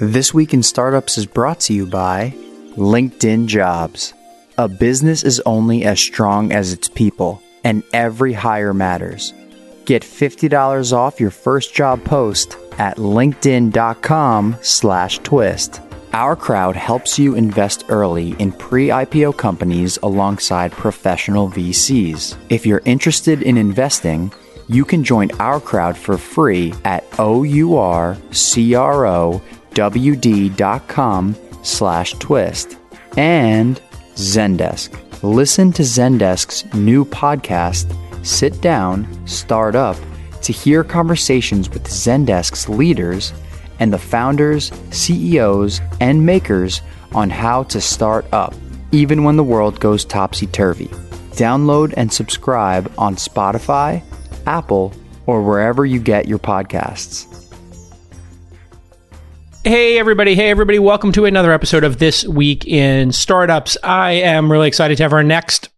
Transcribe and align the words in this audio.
This 0.00 0.32
Week 0.32 0.54
in 0.54 0.62
Startups 0.62 1.18
is 1.18 1.26
brought 1.26 1.60
to 1.60 1.74
you 1.74 1.84
by 1.84 2.34
LinkedIn 2.76 3.46
Jobs. 3.46 4.14
A 4.56 4.66
business 4.66 5.22
is 5.22 5.40
only 5.40 5.84
as 5.84 6.00
strong 6.00 6.50
as 6.50 6.72
its 6.72 6.88
people, 6.88 7.42
and 7.62 7.82
every 7.92 8.32
hire 8.32 8.72
matters. 8.72 9.34
Get 9.84 10.02
$50 10.02 10.94
off 10.94 11.20
your 11.20 11.30
first 11.30 11.74
job 11.74 12.02
post 12.04 12.56
at 12.78 12.96
linkedin.com 12.96 14.56
slash 14.62 15.18
twist. 15.18 15.82
Our 16.14 16.36
crowd 16.36 16.74
helps 16.74 17.18
you 17.18 17.34
invest 17.34 17.84
early 17.88 18.30
in 18.38 18.52
pre-IPO 18.52 19.36
companies 19.36 19.98
alongside 20.02 20.72
professional 20.72 21.50
VCs. 21.50 22.36
If 22.48 22.64
you're 22.64 22.82
interested 22.86 23.42
in 23.42 23.58
investing, 23.58 24.32
you 24.68 24.86
can 24.86 25.04
join 25.04 25.30
our 25.38 25.60
crowd 25.60 25.98
for 25.98 26.16
free 26.16 26.72
at 26.84 27.04
OURCROWD.com 29.74 31.36
slash 31.62 32.12
twist. 32.14 32.76
And 33.16 33.80
Zendesk. 34.14 34.98
Listen 35.22 35.72
to 35.72 35.82
Zendesk's 35.82 36.72
new 36.74 37.04
podcast, 37.04 37.94
Sit 38.26 38.60
Down, 38.60 39.06
Start 39.26 39.74
Up, 39.74 39.96
to 40.42 40.52
hear 40.52 40.82
conversations 40.82 41.70
with 41.70 41.84
Zendesk's 41.84 42.68
leaders 42.68 43.32
and 43.78 43.92
the 43.92 43.98
founders, 43.98 44.72
CEOs, 44.90 45.80
and 46.00 46.24
makers 46.24 46.82
on 47.14 47.30
how 47.30 47.62
to 47.64 47.80
start 47.80 48.26
up, 48.32 48.54
even 48.90 49.24
when 49.24 49.36
the 49.36 49.44
world 49.44 49.78
goes 49.80 50.04
topsy 50.04 50.46
turvy. 50.48 50.88
Download 51.32 51.94
and 51.96 52.12
subscribe 52.12 52.92
on 52.98 53.16
Spotify, 53.16 54.02
Apple, 54.46 54.92
or 55.26 55.42
wherever 55.42 55.86
you 55.86 56.00
get 56.00 56.28
your 56.28 56.38
podcasts. 56.38 57.31
Hey, 59.64 59.96
everybody. 59.96 60.34
Hey, 60.34 60.50
everybody. 60.50 60.80
Welcome 60.80 61.12
to 61.12 61.24
another 61.24 61.52
episode 61.52 61.84
of 61.84 61.98
This 61.98 62.26
Week 62.26 62.66
in 62.66 63.12
Startups. 63.12 63.76
I 63.84 64.10
am 64.14 64.50
really 64.50 64.66
excited 64.66 64.96
to 64.96 65.04
have 65.04 65.12
our 65.12 65.22
next 65.22 65.68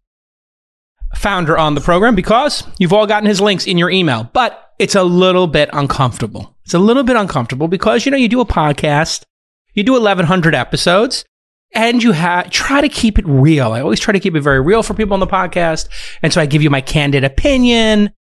founder 1.15 1.59
on 1.59 1.75
the 1.75 1.83
program 1.83 2.15
because 2.15 2.65
you've 2.79 2.95
all 2.95 3.07
gotten 3.07 3.29
his 3.29 3.43
links 3.43 3.67
in 3.67 3.77
your 3.77 3.91
email, 3.91 4.31
but 4.33 4.73
it's 4.79 4.95
a 4.95 5.03
little 5.03 5.47
bit 5.47 5.69
uncomfortable. 5.75 6.57
It's 6.65 6.73
a 6.73 6.79
little 6.79 7.03
bit 7.03 7.17
uncomfortable 7.17 7.69
because, 7.69 8.07
you 8.07 8.11
know, 8.11 8.17
you 8.17 8.27
do 8.27 8.41
a 8.41 8.47
podcast, 8.47 9.25
you 9.75 9.83
do 9.83 9.93
1100 9.93 10.55
episodes, 10.55 11.27
and 11.75 12.03
you 12.03 12.15
ha- 12.15 12.47
try 12.51 12.81
to 12.81 12.89
keep 12.89 13.19
it 13.19 13.27
real. 13.29 13.73
I 13.73 13.83
always 13.83 14.01
try 14.01 14.13
to 14.13 14.21
keep 14.21 14.35
it 14.35 14.41
very 14.41 14.63
real 14.63 14.83
for 14.83 14.95
people 14.95 15.13
on 15.13 15.21
the 15.21 15.27
podcast. 15.27 15.91
And 16.23 16.33
so 16.33 16.41
I 16.41 16.47
give 16.47 16.63
you 16.63 16.71
my 16.71 16.81
candid 16.81 17.23
opinion. 17.23 18.15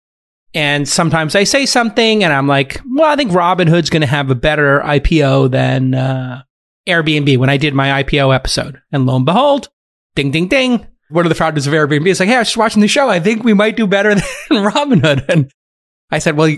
And 0.54 0.86
sometimes 0.86 1.34
I 1.34 1.44
say 1.44 1.64
something 1.66 2.22
and 2.22 2.32
I'm 2.32 2.46
like, 2.46 2.80
well, 2.90 3.10
I 3.10 3.16
think 3.16 3.30
Robinhood's 3.30 3.90
going 3.90 4.02
to 4.02 4.06
have 4.06 4.30
a 4.30 4.34
better 4.34 4.80
IPO 4.80 5.50
than 5.50 5.94
uh, 5.94 6.42
Airbnb 6.86 7.38
when 7.38 7.48
I 7.48 7.56
did 7.56 7.74
my 7.74 8.02
IPO 8.02 8.34
episode. 8.34 8.80
And 8.90 9.06
lo 9.06 9.16
and 9.16 9.24
behold, 9.24 9.68
ding, 10.14 10.30
ding, 10.30 10.48
ding. 10.48 10.86
One 11.08 11.24
of 11.24 11.30
the 11.30 11.34
founders 11.34 11.66
of 11.66 11.72
Airbnb 11.72 12.06
is 12.06 12.20
like, 12.20 12.28
hey, 12.28 12.36
I 12.36 12.40
was 12.40 12.48
just 12.48 12.56
watching 12.56 12.82
the 12.82 12.88
show. 12.88 13.08
I 13.08 13.20
think 13.20 13.44
we 13.44 13.54
might 13.54 13.76
do 13.76 13.86
better 13.86 14.14
than 14.14 14.24
Robinhood. 14.50 15.28
And 15.28 15.50
I 16.10 16.18
said, 16.18 16.36
well, 16.36 16.54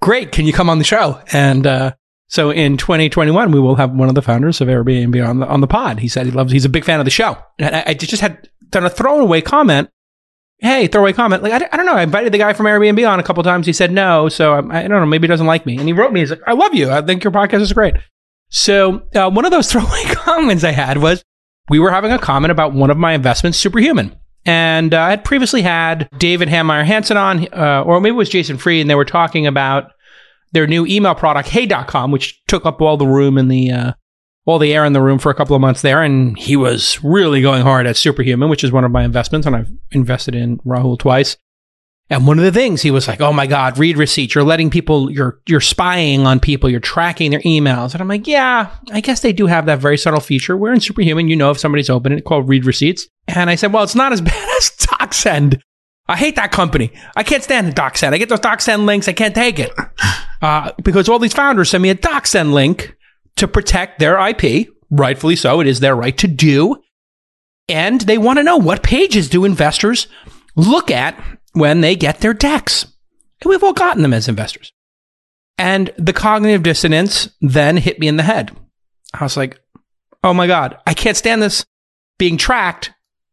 great. 0.00 0.32
Can 0.32 0.46
you 0.46 0.52
come 0.52 0.70
on 0.70 0.78
the 0.78 0.84
show? 0.84 1.20
And 1.32 1.66
uh, 1.66 1.94
so 2.28 2.50
in 2.50 2.76
2021, 2.76 3.50
we 3.50 3.60
will 3.60 3.76
have 3.76 3.92
one 3.92 4.08
of 4.08 4.14
the 4.14 4.22
founders 4.22 4.60
of 4.60 4.68
Airbnb 4.68 5.28
on 5.28 5.40
the, 5.40 5.46
on 5.46 5.60
the 5.60 5.66
pod. 5.66 5.98
He 5.98 6.08
said 6.08 6.26
he 6.26 6.32
loves, 6.32 6.52
he's 6.52 6.64
a 6.64 6.70
big 6.70 6.84
fan 6.84 7.00
of 7.00 7.04
the 7.04 7.10
show. 7.10 7.36
And 7.58 7.74
I, 7.74 7.84
I 7.88 7.94
just 7.94 8.22
had 8.22 8.48
done 8.70 8.84
a 8.84 8.90
throwaway 8.90 9.40
comment 9.40 9.90
hey, 10.58 10.86
throwaway 10.86 11.12
comment. 11.12 11.42
Like, 11.42 11.52
I, 11.52 11.68
I 11.72 11.76
don't 11.76 11.86
know. 11.86 11.94
I 11.94 12.02
invited 12.02 12.32
the 12.32 12.38
guy 12.38 12.52
from 12.52 12.66
Airbnb 12.66 13.08
on 13.08 13.20
a 13.20 13.22
couple 13.22 13.42
times. 13.42 13.66
He 13.66 13.72
said 13.72 13.92
no. 13.92 14.28
So 14.28 14.54
I, 14.54 14.58
I 14.58 14.88
don't 14.88 15.00
know. 15.00 15.06
Maybe 15.06 15.26
he 15.26 15.28
doesn't 15.28 15.46
like 15.46 15.66
me. 15.66 15.76
And 15.76 15.86
he 15.86 15.92
wrote 15.92 16.12
me. 16.12 16.20
He's 16.20 16.30
like, 16.30 16.42
I 16.46 16.52
love 16.52 16.74
you. 16.74 16.90
I 16.90 17.02
think 17.02 17.24
your 17.24 17.32
podcast 17.32 17.60
is 17.60 17.72
great. 17.72 17.94
So 18.48 19.02
uh, 19.14 19.30
one 19.30 19.44
of 19.44 19.50
those 19.50 19.66
throwaway 19.72 20.04
comments 20.04 20.64
I 20.64 20.72
had 20.72 20.98
was 20.98 21.24
we 21.68 21.78
were 21.78 21.90
having 21.90 22.12
a 22.12 22.18
comment 22.18 22.52
about 22.52 22.72
one 22.72 22.90
of 22.90 22.96
my 22.96 23.12
investments, 23.12 23.58
Superhuman. 23.58 24.16
And 24.46 24.92
uh, 24.92 25.00
I 25.00 25.10
had 25.10 25.24
previously 25.24 25.62
had 25.62 26.08
David 26.18 26.48
Heinemeier 26.48 26.84
Hansson 26.84 27.16
on, 27.16 27.48
uh, 27.52 27.82
or 27.84 28.00
maybe 28.00 28.14
it 28.14 28.18
was 28.18 28.28
Jason 28.28 28.58
Fried, 28.58 28.82
and 28.82 28.90
they 28.90 28.94
were 28.94 29.06
talking 29.06 29.46
about 29.46 29.90
their 30.52 30.66
new 30.66 30.86
email 30.86 31.14
product, 31.14 31.48
Hey.com, 31.48 32.10
which 32.10 32.44
took 32.46 32.66
up 32.66 32.80
all 32.80 32.96
the 32.96 33.06
room 33.06 33.38
in 33.38 33.48
the 33.48 33.70
uh, 33.70 33.92
all 34.46 34.58
the 34.58 34.74
air 34.74 34.84
in 34.84 34.92
the 34.92 35.00
room 35.00 35.18
for 35.18 35.30
a 35.30 35.34
couple 35.34 35.56
of 35.56 35.62
months 35.62 35.82
there, 35.82 36.02
and 36.02 36.38
he 36.38 36.56
was 36.56 37.02
really 37.02 37.40
going 37.40 37.62
hard 37.62 37.86
at 37.86 37.96
Superhuman, 37.96 38.48
which 38.48 38.64
is 38.64 38.72
one 38.72 38.84
of 38.84 38.90
my 38.90 39.04
investments, 39.04 39.46
and 39.46 39.56
I've 39.56 39.72
invested 39.90 40.34
in 40.34 40.58
Rahul 40.58 40.98
twice. 40.98 41.36
And 42.10 42.26
one 42.26 42.38
of 42.38 42.44
the 42.44 42.52
things 42.52 42.82
he 42.82 42.90
was 42.90 43.08
like, 43.08 43.22
"Oh 43.22 43.32
my 43.32 43.46
God, 43.46 43.78
read 43.78 43.96
receipts! 43.96 44.34
You're 44.34 44.44
letting 44.44 44.68
people, 44.68 45.10
you're 45.10 45.40
you're 45.46 45.60
spying 45.60 46.26
on 46.26 46.38
people, 46.38 46.68
you're 46.68 46.80
tracking 46.80 47.30
their 47.30 47.40
emails." 47.40 47.92
And 47.92 48.02
I'm 48.02 48.08
like, 48.08 48.26
"Yeah, 48.26 48.70
I 48.92 49.00
guess 49.00 49.20
they 49.20 49.32
do 49.32 49.46
have 49.46 49.64
that 49.66 49.78
very 49.78 49.96
subtle 49.96 50.20
feature 50.20 50.56
where 50.56 50.74
in 50.74 50.80
Superhuman, 50.80 51.28
you 51.28 51.36
know 51.36 51.50
if 51.50 51.58
somebody's 51.58 51.88
open 51.88 52.12
it 52.12 52.24
called 52.24 52.46
read 52.46 52.66
receipts." 52.66 53.08
And 53.26 53.48
I 53.48 53.54
said, 53.54 53.72
"Well, 53.72 53.84
it's 53.84 53.94
not 53.94 54.12
as 54.12 54.20
bad 54.32 54.48
as 54.58 54.70
DocSend. 54.70 55.60
I 56.06 56.16
hate 56.16 56.36
that 56.36 56.52
company. 56.52 56.92
I 57.16 57.22
can't 57.22 57.42
stand 57.42 57.74
DocSend. 57.74 58.12
I 58.12 58.18
get 58.18 58.28
those 58.28 58.40
DocSend 58.40 58.84
links, 58.84 59.08
I 59.08 59.14
can't 59.14 59.34
take 59.34 59.58
it 59.58 59.72
uh, 60.42 60.72
because 60.82 61.08
all 61.08 61.18
these 61.18 61.32
founders 61.32 61.70
send 61.70 61.82
me 61.82 61.88
a 61.88 61.94
DocSend 61.94 62.52
link." 62.52 62.94
To 63.36 63.48
protect 63.48 63.98
their 63.98 64.18
IP. 64.28 64.68
Rightfully 64.90 65.36
so. 65.36 65.60
It 65.60 65.66
is 65.66 65.80
their 65.80 65.96
right 65.96 66.16
to 66.18 66.28
do. 66.28 66.76
And 67.68 68.00
they 68.02 68.18
want 68.18 68.38
to 68.38 68.42
know 68.42 68.58
what 68.58 68.82
pages 68.82 69.28
do 69.28 69.44
investors 69.44 70.06
look 70.54 70.90
at 70.90 71.22
when 71.52 71.80
they 71.80 71.96
get 71.96 72.20
their 72.20 72.34
decks. 72.34 72.84
And 73.40 73.50
we've 73.50 73.62
all 73.62 73.72
gotten 73.72 74.02
them 74.02 74.12
as 74.12 74.28
investors. 74.28 74.72
And 75.56 75.90
the 75.96 76.12
cognitive 76.12 76.62
dissonance 76.62 77.28
then 77.40 77.76
hit 77.76 77.98
me 77.98 78.08
in 78.08 78.16
the 78.16 78.22
head. 78.22 78.56
I 79.12 79.22
was 79.22 79.36
like, 79.36 79.60
oh 80.22 80.34
my 80.34 80.46
God, 80.46 80.76
I 80.86 80.94
can't 80.94 81.16
stand 81.16 81.42
this 81.42 81.64
being 82.18 82.36
tracked, 82.36 82.92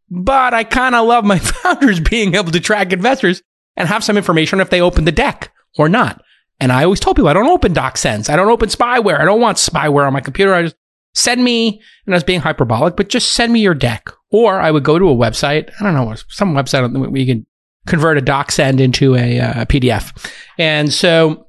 but 0.10 0.54
I 0.54 0.64
kind 0.64 0.96
of 0.96 1.08
love 1.08 1.26
my 1.26 1.40
founders 1.40 2.00
being 2.00 2.36
able 2.36 2.52
to 2.52 2.60
track 2.60 2.94
investors 2.94 3.42
and 3.76 3.88
have 3.88 4.04
some 4.04 4.18
information 4.18 4.60
if 4.60 4.70
they 4.70 4.82
open 4.82 5.06
the 5.06 5.12
deck 5.12 5.52
or 5.78 5.90
not. 5.90 6.22
And 6.62 6.72
I 6.72 6.84
always 6.84 7.00
told 7.00 7.16
people 7.16 7.28
I 7.28 7.34
don't 7.34 7.48
open 7.48 7.74
DocSends. 7.74 8.30
I 8.30 8.36
don't 8.36 8.48
open 8.48 8.70
spyware. 8.70 9.20
I 9.20 9.26
don't 9.26 9.42
want 9.42 9.58
spyware 9.58 10.06
on 10.06 10.14
my 10.14 10.22
computer. 10.22 10.54
I 10.54 10.62
just 10.62 10.76
send 11.16 11.44
me, 11.44 11.82
and 12.06 12.14
I 12.14 12.18
was 12.18 12.24
being 12.24 12.40
hyperbolic, 12.40 12.96
but 12.96 13.10
just 13.10 13.34
send 13.34 13.52
me 13.52 13.60
your 13.62 13.74
deck. 13.74 14.10
Or 14.30 14.62
I 14.62 14.70
would 14.70 14.84
go 14.84 15.00
to 15.00 15.10
a 15.10 15.16
website. 15.16 15.72
I 15.80 15.84
don't 15.84 15.96
know, 15.96 16.14
some 16.30 16.54
website 16.54 16.96
where 16.96 17.20
you 17.20 17.26
can 17.26 17.48
convert 17.88 18.20
a 18.20 18.22
DocSend 18.22 18.80
into 18.80 19.16
a 19.16 19.40
uh, 19.40 19.66
PDF. 19.66 20.32
And 20.60 20.94
so, 20.94 21.48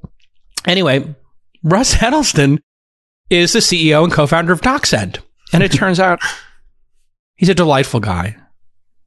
anyway, 0.67 1.15
Russ 1.63 1.93
Heddleston 2.01 2.61
is 3.29 3.53
the 3.53 3.61
CEO 3.61 4.03
and 4.05 4.13
co-founder 4.13 4.53
of 4.53 4.63
DocSend. 4.63 5.19
And 5.53 5.63
it 5.63 5.73
turns 5.73 6.01
out 6.01 6.21
he's 7.37 7.51
a 7.51 7.55
delightful 7.55 8.01
guy. 8.01 8.37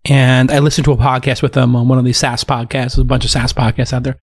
And 0.07 0.51
I 0.51 0.59
listened 0.59 0.85
to 0.85 0.91
a 0.91 0.97
podcast 0.97 1.41
with 1.41 1.57
him 1.57 1.75
on 1.75 1.87
one 1.87 1.97
of 1.97 2.05
these 2.05 2.19
SaaS 2.19 2.43
podcasts. 2.43 2.69
There's 2.69 2.99
a 2.99 3.03
bunch 3.05 3.25
of 3.25 3.31
SaaS 3.31 3.53
podcasts 3.53 3.91
out 3.91 4.03
there. 4.03 4.19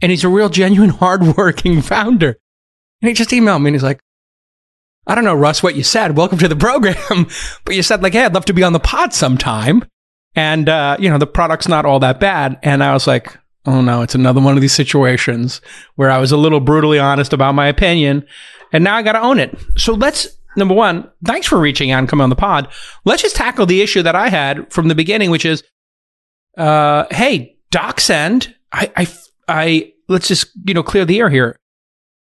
And 0.00 0.10
he's 0.10 0.24
a 0.24 0.28
real, 0.28 0.48
genuine, 0.48 0.90
hardworking 1.00 1.82
founder. 1.82 2.38
And 3.00 3.08
he 3.08 3.14
just 3.14 3.30
emailed 3.30 3.62
me 3.62 3.68
and 3.68 3.74
he's 3.74 3.82
like, 3.82 4.00
I 5.06 5.14
don't 5.14 5.24
know, 5.24 5.34
Russ, 5.34 5.62
what 5.62 5.76
you 5.76 5.82
said. 5.82 6.16
Welcome 6.16 6.38
to 6.38 6.48
the 6.48 6.56
program. 6.56 7.26
but 7.64 7.74
you 7.74 7.82
said, 7.82 8.02
like, 8.02 8.14
hey, 8.14 8.24
I'd 8.24 8.34
love 8.34 8.46
to 8.46 8.54
be 8.54 8.62
on 8.62 8.72
the 8.72 8.80
pod 8.80 9.12
sometime. 9.12 9.84
And, 10.34 10.68
uh, 10.68 10.96
you 10.98 11.10
know, 11.10 11.18
the 11.18 11.26
product's 11.26 11.68
not 11.68 11.84
all 11.84 12.00
that 12.00 12.20
bad. 12.20 12.58
And 12.62 12.82
I 12.82 12.92
was 12.92 13.06
like, 13.06 13.36
oh 13.66 13.80
no, 13.80 14.02
it's 14.02 14.14
another 14.14 14.40
one 14.40 14.56
of 14.56 14.60
these 14.60 14.74
situations 14.74 15.60
where 15.96 16.10
I 16.10 16.18
was 16.18 16.32
a 16.32 16.36
little 16.36 16.60
brutally 16.60 16.98
honest 16.98 17.32
about 17.32 17.54
my 17.54 17.68
opinion. 17.68 18.26
And 18.72 18.82
now 18.82 18.96
I 18.96 19.02
got 19.02 19.12
to 19.12 19.22
own 19.22 19.38
it. 19.38 19.56
So 19.76 19.94
let's, 19.94 20.26
number 20.56 20.74
one, 20.74 21.10
thanks 21.24 21.46
for 21.46 21.58
reaching 21.58 21.90
out 21.90 22.00
and 22.00 22.08
coming 22.08 22.24
on 22.24 22.30
the 22.30 22.36
pod. 22.36 22.68
Let's 23.04 23.22
just 23.22 23.36
tackle 23.36 23.66
the 23.66 23.82
issue 23.82 24.02
that 24.02 24.16
I 24.16 24.28
had 24.28 24.72
from 24.72 24.88
the 24.88 24.94
beginning, 24.94 25.30
which 25.30 25.44
is, 25.44 25.62
uh, 26.56 27.04
hey, 27.10 27.56
DocSend, 27.70 28.52
I, 28.72 28.90
I 28.96 29.08
I 29.48 29.92
let's 30.08 30.28
just 30.28 30.48
you 30.64 30.74
know 30.74 30.82
clear 30.82 31.04
the 31.04 31.20
air 31.20 31.30
here. 31.30 31.58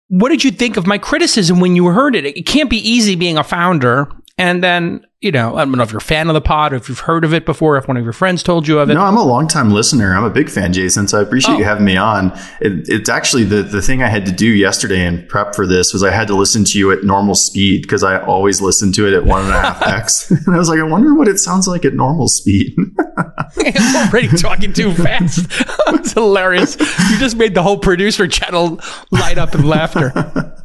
What 0.10 0.30
did 0.30 0.44
you 0.44 0.52
think 0.52 0.78
of 0.78 0.88
my 0.88 0.98
criticism 0.98 1.60
when 1.60 1.76
you 1.76 1.88
heard 1.88 2.16
it? 2.16 2.26
It 2.26 2.46
can't 2.46 2.70
be 2.70 2.78
easy 2.78 3.16
being 3.16 3.38
a 3.38 3.44
founder 3.44 4.10
and 4.38 4.64
then 4.64 5.06
you 5.20 5.32
know, 5.32 5.56
I 5.56 5.66
don't 5.66 5.72
know 5.72 5.82
if 5.82 5.92
you're 5.92 5.98
a 5.98 6.02
fan 6.02 6.28
of 6.28 6.36
the 6.36 6.42
pod, 6.42 6.74
or 6.74 6.76
if 6.76 6.90
you've 6.90 7.00
heard 7.00 7.26
of 7.26 7.34
it 7.34 7.44
before, 7.44 7.76
if 7.78 7.88
one 7.88 7.98
of 7.98 8.04
your 8.04 8.14
friends 8.14 8.44
told 8.44 8.68
you 8.68 8.78
of 8.78 8.88
it. 8.92 8.94
No, 8.94 9.02
I'm 9.02 9.18
a 9.18 9.24
longtime 9.24 9.72
listener. 9.72 10.16
I'm 10.16 10.24
a 10.24 10.30
big 10.30 10.48
fan, 10.48 10.74
Jason. 10.74 11.08
So 11.08 11.18
I 11.18 11.24
appreciate 11.24 11.56
oh. 11.56 11.58
you 11.58 11.64
having 11.64 11.86
me 11.86 11.98
on. 11.98 12.32
It, 12.62 12.88
it's 12.88 13.10
actually 13.10 13.44
the, 13.44 13.64
the 13.64 13.82
thing 13.82 14.04
I 14.04 14.10
had 14.10 14.28
to 14.28 14.32
do 14.32 14.46
yesterday 14.46 15.04
in 15.04 15.26
prep 15.26 15.56
for 15.56 15.66
this 15.66 15.92
was 15.92 16.04
I 16.04 16.12
had 16.12 16.28
to 16.28 16.36
listen 16.36 16.64
to 16.66 16.78
you 16.78 16.92
at 16.92 17.04
normal 17.04 17.34
speed 17.34 17.82
because 17.82 18.04
I 18.04 18.20
always 18.26 18.62
listen 18.62 18.92
to 18.92 19.08
it 19.08 19.14
at 19.14 19.26
one 19.26 19.42
and 19.44 19.50
a 19.56 19.60
half 19.60 19.82
X. 19.82 20.30
and 20.46 20.54
I 20.54 20.60
was 20.60 20.70
like, 20.70 20.80
I 20.80 20.84
wonder 20.84 21.16
what 21.16 21.28
it 21.28 21.40
sounds 21.40 21.68
like 21.68 21.84
at 21.84 21.96
normal 21.96 22.28
speed. 22.28 22.76
I'm 23.18 24.08
already 24.08 24.28
talking 24.28 24.72
too 24.72 24.94
fast. 24.94 25.48
it's 25.88 26.14
hilarious. 26.14 26.78
You 27.10 27.18
just 27.18 27.38
made 27.38 27.56
the 27.56 27.64
whole 27.64 27.80
producer 27.80 28.28
channel 28.28 28.80
light 29.10 29.40
up 29.40 29.56
in 29.56 29.66
laughter. 29.66 30.14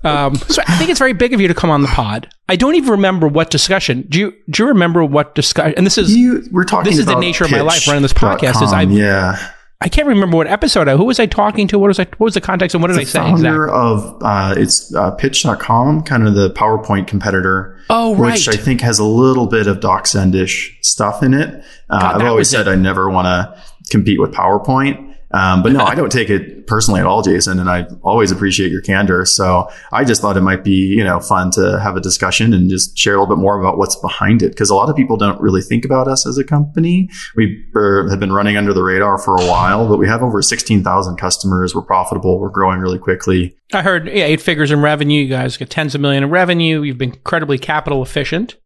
Um, 0.05 0.35
so 0.35 0.63
I 0.67 0.77
think 0.77 0.91
it's 0.91 0.99
very 0.99 1.15
big 1.15 1.33
of 1.33 1.41
you 1.41 1.49
to 1.49 1.55
come 1.55 1.71
on 1.71 1.81
the 1.81 1.89
pod. 1.89 2.29
I 2.49 2.57
don't 2.57 2.75
even 2.75 2.91
remember 2.91 3.29
what 3.29 3.51
discussion. 3.51 4.05
Do 4.09 4.19
you 4.19 4.35
do 4.49 4.63
you 4.63 4.69
remember 4.69 5.05
what 5.05 5.35
discussion? 5.35 5.75
And 5.77 5.87
this 5.87 5.99
is 5.99 6.15
you, 6.15 6.47
we're 6.51 6.65
talking. 6.65 6.91
This 6.91 6.99
is 6.99 7.07
the 7.07 7.19
nature 7.19 7.45
of 7.45 7.51
my 7.51 7.61
life 7.61 7.87
running 7.87 8.03
this 8.03 8.13
podcast. 8.13 8.63
Is 8.63 8.73
I 8.73 8.83
yeah. 8.83 9.53
I 9.81 9.89
can't 9.89 10.07
remember 10.07 10.37
what 10.37 10.47
episode. 10.47 10.87
I, 10.87 10.97
who 10.97 11.05
was 11.05 11.19
I 11.19 11.27
talking 11.27 11.67
to? 11.69 11.79
What 11.79 11.89
was 11.89 11.99
I? 11.99 12.05
What 12.05 12.21
was 12.21 12.35
the 12.35 12.41
context 12.41 12.75
and 12.75 12.83
what 12.83 12.89
did 12.89 12.99
the 12.99 13.01
I 13.01 13.05
say? 13.05 13.19
Founder 13.19 13.65
exactly? 13.65 13.81
of 13.81 14.23
uh, 14.23 14.55
it's 14.57 14.95
uh, 14.95 15.11
Pitch.com, 15.13 16.03
kind 16.05 16.29
of 16.29 16.35
the 16.35 16.51
PowerPoint 16.51 17.09
competitor. 17.09 17.81
Oh, 17.91 18.15
right. 18.15 18.35
Which 18.35 18.49
I 18.49 18.57
think 18.57 18.81
has 18.81 19.01
a 19.01 19.05
little 19.05 19.47
bit 19.47 19.67
of 19.67 19.81
DocSendish 19.81 20.77
stuff 20.83 21.23
in 21.25 21.35
it. 21.35 21.65
Uh, 21.91 22.01
God, 22.01 22.23
I've 22.23 22.29
always 22.29 22.49
said 22.49 22.69
it. 22.69 22.71
I 22.71 22.77
never 22.77 23.11
want 23.11 23.27
to 23.27 23.61
compete 23.91 24.21
with 24.21 24.33
PowerPoint. 24.33 25.12
Um, 25.33 25.63
but 25.63 25.73
no, 25.73 25.81
I 25.85 25.95
don't 25.97 26.13
take 26.13 26.31
it 26.31 26.67
personally 26.67 27.01
at 27.01 27.07
all, 27.07 27.23
Jason, 27.23 27.59
and 27.59 27.69
I 27.69 27.87
always 28.03 28.31
appreciate 28.31 28.71
your 28.71 28.83
candor. 28.83 29.25
So 29.25 29.69
I 29.93 30.05
just 30.05 30.21
thought 30.21 30.37
it 30.37 30.43
might 30.43 30.65
be, 30.65 30.73
you 30.73 31.05
know, 31.05 31.21
fun 31.21 31.51
to 31.53 31.81
have 31.81 31.97
a 31.97 32.01
discussion 32.01 32.53
and 32.53 32.69
just 32.69 32.97
share 32.97 33.15
a 33.15 33.21
little 33.21 33.35
bit 33.35 33.41
more 33.41 33.59
about 33.59 33.79
what's 33.79 33.97
behind 33.97 34.43
it. 34.43 34.51
Because 34.51 34.71
a 34.71 34.75
lot 34.75 34.89
of 34.89 34.97
people 34.97 35.17
don't 35.17 35.41
really 35.41 35.63
think 35.63 35.85
about 35.85 36.09
us 36.09 36.27
as 36.27 36.39
a 36.39 36.45
company. 36.45 37.09
We 37.37 37.65
have 37.75 38.21
been 38.21 38.33
running 38.33 38.57
under 38.57 38.73
the 38.73 38.83
radar 38.83 39.19
for 39.19 39.37
a 39.37 39.47
while, 39.47 39.89
but 39.89 39.99
we 39.99 40.07
have 40.07 40.23
over 40.23 40.43
16,000 40.43 41.17
customers. 41.17 41.75
We're 41.75 41.83
profitable. 41.83 42.39
We're 42.39 42.51
growing 42.51 42.81
really 42.81 42.99
quickly. 42.99 43.57
I 43.73 43.83
heard 43.83 44.07
yeah, 44.07 44.25
eight 44.25 44.41
figures 44.41 44.71
in 44.71 44.81
revenue. 44.81 45.23
You 45.23 45.29
guys 45.29 45.57
get 45.57 45.71
tens 45.71 45.95
of 45.95 46.01
million 46.01 46.25
in 46.25 46.31
revenue. 46.31 46.83
You've 46.83 46.99
been 46.99 47.15
incredibly 47.15 47.59
capital 47.59 48.03
efficient. 48.03 48.57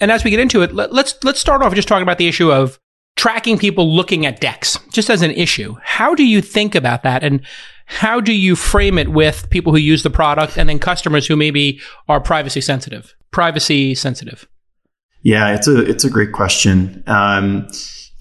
And 0.00 0.10
as 0.10 0.24
we 0.24 0.30
get 0.30 0.40
into 0.40 0.62
it, 0.62 0.74
let, 0.74 0.92
let's 0.92 1.14
let's 1.22 1.38
start 1.38 1.62
off 1.62 1.72
just 1.74 1.86
talking 1.86 2.02
about 2.02 2.18
the 2.18 2.26
issue 2.26 2.52
of 2.52 2.80
tracking 3.16 3.58
people 3.58 3.94
looking 3.94 4.26
at 4.26 4.40
decks 4.40 4.78
just 4.90 5.10
as 5.10 5.22
an 5.22 5.30
issue. 5.30 5.76
How 5.82 6.14
do 6.14 6.24
you 6.24 6.42
think 6.42 6.74
about 6.74 7.02
that? 7.04 7.22
And 7.22 7.40
how 7.86 8.20
do 8.20 8.32
you 8.32 8.56
frame 8.56 8.98
it 8.98 9.10
with 9.10 9.48
people 9.50 9.72
who 9.72 9.78
use 9.78 10.02
the 10.02 10.10
product 10.10 10.56
and 10.56 10.68
then 10.68 10.78
customers 10.78 11.26
who 11.26 11.36
maybe 11.36 11.80
are 12.08 12.20
privacy 12.20 12.60
sensitive? 12.60 13.14
Privacy 13.30 13.94
sensitive. 13.94 14.48
Yeah, 15.22 15.54
it's 15.54 15.66
a 15.66 15.80
it's 15.80 16.04
a 16.04 16.10
great 16.10 16.32
question. 16.32 17.02
Um, 17.06 17.66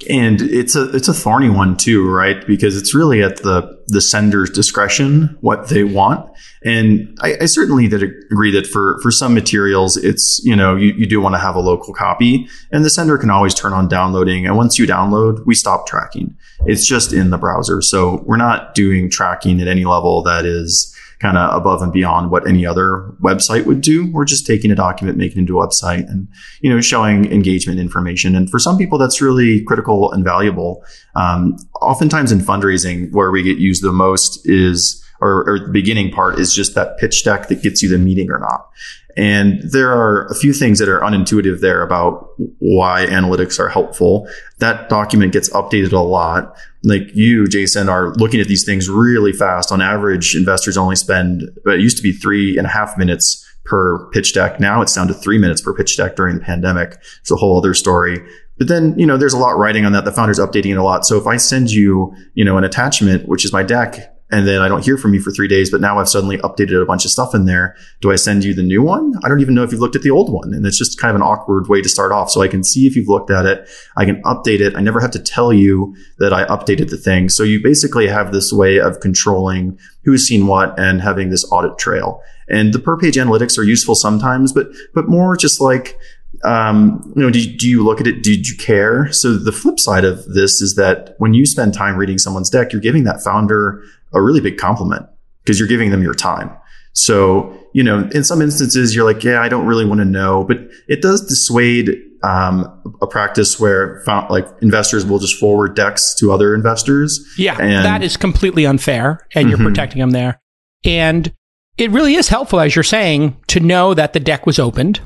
and 0.09 0.41
it's 0.41 0.75
a 0.75 0.89
it's 0.95 1.07
a 1.07 1.13
thorny 1.13 1.49
one 1.49 1.77
too, 1.77 2.09
right? 2.09 2.45
Because 2.45 2.77
it's 2.77 2.93
really 2.93 3.21
at 3.21 3.37
the 3.37 3.81
the 3.87 4.01
sender's 4.01 4.49
discretion 4.49 5.37
what 5.41 5.69
they 5.69 5.83
want. 5.83 6.29
And 6.63 7.17
I, 7.21 7.35
I 7.41 7.45
certainly 7.45 7.87
did 7.87 8.03
agree 8.03 8.51
that 8.51 8.67
for 8.67 8.99
for 9.01 9.11
some 9.11 9.33
materials, 9.33 9.97
it's 9.97 10.41
you 10.43 10.55
know 10.55 10.75
you, 10.75 10.93
you 10.93 11.05
do 11.05 11.19
want 11.19 11.35
to 11.35 11.39
have 11.39 11.55
a 11.55 11.59
local 11.59 11.93
copy, 11.93 12.47
and 12.71 12.85
the 12.85 12.89
sender 12.89 13.17
can 13.17 13.29
always 13.29 13.53
turn 13.53 13.73
on 13.73 13.87
downloading. 13.87 14.45
And 14.45 14.55
once 14.55 14.79
you 14.79 14.85
download, 14.87 15.45
we 15.45 15.55
stop 15.55 15.87
tracking. 15.87 16.35
It's 16.65 16.87
just 16.87 17.13
in 17.13 17.29
the 17.29 17.37
browser, 17.37 17.81
so 17.81 18.23
we're 18.25 18.37
not 18.37 18.75
doing 18.75 19.09
tracking 19.09 19.61
at 19.61 19.67
any 19.67 19.85
level 19.85 20.23
that 20.23 20.45
is 20.45 20.92
kind 21.23 21.37
of 21.37 21.55
above 21.55 21.81
and 21.81 21.93
beyond 21.93 22.29
what 22.29 22.45
any 22.45 22.65
other 22.65 23.15
website 23.21 23.65
would 23.65 23.79
do. 23.79 24.11
We're 24.11 24.25
just 24.25 24.45
taking 24.45 24.71
a 24.71 24.75
document, 24.75 25.17
making 25.17 25.37
it 25.37 25.41
into 25.41 25.59
a 25.59 25.65
website 25.65 26.07
and, 26.09 26.27
you 26.61 26.69
know, 26.69 26.81
showing 26.81 27.31
engagement 27.31 27.79
information. 27.79 28.35
And 28.35 28.49
for 28.49 28.59
some 28.59 28.77
people, 28.77 28.97
that's 28.97 29.21
really 29.21 29.63
critical 29.63 30.11
and 30.11 30.23
valuable. 30.23 30.83
Um, 31.15 31.57
oftentimes 31.81 32.31
in 32.31 32.39
fundraising, 32.39 33.11
where 33.13 33.31
we 33.31 33.41
get 33.41 33.57
used 33.57 33.81
the 33.83 33.93
most 33.93 34.47
is, 34.47 35.02
or, 35.23 35.49
or 35.49 35.59
the 35.59 35.71
beginning 35.71 36.11
part 36.11 36.37
is 36.37 36.53
just 36.53 36.75
that 36.75 36.97
pitch 36.97 37.23
deck 37.23 37.47
that 37.47 37.63
gets 37.63 37.81
you 37.81 37.89
the 37.89 37.97
meeting 37.97 38.29
or 38.29 38.39
not. 38.39 38.69
And 39.15 39.61
there 39.71 39.91
are 39.91 40.25
a 40.25 40.35
few 40.35 40.53
things 40.53 40.79
that 40.79 40.89
are 40.89 40.99
unintuitive 40.99 41.61
there 41.61 41.81
about 41.81 42.29
why 42.59 43.05
analytics 43.05 43.59
are 43.59 43.69
helpful. 43.69 44.27
That 44.59 44.89
document 44.89 45.31
gets 45.31 45.49
updated 45.51 45.93
a 45.93 45.99
lot. 45.99 46.57
Like 46.83 47.03
you, 47.13 47.47
Jason, 47.47 47.89
are 47.89 48.13
looking 48.15 48.41
at 48.41 48.47
these 48.47 48.65
things 48.65 48.89
really 48.89 49.31
fast. 49.31 49.71
On 49.71 49.81
average, 49.81 50.35
investors 50.35 50.77
only 50.77 50.95
spend, 50.95 51.43
but 51.63 51.75
it 51.75 51.81
used 51.81 51.97
to 51.97 52.03
be 52.03 52.11
three 52.11 52.57
and 52.57 52.65
a 52.65 52.69
half 52.69 52.97
minutes 52.97 53.47
per 53.65 54.09
pitch 54.09 54.33
deck. 54.33 54.59
Now 54.59 54.81
it's 54.81 54.93
down 54.93 55.07
to 55.07 55.13
three 55.13 55.37
minutes 55.37 55.61
per 55.61 55.73
pitch 55.73 55.95
deck 55.95 56.15
during 56.15 56.35
the 56.35 56.43
pandemic. 56.43 56.97
It's 57.21 57.31
a 57.31 57.35
whole 57.35 57.57
other 57.57 57.73
story. 57.73 58.19
But 58.57 58.67
then, 58.67 58.97
you 58.97 59.05
know, 59.05 59.17
there's 59.17 59.33
a 59.33 59.37
lot 59.37 59.57
writing 59.57 59.85
on 59.85 59.93
that. 59.93 60.05
The 60.05 60.11
founder's 60.11 60.39
updating 60.39 60.71
it 60.71 60.77
a 60.77 60.83
lot. 60.83 61.05
So 61.05 61.17
if 61.17 61.27
I 61.27 61.37
send 61.37 61.71
you, 61.71 62.13
you 62.33 62.43
know, 62.43 62.57
an 62.57 62.63
attachment, 62.63 63.27
which 63.27 63.45
is 63.45 63.53
my 63.53 63.63
deck, 63.63 64.12
and 64.31 64.47
then 64.47 64.61
I 64.61 64.67
don't 64.67 64.83
hear 64.83 64.97
from 64.97 65.13
you 65.13 65.21
for 65.21 65.31
three 65.31 65.47
days, 65.47 65.69
but 65.69 65.79
now 65.79 65.99
I've 65.99 66.09
suddenly 66.09 66.37
updated 66.39 66.81
a 66.81 66.85
bunch 66.85 67.05
of 67.05 67.11
stuff 67.11 67.35
in 67.35 67.45
there. 67.45 67.75
Do 68.01 68.11
I 68.11 68.15
send 68.15 68.43
you 68.43 68.55
the 68.55 68.63
new 68.63 68.81
one? 68.81 69.13
I 69.23 69.29
don't 69.29 69.41
even 69.41 69.53
know 69.53 69.61
if 69.63 69.71
you've 69.71 69.81
looked 69.81 69.95
at 69.95 70.01
the 70.01 70.09
old 70.09 70.33
one. 70.33 70.53
And 70.53 70.65
it's 70.65 70.77
just 70.77 70.99
kind 70.99 71.11
of 71.11 71.17
an 71.17 71.21
awkward 71.21 71.67
way 71.67 71.81
to 71.81 71.89
start 71.89 72.11
off. 72.11 72.31
So 72.31 72.41
I 72.41 72.47
can 72.47 72.63
see 72.63 72.87
if 72.87 72.95
you've 72.95 73.09
looked 73.09 73.29
at 73.29 73.45
it. 73.45 73.69
I 73.95 74.05
can 74.05 74.23
update 74.23 74.59
it. 74.59 74.75
I 74.75 74.81
never 74.81 74.99
have 74.99 75.11
to 75.11 75.19
tell 75.19 75.53
you 75.53 75.95
that 76.17 76.33
I 76.33 76.45
updated 76.45 76.89
the 76.89 76.97
thing. 76.97 77.29
So 77.29 77.43
you 77.43 77.61
basically 77.61 78.07
have 78.07 78.31
this 78.31 78.51
way 78.51 78.79
of 78.79 79.01
controlling 79.01 79.77
who's 80.03 80.27
seen 80.27 80.47
what 80.47 80.77
and 80.79 81.01
having 81.01 81.29
this 81.29 81.45
audit 81.51 81.77
trail. 81.77 82.23
And 82.49 82.73
the 82.73 82.79
per 82.79 82.97
page 82.97 83.15
analytics 83.15 83.57
are 83.59 83.63
useful 83.63 83.93
sometimes, 83.93 84.51
but, 84.51 84.67
but 84.95 85.07
more 85.07 85.37
just 85.37 85.61
like, 85.61 85.97
um, 86.43 87.13
you 87.15 87.21
know, 87.21 87.29
do, 87.29 87.57
do 87.57 87.69
you 87.69 87.83
look 87.83 88.01
at 88.01 88.07
it? 88.07 88.23
Did 88.23 88.47
you 88.47 88.57
care? 88.57 89.11
So 89.11 89.37
the 89.37 89.51
flip 89.51 89.79
side 89.79 90.03
of 90.03 90.25
this 90.25 90.61
is 90.61 90.75
that 90.75 91.15
when 91.19 91.33
you 91.33 91.45
spend 91.45 91.73
time 91.73 91.95
reading 91.95 92.17
someone's 92.17 92.49
deck, 92.49 92.73
you're 92.73 92.81
giving 92.81 93.03
that 93.03 93.23
founder 93.23 93.83
a 94.13 94.21
really 94.21 94.41
big 94.41 94.57
compliment 94.57 95.05
because 95.43 95.59
you're 95.59 95.67
giving 95.67 95.91
them 95.91 96.01
your 96.01 96.13
time. 96.13 96.55
So, 96.93 97.57
you 97.73 97.83
know, 97.83 98.07
in 98.13 98.23
some 98.23 98.41
instances, 98.41 98.95
you're 98.95 99.03
like, 99.03 99.23
yeah, 99.23 99.41
I 99.41 99.49
don't 99.49 99.65
really 99.65 99.85
want 99.85 99.99
to 99.99 100.05
know, 100.05 100.43
but 100.43 100.57
it 100.87 101.01
does 101.01 101.25
dissuade 101.25 101.89
um, 102.23 102.95
a 103.01 103.07
practice 103.07 103.59
where 103.59 104.01
like 104.29 104.47
investors 104.61 105.05
will 105.05 105.19
just 105.19 105.37
forward 105.39 105.75
decks 105.75 106.15
to 106.19 106.31
other 106.31 106.55
investors. 106.55 107.25
Yeah, 107.37 107.57
and, 107.59 107.85
that 107.85 108.03
is 108.03 108.15
completely 108.15 108.65
unfair, 108.65 109.27
and 109.35 109.49
you're 109.49 109.57
mm-hmm. 109.57 109.67
protecting 109.67 109.99
them 109.99 110.11
there. 110.11 110.39
And 110.85 111.33
it 111.77 111.91
really 111.91 112.15
is 112.15 112.29
helpful, 112.29 112.59
as 112.59 112.75
you're 112.75 112.83
saying, 112.83 113.37
to 113.47 113.59
know 113.59 113.93
that 113.93 114.13
the 114.13 114.19
deck 114.19 114.45
was 114.45 114.59
opened, 114.59 115.01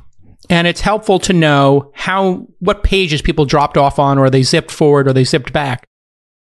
and 0.50 0.68
it's 0.68 0.82
helpful 0.82 1.20
to 1.20 1.34
know 1.34 1.92
how 1.96 2.48
what 2.60 2.84
pages 2.84 3.22
people 3.22 3.46
dropped 3.46 3.78
off 3.78 3.98
on, 3.98 4.18
or 4.18 4.30
they 4.30 4.44
zipped 4.44 4.72
forward, 4.72 5.08
or 5.08 5.14
they 5.14 5.24
zipped 5.24 5.54
back. 5.54 5.88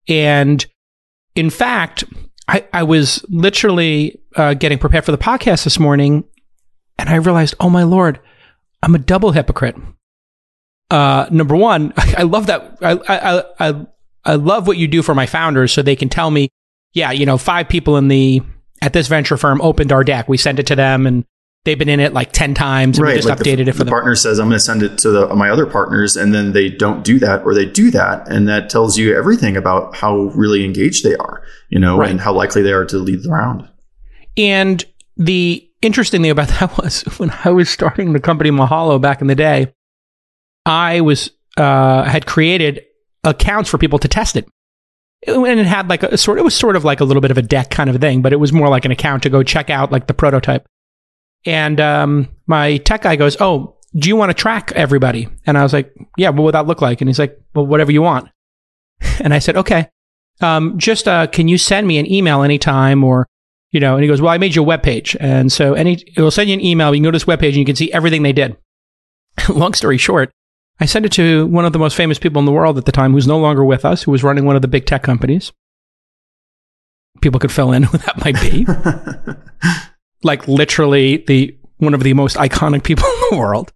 And 0.08 0.64
in 1.34 1.50
fact, 1.50 2.04
I, 2.48 2.66
I 2.72 2.82
was 2.82 3.24
literally 3.28 4.20
uh, 4.36 4.54
getting 4.54 4.78
prepared 4.78 5.04
for 5.04 5.12
the 5.12 5.18
podcast 5.18 5.64
this 5.64 5.78
morning, 5.78 6.24
and 6.98 7.08
I 7.08 7.16
realized, 7.16 7.54
oh 7.60 7.70
my 7.70 7.82
lord, 7.84 8.20
I'm 8.82 8.94
a 8.94 8.98
double 8.98 9.32
hypocrite. 9.32 9.76
Uh, 10.90 11.26
number 11.30 11.56
one, 11.56 11.92
I 11.96 12.22
love 12.22 12.46
that. 12.46 12.78
I, 12.82 12.92
I, 13.08 13.44
I, 13.60 13.86
I 14.24 14.34
love 14.34 14.66
what 14.66 14.76
you 14.76 14.88
do 14.88 15.02
for 15.02 15.14
my 15.14 15.26
founders, 15.26 15.72
so 15.72 15.82
they 15.82 15.96
can 15.96 16.08
tell 16.08 16.30
me, 16.30 16.48
yeah, 16.92 17.10
you 17.10 17.26
know, 17.26 17.38
five 17.38 17.68
people 17.68 17.96
in 17.96 18.08
the 18.08 18.42
at 18.82 18.92
this 18.92 19.06
venture 19.06 19.36
firm 19.36 19.60
opened 19.60 19.92
our 19.92 20.04
deck. 20.04 20.28
We 20.28 20.36
sent 20.36 20.58
it 20.58 20.66
to 20.66 20.76
them, 20.76 21.06
and 21.06 21.24
they've 21.64 21.78
been 21.78 21.88
in 21.88 22.00
it 22.00 22.12
like 22.12 22.32
10 22.32 22.54
times 22.54 22.98
and 22.98 23.06
right. 23.06 23.12
we 23.12 23.18
just 23.18 23.28
like 23.28 23.38
updated 23.38 23.64
the, 23.64 23.68
it 23.68 23.72
for 23.72 23.78
the 23.78 23.84
them. 23.84 23.92
partner 23.92 24.14
says 24.14 24.38
i'm 24.38 24.48
going 24.48 24.56
to 24.56 24.60
send 24.60 24.82
it 24.82 24.98
to 24.98 25.10
the, 25.10 25.34
my 25.34 25.48
other 25.48 25.66
partners 25.66 26.16
and 26.16 26.34
then 26.34 26.52
they 26.52 26.68
don't 26.68 27.04
do 27.04 27.18
that 27.18 27.42
or 27.44 27.54
they 27.54 27.66
do 27.66 27.90
that 27.90 28.26
and 28.28 28.48
that 28.48 28.68
tells 28.68 28.98
you 28.98 29.16
everything 29.16 29.56
about 29.56 29.94
how 29.94 30.16
really 30.34 30.64
engaged 30.64 31.04
they 31.04 31.16
are 31.16 31.42
you 31.68 31.78
know 31.78 31.98
right. 31.98 32.10
and 32.10 32.20
how 32.20 32.32
likely 32.32 32.62
they 32.62 32.72
are 32.72 32.84
to 32.84 32.98
lead 32.98 33.22
the 33.22 33.30
round 33.30 33.68
and 34.36 34.84
the 35.16 35.68
interesting 35.82 36.22
thing 36.22 36.30
about 36.30 36.48
that 36.60 36.76
was 36.78 37.02
when 37.18 37.30
i 37.44 37.50
was 37.50 37.68
starting 37.68 38.12
the 38.12 38.20
company 38.20 38.50
mahalo 38.50 39.00
back 39.00 39.20
in 39.20 39.26
the 39.26 39.34
day 39.34 39.72
i 40.66 41.00
was 41.00 41.30
uh, 41.58 42.04
had 42.04 42.24
created 42.24 42.82
accounts 43.24 43.68
for 43.68 43.76
people 43.76 43.98
to 43.98 44.08
test 44.08 44.36
it 44.36 44.48
and 45.26 45.60
it 45.60 45.66
had 45.66 45.88
like 45.88 46.02
a 46.02 46.16
sort 46.16 46.38
it 46.38 46.42
was 46.42 46.54
sort 46.54 46.76
of 46.76 46.84
like 46.84 47.00
a 47.00 47.04
little 47.04 47.20
bit 47.20 47.30
of 47.30 47.36
a 47.36 47.42
deck 47.42 47.68
kind 47.68 47.90
of 47.90 48.00
thing 48.00 48.22
but 48.22 48.32
it 48.32 48.36
was 48.36 48.54
more 48.54 48.68
like 48.68 48.86
an 48.86 48.90
account 48.90 49.22
to 49.22 49.28
go 49.28 49.42
check 49.42 49.68
out 49.68 49.92
like 49.92 50.06
the 50.06 50.14
prototype 50.14 50.66
and 51.44 51.80
um, 51.80 52.28
my 52.46 52.78
tech 52.78 53.02
guy 53.02 53.16
goes, 53.16 53.36
Oh, 53.40 53.76
do 53.94 54.08
you 54.08 54.16
want 54.16 54.30
to 54.30 54.34
track 54.34 54.72
everybody? 54.72 55.28
And 55.46 55.58
I 55.58 55.62
was 55.62 55.72
like, 55.72 55.94
Yeah, 56.16 56.30
what 56.30 56.44
would 56.44 56.54
that 56.54 56.66
look 56.66 56.80
like? 56.80 57.00
And 57.00 57.08
he's 57.08 57.18
like, 57.18 57.40
Well, 57.54 57.66
whatever 57.66 57.92
you 57.92 58.02
want. 58.02 58.28
And 59.20 59.34
I 59.34 59.38
said, 59.38 59.56
Okay. 59.56 59.88
Um, 60.40 60.78
just 60.78 61.06
uh, 61.06 61.26
can 61.26 61.48
you 61.48 61.58
send 61.58 61.86
me 61.86 61.98
an 61.98 62.10
email 62.10 62.42
anytime 62.42 63.04
or 63.04 63.26
you 63.70 63.80
know, 63.80 63.94
and 63.94 64.02
he 64.02 64.08
goes, 64.08 64.20
Well, 64.20 64.32
I 64.32 64.38
made 64.38 64.54
you 64.54 64.62
a 64.62 64.66
web 64.66 64.82
page. 64.82 65.16
And 65.18 65.50
so 65.50 65.74
any 65.74 65.94
it 65.94 66.20
will 66.20 66.30
send 66.30 66.48
you 66.48 66.54
an 66.54 66.64
email, 66.64 66.94
you 66.94 66.98
can 66.98 67.04
go 67.04 67.10
to 67.10 67.16
this 67.16 67.26
web 67.26 67.40
page 67.40 67.54
and 67.54 67.60
you 67.60 67.64
can 67.64 67.76
see 67.76 67.92
everything 67.92 68.22
they 68.22 68.32
did. 68.32 68.56
Long 69.48 69.74
story 69.74 69.98
short, 69.98 70.30
I 70.78 70.86
sent 70.86 71.06
it 71.06 71.12
to 71.12 71.46
one 71.46 71.64
of 71.64 71.72
the 71.72 71.78
most 71.78 71.96
famous 71.96 72.18
people 72.18 72.38
in 72.38 72.44
the 72.46 72.52
world 72.52 72.76
at 72.76 72.84
the 72.84 72.92
time 72.92 73.12
who's 73.12 73.26
no 73.26 73.38
longer 73.38 73.64
with 73.64 73.84
us, 73.84 74.02
who 74.02 74.10
was 74.10 74.22
running 74.22 74.44
one 74.44 74.56
of 74.56 74.62
the 74.62 74.68
big 74.68 74.84
tech 74.84 75.02
companies. 75.02 75.52
People 77.20 77.40
could 77.40 77.52
fill 77.52 77.72
in 77.72 77.82
who 77.84 77.98
that 77.98 78.24
might 78.24 78.40
be. 78.40 78.66
Like 80.22 80.46
literally 80.48 81.18
the 81.18 81.56
one 81.78 81.94
of 81.94 82.02
the 82.02 82.14
most 82.14 82.36
iconic 82.36 82.84
people 82.84 83.04
in 83.08 83.22
the 83.30 83.36
world. 83.38 83.72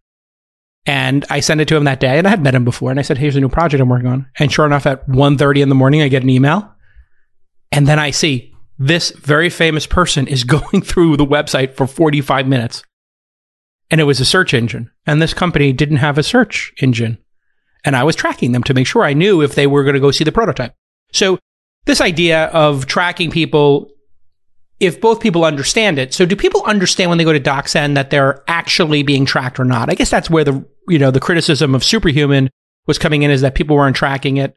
And 0.88 1.24
I 1.28 1.40
sent 1.40 1.60
it 1.60 1.66
to 1.68 1.76
him 1.76 1.84
that 1.84 1.98
day, 1.98 2.16
and 2.16 2.28
I 2.28 2.30
had 2.30 2.42
met 2.42 2.54
him 2.54 2.64
before, 2.64 2.90
and 2.90 3.00
I 3.00 3.02
said, 3.02 3.18
"Here's 3.18 3.34
a 3.34 3.40
new 3.40 3.48
project 3.48 3.80
I'm 3.80 3.88
working 3.88 4.06
on." 4.06 4.26
And 4.38 4.52
sure 4.52 4.66
enough, 4.66 4.86
at 4.86 5.08
1.30 5.08 5.62
in 5.62 5.68
the 5.68 5.74
morning, 5.74 6.00
I 6.00 6.08
get 6.08 6.22
an 6.22 6.30
email, 6.30 6.72
and 7.72 7.88
then 7.88 7.98
I 7.98 8.12
see 8.12 8.54
this 8.78 9.10
very 9.10 9.50
famous 9.50 9.86
person 9.86 10.28
is 10.28 10.44
going 10.56 10.82
through 10.82 11.16
the 11.16 11.26
website 11.26 11.74
for 11.74 11.86
45 11.86 12.46
minutes, 12.46 12.84
and 13.90 14.00
it 14.00 14.04
was 14.04 14.20
a 14.20 14.24
search 14.24 14.54
engine, 14.54 14.90
and 15.06 15.20
this 15.20 15.34
company 15.34 15.72
didn't 15.72 15.96
have 15.96 16.18
a 16.18 16.22
search 16.22 16.72
engine, 16.80 17.18
and 17.84 17.96
I 17.96 18.04
was 18.04 18.14
tracking 18.14 18.52
them 18.52 18.62
to 18.64 18.74
make 18.74 18.86
sure 18.86 19.02
I 19.02 19.12
knew 19.12 19.42
if 19.42 19.56
they 19.56 19.66
were 19.66 19.82
going 19.82 19.94
to 19.94 20.00
go 20.00 20.12
see 20.12 20.24
the 20.24 20.30
prototype. 20.30 20.74
So 21.12 21.38
this 21.86 22.00
idea 22.00 22.46
of 22.46 22.86
tracking 22.86 23.30
people 23.30 23.90
if 24.78 25.00
both 25.00 25.21
people 25.21 25.45
understand 25.45 25.99
it. 25.99 26.12
So 26.12 26.26
do 26.26 26.37
people 26.37 26.62
understand 26.64 27.09
when 27.11 27.18
they 27.18 27.25
go 27.25 27.33
to 27.33 27.40
DocSend 27.40 27.95
that 27.95 28.11
they're 28.11 28.45
actually 28.47 29.02
being 29.02 29.25
tracked 29.25 29.59
or 29.59 29.64
not? 29.64 29.90
I 29.90 29.95
guess 29.95 30.11
that's 30.11 30.28
where 30.30 30.45
the 30.45 30.66
you 30.88 30.99
know 30.99 31.11
the 31.11 31.21
criticism 31.21 31.75
of 31.75 31.83
superhuman 31.85 32.50
was 32.87 32.99
coming 32.99 33.23
in 33.23 33.30
is 33.30 33.40
that 33.40 33.54
people 33.54 33.76
weren't 33.76 33.97
tracking 33.97 34.37
it. 34.37 34.56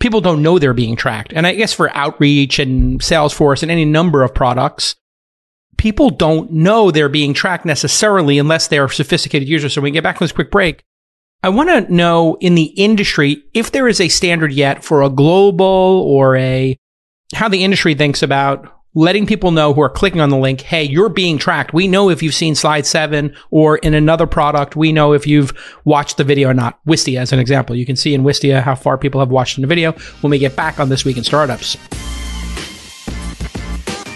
people 0.00 0.20
don't 0.20 0.42
know 0.42 0.58
they're 0.58 0.74
being 0.74 0.96
tracked. 0.96 1.32
And 1.32 1.46
I 1.46 1.54
guess 1.54 1.72
for 1.72 1.94
outreach 1.94 2.58
and 2.58 3.00
Salesforce 3.00 3.62
and 3.62 3.70
any 3.70 3.84
number 3.84 4.22
of 4.22 4.34
products, 4.34 4.96
people 5.76 6.10
don't 6.10 6.50
know 6.52 6.90
they're 6.90 7.08
being 7.08 7.34
tracked 7.34 7.64
necessarily 7.64 8.38
unless 8.38 8.68
they're 8.68 8.88
sophisticated 8.88 9.48
users. 9.48 9.74
So 9.74 9.80
when 9.80 9.92
we 9.92 9.94
get 9.94 10.02
back 10.02 10.18
from 10.18 10.24
this 10.24 10.32
quick 10.32 10.50
break, 10.50 10.82
I 11.42 11.48
want 11.50 11.68
to 11.70 11.92
know 11.92 12.36
in 12.40 12.54
the 12.54 12.72
industry 12.76 13.44
if 13.54 13.72
there 13.72 13.88
is 13.88 14.00
a 14.00 14.08
standard 14.08 14.52
yet 14.52 14.84
for 14.84 15.02
a 15.02 15.10
global 15.10 15.66
or 15.66 16.36
a 16.36 16.76
how 17.34 17.48
the 17.48 17.64
industry 17.64 17.94
thinks 17.94 18.22
about 18.22 18.79
letting 18.94 19.26
people 19.26 19.50
know 19.50 19.72
who 19.72 19.80
are 19.80 19.88
clicking 19.88 20.20
on 20.20 20.30
the 20.30 20.36
link, 20.36 20.62
hey, 20.62 20.82
you're 20.82 21.08
being 21.08 21.38
tracked. 21.38 21.72
We 21.72 21.86
know 21.86 22.10
if 22.10 22.22
you've 22.22 22.34
seen 22.34 22.54
slide 22.54 22.86
seven 22.86 23.34
or 23.50 23.76
in 23.78 23.94
another 23.94 24.26
product, 24.26 24.74
we 24.74 24.92
know 24.92 25.12
if 25.12 25.26
you've 25.26 25.52
watched 25.84 26.16
the 26.16 26.24
video 26.24 26.48
or 26.48 26.54
not. 26.54 26.84
Wistia 26.86 27.20
as 27.20 27.32
an 27.32 27.38
example. 27.38 27.76
You 27.76 27.86
can 27.86 27.96
see 27.96 28.14
in 28.14 28.22
Wistia 28.22 28.62
how 28.62 28.74
far 28.74 28.98
people 28.98 29.20
have 29.20 29.30
watched 29.30 29.58
in 29.58 29.62
the 29.62 29.68
video 29.68 29.92
when 30.22 30.30
we 30.30 30.38
get 30.38 30.56
back 30.56 30.80
on 30.80 30.88
This 30.88 31.04
Week 31.04 31.16
in 31.16 31.24
Startups. 31.24 31.76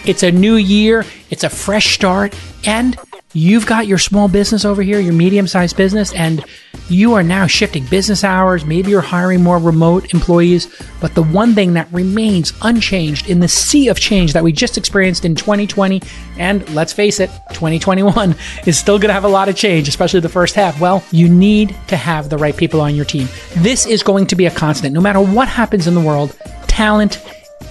It's 0.06 0.22
a 0.22 0.32
new 0.32 0.56
year. 0.56 1.04
It's 1.30 1.44
a 1.44 1.50
fresh 1.50 1.94
start 1.94 2.38
and 2.66 2.98
you've 3.34 3.66
got 3.66 3.86
your 3.86 3.98
small 3.98 4.28
business 4.28 4.64
over 4.64 4.82
here, 4.82 4.98
your 5.00 5.12
medium 5.12 5.46
sized 5.46 5.76
business, 5.76 6.14
and 6.14 6.44
you 6.88 7.14
are 7.14 7.22
now 7.22 7.46
shifting 7.46 7.84
business 7.86 8.24
hours. 8.24 8.64
Maybe 8.64 8.90
you're 8.90 9.00
hiring 9.00 9.42
more 9.42 9.58
remote 9.58 10.12
employees. 10.14 10.68
But 11.00 11.14
the 11.14 11.22
one 11.22 11.54
thing 11.54 11.74
that 11.74 11.92
remains 11.92 12.52
unchanged 12.62 13.28
in 13.28 13.40
the 13.40 13.48
sea 13.48 13.88
of 13.88 13.98
change 13.98 14.32
that 14.32 14.44
we 14.44 14.52
just 14.52 14.78
experienced 14.78 15.24
in 15.24 15.34
2020, 15.34 16.02
and 16.38 16.68
let's 16.74 16.92
face 16.92 17.20
it, 17.20 17.30
2021 17.50 18.36
is 18.66 18.78
still 18.78 18.98
going 18.98 19.08
to 19.08 19.14
have 19.14 19.24
a 19.24 19.28
lot 19.28 19.48
of 19.48 19.56
change, 19.56 19.88
especially 19.88 20.20
the 20.20 20.28
first 20.28 20.54
half. 20.54 20.80
Well, 20.80 21.04
you 21.10 21.28
need 21.28 21.76
to 21.88 21.96
have 21.96 22.30
the 22.30 22.38
right 22.38 22.56
people 22.56 22.80
on 22.80 22.94
your 22.94 23.04
team. 23.04 23.28
This 23.56 23.86
is 23.86 24.02
going 24.02 24.26
to 24.28 24.36
be 24.36 24.46
a 24.46 24.50
constant. 24.50 24.94
No 24.94 25.00
matter 25.00 25.20
what 25.20 25.48
happens 25.48 25.86
in 25.86 25.94
the 25.94 26.00
world, 26.00 26.36
talent 26.66 27.20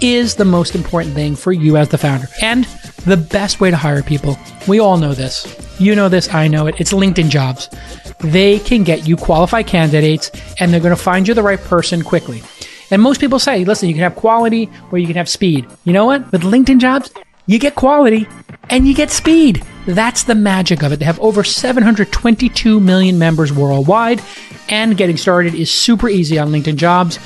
is 0.01 0.35
the 0.35 0.45
most 0.45 0.75
important 0.75 1.13
thing 1.13 1.35
for 1.35 1.53
you 1.53 1.77
as 1.77 1.89
the 1.89 1.97
founder. 1.97 2.27
And 2.41 2.67
the 3.05 3.17
best 3.17 3.59
way 3.59 3.71
to 3.71 3.77
hire 3.77 4.03
people, 4.03 4.37
we 4.67 4.79
all 4.79 4.97
know 4.97 5.13
this. 5.13 5.45
You 5.79 5.95
know 5.95 6.09
this, 6.09 6.33
I 6.33 6.47
know 6.47 6.67
it. 6.67 6.79
It's 6.79 6.93
LinkedIn 6.93 7.29
jobs. 7.29 7.69
They 8.19 8.59
can 8.59 8.83
get 8.83 9.07
you 9.07 9.17
qualified 9.17 9.67
candidates 9.67 10.31
and 10.59 10.71
they're 10.71 10.79
going 10.79 10.95
to 10.95 11.01
find 11.01 11.27
you 11.27 11.33
the 11.33 11.43
right 11.43 11.59
person 11.59 12.01
quickly. 12.01 12.41
And 12.91 13.01
most 13.01 13.19
people 13.19 13.39
say, 13.39 13.65
listen, 13.65 13.89
you 13.89 13.95
can 13.95 14.03
have 14.03 14.15
quality 14.15 14.69
or 14.91 14.97
you 14.97 15.07
can 15.07 15.15
have 15.15 15.29
speed. 15.29 15.65
You 15.83 15.93
know 15.93 16.05
what? 16.05 16.31
With 16.31 16.43
LinkedIn 16.43 16.79
jobs, 16.79 17.11
you 17.45 17.59
get 17.59 17.75
quality 17.75 18.27
and 18.69 18.87
you 18.87 18.93
get 18.93 19.11
speed. 19.11 19.63
That's 19.85 20.23
the 20.23 20.35
magic 20.35 20.81
of 20.81 20.93
it. 20.93 20.99
They 20.99 21.05
have 21.05 21.19
over 21.19 21.43
722 21.43 22.79
million 22.79 23.19
members 23.19 23.51
worldwide, 23.51 24.21
and 24.69 24.95
getting 24.95 25.17
started 25.17 25.53
is 25.53 25.69
super 25.69 26.07
easy 26.07 26.39
on 26.39 26.49
LinkedIn 26.49 26.77
Jobs 26.77 27.19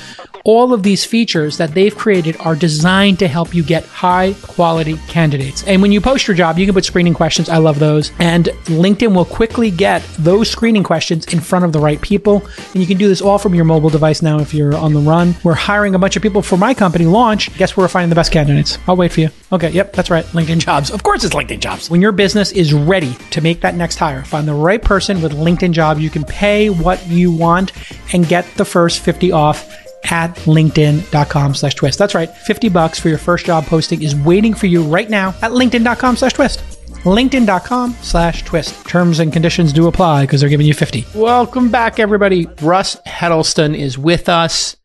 all 0.44 0.72
of 0.72 0.82
these 0.82 1.04
features 1.04 1.58
that 1.58 1.72
they've 1.72 1.96
created 1.96 2.36
are 2.40 2.54
designed 2.54 3.18
to 3.18 3.28
help 3.28 3.54
you 3.54 3.62
get 3.62 3.84
high 3.84 4.34
quality 4.42 4.96
candidates. 5.08 5.64
And 5.64 5.82
when 5.82 5.92
you 5.92 6.00
post 6.00 6.26
your 6.26 6.36
job, 6.36 6.58
you 6.58 6.66
can 6.66 6.74
put 6.74 6.84
screening 6.84 7.14
questions. 7.14 7.48
I 7.48 7.58
love 7.58 7.78
those. 7.78 8.12
And 8.18 8.46
LinkedIn 8.66 9.14
will 9.14 9.24
quickly 9.24 9.70
get 9.70 10.02
those 10.18 10.50
screening 10.50 10.82
questions 10.82 11.26
in 11.32 11.40
front 11.40 11.64
of 11.64 11.72
the 11.72 11.80
right 11.80 12.00
people. 12.00 12.42
And 12.72 12.76
you 12.76 12.86
can 12.86 12.98
do 12.98 13.08
this 13.08 13.20
all 13.20 13.38
from 13.38 13.54
your 13.54 13.64
mobile 13.64 13.90
device 13.90 14.22
now 14.22 14.38
if 14.38 14.54
you're 14.54 14.76
on 14.76 14.92
the 14.92 15.00
run. 15.00 15.34
We're 15.44 15.54
hiring 15.54 15.94
a 15.94 15.98
bunch 15.98 16.16
of 16.16 16.22
people 16.22 16.42
for 16.42 16.56
my 16.56 16.74
company, 16.74 17.04
Launch. 17.04 17.56
Guess 17.56 17.76
where 17.76 17.84
we're 17.84 17.88
finding 17.88 18.10
the 18.10 18.16
best 18.16 18.32
candidates? 18.32 18.78
I'll 18.86 18.96
wait 18.96 19.12
for 19.12 19.20
you. 19.20 19.30
Okay, 19.52 19.70
yep, 19.70 19.92
that's 19.92 20.10
right. 20.10 20.24
LinkedIn 20.26 20.58
Jobs. 20.58 20.90
Of 20.90 21.02
course 21.02 21.24
it's 21.24 21.34
LinkedIn 21.34 21.60
Jobs. 21.60 21.90
When 21.90 22.02
your 22.02 22.12
business 22.12 22.52
is 22.52 22.72
ready 22.72 23.14
to 23.30 23.40
make 23.40 23.60
that 23.62 23.74
next 23.74 23.96
hire, 23.96 24.24
find 24.24 24.46
the 24.46 24.54
right 24.54 24.82
person 24.82 25.22
with 25.22 25.32
LinkedIn 25.32 25.72
Jobs. 25.72 26.00
You 26.00 26.10
can 26.10 26.24
pay 26.24 26.70
what 26.70 27.06
you 27.06 27.32
want 27.32 27.72
and 28.12 28.26
get 28.26 28.46
the 28.56 28.64
first 28.64 29.00
50 29.00 29.32
off 29.32 29.87
at 30.04 30.34
linkedin.com 30.36 31.54
slash 31.54 31.74
twist. 31.74 31.98
That's 31.98 32.14
right. 32.14 32.30
50 32.30 32.68
bucks 32.68 32.98
for 32.98 33.08
your 33.08 33.18
first 33.18 33.46
job 33.46 33.64
posting 33.66 34.02
is 34.02 34.14
waiting 34.14 34.54
for 34.54 34.66
you 34.66 34.82
right 34.82 35.08
now 35.08 35.30
at 35.42 35.52
linkedin.com 35.52 36.16
slash 36.16 36.32
twist. 36.32 36.62
LinkedIn.com 37.04 37.92
slash 38.02 38.42
twist. 38.44 38.86
Terms 38.86 39.18
and 39.20 39.32
conditions 39.32 39.72
do 39.72 39.86
apply 39.86 40.24
because 40.24 40.40
they're 40.40 40.50
giving 40.50 40.66
you 40.66 40.74
50. 40.74 41.06
Welcome 41.14 41.70
back, 41.70 41.98
everybody. 41.98 42.46
Russ 42.60 42.96
Heddleston 43.06 43.74
is 43.74 43.96
with 43.96 44.28
us. 44.28 44.76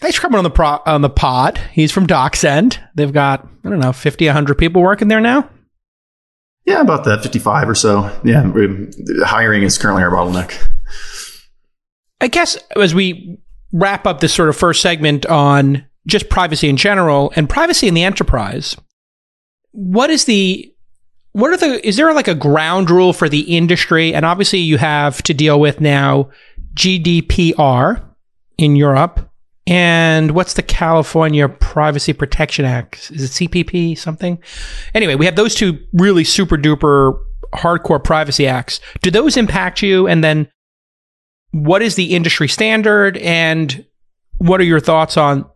Thanks 0.00 0.16
for 0.16 0.22
coming 0.22 0.38
on 0.38 0.44
the 0.44 0.50
pro- 0.50 0.80
on 0.86 1.02
the 1.02 1.10
pod. 1.10 1.58
He's 1.72 1.92
from 1.92 2.06
DocSend. 2.06 2.78
They've 2.94 3.12
got, 3.12 3.46
I 3.64 3.68
don't 3.68 3.80
know, 3.80 3.92
50, 3.92 4.26
100 4.26 4.56
people 4.56 4.82
working 4.82 5.08
there 5.08 5.20
now. 5.20 5.48
Yeah, 6.64 6.80
about 6.80 7.04
that, 7.04 7.22
55 7.22 7.68
or 7.68 7.74
so. 7.74 8.20
Yeah, 8.24 8.50
hiring 9.24 9.62
is 9.62 9.76
currently 9.76 10.02
our 10.02 10.10
bottleneck. 10.10 10.68
I 12.20 12.28
guess 12.28 12.56
as 12.76 12.94
we 12.94 13.38
wrap 13.72 14.06
up 14.06 14.20
this 14.20 14.34
sort 14.34 14.48
of 14.48 14.56
first 14.56 14.82
segment 14.82 15.26
on 15.26 15.84
just 16.06 16.28
privacy 16.28 16.68
in 16.68 16.76
general 16.76 17.32
and 17.36 17.48
privacy 17.48 17.88
in 17.88 17.94
the 17.94 18.04
enterprise. 18.04 18.76
What 19.72 20.10
is 20.10 20.24
the 20.24 20.74
what 21.32 21.52
are 21.52 21.56
the 21.56 21.86
is 21.86 21.96
there 21.96 22.12
like 22.12 22.28
a 22.28 22.34
ground 22.34 22.90
rule 22.90 23.12
for 23.12 23.28
the 23.28 23.56
industry? 23.56 24.12
And 24.14 24.24
obviously 24.24 24.58
you 24.58 24.78
have 24.78 25.22
to 25.24 25.34
deal 25.34 25.60
with 25.60 25.80
now 25.80 26.30
GDPR 26.74 28.02
in 28.58 28.76
Europe. 28.76 29.26
And 29.66 30.32
what's 30.32 30.54
the 30.54 30.62
California 30.62 31.48
Privacy 31.48 32.12
Protection 32.12 32.64
Act? 32.64 33.10
Is 33.12 33.22
it 33.22 33.50
CPP 33.50 33.96
something? 33.96 34.42
Anyway, 34.94 35.14
we 35.14 35.26
have 35.26 35.36
those 35.36 35.54
two 35.54 35.78
really 35.92 36.24
super 36.24 36.56
duper 36.56 37.16
hardcore 37.54 38.02
privacy 38.02 38.48
acts. 38.48 38.80
Do 39.02 39.10
those 39.10 39.36
impact 39.36 39.82
you? 39.82 40.08
And 40.08 40.24
then 40.24 40.48
what 41.52 41.82
is 41.82 41.96
the 41.96 42.14
industry 42.14 42.48
standard 42.48 43.16
and 43.18 43.84
what 44.38 44.60
are 44.60 44.64
your 44.64 44.80
thoughts 44.80 45.16
on 45.16 45.48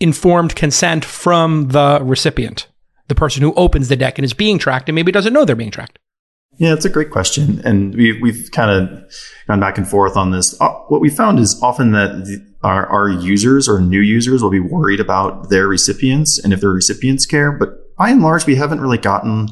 informed 0.00 0.56
consent 0.56 1.04
from 1.04 1.68
the 1.68 2.00
recipient, 2.02 2.66
the 3.08 3.14
person 3.14 3.42
who 3.42 3.54
opens 3.54 3.88
the 3.88 3.96
deck 3.96 4.18
and 4.18 4.24
is 4.24 4.32
being 4.32 4.58
tracked 4.58 4.88
and 4.88 4.94
maybe 4.94 5.12
doesn't 5.12 5.32
know 5.32 5.44
they're 5.44 5.56
being 5.56 5.70
tracked? 5.70 5.98
Yeah, 6.58 6.74
it's 6.74 6.84
a 6.84 6.90
great 6.90 7.10
question. 7.10 7.62
And 7.64 7.94
we, 7.94 8.20
we've 8.20 8.50
kind 8.52 8.70
of 8.70 9.12
gone 9.46 9.60
back 9.60 9.78
and 9.78 9.88
forth 9.88 10.16
on 10.16 10.32
this. 10.32 10.60
Uh, 10.60 10.70
what 10.88 11.00
we 11.00 11.08
found 11.08 11.38
is 11.38 11.60
often 11.62 11.92
that 11.92 12.24
the, 12.24 12.44
our, 12.62 12.86
our 12.86 13.08
users 13.08 13.68
or 13.68 13.80
new 13.80 14.00
users 14.00 14.42
will 14.42 14.50
be 14.50 14.60
worried 14.60 15.00
about 15.00 15.48
their 15.48 15.66
recipients 15.66 16.38
and 16.38 16.52
if 16.52 16.60
their 16.60 16.70
recipients 16.70 17.26
care. 17.26 17.52
But 17.52 17.96
by 17.96 18.10
and 18.10 18.22
large, 18.22 18.46
we 18.46 18.56
haven't 18.56 18.80
really 18.80 18.98
gotten 18.98 19.48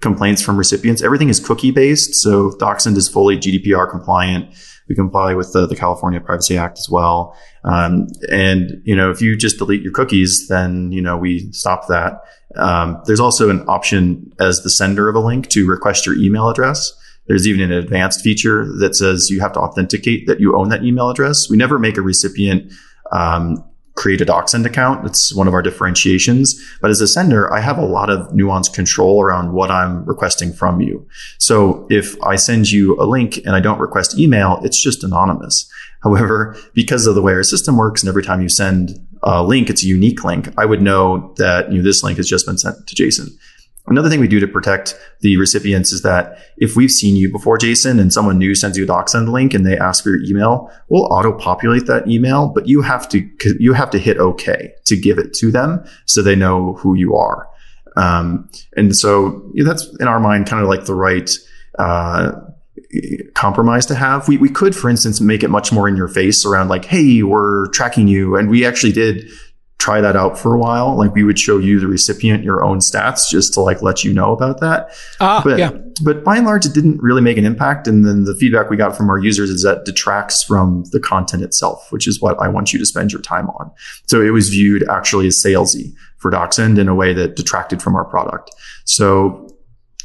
complaints 0.00 0.42
from 0.42 0.56
recipients. 0.56 1.02
Everything 1.02 1.28
is 1.28 1.38
cookie 1.38 1.70
based. 1.70 2.14
So 2.14 2.50
DocSend 2.52 2.96
is 2.96 3.08
fully 3.08 3.36
GDPR 3.36 3.88
compliant. 3.88 4.52
We 4.90 4.96
comply 4.96 5.34
with 5.34 5.52
the, 5.52 5.68
the 5.68 5.76
California 5.76 6.20
Privacy 6.20 6.58
Act 6.58 6.76
as 6.76 6.88
well. 6.90 7.36
Um, 7.62 8.08
and, 8.28 8.82
you 8.84 8.96
know, 8.96 9.12
if 9.12 9.22
you 9.22 9.36
just 9.36 9.56
delete 9.58 9.82
your 9.82 9.92
cookies, 9.92 10.48
then, 10.48 10.90
you 10.90 11.00
know, 11.00 11.16
we 11.16 11.52
stop 11.52 11.86
that. 11.86 12.20
Um, 12.56 13.00
there's 13.06 13.20
also 13.20 13.50
an 13.50 13.64
option 13.68 14.32
as 14.40 14.64
the 14.64 14.68
sender 14.68 15.08
of 15.08 15.14
a 15.14 15.20
link 15.20 15.48
to 15.50 15.64
request 15.64 16.06
your 16.06 16.16
email 16.18 16.48
address. 16.48 16.92
There's 17.28 17.46
even 17.46 17.60
an 17.60 17.70
advanced 17.70 18.22
feature 18.22 18.66
that 18.80 18.96
says 18.96 19.30
you 19.30 19.38
have 19.38 19.52
to 19.52 19.60
authenticate 19.60 20.26
that 20.26 20.40
you 20.40 20.56
own 20.56 20.70
that 20.70 20.82
email 20.82 21.08
address. 21.08 21.48
We 21.48 21.56
never 21.56 21.78
make 21.78 21.96
a 21.96 22.02
recipient 22.02 22.72
um, 23.12 23.64
create 24.00 24.22
a 24.22 24.24
DocSend 24.24 24.64
account. 24.64 25.04
It's 25.04 25.34
one 25.34 25.46
of 25.46 25.52
our 25.52 25.60
differentiations. 25.60 26.58
But 26.80 26.90
as 26.90 27.02
a 27.02 27.06
sender, 27.06 27.52
I 27.52 27.60
have 27.60 27.76
a 27.76 27.84
lot 27.84 28.08
of 28.08 28.28
nuanced 28.28 28.72
control 28.72 29.22
around 29.22 29.52
what 29.52 29.70
I'm 29.70 30.06
requesting 30.06 30.54
from 30.54 30.80
you. 30.80 31.06
So 31.36 31.86
if 31.90 32.16
I 32.22 32.36
send 32.36 32.70
you 32.70 32.98
a 32.98 33.04
link 33.04 33.36
and 33.44 33.50
I 33.50 33.60
don't 33.60 33.78
request 33.78 34.18
email, 34.18 34.58
it's 34.64 34.82
just 34.82 35.04
anonymous. 35.04 35.70
However, 36.02 36.56
because 36.72 37.06
of 37.06 37.14
the 37.14 37.20
way 37.20 37.34
our 37.34 37.42
system 37.42 37.76
works 37.76 38.02
and 38.02 38.08
every 38.08 38.22
time 38.22 38.40
you 38.40 38.48
send 38.48 39.06
a 39.22 39.44
link, 39.44 39.68
it's 39.68 39.84
a 39.84 39.86
unique 39.86 40.24
link, 40.24 40.48
I 40.56 40.64
would 40.64 40.80
know 40.80 41.34
that 41.36 41.70
you 41.70 41.78
know, 41.78 41.84
this 41.84 42.02
link 42.02 42.16
has 42.16 42.26
just 42.26 42.46
been 42.46 42.56
sent 42.56 42.86
to 42.86 42.94
Jason. 42.94 43.26
Another 43.90 44.08
thing 44.08 44.20
we 44.20 44.28
do 44.28 44.38
to 44.38 44.46
protect 44.46 44.94
the 45.20 45.36
recipients 45.36 45.92
is 45.92 46.02
that 46.02 46.38
if 46.56 46.76
we've 46.76 46.92
seen 46.92 47.16
you 47.16 47.30
before, 47.30 47.58
Jason, 47.58 47.98
and 47.98 48.12
someone 48.12 48.38
new 48.38 48.54
sends 48.54 48.78
you 48.78 48.84
a 48.84 48.86
DocSend 48.86 49.30
link 49.32 49.52
and 49.52 49.66
they 49.66 49.76
ask 49.76 50.04
for 50.04 50.10
your 50.10 50.22
email, 50.22 50.70
we'll 50.88 51.12
auto 51.12 51.32
populate 51.32 51.86
that 51.86 52.06
email, 52.06 52.48
but 52.48 52.68
you 52.68 52.82
have 52.82 53.08
to 53.08 53.28
you 53.58 53.72
have 53.72 53.90
to 53.90 53.98
hit 53.98 54.16
OK 54.18 54.72
to 54.84 54.96
give 54.96 55.18
it 55.18 55.34
to 55.34 55.50
them 55.50 55.84
so 56.06 56.22
they 56.22 56.36
know 56.36 56.74
who 56.74 56.94
you 56.94 57.16
are. 57.16 57.48
Um, 57.96 58.48
and 58.76 58.94
so 58.94 59.42
that's 59.64 59.88
in 59.98 60.06
our 60.06 60.20
mind 60.20 60.46
kind 60.46 60.62
of 60.62 60.68
like 60.68 60.84
the 60.84 60.94
right 60.94 61.28
uh, 61.76 62.32
compromise 63.34 63.86
to 63.86 63.96
have. 63.96 64.28
We 64.28 64.36
we 64.36 64.50
could, 64.50 64.76
for 64.76 64.88
instance, 64.88 65.20
make 65.20 65.42
it 65.42 65.48
much 65.48 65.72
more 65.72 65.88
in 65.88 65.96
your 65.96 66.08
face 66.08 66.44
around 66.44 66.68
like, 66.68 66.84
hey, 66.84 67.24
we're 67.24 67.66
tracking 67.68 68.06
you, 68.06 68.36
and 68.36 68.48
we 68.48 68.64
actually 68.64 68.92
did 68.92 69.28
try 69.80 70.00
that 70.00 70.14
out 70.14 70.38
for 70.38 70.54
a 70.54 70.58
while. 70.58 70.96
Like 70.96 71.14
we 71.14 71.24
would 71.24 71.38
show 71.38 71.58
you 71.58 71.80
the 71.80 71.88
recipient 71.88 72.44
your 72.44 72.62
own 72.62 72.78
stats 72.78 73.28
just 73.28 73.54
to 73.54 73.62
like 73.62 73.80
let 73.80 74.04
you 74.04 74.12
know 74.12 74.32
about 74.32 74.60
that. 74.60 74.90
Ah, 75.20 75.40
but, 75.42 75.58
yeah. 75.58 75.72
but 76.02 76.22
by 76.22 76.36
and 76.36 76.46
large, 76.46 76.66
it 76.66 76.74
didn't 76.74 77.02
really 77.02 77.22
make 77.22 77.38
an 77.38 77.46
impact. 77.46 77.88
And 77.88 78.04
then 78.04 78.24
the 78.24 78.34
feedback 78.34 78.68
we 78.68 78.76
got 78.76 78.94
from 78.94 79.08
our 79.08 79.18
users 79.18 79.48
is 79.48 79.62
that 79.62 79.86
detracts 79.86 80.42
from 80.42 80.84
the 80.92 81.00
content 81.00 81.42
itself, 81.42 81.90
which 81.90 82.06
is 82.06 82.20
what 82.20 82.38
I 82.40 82.46
want 82.46 82.72
you 82.72 82.78
to 82.78 82.84
spend 82.84 83.10
your 83.10 83.22
time 83.22 83.48
on. 83.50 83.70
So 84.06 84.20
it 84.20 84.30
was 84.30 84.50
viewed 84.50 84.86
actually 84.88 85.26
as 85.26 85.42
salesy 85.42 85.94
for 86.18 86.30
DocSend 86.30 86.78
in 86.78 86.86
a 86.86 86.94
way 86.94 87.14
that 87.14 87.34
detracted 87.34 87.80
from 87.80 87.96
our 87.96 88.04
product. 88.04 88.50
So 88.84 89.49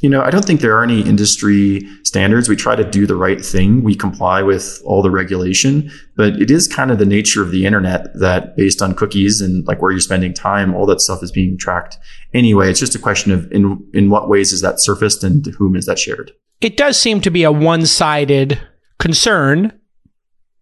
you 0.01 0.09
know, 0.09 0.21
I 0.21 0.29
don't 0.29 0.45
think 0.45 0.61
there 0.61 0.77
are 0.77 0.83
any 0.83 1.01
industry 1.01 1.81
standards. 2.03 2.49
We 2.49 2.55
try 2.55 2.75
to 2.75 2.83
do 2.83 3.07
the 3.07 3.15
right 3.15 3.43
thing. 3.43 3.83
We 3.83 3.95
comply 3.95 4.41
with 4.41 4.81
all 4.85 5.01
the 5.01 5.09
regulation, 5.09 5.89
but 6.15 6.33
it 6.35 6.51
is 6.51 6.67
kind 6.67 6.91
of 6.91 6.99
the 6.99 7.05
nature 7.05 7.41
of 7.41 7.51
the 7.51 7.65
internet 7.65 8.07
that 8.19 8.55
based 8.57 8.81
on 8.81 8.93
cookies 8.93 9.41
and 9.41 9.65
like 9.65 9.81
where 9.81 9.91
you're 9.91 10.01
spending 10.01 10.33
time, 10.33 10.75
all 10.75 10.85
that 10.87 11.01
stuff 11.01 11.23
is 11.23 11.31
being 11.31 11.57
tracked 11.57 11.97
anyway. 12.33 12.69
It's 12.69 12.79
just 12.79 12.95
a 12.95 12.99
question 12.99 13.31
of 13.31 13.51
in, 13.51 13.83
in 13.93 14.09
what 14.09 14.29
ways 14.29 14.51
is 14.51 14.61
that 14.61 14.81
surfaced 14.81 15.23
and 15.23 15.43
to 15.45 15.51
whom 15.51 15.75
is 15.75 15.85
that 15.85 15.99
shared? 15.99 16.31
It 16.61 16.77
does 16.77 16.99
seem 16.99 17.21
to 17.21 17.31
be 17.31 17.43
a 17.43 17.51
one 17.51 17.85
sided 17.85 18.59
concern. 18.99 19.77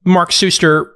Mark 0.06 0.32
Suster 0.32 0.93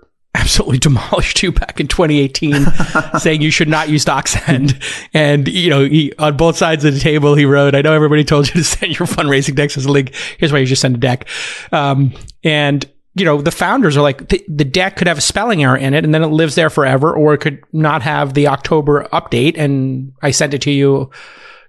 absolutely 0.47 0.77
demolished 0.89 1.43
you 1.43 1.51
back 1.51 1.79
in 1.79 1.87
2018, 1.87 2.65
saying 3.19 3.41
you 3.41 3.51
should 3.51 3.67
not 3.67 3.89
use 3.89 4.05
DocSend. 4.05 4.81
And, 5.13 5.47
you 5.47 5.69
know, 5.69 5.83
he, 5.83 6.13
on 6.17 6.37
both 6.37 6.55
sides 6.55 6.85
of 6.85 6.93
the 6.93 6.99
table, 7.01 7.35
he 7.35 7.45
wrote, 7.45 7.75
I 7.75 7.81
know 7.81 7.93
everybody 7.93 8.23
told 8.23 8.47
you 8.47 8.53
to 8.53 8.63
send 8.63 8.97
your 8.97 9.07
fundraising 9.07 9.55
decks 9.55 9.77
as 9.77 9.85
a 9.85 9.91
link. 9.91 10.15
Here's 10.37 10.53
why 10.53 10.59
you 10.59 10.65
just 10.65 10.81
send 10.81 10.95
a 10.95 10.99
deck. 10.99 11.27
Um, 11.73 12.13
and, 12.45 12.89
you 13.15 13.25
know, 13.25 13.41
the 13.41 13.51
founders 13.51 13.97
are 13.97 14.01
like, 14.01 14.29
the, 14.29 14.43
the, 14.47 14.63
deck 14.63 14.95
could 14.95 15.07
have 15.07 15.17
a 15.17 15.21
spelling 15.21 15.63
error 15.63 15.75
in 15.75 15.93
it 15.93 16.05
and 16.05 16.13
then 16.13 16.23
it 16.23 16.27
lives 16.27 16.55
there 16.55 16.69
forever, 16.69 17.13
or 17.13 17.33
it 17.33 17.39
could 17.39 17.61
not 17.73 18.01
have 18.03 18.33
the 18.33 18.47
October 18.47 19.03
update. 19.11 19.57
And 19.57 20.13
I 20.21 20.31
sent 20.31 20.53
it 20.53 20.61
to 20.61 20.71
you, 20.71 21.11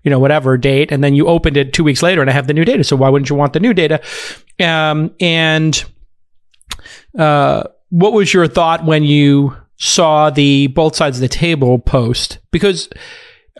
you 0.04 0.10
know, 0.10 0.20
whatever 0.20 0.56
date. 0.56 0.92
And 0.92 1.02
then 1.02 1.16
you 1.16 1.26
opened 1.26 1.56
it 1.56 1.72
two 1.72 1.82
weeks 1.82 2.02
later 2.02 2.20
and 2.20 2.30
I 2.30 2.32
have 2.32 2.46
the 2.46 2.54
new 2.54 2.64
data. 2.64 2.84
So 2.84 2.94
why 2.94 3.08
wouldn't 3.08 3.28
you 3.28 3.34
want 3.34 3.54
the 3.54 3.60
new 3.60 3.74
data? 3.74 4.00
Um, 4.60 5.14
and, 5.18 5.84
uh, 7.18 7.64
what 7.90 8.12
was 8.12 8.32
your 8.32 8.46
thought 8.46 8.84
when 8.84 9.04
you 9.04 9.56
saw 9.76 10.30
the 10.30 10.66
both 10.68 10.96
sides 10.96 11.16
of 11.16 11.20
the 11.20 11.28
table 11.28 11.78
post? 11.78 12.38
Because 12.50 12.88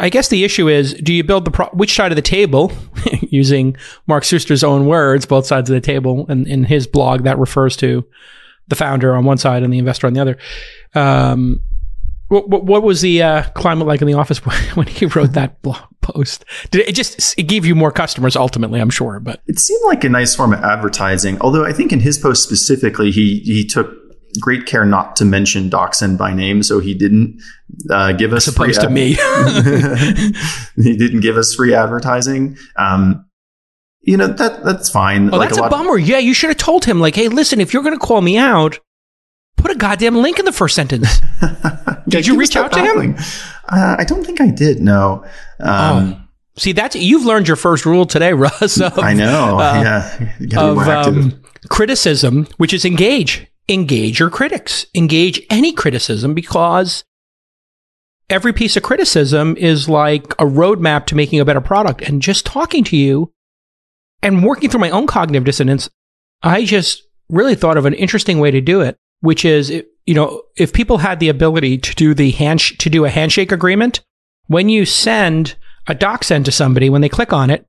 I 0.01 0.11
guess 0.11 0.29
the 0.29 0.45
issue 0.45 0.69
is, 0.69 0.95
do 0.95 1.13
you 1.13 1.25
build 1.25 1.45
the 1.45 1.51
pro- 1.51 1.71
which 1.71 1.95
side 1.95 2.13
of 2.13 2.17
the 2.17 2.23
table, 2.23 2.73
using 3.21 3.77
Mark 4.07 4.25
Suster's 4.25 4.63
own 4.63 4.87
words, 4.87 5.27
both 5.27 5.47
sides 5.47 5.69
of 5.71 5.75
the 5.75 5.81
table, 5.81 6.27
and 6.29 6.47
in 6.47 6.65
his 6.65 6.87
blog 6.87 7.25
that 7.25 7.39
refers 7.39 7.77
to 7.79 8.05
the 8.69 8.77
founder 8.77 9.15
on 9.17 9.25
one 9.25 9.39
side 9.39 9.63
and 9.63 9.73
the 9.73 9.79
investor 9.79 10.07
on 10.07 10.13
the 10.13 10.21
other. 10.21 10.39
Um, 10.95 11.61
what, 12.29 12.49
what, 12.49 12.65
what, 12.65 12.83
was 12.83 13.01
the 13.01 13.23
uh, 13.23 13.43
climate 13.55 13.87
like 13.87 14.03
in 14.03 14.07
the 14.07 14.15
office 14.15 14.39
when 14.75 14.87
he 14.87 15.07
wrote 15.07 15.33
that 15.33 15.61
blog 15.63 15.83
post? 16.03 16.45
Did 16.71 16.89
it, 16.89 16.95
just 16.95 17.39
it 17.39 17.45
gave 17.45 17.65
you 17.65 17.75
more 17.75 17.91
customers 17.91 18.37
ultimately? 18.37 18.81
I'm 18.81 18.91
sure, 18.91 19.19
but 19.19 19.41
it 19.47 19.59
seemed 19.59 19.83
like 19.87 20.05
a 20.05 20.09
nice 20.09 20.35
form 20.35 20.53
of 20.53 20.61
advertising. 20.61 21.41
Although 21.41 21.65
I 21.65 21.73
think 21.73 21.93
in 21.93 22.01
his 22.01 22.19
post 22.19 22.43
specifically, 22.43 23.11
he 23.11 23.41
he 23.41 23.67
took 23.67 23.91
great 24.41 24.67
care 24.67 24.85
not 24.85 25.17
to 25.17 25.25
mention 25.25 25.71
DocSend 25.71 26.19
by 26.19 26.33
name, 26.33 26.63
so 26.63 26.81
he 26.81 26.95
didn't 26.95 27.41
uh, 27.91 28.13
give 28.13 28.33
us 28.33 28.47
opposed 28.47 28.81
to 28.81 28.91
me. 28.91 29.13
he 30.77 30.97
didn't 30.97 31.21
give 31.21 31.37
us 31.37 31.55
free 31.55 31.75
advertising. 31.75 32.57
Um, 32.77 33.25
you 34.03 34.17
know 34.17 34.29
that 34.29 34.65
that's 34.65 34.89
fine. 34.89 35.33
Oh, 35.35 35.39
like 35.39 35.51
that's 35.51 35.61
a, 35.61 35.65
a 35.65 35.71
bummer. 35.71 35.99
Of- 35.99 36.09
yeah, 36.09 36.19
you 36.19 36.33
should 36.35 36.51
have 36.51 36.57
told 36.57 36.85
him 36.85 37.01
like, 37.01 37.15
hey, 37.15 37.29
listen, 37.29 37.61
if 37.61 37.73
you're 37.73 37.83
going 37.83 37.99
to 37.99 38.05
call 38.05 38.21
me 38.21 38.39
out, 38.39 38.79
put 39.57 39.71
a 39.71 39.75
goddamn 39.75 40.17
link 40.17 40.39
in 40.39 40.45
the 40.45 40.53
first 40.53 40.75
sentence. 40.75 41.21
did 42.09 42.27
you 42.27 42.39
reach 42.39 42.57
out 42.57 42.73
to 42.73 42.81
him? 42.81 43.17
Uh, 43.69 43.97
I 43.99 44.05
don't 44.05 44.25
think 44.25 44.41
I 44.41 44.51
did. 44.51 44.81
No. 44.81 45.25
Um, 45.61 46.15
oh. 46.17 46.25
See, 46.57 46.73
that's 46.73 46.97
you've 46.97 47.25
learned 47.25 47.49
your 47.49 47.57
first 47.57 47.87
rule 47.87 48.07
today, 48.07 48.33
Russ. 48.35 48.81
Of, 48.81 48.99
I 48.99 49.15
know. 49.15 49.59
Uh, 49.59 49.83
yeah, 50.41 50.61
of 50.61 50.79
um, 50.79 51.43
criticism, 51.69 52.47
which 52.57 52.73
is 52.73 52.85
engage 52.85 53.47
engage 53.69 54.19
your 54.19 54.31
critics, 54.31 54.87
engage 54.95 55.43
any 55.51 55.73
criticism 55.73 56.35
because 56.35 57.05
every 58.31 58.53
piece 58.53 58.77
of 58.77 58.83
criticism 58.83 59.57
is 59.57 59.89
like 59.89 60.33
a 60.33 60.45
roadmap 60.45 61.07
to 61.07 61.15
making 61.15 61.41
a 61.41 61.45
better 61.45 61.61
product. 61.61 62.03
And 62.03 62.23
just 62.23 62.47
talking 62.47 62.85
to 62.85 62.97
you 62.97 63.33
and 64.23 64.45
working 64.45 64.71
through 64.71 64.81
my 64.81 64.91
own 64.91 65.07
cognitive 65.07 65.45
dissonance, 65.45 65.89
I 66.43 66.65
just 66.65 67.03
really 67.29 67.55
thought 67.55 67.77
of 67.77 67.87
an 67.87 67.95
interesting 67.95 68.39
way 68.39 68.51
to 68.51 68.61
do 68.61 68.81
it, 68.81 68.97
which 69.21 69.45
is, 69.45 69.71
you 69.71 70.15
know, 70.15 70.43
if 70.57 70.73
people 70.73 70.99
had 70.99 71.21
the 71.21 71.29
ability 71.29 71.79
to 71.79 71.95
do 71.95 72.15
the 72.15 72.31
hand, 72.33 72.61
to 72.61 72.91
do 72.91 73.05
a 73.05 73.11
handshake 73.11 73.53
agreement, 73.53 74.01
when 74.47 74.69
you 74.69 74.85
send 74.85 75.57
a 75.87 75.95
DocSend 75.95 76.45
to 76.47 76.53
somebody, 76.53 76.89
when 76.89 77.03
they 77.03 77.09
click 77.09 77.33
on 77.33 77.51
it, 77.51 77.67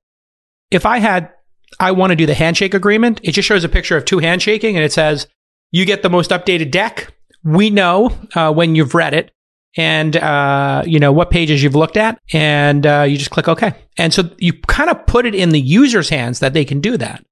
if 0.71 0.85
I 0.85 0.99
had, 0.99 1.31
I 1.79 1.91
want 1.91 2.11
to 2.11 2.15
do 2.15 2.25
the 2.25 2.33
handshake 2.33 2.73
agreement, 2.73 3.19
it 3.23 3.31
just 3.31 3.47
shows 3.47 3.63
a 3.63 3.69
picture 3.69 3.97
of 3.97 4.05
two 4.05 4.19
handshaking 4.19 4.75
and 4.75 4.85
it 4.85 4.93
says, 4.93 5.27
you 5.71 5.85
get 5.85 6.03
the 6.03 6.09
most 6.09 6.31
updated 6.31 6.71
deck. 6.71 7.13
We 7.43 7.69
know 7.69 8.11
uh, 8.35 8.51
when 8.51 8.75
you've 8.75 8.95
read 8.95 9.13
it 9.13 9.31
and 9.77 10.15
uh, 10.17 10.83
you 10.85 10.99
know 10.99 11.11
what 11.11 11.29
pages 11.29 11.61
you've 11.61 11.75
looked 11.75 11.97
at, 11.97 12.19
and 12.33 12.85
uh, 12.85 13.05
you 13.07 13.17
just 13.17 13.31
click 13.31 13.47
OK. 13.47 13.73
And 13.97 14.13
so 14.13 14.29
you 14.37 14.53
kind 14.53 14.89
of 14.89 15.05
put 15.05 15.25
it 15.25 15.35
in 15.35 15.49
the 15.49 15.59
user's 15.59 16.09
hands 16.09 16.39
that 16.39 16.53
they 16.53 16.65
can 16.65 16.81
do 16.81 16.97
that. 16.97 17.23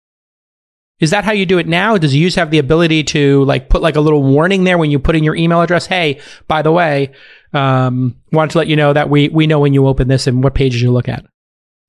Is 1.00 1.12
that 1.12 1.26
how 1.26 1.32
you 1.32 1.45
do 1.45 1.60
it 1.60 1.67
now? 1.67 1.97
Does 1.97 2.12
the 2.12 2.17
user 2.17 2.41
have 2.41 2.50
the 2.50 2.58
ability 2.58 3.04
to 3.06 3.43
like 3.45 3.69
put 3.69 3.82
like 3.82 3.95
a 3.95 4.02
little 4.02 4.23
warning 4.23 4.63
there 4.63 4.78
when 4.78 4.89
you 4.89 4.97
put 4.97 5.15
in 5.15 5.23
your 5.23 5.36
email 5.36 5.62
address? 5.62 5.86
Hey, 5.86 6.19
by 6.47 6.62
the 6.63 6.71
way, 6.71 7.12
um, 7.54 8.15
wanted 8.32 8.52
to 8.52 8.58
let 8.58 8.67
you 8.67 8.76
know 8.76 8.93
that 8.93 9.10
we 9.10 9.30
we 9.30 9.45
know 9.45 9.60
when 9.60 9.73
you 9.73 9.88
open 9.88 10.08
this 10.08 10.26
and 10.28 10.43
what 10.43 10.56
pages 10.56 10.82
you 10.82 10.91
look 10.91 11.08
at. 11.08 11.26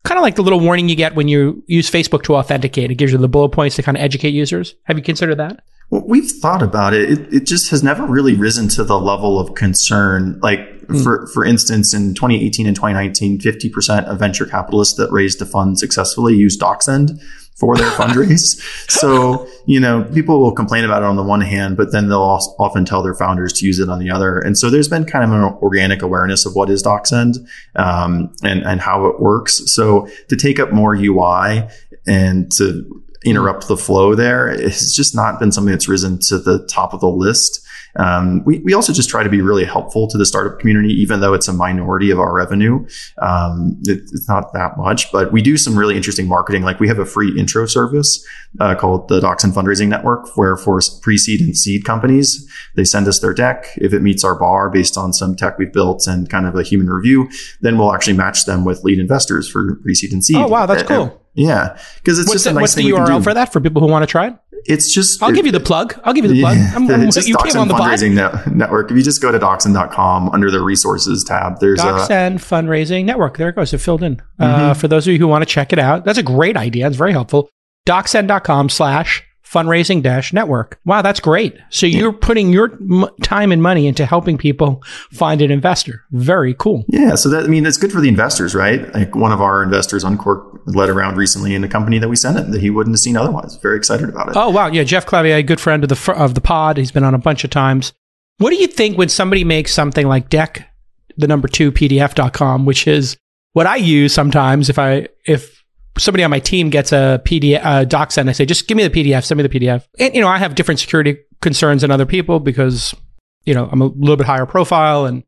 Kind 0.05 0.19
of 0.19 0.23
like 0.23 0.37
the 0.37 0.43
little 0.43 0.61
warning 0.61 0.89
you 0.89 0.97
get 0.97 1.15
when 1.15 1.29
you 1.29 1.63
use 1.67 1.91
Facebook 1.91 2.23
to 2.25 2.37
authenticate. 2.37 2.91
It 2.91 2.97
gives 2.97 3.13
you 3.13 3.19
the 3.19 3.29
bullet 3.29 3.51
points 3.51 3.77
to 3.77 3.83
kind 3.83 3.97
of 3.97 4.03
educate 4.03 4.31
users. 4.31 4.75
Have 4.85 4.97
you 4.97 5.03
considered 5.03 5.37
that? 5.37 5.63
We've 5.91 6.31
thought 6.31 6.63
about 6.63 6.93
it. 6.93 7.11
it. 7.11 7.35
It 7.35 7.47
just 7.47 7.71
has 7.71 7.83
never 7.83 8.05
really 8.05 8.35
risen 8.35 8.69
to 8.71 8.85
the 8.85 8.99
level 8.99 9.41
of 9.41 9.55
concern. 9.55 10.39
Like, 10.43 10.61
mm. 10.83 11.03
for, 11.03 11.27
for 11.29 11.45
instance, 11.45 11.95
in 11.95 12.15
2018 12.15 12.67
and 12.67 12.77
2019, 12.77 13.39
50% 13.39 14.05
of 14.05 14.19
venture 14.19 14.45
capitalists 14.45 14.97
that 14.97 15.11
raised 15.11 15.41
a 15.41 15.47
fund 15.47 15.79
successfully 15.79 16.35
used 16.35 16.61
DocSend 16.61 17.23
for 17.57 17.75
their 17.77 17.91
fundraise. 17.93 18.61
So, 18.91 19.49
you 19.65 19.81
know, 19.81 20.05
people 20.05 20.41
will 20.41 20.53
complain 20.53 20.85
about 20.85 21.03
it 21.03 21.07
on 21.07 21.17
the 21.17 21.23
one 21.23 21.41
hand, 21.41 21.79
but 21.79 21.91
then 21.91 22.09
they'll 22.09 22.39
often 22.59 22.85
tell 22.85 23.03
their 23.03 23.15
founders 23.15 23.55
to 23.55 23.67
use 23.67 23.79
it 23.79 23.89
on 23.89 23.99
the 23.99 24.11
other. 24.11 24.39
And 24.39 24.59
so 24.59 24.69
there's 24.69 24.89
been 24.89 25.07
kind 25.07 25.25
of 25.25 25.33
an 25.33 25.43
organic 25.63 26.03
awareness 26.03 26.45
of 26.45 26.55
what 26.55 26.69
is 26.69 26.83
DocSend, 26.83 27.37
um, 27.77 28.31
and, 28.43 28.63
and 28.63 28.81
how 28.81 29.07
it 29.07 29.21
works. 29.21 29.73
So 29.73 30.07
to 30.29 30.37
take 30.37 30.61
up 30.61 30.71
more 30.71 30.95
UI 30.95 31.67
and 32.07 32.53
to 32.53 33.03
interrupt 33.25 33.69
the 33.69 33.77
flow 33.77 34.15
there. 34.15 34.49
It's 34.49 34.95
just 34.95 35.15
not 35.15 35.39
been 35.39 35.53
something 35.53 35.73
that's 35.73 35.89
risen 35.89 36.19
to 36.29 36.39
the 36.39 36.65
top 36.67 36.93
of 36.95 37.01
the 37.01 37.09
list. 37.09 37.65
Um, 37.97 38.45
we, 38.45 38.59
we 38.61 38.75
also 38.75 38.93
just 38.93 39.09
try 39.09 39.23
to 39.23 39.29
be 39.29 39.41
really 39.41 39.65
helpful 39.65 40.07
to 40.09 40.19
the 40.19 40.27
startup 40.27 40.61
community, 40.61 40.93
even 40.95 41.21
though 41.21 41.35
it's 41.35 41.49
a 41.49 41.53
minority 41.53 42.11
of 42.11 42.21
our 42.21 42.33
revenue. 42.33 42.87
Um, 43.21 43.79
it, 43.85 44.01
it's 44.13 44.29
not 44.29 44.53
that 44.53 44.77
much, 44.77 45.11
but 45.11 45.33
we 45.33 45.43
do 45.43 45.57
some 45.57 45.77
really 45.77 45.97
interesting 45.97 46.29
marketing. 46.29 46.63
Like 46.63 46.81
we 46.81 46.89
have 46.89 46.99
a 46.99 47.07
free 47.07 47.37
intro 47.39 47.67
service 47.67 48.25
uh, 48.61 48.75
called 48.75 49.09
the 49.09 49.21
DocSend 49.21 49.53
Fundraising 49.53 49.89
Network, 49.89 50.37
where 50.37 50.57
for 50.57 50.81
pre-seed 51.03 51.41
and 51.41 51.57
seed 51.57 51.85
companies, 51.85 52.47
they 52.77 52.85
send 52.85 53.09
us 53.09 53.19
their 53.19 53.35
deck. 53.35 53.67
If 53.77 53.93
it 53.93 54.01
meets 54.01 54.23
our 54.23 54.39
bar 54.39 54.71
based 54.71 54.97
on 54.97 55.13
some 55.13 55.35
tech 55.35 55.59
we've 55.59 55.73
built 55.73 56.07
and 56.07 56.29
kind 56.29 56.47
of 56.47 56.55
a 56.55 56.63
human 56.63 56.89
review, 56.89 57.29
then 57.63 57.79
we'll 57.79 57.93
actually 57.93 58.17
match 58.17 58.45
them 58.45 58.65
with 58.65 58.85
lead 58.85 58.99
investors 58.99 59.49
for 59.51 59.77
pre-seed 59.83 60.13
and 60.13 60.25
seed. 60.25 60.37
Oh 60.37 60.47
wow, 60.47 60.67
that's 60.67 60.85
cool. 60.85 61.21
Yeah, 61.39 61.79
because 61.97 62.19
it's 62.19 62.29
what's 62.29 62.43
just 62.43 62.45
the, 62.45 62.51
a 62.51 62.55
nice 62.55 62.63
what's 62.63 62.75
the 62.75 62.83
URL 62.83 63.23
for 63.23 63.33
that 63.33 63.53
for 63.53 63.61
people 63.61 63.81
who 63.81 63.89
want 63.89 64.03
to 64.03 64.07
try 64.07 64.29
it? 64.29 64.35
It's 64.65 64.93
just 64.93 65.23
I'll 65.23 65.31
it, 65.31 65.37
give 65.37 65.47
you 65.47 65.53
the 65.53 65.61
plug. 65.61 65.99
I'll 66.03 66.13
give 66.13 66.25
you 66.25 66.33
the 66.33 66.41
plug. 66.41 66.57
Yeah, 66.57 66.73
I'm, 66.75 66.91
I'm, 66.91 67.11
just 67.11 67.29
you 67.29 67.37
came 67.37 67.57
on 67.57 67.69
the 67.69 67.75
fundraising 67.75 68.15
net, 68.15 68.53
network. 68.53 68.91
If 68.91 68.97
you 68.97 69.05
just 69.05 69.23
go 69.23 69.31
to 69.31 69.39
docsend.com 69.39 70.31
under 70.31 70.51
the 70.51 70.61
resources 70.61 71.23
tab, 71.23 71.61
there's 71.61 71.79
DocSend 71.79 72.37
a 72.37 72.39
fundraising 72.39 73.05
network. 73.05 73.37
There 73.37 73.51
it 73.51 73.55
goes. 73.55 73.73
It 73.73 73.79
filled 73.79 74.03
in. 74.03 74.17
Mm-hmm. 74.17 74.43
Uh, 74.43 74.75
for 74.75 74.89
those 74.89 75.07
of 75.07 75.13
you 75.13 75.19
who 75.21 75.29
want 75.29 75.43
to 75.43 75.47
check 75.47 75.73
it 75.73 75.79
out, 75.79 76.05
that's 76.05 76.19
a 76.19 76.25
great 76.25 76.57
idea. 76.57 76.89
It's 76.89 76.97
very 76.97 77.13
helpful. 77.13 77.49
DocSend.com 77.87 78.69
slash 78.69 79.23
fundraising 79.51 80.03
dash 80.03 80.33
network. 80.33 80.79
Wow, 80.85 81.01
that's 81.01 81.21
great. 81.21 81.57
So 81.71 81.87
you're 81.87 82.13
putting 82.13 82.53
your 82.53 82.73
m- 82.73 83.09
time 83.23 83.51
and 83.51 83.63
money 83.63 83.87
into 83.87 84.05
helping 84.05 84.37
people 84.37 84.83
find 85.11 85.41
an 85.41 85.51
investor. 85.51 86.05
Very 86.11 86.55
cool. 86.55 86.85
Yeah. 86.89 87.15
So 87.15 87.31
that, 87.31 87.45
I 87.45 87.47
mean, 87.47 87.65
that's 87.65 87.79
good 87.79 87.91
for 87.91 88.01
the 88.01 88.09
investors, 88.09 88.55
right? 88.55 88.93
Like 88.93 89.15
one 89.15 89.33
of 89.33 89.41
our 89.41 89.63
investors 89.63 90.05
Uncork 90.05 90.61
led 90.67 90.91
around 90.91 91.17
recently 91.17 91.55
in 91.55 91.65
a 91.65 91.69
company 91.69 91.99
that 91.99 92.09
we 92.09 92.17
sent 92.17 92.39
him 92.39 92.51
that 92.51 92.61
he 92.61 92.69
wouldn't 92.69 92.95
have 92.95 93.01
seen 93.01 93.17
otherwise. 93.17 93.57
Very 93.57 93.77
excited 93.77 94.09
about 94.09 94.29
it. 94.29 94.37
Oh, 94.37 94.51
wow. 94.51 94.67
Yeah. 94.67 94.85
Jeff 94.85 95.07
Clavier, 95.07 95.37
a 95.37 95.43
good 95.43 95.61
friend 95.61 95.83
of 95.83 95.89
the, 95.89 96.13
of 96.13 96.35
the 96.35 96.41
pod. 96.43 96.77
He's 96.77 96.93
been 96.93 97.05
on 97.05 97.15
a 97.15 97.19
bunch 97.19 97.43
of 97.45 97.51
times. 97.51 97.95
What 98.39 98.51
do 98.51 98.57
you 98.57 98.67
think 98.67 98.99
when 98.99 99.09
somebody 99.09 99.45
makes 99.45 99.73
something 99.73 100.07
like 100.07 100.29
deck, 100.29 100.69
the 101.17 101.27
number 101.27 101.49
two 101.49 101.73
PDF.com, 101.73 102.67
which 102.67 102.87
is 102.87 103.17
what 103.55 103.67
I 103.67 103.77
use 103.77 104.13
sometimes 104.13 104.69
if 104.69 104.79
I, 104.79 105.09
if 105.27 105.58
somebody 105.99 106.25
on 106.25 106.31
my 106.31 106.41
team 106.41 106.71
gets 106.71 106.93
a 106.93 107.21
PDF 107.25 107.61
uh, 107.63 107.85
DocSend, 107.85 108.29
I 108.29 108.33
say, 108.33 108.47
just 108.47 108.69
give 108.69 108.77
me 108.77 108.87
the 108.87 108.91
PDF, 108.91 109.25
send 109.25 109.39
me 109.39 109.47
the 109.47 109.61
PDF. 109.61 109.87
And, 109.99 110.15
you 110.15 110.21
know, 110.21 110.29
I 110.29 110.39
have 110.39 110.55
different 110.55 110.81
security 110.81 111.17
concerns 111.41 111.83
than 111.83 111.91
other 111.91 112.07
people 112.07 112.41
because, 112.41 112.95
you 113.45 113.55
know, 113.55 113.69
I'm 113.71 113.83
a 113.83 113.87
little 113.87 114.17
bit 114.17 114.27
higher 114.27 114.47
profile 114.47 115.07
and 115.07 115.23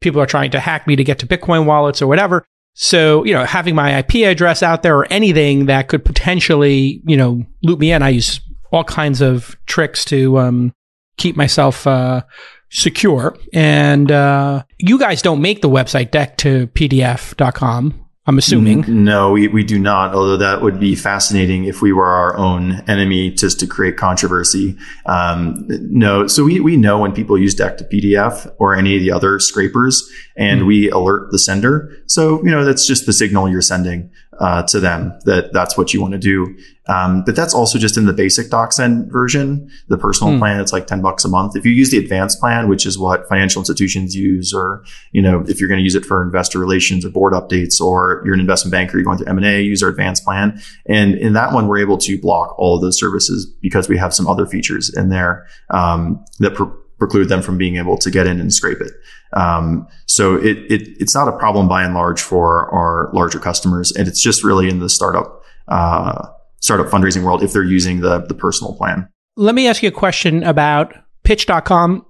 people 0.00 0.20
are 0.20 0.26
trying 0.26 0.50
to 0.52 0.60
hack 0.60 0.86
me 0.86 0.96
to 0.96 1.04
get 1.04 1.18
to 1.20 1.26
Bitcoin 1.26 1.66
wallets 1.66 2.02
or 2.02 2.06
whatever. 2.06 2.44
So, 2.74 3.24
you 3.24 3.32
know, 3.32 3.44
having 3.44 3.74
my 3.74 3.98
IP 3.98 4.16
address 4.26 4.62
out 4.62 4.82
there 4.82 4.96
or 4.96 5.06
anything 5.10 5.66
that 5.66 5.88
could 5.88 6.04
potentially, 6.04 7.02
you 7.06 7.16
know, 7.16 7.44
loop 7.62 7.78
me 7.78 7.92
in, 7.92 8.02
I 8.02 8.10
use 8.10 8.40
all 8.70 8.84
kinds 8.84 9.20
of 9.22 9.56
tricks 9.66 10.04
to 10.06 10.38
um, 10.38 10.74
keep 11.16 11.36
myself 11.36 11.86
uh, 11.86 12.22
secure. 12.70 13.36
And 13.54 14.12
uh, 14.12 14.64
you 14.78 14.98
guys 14.98 15.22
don't 15.22 15.40
make 15.40 15.62
the 15.62 15.70
website 15.70 16.10
deck 16.10 16.36
to 16.38 16.66
pdf.com 16.68 18.05
I'm 18.28 18.38
assuming. 18.38 18.84
No, 19.04 19.30
we, 19.30 19.46
we 19.46 19.62
do 19.62 19.78
not, 19.78 20.12
although 20.12 20.36
that 20.38 20.60
would 20.60 20.80
be 20.80 20.96
fascinating 20.96 21.64
if 21.66 21.80
we 21.80 21.92
were 21.92 22.08
our 22.08 22.36
own 22.36 22.82
enemy 22.88 23.30
just 23.30 23.60
to 23.60 23.68
create 23.68 23.96
controversy. 23.96 24.76
Um, 25.06 25.64
no, 25.68 26.26
so 26.26 26.42
we, 26.42 26.58
we 26.58 26.76
know 26.76 26.98
when 26.98 27.12
people 27.12 27.38
use 27.38 27.54
deck 27.54 27.78
to 27.78 27.84
PDF 27.84 28.52
or 28.58 28.74
any 28.74 28.96
of 28.96 29.00
the 29.00 29.12
other 29.12 29.38
scrapers 29.38 30.10
and 30.36 30.62
mm 30.62 30.66
we 30.66 30.90
alert 30.90 31.30
the 31.30 31.38
sender. 31.38 31.96
So, 32.06 32.42
you 32.44 32.50
know, 32.50 32.64
that's 32.64 32.86
just 32.86 33.06
the 33.06 33.12
signal 33.12 33.48
you're 33.48 33.62
sending 33.62 34.10
uh, 34.40 34.62
to 34.64 34.80
them 34.80 35.18
that 35.24 35.52
that's 35.52 35.76
what 35.76 35.94
you 35.94 36.00
want 36.00 36.12
to 36.12 36.18
do. 36.18 36.56
Um, 36.88 37.24
but 37.24 37.34
that's 37.34 37.54
also 37.54 37.78
just 37.78 37.96
in 37.96 38.06
the 38.06 38.12
basic 38.12 38.48
DocSend 38.48 39.10
version, 39.10 39.70
the 39.88 39.98
personal 39.98 40.34
mm. 40.34 40.38
plan. 40.38 40.60
It's 40.60 40.72
like 40.72 40.86
10 40.86 41.02
bucks 41.02 41.24
a 41.24 41.28
month. 41.28 41.56
If 41.56 41.64
you 41.66 41.72
use 41.72 41.90
the 41.90 41.98
advanced 41.98 42.38
plan, 42.38 42.68
which 42.68 42.86
is 42.86 42.98
what 42.98 43.28
financial 43.28 43.60
institutions 43.60 44.14
use, 44.14 44.54
or, 44.54 44.84
you 45.10 45.20
know, 45.20 45.44
if 45.48 45.58
you're 45.58 45.68
going 45.68 45.80
to 45.80 45.84
use 45.84 45.96
it 45.96 46.04
for 46.04 46.22
investor 46.22 46.58
relations 46.58 47.04
or 47.04 47.10
board 47.10 47.32
updates, 47.32 47.80
or 47.80 48.22
you're 48.24 48.34
an 48.34 48.40
investment 48.40 48.72
banker, 48.72 48.96
you're 48.96 49.04
going 49.04 49.18
through 49.18 49.26
M&A, 49.26 49.62
use 49.62 49.82
our 49.82 49.88
advanced 49.88 50.24
plan. 50.24 50.60
And 50.86 51.14
in 51.14 51.32
that 51.32 51.52
one, 51.52 51.66
we're 51.66 51.78
able 51.78 51.98
to 51.98 52.20
block 52.20 52.56
all 52.58 52.76
of 52.76 52.82
those 52.82 52.98
services 52.98 53.46
because 53.60 53.88
we 53.88 53.98
have 53.98 54.14
some 54.14 54.28
other 54.28 54.46
features 54.46 54.94
in 54.94 55.08
there, 55.08 55.46
um, 55.70 56.24
that 56.38 56.54
preclude 56.98 57.28
them 57.28 57.42
from 57.42 57.58
being 57.58 57.76
able 57.76 57.98
to 57.98 58.10
get 58.10 58.26
in 58.26 58.40
and 58.40 58.52
scrape 58.52 58.80
it. 58.80 58.92
Um, 59.36 59.86
so 60.06 60.36
it, 60.36 60.58
it, 60.70 60.88
it's 60.98 61.14
not 61.14 61.28
a 61.28 61.32
problem 61.32 61.68
by 61.68 61.84
and 61.84 61.94
large 61.94 62.20
for 62.20 62.70
our 62.72 63.10
larger 63.12 63.38
customers. 63.38 63.92
And 63.92 64.08
it's 64.08 64.22
just 64.22 64.42
really 64.42 64.68
in 64.68 64.80
the 64.80 64.88
startup, 64.88 65.42
uh, 65.68 66.28
startup 66.60 66.86
fundraising 66.86 67.22
world 67.22 67.42
if 67.42 67.52
they're 67.52 67.62
using 67.62 68.00
the, 68.00 68.20
the 68.20 68.34
personal 68.34 68.74
plan. 68.74 69.08
Let 69.36 69.54
me 69.54 69.68
ask 69.68 69.82
you 69.82 69.88
a 69.90 69.92
question 69.92 70.42
about 70.42 70.94
pitch.com. 71.24 72.06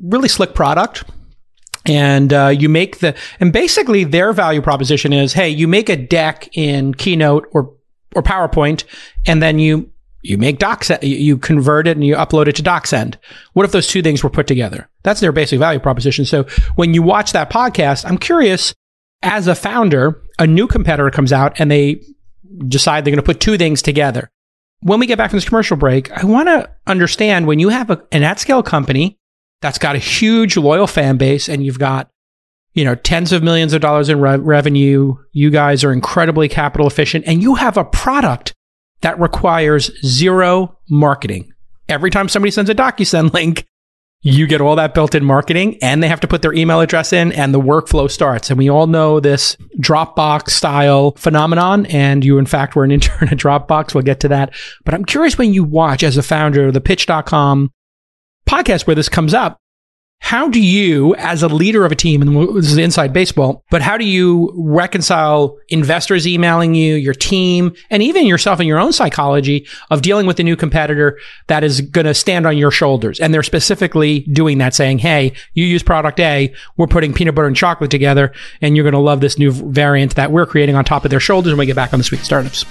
Really 0.00 0.28
slick 0.28 0.54
product. 0.54 1.04
And 1.86 2.32
uh, 2.32 2.48
you 2.48 2.68
make 2.68 2.98
the, 2.98 3.16
and 3.40 3.52
basically 3.52 4.04
their 4.04 4.32
value 4.32 4.62
proposition 4.62 5.12
is, 5.12 5.32
hey, 5.32 5.48
you 5.48 5.66
make 5.66 5.88
a 5.88 5.96
deck 5.96 6.48
in 6.56 6.94
Keynote 6.94 7.48
or 7.52 7.74
or 8.14 8.22
PowerPoint, 8.22 8.84
and 9.26 9.42
then 9.42 9.58
you 9.58 9.90
you 10.22 10.38
make 10.38 10.58
docs, 10.58 10.90
you 11.02 11.38
convert 11.38 11.86
it 11.86 11.96
and 11.96 12.04
you 12.04 12.14
upload 12.14 12.46
it 12.46 12.56
to 12.56 12.62
DocSend. 12.62 13.16
What 13.54 13.64
if 13.64 13.72
those 13.72 13.88
two 13.88 14.02
things 14.02 14.22
were 14.22 14.30
put 14.30 14.46
together? 14.46 14.88
That's 15.02 15.20
their 15.20 15.32
basic 15.32 15.58
value 15.58 15.80
proposition. 15.80 16.24
So 16.24 16.44
when 16.76 16.94
you 16.94 17.02
watch 17.02 17.32
that 17.32 17.50
podcast, 17.50 18.04
I'm 18.04 18.18
curious, 18.18 18.74
as 19.22 19.46
a 19.46 19.54
founder, 19.54 20.22
a 20.38 20.46
new 20.46 20.66
competitor 20.66 21.10
comes 21.10 21.32
out 21.32 21.58
and 21.58 21.70
they 21.70 22.02
decide 22.68 23.04
they're 23.04 23.12
going 23.12 23.22
to 23.22 23.22
put 23.22 23.40
two 23.40 23.56
things 23.56 23.82
together. 23.82 24.30
When 24.82 25.00
we 25.00 25.06
get 25.06 25.18
back 25.18 25.30
from 25.30 25.36
this 25.38 25.48
commercial 25.48 25.76
break, 25.76 26.10
I 26.10 26.24
want 26.24 26.48
to 26.48 26.70
understand 26.86 27.46
when 27.46 27.58
you 27.58 27.68
have 27.68 27.90
a, 27.90 28.02
an 28.12 28.22
at 28.22 28.40
scale 28.40 28.62
company 28.62 29.18
that's 29.60 29.78
got 29.78 29.96
a 29.96 29.98
huge 29.98 30.56
loyal 30.56 30.86
fan 30.86 31.16
base 31.16 31.48
and 31.48 31.64
you've 31.64 31.78
got 31.78 32.10
you 32.74 32.84
know 32.84 32.94
tens 32.94 33.32
of 33.32 33.42
millions 33.42 33.72
of 33.72 33.80
dollars 33.80 34.08
in 34.08 34.20
re- 34.20 34.36
revenue 34.36 35.14
you 35.32 35.50
guys 35.50 35.84
are 35.84 35.92
incredibly 35.92 36.48
capital 36.48 36.86
efficient 36.86 37.24
and 37.26 37.42
you 37.42 37.56
have 37.56 37.76
a 37.76 37.84
product 37.84 38.54
that 39.02 39.18
requires 39.18 39.90
zero 40.06 40.78
marketing. 40.88 41.52
Every 41.88 42.10
time 42.10 42.28
somebody 42.28 42.50
sends 42.50 42.70
a 42.70 42.74
DocuSend 42.74 43.32
link, 43.34 43.66
you 44.22 44.46
get 44.46 44.60
all 44.60 44.76
that 44.76 44.92
built 44.92 45.14
in 45.14 45.24
marketing 45.24 45.78
and 45.80 46.02
they 46.02 46.08
have 46.08 46.20
to 46.20 46.28
put 46.28 46.42
their 46.42 46.52
email 46.52 46.80
address 46.80 47.12
in 47.12 47.32
and 47.32 47.54
the 47.54 47.60
workflow 47.60 48.10
starts. 48.10 48.50
And 48.50 48.58
we 48.58 48.68
all 48.68 48.86
know 48.86 49.18
this 49.18 49.56
Dropbox 49.78 50.50
style 50.50 51.12
phenomenon. 51.12 51.86
And 51.86 52.22
you, 52.24 52.38
in 52.38 52.44
fact, 52.44 52.76
were 52.76 52.84
an 52.84 52.90
intern 52.92 53.28
at 53.28 53.38
Dropbox. 53.38 53.94
We'll 53.94 54.04
get 54.04 54.20
to 54.20 54.28
that. 54.28 54.54
But 54.84 54.94
I'm 54.94 55.04
curious 55.04 55.38
when 55.38 55.54
you 55.54 55.64
watch 55.64 56.02
as 56.02 56.16
a 56.16 56.22
founder 56.22 56.68
of 56.68 56.74
the 56.74 56.80
pitch.com 56.80 57.72
podcast 58.46 58.86
where 58.86 58.96
this 58.96 59.08
comes 59.08 59.32
up, 59.32 59.59
how 60.22 60.48
do 60.48 60.62
you, 60.62 61.14
as 61.16 61.42
a 61.42 61.48
leader 61.48 61.84
of 61.84 61.90
a 61.90 61.96
team, 61.96 62.22
and 62.22 62.56
this 62.56 62.70
is 62.70 62.76
inside 62.76 63.12
baseball, 63.12 63.64
but 63.70 63.82
how 63.82 63.96
do 63.96 64.04
you 64.04 64.52
reconcile 64.54 65.58
investors 65.70 66.26
emailing 66.26 66.74
you, 66.74 66.94
your 66.94 67.14
team, 67.14 67.74
and 67.88 68.02
even 68.02 68.26
yourself 68.26 68.60
and 68.60 68.68
your 68.68 68.78
own 68.78 68.92
psychology 68.92 69.66
of 69.90 70.02
dealing 70.02 70.26
with 70.26 70.38
a 70.38 70.44
new 70.44 70.54
competitor 70.54 71.18
that 71.48 71.64
is 71.64 71.80
going 71.80 72.06
to 72.06 72.14
stand 72.14 72.46
on 72.46 72.56
your 72.56 72.70
shoulders? 72.70 73.18
And 73.18 73.34
they're 73.34 73.42
specifically 73.42 74.20
doing 74.20 74.58
that, 74.58 74.74
saying, 74.74 74.98
hey, 74.98 75.32
you 75.54 75.64
use 75.64 75.82
product 75.82 76.20
A, 76.20 76.54
we're 76.76 76.86
putting 76.86 77.12
peanut 77.12 77.34
butter 77.34 77.48
and 77.48 77.56
chocolate 77.56 77.90
together, 77.90 78.32
and 78.60 78.76
you're 78.76 78.84
going 78.84 78.92
to 78.92 79.00
love 79.00 79.20
this 79.20 79.38
new 79.38 79.50
variant 79.50 80.14
that 80.14 80.30
we're 80.30 80.46
creating 80.46 80.76
on 80.76 80.84
top 80.84 81.04
of 81.04 81.10
their 81.10 81.18
shoulders 81.18 81.52
when 81.52 81.58
we 81.58 81.66
get 81.66 81.76
back 81.76 81.92
on 81.92 81.98
this 81.98 82.10
week 82.10 82.20
startups. 82.20 82.64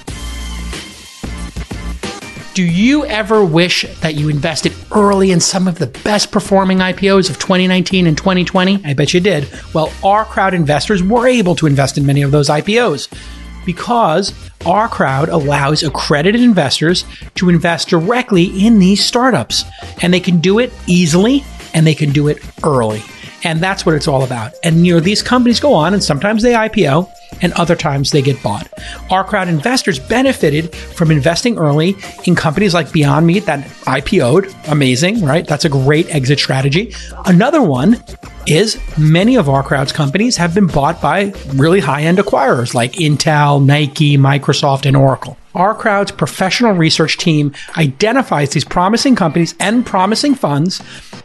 Do 2.53 2.63
you 2.63 3.05
ever 3.05 3.45
wish 3.45 3.83
that 4.01 4.15
you 4.15 4.27
invested 4.27 4.73
early 4.91 5.31
in 5.31 5.39
some 5.39 5.67
of 5.67 5.77
the 5.77 5.88
best 5.88 6.31
performing 6.31 6.79
IPOs 6.79 7.29
of 7.29 7.38
2019 7.38 8.07
and 8.07 8.17
2020? 8.17 8.81
I 8.83 8.93
bet 8.93 9.13
you 9.13 9.19
did. 9.19 9.47
Well, 9.73 9.93
our 10.03 10.25
crowd 10.25 10.53
investors 10.53 11.01
were 11.03 11.27
able 11.27 11.55
to 11.55 11.67
invest 11.67 11.97
in 11.97 12.05
many 12.05 12.21
of 12.21 12.31
those 12.31 12.49
IPOs 12.49 13.07
because 13.65 14.33
our 14.65 14.89
crowd 14.89 15.29
allows 15.29 15.83
accredited 15.83 16.41
investors 16.41 17.05
to 17.35 17.49
invest 17.49 17.89
directly 17.89 18.45
in 18.65 18.79
these 18.79 19.05
startups. 19.05 19.63
And 20.01 20.13
they 20.13 20.19
can 20.19 20.39
do 20.39 20.59
it 20.59 20.73
easily 20.88 21.45
and 21.73 21.85
they 21.85 21.95
can 21.95 22.12
do 22.12 22.27
it 22.27 22.39
early. 22.63 23.03
And 23.43 23.62
that's 23.62 23.86
what 23.86 23.95
it's 23.95 24.08
all 24.08 24.23
about. 24.23 24.54
And 24.63 24.86
you 24.86 24.93
know, 24.93 24.99
these 24.99 25.21
companies 25.21 25.60
go 25.60 25.73
on 25.73 25.93
and 25.93 26.04
sometimes 26.04 26.43
they 26.43 26.54
IPO 26.54 27.10
and 27.41 27.54
other 27.54 27.75
times 27.75 28.12
they 28.12 28.21
get 28.21 28.41
bought. 28.43 28.67
Our 29.10 29.23
crowd 29.23 29.47
investors 29.47 29.99
benefited 29.99 30.75
from 30.75 31.12
investing 31.12 31.58
early 31.58 31.95
in 32.25 32.36
companies 32.36 32.73
like 32.73 32.91
Beyond 32.91 33.25
Meat 33.25 33.45
that 33.45 33.65
IPO'd. 33.86 34.54
Amazing, 34.69 35.23
right? 35.23 35.45
That's 35.45 35.65
a 35.65 35.69
great 35.69 36.13
exit 36.13 36.39
strategy. 36.39 36.93
Another 37.25 37.62
one 37.62 38.04
is 38.47 38.80
many 38.97 39.36
of 39.36 39.47
our 39.47 39.63
crowd's 39.63 39.91
companies 39.91 40.38
have 40.38 40.56
been 40.56 40.67
bought 40.67 41.02
by 41.02 41.34
really 41.54 41.80
high 41.80 42.02
end 42.02 42.17
acquirers 42.17 42.73
like 42.73 42.93
Intel, 42.93 43.63
Nike, 43.63 44.17
Microsoft, 44.17 44.86
and 44.86 44.97
Oracle. 44.97 45.38
Our 45.56 45.73
crowd's 45.73 46.12
professional 46.12 46.73
research 46.73 47.17
team 47.17 47.54
identifies 47.78 48.52
these 48.52 48.65
promising 48.65 49.15
companies 49.15 49.56
and 49.60 49.86
promising 49.86 50.36
funds 50.36 50.82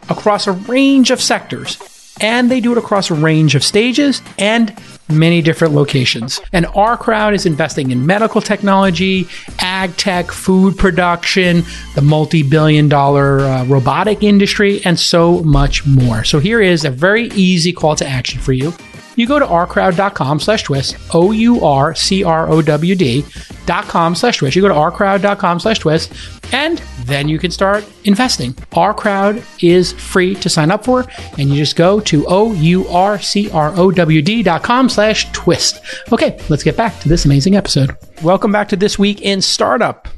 across 0.08 0.46
a 0.46 0.52
range 0.52 1.10
of 1.10 1.20
sectors 1.20 1.78
and 2.20 2.50
they 2.50 2.60
do 2.60 2.72
it 2.72 2.78
across 2.78 3.10
a 3.10 3.14
range 3.14 3.54
of 3.54 3.64
stages 3.64 4.22
and 4.38 4.76
many 5.08 5.42
different 5.42 5.74
locations. 5.74 6.40
And 6.52 6.66
our 6.74 6.96
crowd 6.96 7.34
is 7.34 7.46
investing 7.46 7.90
in 7.90 8.06
medical 8.06 8.40
technology, 8.40 9.28
ag 9.58 9.96
tech, 9.96 10.30
food 10.30 10.78
production, 10.78 11.64
the 11.94 12.02
multi 12.02 12.42
billion 12.42 12.88
dollar 12.88 13.40
uh, 13.40 13.64
robotic 13.66 14.22
industry, 14.22 14.80
and 14.84 14.98
so 14.98 15.42
much 15.42 15.86
more. 15.86 16.24
So 16.24 16.38
here 16.38 16.60
is 16.60 16.84
a 16.84 16.90
very 16.90 17.28
easy 17.28 17.72
call 17.72 17.96
to 17.96 18.06
action 18.06 18.40
for 18.40 18.52
you 18.52 18.72
you 19.16 19.26
go 19.26 19.38
to 19.38 19.46
ourcrowd.com 19.46 20.40
slash 20.40 20.62
twist, 20.62 20.96
O 21.14 21.32
U 21.32 21.64
R 21.64 21.94
C 21.94 22.24
R 22.24 22.48
O 22.48 22.62
W 22.62 22.94
D 22.94 23.24
dot 23.66 23.84
com 23.84 24.14
slash 24.14 24.38
twist. 24.38 24.56
You 24.56 24.62
go 24.62 24.68
to 24.68 24.74
ourcrowd.com 24.74 25.60
slash 25.60 25.78
twist, 25.78 26.12
and 26.52 26.78
then 27.04 27.28
you 27.28 27.38
can 27.38 27.50
start 27.50 27.84
investing. 28.04 28.54
Our 28.72 28.94
crowd 28.94 29.42
is 29.60 29.92
free 29.92 30.34
to 30.36 30.48
sign 30.48 30.70
up 30.70 30.84
for, 30.84 31.06
and 31.38 31.50
you 31.50 31.56
just 31.56 31.76
go 31.76 32.00
to 32.00 32.26
O 32.28 32.52
U 32.52 32.86
R 32.88 33.18
C 33.18 33.50
R 33.50 33.72
O 33.76 33.90
W 33.90 34.22
D 34.22 34.42
dot 34.42 34.62
com 34.62 34.88
slash 34.88 35.30
twist. 35.32 35.80
Okay, 36.12 36.38
let's 36.48 36.62
get 36.62 36.76
back 36.76 36.98
to 37.00 37.08
this 37.08 37.24
amazing 37.24 37.56
episode. 37.56 37.96
Welcome 38.22 38.52
back 38.52 38.68
to 38.70 38.76
This 38.76 38.98
Week 38.98 39.20
in 39.20 39.40
Startup. 39.42 40.08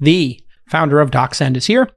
The 0.00 0.40
founder 0.68 1.00
of 1.00 1.10
DocSend 1.10 1.56
is 1.56 1.66
here. 1.66 1.90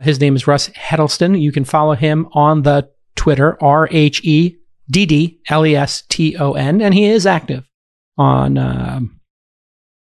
His 0.00 0.20
name 0.20 0.36
is 0.36 0.46
Russ 0.46 0.68
Heddleston. 0.68 1.34
You 1.34 1.50
can 1.50 1.64
follow 1.64 1.94
him 1.94 2.28
on 2.32 2.62
the 2.62 2.88
Twitter, 3.16 3.56
R 3.60 3.88
H 3.90 4.20
E 4.24 4.56
D 4.90 5.06
D 5.06 5.40
L 5.48 5.66
E 5.66 5.76
S 5.76 6.02
T 6.08 6.36
O 6.36 6.52
N, 6.52 6.80
and 6.80 6.94
he 6.94 7.04
is 7.04 7.26
active 7.26 7.68
on 8.16 8.58
uh, 8.58 9.00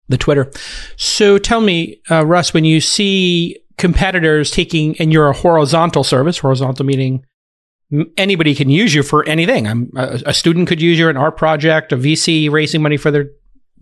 the 0.09 0.19
Twitter. 0.19 0.51
So 0.97 1.39
tell 1.39 1.61
me, 1.61 2.01
uh, 2.11 2.25
Russ, 2.25 2.55
when 2.55 2.65
you 2.65 2.81
see 2.81 3.59
competitors 3.79 4.51
taking, 4.51 4.97
and 4.99 5.13
you're 5.13 5.29
a 5.29 5.35
horizontal 5.35 6.05
service, 6.05 6.39
horizontal 6.39 6.87
meaning 6.87 7.25
anybody 8.17 8.55
can 8.55 8.71
use 8.71 8.95
you 8.95 9.03
for 9.03 9.27
anything. 9.29 9.67
I'm, 9.67 9.91
a, 9.97 10.23
a 10.27 10.35
student 10.35 10.69
could 10.69 10.81
use 10.81 10.99
you 10.99 11.09
an 11.09 11.17
art 11.17 11.37
project, 11.37 11.93
a 11.93 11.97
VC 11.97 12.51
raising 12.51 12.83
money 12.83 12.97
for 12.97 13.11
their 13.11 13.31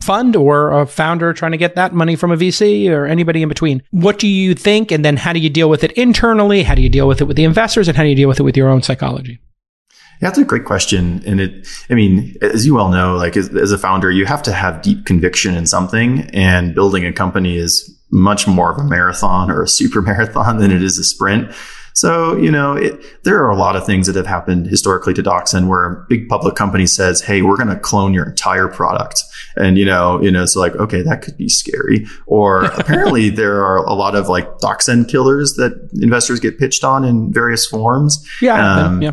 fund, 0.03 0.37
or 0.37 0.73
a 0.73 0.87
founder 0.87 1.33
trying 1.33 1.53
to 1.53 1.59
get 1.59 1.77
that 1.77 1.95
money 1.95 2.17
from 2.17 2.31
a 2.31 2.37
VC, 2.37 2.91
or 2.91 3.07
anybody 3.07 3.43
in 3.43 3.49
between. 3.49 3.83
What 3.91 4.19
do 4.19 4.29
you 4.29 4.55
think? 4.55 4.91
And 4.91 5.05
then 5.05 5.17
how 5.17 5.33
do 5.33 5.39
you 5.39 5.49
deal 5.49 5.71
with 5.71 5.85
it 5.85 5.93
internally? 5.93 6.63
How 6.63 6.75
do 6.75 6.83
you 6.83 6.89
deal 6.89 7.09
with 7.09 7.21
it 7.21 7.25
with 7.25 7.37
the 7.37 7.45
investors? 7.45 7.89
And 7.89 7.97
how 7.97 8.03
do 8.03 8.09
you 8.09 8.17
deal 8.17 8.29
with 8.29 8.41
it 8.41 8.45
with 8.45 8.57
your 8.57 8.69
own 8.69 8.83
psychology? 8.83 9.41
Yeah, 10.21 10.29
that's 10.29 10.39
a 10.39 10.45
great 10.45 10.65
question. 10.65 11.23
And 11.27 11.41
it, 11.41 11.67
I 11.91 11.95
mean, 11.95 12.37
as 12.41 12.65
you 12.67 12.75
well 12.75 12.89
know, 12.89 13.17
like 13.17 13.37
as, 13.37 13.55
as, 13.55 13.73
a 13.73 13.79
founder, 13.79 14.11
you 14.11 14.27
have 14.27 14.43
to 14.45 14.53
have 14.53 14.81
deep 14.83 15.07
conviction 15.07 15.55
in 15.55 15.67
something 15.67 16.31
and 16.33 16.75
building 16.75 17.05
a 17.05 17.13
company 17.13 17.57
is 17.57 17.95
much 18.11 18.47
more 18.47 18.71
of 18.71 18.79
a 18.79 18.85
marathon 18.85 19.51
or 19.51 19.63
a 19.63 19.69
super 19.69 20.01
marathon 20.11 20.59
than 20.59 20.71
it 20.71 20.83
is 20.83 20.99
a 20.99 21.05
sprint. 21.05 21.53
So, 21.95 22.37
you 22.37 22.51
know, 22.51 22.75
it, 22.75 23.23
there 23.23 23.45
are 23.45 23.51
a 23.51 23.57
lot 23.57 23.77
of 23.77 23.87
things 23.87 24.09
that 24.09 24.17
have 24.17 24.27
happened 24.27 24.67
historically 24.67 25.15
to 25.15 25.23
DocSend 25.23 25.69
where 25.69 25.85
a 25.85 26.07
big 26.09 26.29
public 26.29 26.57
company 26.57 26.87
says, 26.87 27.21
Hey, 27.21 27.41
we're 27.41 27.57
going 27.57 27.69
to 27.69 27.79
clone 27.79 28.13
your 28.13 28.29
entire 28.29 28.67
product. 28.67 29.23
And, 29.57 29.79
you 29.79 29.85
know, 29.85 30.21
you 30.21 30.33
know, 30.33 30.43
it's 30.43 30.57
like, 30.57 30.75
okay, 30.75 31.03
that 31.03 31.23
could 31.23 31.37
be 31.37 31.49
scary. 31.49 32.05
Or 32.27 32.65
apparently 32.79 33.31
there 33.31 33.65
are 33.65 33.77
a 33.77 33.95
lot 33.95 34.17
of 34.17 34.29
like 34.29 34.59
DocSend 34.59 35.09
killers 35.09 35.55
that 35.55 35.89
investors 36.03 36.41
get 36.41 36.59
pitched 36.59 36.83
on 36.83 37.05
in 37.05 37.33
various 37.33 37.65
forms. 37.65 38.29
Yeah. 38.43 38.87
Um, 38.87 39.01
yeah 39.01 39.13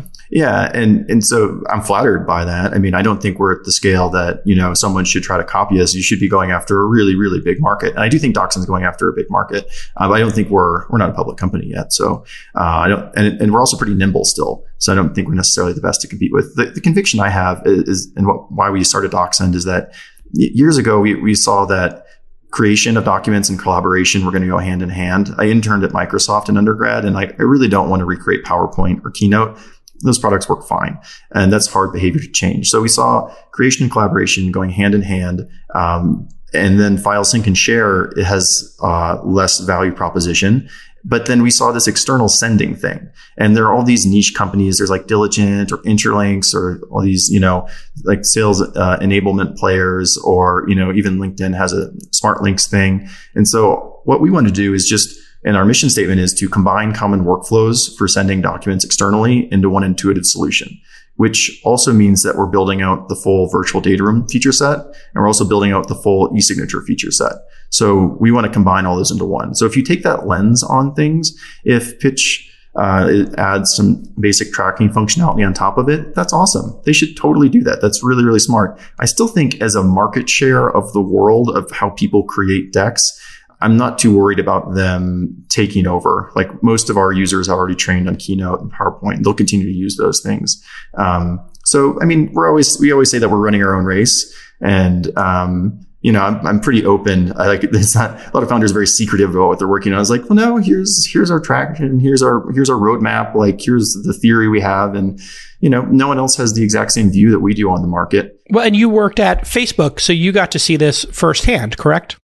and 0.72 1.08
and 1.10 1.22
so 1.22 1.62
I'm 1.68 1.82
flattered 1.82 2.26
by 2.26 2.46
that. 2.46 2.72
I 2.72 2.78
mean, 2.78 2.94
I 2.94 3.02
don't 3.02 3.20
think 3.20 3.38
we're 3.38 3.52
at 3.52 3.64
the 3.64 3.72
scale 3.72 4.08
that 4.10 4.40
you 4.46 4.56
know 4.56 4.72
someone 4.72 5.04
should 5.04 5.22
try 5.22 5.36
to 5.36 5.44
copy 5.44 5.78
us. 5.78 5.94
You 5.94 6.02
should 6.02 6.20
be 6.20 6.28
going 6.28 6.50
after 6.50 6.80
a 6.80 6.86
really 6.86 7.14
really 7.14 7.38
big 7.38 7.60
market, 7.60 7.90
and 7.90 8.00
I 8.00 8.08
do 8.08 8.18
think 8.18 8.34
DocSend's 8.34 8.64
going 8.64 8.84
after 8.84 9.10
a 9.10 9.12
big 9.12 9.26
market, 9.28 9.66
uh, 9.98 10.08
but 10.08 10.14
I 10.14 10.20
don't 10.20 10.32
think 10.32 10.48
we're 10.48 10.88
we're 10.88 10.96
not 10.96 11.10
a 11.10 11.12
public 11.12 11.36
company 11.36 11.66
yet. 11.66 11.92
So 11.92 12.24
uh, 12.54 12.62
I 12.62 12.88
don't, 12.88 13.14
and, 13.14 13.40
and 13.42 13.52
we're 13.52 13.60
also 13.60 13.76
pretty 13.76 13.94
nimble 13.94 14.24
still. 14.24 14.64
So 14.78 14.90
I 14.90 14.94
don't 14.96 15.14
think 15.14 15.28
we're 15.28 15.34
necessarily 15.34 15.74
the 15.74 15.82
best 15.82 16.00
to 16.00 16.08
compete 16.08 16.32
with. 16.32 16.56
The, 16.56 16.64
the 16.66 16.80
conviction 16.80 17.20
I 17.20 17.28
have 17.28 17.62
is, 17.66 17.82
is 17.82 18.12
and 18.16 18.26
what, 18.26 18.50
why 18.50 18.70
we 18.70 18.84
started 18.84 19.10
DocSend 19.10 19.54
is 19.54 19.64
that 19.64 19.94
years 20.32 20.78
ago 20.78 20.98
we 20.98 21.14
we 21.14 21.34
saw 21.34 21.66
that 21.66 22.06
creation 22.52 22.96
of 22.96 23.04
documents 23.04 23.48
and 23.48 23.58
collaboration 23.58 24.24
were 24.24 24.30
going 24.30 24.42
to 24.42 24.48
go 24.48 24.58
hand 24.58 24.82
in 24.82 24.88
hand. 24.88 25.34
I 25.38 25.46
interned 25.46 25.84
at 25.84 25.90
Microsoft 25.90 26.48
in 26.48 26.56
undergrad, 26.56 27.04
and 27.04 27.18
I, 27.18 27.24
I 27.38 27.42
really 27.42 27.68
don't 27.68 27.90
want 27.90 28.00
to 28.00 28.06
recreate 28.06 28.44
PowerPoint 28.44 29.04
or 29.04 29.10
Keynote 29.10 29.58
those 30.02 30.18
products 30.18 30.48
work 30.48 30.66
fine. 30.66 30.98
And 31.32 31.52
that's 31.52 31.66
hard 31.66 31.92
behavior 31.92 32.20
to 32.20 32.30
change. 32.30 32.68
So 32.68 32.80
we 32.80 32.88
saw 32.88 33.34
creation 33.52 33.84
and 33.84 33.92
collaboration 33.92 34.52
going 34.52 34.70
hand 34.70 34.94
in 34.94 35.02
hand. 35.02 35.48
Um, 35.74 36.28
and 36.54 36.78
then 36.78 36.98
file 36.98 37.24
sync 37.24 37.46
and 37.46 37.56
share, 37.56 38.06
it 38.16 38.24
has 38.24 38.76
uh, 38.82 39.20
less 39.24 39.60
value 39.60 39.92
proposition. 39.92 40.68
But 41.04 41.26
then 41.26 41.42
we 41.42 41.50
saw 41.50 41.72
this 41.72 41.88
external 41.88 42.28
sending 42.28 42.76
thing. 42.76 43.08
And 43.36 43.56
there 43.56 43.64
are 43.64 43.74
all 43.74 43.82
these 43.82 44.06
niche 44.06 44.34
companies. 44.36 44.78
There's 44.78 44.90
like 44.90 45.06
Diligent 45.08 45.72
or 45.72 45.78
Intralinks 45.78 46.54
or 46.54 46.80
all 46.90 47.02
these, 47.02 47.28
you 47.28 47.40
know, 47.40 47.68
like 48.04 48.24
sales 48.24 48.60
uh, 48.60 48.98
enablement 49.00 49.56
players 49.56 50.16
or, 50.18 50.64
you 50.68 50.76
know, 50.76 50.92
even 50.92 51.18
LinkedIn 51.18 51.56
has 51.56 51.72
a 51.72 51.90
smart 52.12 52.42
links 52.42 52.68
thing. 52.68 53.08
And 53.34 53.48
so 53.48 54.00
what 54.04 54.20
we 54.20 54.30
want 54.30 54.46
to 54.46 54.52
do 54.52 54.74
is 54.74 54.86
just 54.86 55.18
and 55.44 55.56
our 55.56 55.64
mission 55.64 55.90
statement 55.90 56.20
is 56.20 56.32
to 56.34 56.48
combine 56.48 56.92
common 56.92 57.24
workflows 57.24 57.96
for 57.96 58.06
sending 58.06 58.40
documents 58.40 58.84
externally 58.84 59.52
into 59.52 59.68
one 59.68 59.84
intuitive 59.84 60.24
solution, 60.24 60.80
which 61.16 61.60
also 61.64 61.92
means 61.92 62.22
that 62.22 62.36
we're 62.36 62.46
building 62.46 62.82
out 62.82 63.08
the 63.08 63.16
full 63.16 63.48
virtual 63.48 63.80
data 63.80 64.04
room 64.04 64.26
feature 64.28 64.52
set. 64.52 64.78
And 64.78 65.16
we're 65.16 65.26
also 65.26 65.48
building 65.48 65.72
out 65.72 65.88
the 65.88 65.94
full 65.94 66.32
e-signature 66.36 66.82
feature 66.82 67.10
set. 67.10 67.32
So 67.70 68.16
we 68.20 68.30
want 68.30 68.46
to 68.46 68.52
combine 68.52 68.86
all 68.86 68.96
those 68.96 69.10
into 69.10 69.24
one. 69.24 69.54
So 69.54 69.66
if 69.66 69.76
you 69.76 69.82
take 69.82 70.02
that 70.02 70.26
lens 70.26 70.62
on 70.62 70.94
things, 70.94 71.32
if 71.64 71.98
pitch 71.98 72.48
uh, 72.74 73.06
it 73.10 73.38
adds 73.38 73.74
some 73.74 74.02
basic 74.18 74.50
tracking 74.52 74.88
functionality 74.88 75.46
on 75.46 75.52
top 75.52 75.76
of 75.76 75.88
it. 75.90 76.14
That's 76.14 76.32
awesome. 76.32 76.80
They 76.84 76.94
should 76.94 77.16
totally 77.16 77.50
do 77.50 77.62
that. 77.64 77.82
That's 77.82 78.02
really, 78.02 78.24
really 78.24 78.38
smart. 78.38 78.80
I 78.98 79.04
still 79.04 79.28
think 79.28 79.60
as 79.60 79.74
a 79.74 79.82
market 79.82 80.28
share 80.28 80.70
of 80.70 80.90
the 80.94 81.02
world 81.02 81.50
of 81.50 81.70
how 81.70 81.90
people 81.90 82.22
create 82.22 82.72
decks, 82.72 83.20
I'm 83.62 83.76
not 83.76 83.98
too 83.98 84.16
worried 84.16 84.38
about 84.38 84.74
them 84.74 85.44
taking 85.48 85.86
over. 85.86 86.30
Like 86.34 86.62
most 86.62 86.90
of 86.90 86.96
our 86.96 87.12
users 87.12 87.48
are 87.48 87.56
already 87.56 87.74
trained 87.74 88.08
on 88.08 88.16
Keynote 88.16 88.60
and 88.60 88.72
PowerPoint. 88.72 89.16
And 89.16 89.24
they'll 89.24 89.34
continue 89.34 89.66
to 89.66 89.72
use 89.72 89.96
those 89.96 90.20
things. 90.20 90.62
Um, 90.98 91.40
so, 91.64 92.00
I 92.02 92.04
mean, 92.04 92.32
we're 92.32 92.48
always, 92.48 92.78
we 92.80 92.92
always 92.92 93.10
say 93.10 93.18
that 93.18 93.28
we're 93.28 93.38
running 93.38 93.62
our 93.62 93.74
own 93.74 93.84
race 93.84 94.36
and, 94.60 95.16
um, 95.16 95.80
you 96.02 96.10
know, 96.10 96.20
I'm, 96.20 96.44
I'm 96.46 96.60
pretty 96.60 96.84
open. 96.84 97.32
I 97.38 97.46
like 97.46 97.62
it's 97.64 97.94
not 97.94 98.10
a 98.20 98.30
lot 98.34 98.42
of 98.42 98.48
founders 98.48 98.72
are 98.72 98.74
very 98.74 98.86
secretive 98.86 99.34
about 99.34 99.48
what 99.48 99.58
they're 99.58 99.68
working 99.68 99.92
on. 99.92 99.96
I 99.96 100.00
was 100.00 100.10
like, 100.10 100.28
well, 100.28 100.34
no, 100.34 100.56
here's 100.56 101.08
here's 101.10 101.30
our 101.30 101.40
traction, 101.40 102.00
here's 102.00 102.22
our 102.22 102.50
here's 102.52 102.68
our 102.68 102.76
roadmap, 102.76 103.34
like 103.34 103.60
here's 103.60 103.94
the 104.04 104.12
theory 104.12 104.48
we 104.48 104.60
have, 104.60 104.94
and 104.94 105.20
you 105.60 105.70
know, 105.70 105.82
no 105.82 106.08
one 106.08 106.18
else 106.18 106.36
has 106.36 106.54
the 106.54 106.62
exact 106.62 106.90
same 106.90 107.10
view 107.10 107.30
that 107.30 107.38
we 107.38 107.54
do 107.54 107.70
on 107.70 107.82
the 107.82 107.88
market. 107.88 108.40
Well, 108.50 108.66
and 108.66 108.74
you 108.74 108.88
worked 108.88 109.20
at 109.20 109.44
Facebook, 109.44 110.00
so 110.00 110.12
you 110.12 110.32
got 110.32 110.50
to 110.52 110.58
see 110.58 110.76
this 110.76 111.04
firsthand, 111.12 111.78
correct? 111.78 112.16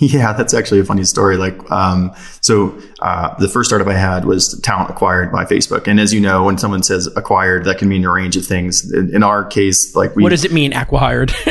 Yeah, 0.10 0.32
that's 0.32 0.54
actually 0.54 0.80
a 0.80 0.84
funny 0.84 1.04
story. 1.04 1.36
Like, 1.36 1.70
um, 1.70 2.14
so 2.40 2.76
uh, 3.00 3.34
the 3.38 3.48
first 3.48 3.68
startup 3.68 3.86
I 3.86 3.98
had 3.98 4.24
was 4.24 4.58
talent 4.62 4.88
acquired 4.88 5.30
by 5.30 5.44
Facebook, 5.44 5.86
and 5.86 6.00
as 6.00 6.14
you 6.14 6.20
know, 6.20 6.44
when 6.44 6.56
someone 6.56 6.82
says 6.82 7.06
acquired, 7.16 7.64
that 7.66 7.76
can 7.76 7.90
mean 7.90 8.02
a 8.06 8.10
range 8.10 8.34
of 8.34 8.46
things. 8.46 8.90
In, 8.90 9.14
in 9.14 9.22
our 9.22 9.44
case, 9.44 9.94
like, 9.94 10.16
we, 10.16 10.22
what 10.22 10.30
does 10.30 10.46
it 10.46 10.52
mean 10.52 10.72
acquired? 10.72 11.34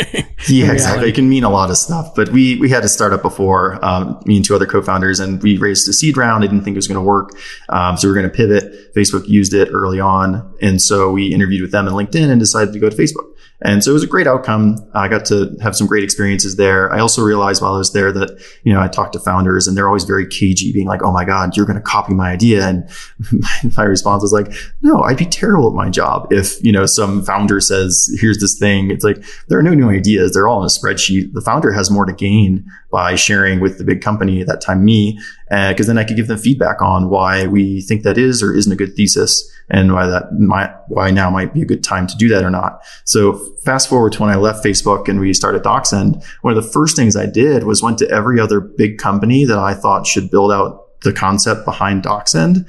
yeah, 0.48 0.72
exactly. 0.72 1.10
It 1.10 1.16
can 1.16 1.30
mean 1.30 1.44
a 1.44 1.50
lot 1.50 1.70
of 1.70 1.78
stuff. 1.78 2.16
But 2.16 2.30
we 2.30 2.58
we 2.60 2.70
had 2.70 2.84
a 2.84 2.90
startup 2.90 3.22
before, 3.22 3.84
um, 3.86 4.20
me 4.26 4.38
and 4.38 4.46
two 4.46 4.56
other 4.56 4.66
co-founders, 4.66 5.20
and 5.20 5.42
we 5.44 5.58
raised 5.58 5.88
a 5.88 5.94
seed 5.94 6.18
round. 6.18 6.44
I 6.44 6.48
didn't 6.48 6.64
think 6.64 6.74
it 6.74 6.80
was 6.80 6.88
going 6.88 7.00
to 7.00 7.08
work, 7.08 7.30
um, 7.70 7.98
so 7.98 8.08
we 8.08 8.12
are 8.12 8.16
going 8.16 8.30
to 8.32 8.36
pivot. 8.36 8.96
Facebook 8.96 9.28
used 9.28 9.54
it 9.54 9.70
early 9.72 10.00
on, 10.00 10.56
and 10.60 10.82
so 10.82 11.12
we 11.12 11.28
interviewed 11.28 11.62
with 11.62 11.72
them 11.72 11.88
and 11.88 11.96
LinkedIn 11.96 12.32
and 12.32 12.40
decided 12.40 12.74
to 12.74 12.80
go 12.80 12.90
to 12.90 12.96
Facebook. 12.96 13.36
And 13.62 13.84
so 13.84 13.92
it 13.92 13.94
was 13.94 14.04
a 14.04 14.08
great 14.08 14.28
outcome. 14.28 14.78
I 14.94 15.10
got 15.10 15.26
to 15.26 15.56
have 15.62 15.76
some 15.76 15.86
great 15.86 16.04
experiences 16.04 16.56
there. 16.56 16.92
I 16.94 17.00
also 17.00 17.22
realized 17.22 17.62
while 17.62 17.74
I 17.74 17.78
was 17.78 17.92
there 17.92 18.12
that, 18.14 18.40
you 18.64 18.74
know, 18.74 18.80
I 18.80 18.88
talked 18.88 19.14
to 19.14 19.20
founders 19.20 19.68
and 19.68 19.76
they're 19.76 19.88
always 19.88 20.06
very 20.06 20.26
cagey, 20.26 20.72
being 20.72 20.88
like, 20.88 21.04
Oh 21.04 21.12
my 21.12 21.26
God, 21.26 21.58
you're 21.58 21.66
going 21.66 21.76
to 21.76 21.82
copy 21.82 22.14
my 22.14 22.32
idea. 22.32 22.66
And 22.66 22.90
my 23.78 23.84
response 23.84 24.22
was 24.22 24.32
like, 24.32 24.52
no, 24.82 25.02
I'd 25.02 25.18
be 25.18 25.26
terrible 25.26 25.68
at 25.68 25.76
my 25.76 25.90
job. 25.90 26.32
If, 26.32 26.64
you 26.64 26.72
know, 26.72 26.86
some 26.86 27.24
founder 27.24 27.60
says, 27.60 28.10
here's 28.20 28.40
this 28.40 28.58
thing. 28.58 28.92
It's 28.92 29.04
like, 29.04 29.24
there 29.50 29.60
are 29.60 29.64
no 29.64 29.74
new 29.74 29.90
ideas. 29.90 30.34
They're 30.34 30.48
all 30.48 30.62
in 30.62 30.66
a 30.66 30.70
spreadsheet. 30.70 31.34
The 31.34 31.42
founder 31.42 31.74
has 31.74 31.92
more 31.92 32.06
to 32.06 32.14
gain 32.14 32.66
by 32.92 33.16
sharing 33.16 33.60
with 33.60 33.78
the 33.78 33.84
big 33.84 34.02
company 34.02 34.42
at 34.42 34.48
that 34.48 34.62
time, 34.62 34.86
me, 34.86 35.20
because 35.50 35.88
uh, 35.88 35.94
then 35.94 35.98
I 35.98 36.06
could 36.06 36.16
give 36.16 36.28
them 36.28 36.38
feedback 36.38 36.82
on 36.82 37.10
why 37.10 37.46
we 37.46 37.82
think 37.82 38.04
that 38.04 38.18
is 38.18 38.42
or 38.42 38.54
isn't 38.56 38.72
a 38.72 38.76
good 38.76 38.96
thesis 38.96 39.52
and 39.70 39.94
why 39.94 40.08
that 40.08 40.34
might, 40.40 40.74
why 40.88 41.12
now 41.12 41.30
might 41.30 41.54
be 41.54 41.62
a 41.62 41.66
good 41.66 41.84
time 41.84 42.08
to 42.08 42.18
do 42.18 42.28
that 42.30 42.44
or 42.44 42.50
not. 42.50 42.82
So 43.06 43.34
fast 43.64 43.90
forward 43.90 44.14
to 44.14 44.22
when 44.22 44.30
I 44.30 44.36
left 44.36 44.64
Facebook 44.66 45.08
and 45.08 45.20
we 45.20 45.34
started 45.34 45.64
DocSend, 45.64 46.24
one 46.42 46.56
of 46.56 46.64
the 46.64 46.70
first 46.70 46.96
things 46.96 47.16
I 47.16 47.26
did 47.26 47.64
was 47.64 47.84
went 47.84 47.98
to 48.00 48.10
every 48.10 48.40
other 48.40 48.60
big 48.60 48.98
company 48.98 49.46
that 49.46 49.58
I 49.58 49.74
thought 49.74 50.08
should 50.08 50.32
build 50.32 50.52
out 50.52 51.00
the 51.02 51.14
concept 51.14 51.66
behind 51.66 52.04
DocSend 52.04 52.66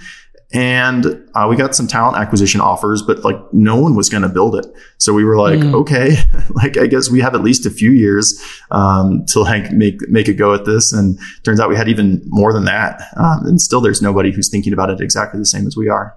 and 0.52 1.28
uh, 1.34 1.46
we 1.48 1.54
got 1.54 1.76
some 1.76 1.86
talent 1.86 2.16
acquisition 2.16 2.60
offers, 2.60 3.02
but 3.02 3.22
like 3.24 3.36
no 3.52 3.76
one 3.76 3.94
was 3.94 4.08
going 4.08 4.22
to 4.22 4.28
build 4.28 4.56
it. 4.56 4.66
So 4.98 5.12
we 5.12 5.22
were 5.22 5.38
like, 5.38 5.60
mm. 5.60 5.74
okay, 5.74 6.16
like 6.50 6.76
I 6.76 6.86
guess 6.86 7.08
we 7.08 7.20
have 7.20 7.34
at 7.34 7.42
least 7.42 7.66
a 7.66 7.70
few 7.70 7.92
years 7.92 8.40
um, 8.72 9.24
to 9.26 9.40
like 9.40 9.70
make 9.70 10.00
make 10.08 10.26
a 10.26 10.32
go 10.32 10.52
at 10.52 10.64
this. 10.64 10.92
And 10.92 11.20
turns 11.44 11.60
out 11.60 11.68
we 11.68 11.76
had 11.76 11.88
even 11.88 12.20
more 12.26 12.52
than 12.52 12.64
that. 12.64 13.00
Um, 13.16 13.46
and 13.46 13.60
still, 13.60 13.80
there's 13.80 14.02
nobody 14.02 14.32
who's 14.32 14.48
thinking 14.48 14.72
about 14.72 14.90
it 14.90 15.00
exactly 15.00 15.38
the 15.38 15.46
same 15.46 15.68
as 15.68 15.76
we 15.76 15.88
are. 15.88 16.16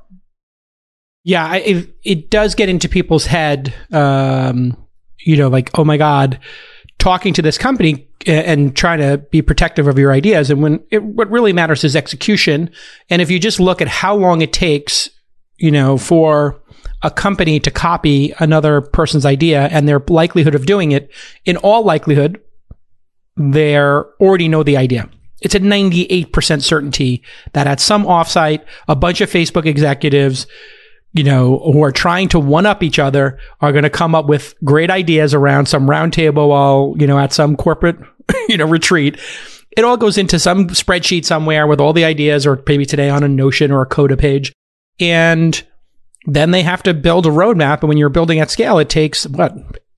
Yeah, 1.23 1.55
it, 1.55 1.95
it 2.03 2.29
does 2.29 2.55
get 2.55 2.69
into 2.69 2.89
people's 2.89 3.25
head. 3.25 3.73
Um, 3.91 4.77
you 5.19 5.37
know, 5.37 5.47
like 5.47 5.77
oh 5.77 5.85
my 5.85 5.97
god 5.97 6.39
talking 7.03 7.33
to 7.33 7.41
this 7.41 7.57
company 7.57 8.07
and 8.25 8.77
trying 8.77 8.99
to 8.99 9.17
be 9.29 9.41
protective 9.41 9.89
of 9.89 9.99
your 9.99 10.13
ideas. 10.13 10.49
And 10.49 10.61
when 10.61 10.81
it, 10.89 11.03
what 11.03 11.29
really 11.29 11.51
matters 11.51 11.83
is 11.83 11.97
execution. 11.97 12.69
And 13.09 13.21
if 13.21 13.29
you 13.29 13.39
just 13.39 13.59
look 13.59 13.81
at 13.81 13.89
how 13.89 14.15
long 14.15 14.41
it 14.41 14.53
takes, 14.53 15.09
you 15.57 15.69
know, 15.69 15.97
for 15.97 16.61
a 17.01 17.11
company 17.11 17.59
to 17.59 17.69
copy 17.69 18.33
another 18.39 18.79
person's 18.79 19.25
idea 19.25 19.63
and 19.63 19.85
their 19.85 20.01
likelihood 20.07 20.55
of 20.55 20.65
doing 20.65 20.93
it, 20.93 21.11
in 21.43 21.57
all 21.57 21.83
likelihood, 21.83 22.39
they 23.35 23.77
already 23.77 24.47
know 24.47 24.63
the 24.63 24.77
idea. 24.77 25.09
It's 25.41 25.55
a 25.55 25.59
98% 25.59 26.63
certainty 26.63 27.21
that 27.51 27.67
at 27.67 27.81
some 27.81 28.05
offsite, 28.05 28.63
a 28.87 28.95
bunch 28.95 29.19
of 29.19 29.29
Facebook 29.29 29.65
executives 29.65 30.47
you 31.13 31.23
know, 31.23 31.59
who 31.59 31.83
are 31.83 31.91
trying 31.91 32.27
to 32.29 32.39
one 32.39 32.65
up 32.65 32.81
each 32.81 32.99
other 32.99 33.37
are 33.61 33.71
going 33.71 33.83
to 33.83 33.89
come 33.89 34.15
up 34.15 34.25
with 34.25 34.55
great 34.63 34.89
ideas 34.89 35.33
around 35.33 35.67
some 35.67 35.87
roundtable 35.87 36.49
while, 36.49 36.95
you 36.97 37.05
know, 37.05 37.19
at 37.19 37.31
some 37.31 37.55
corporate, 37.55 37.97
you 38.49 38.57
know, 38.57 38.65
retreat. 38.65 39.19
It 39.77 39.83
all 39.83 39.97
goes 39.97 40.17
into 40.17 40.39
some 40.39 40.67
spreadsheet 40.69 41.25
somewhere 41.25 41.67
with 41.67 41.79
all 41.79 41.93
the 41.93 42.05
ideas 42.05 42.45
or 42.45 42.61
maybe 42.67 42.85
today 42.85 43.09
on 43.09 43.23
a 43.23 43.27
Notion 43.27 43.71
or 43.71 43.83
a 43.83 43.87
Coda 43.87 44.17
page. 44.17 44.53
And 44.99 45.61
then 46.25 46.51
they 46.51 46.63
have 46.63 46.83
to 46.83 46.93
build 46.93 47.25
a 47.25 47.29
roadmap. 47.29 47.79
And 47.81 47.89
when 47.89 47.97
you're 47.97 48.09
building 48.09 48.39
at 48.39 48.51
scale, 48.51 48.79
it 48.79 48.89
takes 48.89 49.27
what, 49.27 49.53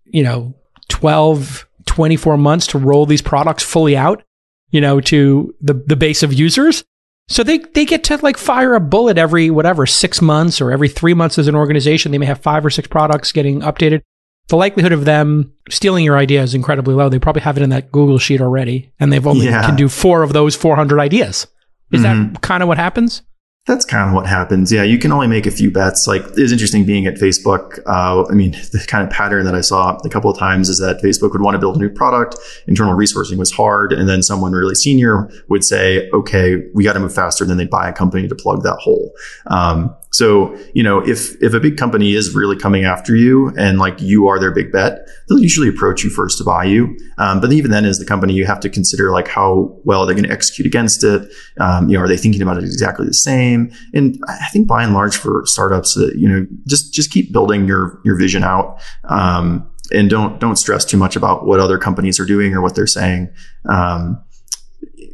you 0.06 0.23
know, 0.23 0.54
12, 0.89 1.65
24 1.86 2.38
months 2.38 2.67
to 2.67 2.78
roll 2.78 3.06
these 3.06 3.21
products 3.21 3.63
fully 3.63 3.95
out, 3.95 4.23
you 4.69 4.82
know, 4.82 4.99
to 5.01 5.54
the, 5.62 5.73
the 5.73 5.95
base 5.95 6.23
of 6.23 6.34
users. 6.34 6.84
So 7.27 7.43
they, 7.43 7.57
they 7.57 7.85
get 7.85 8.03
to 8.05 8.17
like 8.21 8.38
fire 8.38 8.75
a 8.75 8.79
bullet 8.79 9.17
every 9.17 9.49
whatever 9.49 9.85
six 9.85 10.21
months 10.21 10.61
or 10.61 10.71
every 10.71 10.89
three 10.89 11.13
months 11.13 11.39
as 11.39 11.47
an 11.47 11.55
organization. 11.55 12.11
They 12.11 12.17
may 12.17 12.27
have 12.27 12.41
five 12.41 12.65
or 12.65 12.69
six 12.69 12.88
products 12.88 13.31
getting 13.31 13.61
updated. 13.61 14.01
The 14.47 14.57
likelihood 14.57 14.91
of 14.91 15.05
them 15.05 15.53
stealing 15.69 16.05
your 16.05 16.17
idea 16.17 16.43
is 16.43 16.53
incredibly 16.53 16.93
low. 16.93 17.09
They 17.09 17.17
probably 17.17 17.41
have 17.41 17.57
it 17.57 17.63
in 17.63 17.71
that 17.71 17.91
Google 17.91 18.19
sheet 18.19 18.41
already, 18.41 18.91
and 18.99 19.11
they've 19.11 19.25
only 19.25 19.45
yeah. 19.47 19.65
can 19.65 19.75
do 19.75 19.89
four 19.89 20.21
of 20.21 20.33
those 20.33 20.55
400 20.55 20.99
ideas. 20.99 21.47
Is 21.91 22.01
mm-hmm. 22.01 22.33
that 22.33 22.41
kind 22.41 22.61
of 22.61 22.67
what 22.67 22.77
happens? 22.77 23.23
That's 23.65 23.84
kind 23.84 24.08
of 24.08 24.13
what 24.13 24.28
happens. 24.28 24.71
Yeah, 24.71 24.84
you 24.84 24.99
can 24.99 25.12
only 25.12 25.25
make 25.25 25.47
a 25.47 25.51
few 25.51 25.71
bets. 25.71 26.06
Like 26.06 26.21
it's 26.38 26.51
interesting 26.51 26.86
being 26.86 27.08
at 27.08 27.15
Facebook. 27.15 27.80
Uh, 27.88 28.23
I 28.30 28.34
mean, 28.34 28.51
the 28.71 28.84
kind 28.88 29.04
of 29.04 29.10
pattern 29.10 29.45
that 29.45 29.56
I 29.56 29.62
saw 29.62 29.97
a 30.06 30.10
couple 30.10 30.30
of 30.30 30.38
times 30.38 30.69
is 30.69 30.78
that 30.80 31.01
Facebook 31.01 31.32
would 31.32 31.41
want 31.41 31.56
to 31.56 31.60
build 31.60 31.78
a 31.78 31.80
new 31.80 31.89
product. 31.89 32.36
Internal 32.67 32.95
resourcing 32.95 33.38
was 33.38 33.51
hard, 33.51 33.91
and 33.91 34.08
then 34.08 34.21
someone 34.21 34.51
really 34.51 34.75
senior 34.75 35.30
would 35.49 35.63
say, 35.63 36.08
"Okay, 36.13 36.62
we 36.75 36.84
got 36.84 36.93
to 36.93 36.99
move 36.99 37.13
faster." 37.13 37.43
Then 37.43 37.58
they'd 37.58 37.69
buy 37.69 37.89
a 37.89 37.93
company 37.93 38.28
to 38.28 38.36
plug 38.36 38.62
that 38.63 38.78
hole. 38.78 39.12
Um, 39.47 39.95
So, 40.15 40.58
you 40.73 40.82
know, 40.82 40.99
if 41.06 41.36
if 41.43 41.54
a 41.54 41.60
big 41.60 41.75
company 41.75 42.13
is 42.13 42.34
really 42.34 42.56
coming 42.56 42.86
after 42.86 43.17
you 43.17 43.49
and 43.58 43.80
like 43.80 43.99
you 43.99 44.30
are 44.30 44.39
their 44.39 44.54
big 44.54 44.71
bet, 44.71 45.06
they'll 45.28 45.39
usually 45.39 45.67
approach 45.67 46.06
you 46.06 46.10
first 46.10 46.38
to 46.38 46.45
buy 46.45 46.63
you. 46.63 46.97
Um, 47.17 47.41
but 47.41 47.51
even 47.51 47.69
then, 47.69 47.84
as 47.84 47.99
the 47.99 48.06
company, 48.06 48.34
you 48.34 48.45
have 48.45 48.62
to 48.62 48.69
consider 48.69 49.12
like 49.12 49.28
how 49.28 49.78
well 49.84 50.06
they're 50.06 50.15
going 50.15 50.23
to 50.23 50.32
execute 50.32 50.65
against 50.65 51.04
it. 51.04 51.30
Um, 51.60 51.89
you 51.89 51.97
know, 51.97 52.04
are 52.06 52.08
they 52.08 52.15
thinking 52.15 52.41
about 52.41 52.58
it 52.58 52.63
exactly 52.63 53.06
the 53.06 53.13
same? 53.13 53.73
And 53.93 54.17
I 54.30 54.47
think 54.54 54.69
by 54.69 54.86
and 54.86 54.93
large 54.93 55.17
for 55.17 55.43
startups, 55.47 55.97
uh, 55.97 56.12
you 56.15 56.30
know, 56.30 56.47
just 56.65 56.93
just 56.93 57.12
keep 57.12 57.34
building 57.34 57.67
your 57.67 57.99
your 58.06 58.17
vision 58.17 58.45
out. 58.45 58.82
Um, 59.10 59.69
and 59.91 60.10
don't 60.10 60.39
don't 60.39 60.56
stress 60.56 60.86
too 60.86 60.97
much 60.97 61.17
about 61.17 61.45
what 61.45 61.60
other 61.60 61.78
companies 61.78 62.21
are 62.21 62.25
doing 62.25 62.54
or 62.54 62.62
what 62.62 62.73
they're 62.73 62.88
saying. 62.88 63.34
Um, 63.67 64.23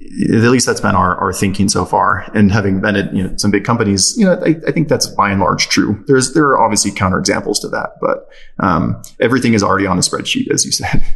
at 0.01 0.51
least 0.51 0.65
that's 0.65 0.81
been 0.81 0.95
our, 0.95 1.15
our 1.17 1.33
thinking 1.33 1.69
so 1.69 1.85
far. 1.85 2.29
And 2.33 2.51
having 2.51 2.81
been 2.81 2.95
at 2.95 3.13
you 3.13 3.23
know 3.23 3.35
some 3.37 3.51
big 3.51 3.63
companies, 3.63 4.15
you 4.17 4.25
know, 4.25 4.41
I, 4.45 4.55
I 4.67 4.71
think 4.71 4.87
that's 4.87 5.07
by 5.07 5.31
and 5.31 5.39
large 5.39 5.69
true. 5.69 6.03
There's 6.07 6.33
there 6.33 6.45
are 6.45 6.61
obviously 6.61 6.91
counterexamples 6.91 7.61
to 7.61 7.69
that, 7.69 7.91
but 8.01 8.27
um, 8.59 9.01
everything 9.19 9.53
is 9.53 9.63
already 9.63 9.85
on 9.85 9.97
a 9.97 10.01
spreadsheet, 10.01 10.51
as 10.51 10.65
you 10.65 10.71
said. 10.71 11.03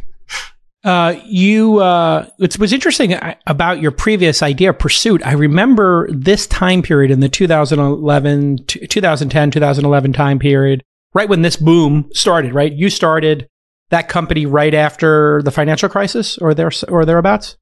Uh, 0.84 1.20
you, 1.24 1.78
uh, 1.80 2.28
it 2.38 2.60
was 2.60 2.72
interesting 2.72 3.12
uh, 3.12 3.34
about 3.48 3.82
your 3.82 3.90
previous 3.90 4.40
idea, 4.40 4.72
Pursuit. 4.72 5.20
I 5.26 5.32
remember 5.32 6.08
this 6.12 6.46
time 6.46 6.80
period 6.80 7.10
in 7.10 7.18
the 7.18 7.28
2011, 7.28 8.66
2010, 8.66 9.50
2011 9.50 10.12
time 10.12 10.38
period, 10.38 10.84
right 11.12 11.28
when 11.28 11.42
this 11.42 11.56
boom 11.56 12.08
started, 12.12 12.54
right? 12.54 12.72
You 12.72 12.88
started 12.88 13.48
that 13.90 14.08
company 14.08 14.46
right 14.46 14.74
after 14.74 15.42
the 15.42 15.50
financial 15.50 15.88
crisis 15.88 16.38
or 16.38 16.54
there, 16.54 16.70
or 16.86 17.04
thereabouts? 17.04 17.56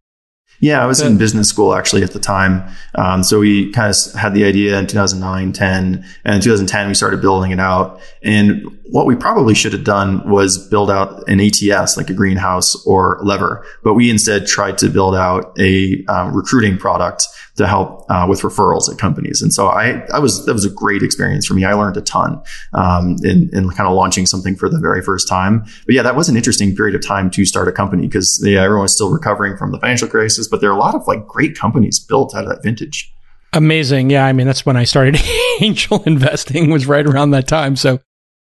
Yeah, 0.60 0.82
I 0.82 0.86
was 0.86 1.00
in 1.00 1.18
business 1.18 1.48
school 1.48 1.74
actually 1.74 2.02
at 2.02 2.12
the 2.12 2.20
time. 2.20 2.64
Um, 2.94 3.22
so 3.22 3.40
we 3.40 3.70
kind 3.72 3.94
of 3.94 4.18
had 4.18 4.34
the 4.34 4.44
idea 4.44 4.78
in 4.78 4.86
2009, 4.86 5.52
10, 5.52 6.04
and 6.24 6.34
in 6.34 6.40
2010 6.40 6.88
we 6.88 6.94
started 6.94 7.20
building 7.20 7.50
it 7.50 7.60
out. 7.60 8.00
And 8.22 8.62
what 8.84 9.06
we 9.06 9.16
probably 9.16 9.54
should 9.54 9.72
have 9.72 9.84
done 9.84 10.28
was 10.28 10.68
build 10.68 10.90
out 10.90 11.28
an 11.28 11.40
ATS 11.40 11.96
like 11.96 12.10
a 12.10 12.14
greenhouse 12.14 12.74
or 12.86 13.18
lever, 13.22 13.64
but 13.82 13.94
we 13.94 14.10
instead 14.10 14.46
tried 14.46 14.78
to 14.78 14.88
build 14.88 15.14
out 15.14 15.54
a 15.58 16.04
um, 16.08 16.34
recruiting 16.34 16.78
product 16.78 17.26
to 17.56 17.66
help 17.66 18.04
uh, 18.10 18.26
with 18.28 18.42
referrals 18.42 18.90
at 18.90 18.98
companies. 18.98 19.40
And 19.40 19.52
so 19.52 19.68
I, 19.68 20.04
I 20.12 20.18
was 20.18 20.44
that 20.46 20.52
was 20.52 20.64
a 20.64 20.70
great 20.70 21.02
experience 21.02 21.46
for 21.46 21.54
me. 21.54 21.64
I 21.64 21.72
learned 21.74 21.96
a 21.96 22.00
ton 22.00 22.42
um, 22.72 23.16
in, 23.22 23.48
in 23.52 23.70
kind 23.70 23.88
of 23.88 23.94
launching 23.94 24.26
something 24.26 24.56
for 24.56 24.68
the 24.68 24.78
very 24.78 25.02
first 25.02 25.28
time. 25.28 25.64
But 25.86 25.94
yeah, 25.94 26.02
that 26.02 26.16
was 26.16 26.28
an 26.28 26.36
interesting 26.36 26.74
period 26.74 26.94
of 26.94 27.06
time 27.06 27.30
to 27.30 27.44
start 27.44 27.68
a 27.68 27.72
company 27.72 28.06
because 28.06 28.42
yeah, 28.44 28.62
everyone 28.62 28.82
was 28.82 28.94
still 28.94 29.10
recovering 29.10 29.56
from 29.56 29.70
the 29.70 29.78
financial 29.78 30.08
crisis, 30.08 30.48
but 30.48 30.60
there 30.60 30.70
are 30.70 30.76
a 30.76 30.80
lot 30.80 30.94
of 30.94 31.06
like 31.06 31.26
great 31.26 31.56
companies 31.56 31.98
built 31.98 32.34
out 32.34 32.44
of 32.44 32.50
that 32.50 32.62
vintage. 32.62 33.12
Amazing. 33.52 34.10
Yeah. 34.10 34.26
I 34.26 34.32
mean, 34.32 34.48
that's 34.48 34.66
when 34.66 34.76
I 34.76 34.82
started 34.82 35.16
angel 35.60 36.02
investing 36.04 36.70
was 36.70 36.86
right 36.86 37.06
around 37.06 37.30
that 37.30 37.46
time. 37.46 37.76
So, 37.76 38.00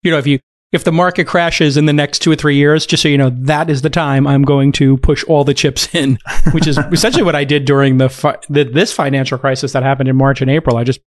you 0.02 0.10
know, 0.10 0.18
if 0.18 0.26
you 0.26 0.40
if 0.72 0.84
the 0.84 0.92
market 0.92 1.26
crashes 1.26 1.76
in 1.76 1.86
the 1.86 1.92
next 1.92 2.20
two 2.20 2.30
or 2.30 2.36
three 2.36 2.56
years, 2.56 2.86
just 2.86 3.02
so 3.02 3.08
you 3.08 3.18
know, 3.18 3.30
that 3.30 3.68
is 3.68 3.82
the 3.82 3.90
time 3.90 4.26
I'm 4.26 4.42
going 4.42 4.70
to 4.72 4.96
push 4.98 5.24
all 5.24 5.42
the 5.42 5.54
chips 5.54 5.92
in, 5.94 6.18
which 6.52 6.66
is 6.66 6.78
essentially 6.92 7.24
what 7.24 7.34
I 7.34 7.44
did 7.44 7.64
during 7.64 7.98
the, 7.98 8.08
fi- 8.08 8.38
the, 8.48 8.64
this 8.64 8.92
financial 8.92 9.38
crisis 9.38 9.72
that 9.72 9.82
happened 9.82 10.08
in 10.08 10.16
March 10.16 10.40
and 10.40 10.50
April. 10.50 10.76
I 10.76 10.84
just 10.84 11.00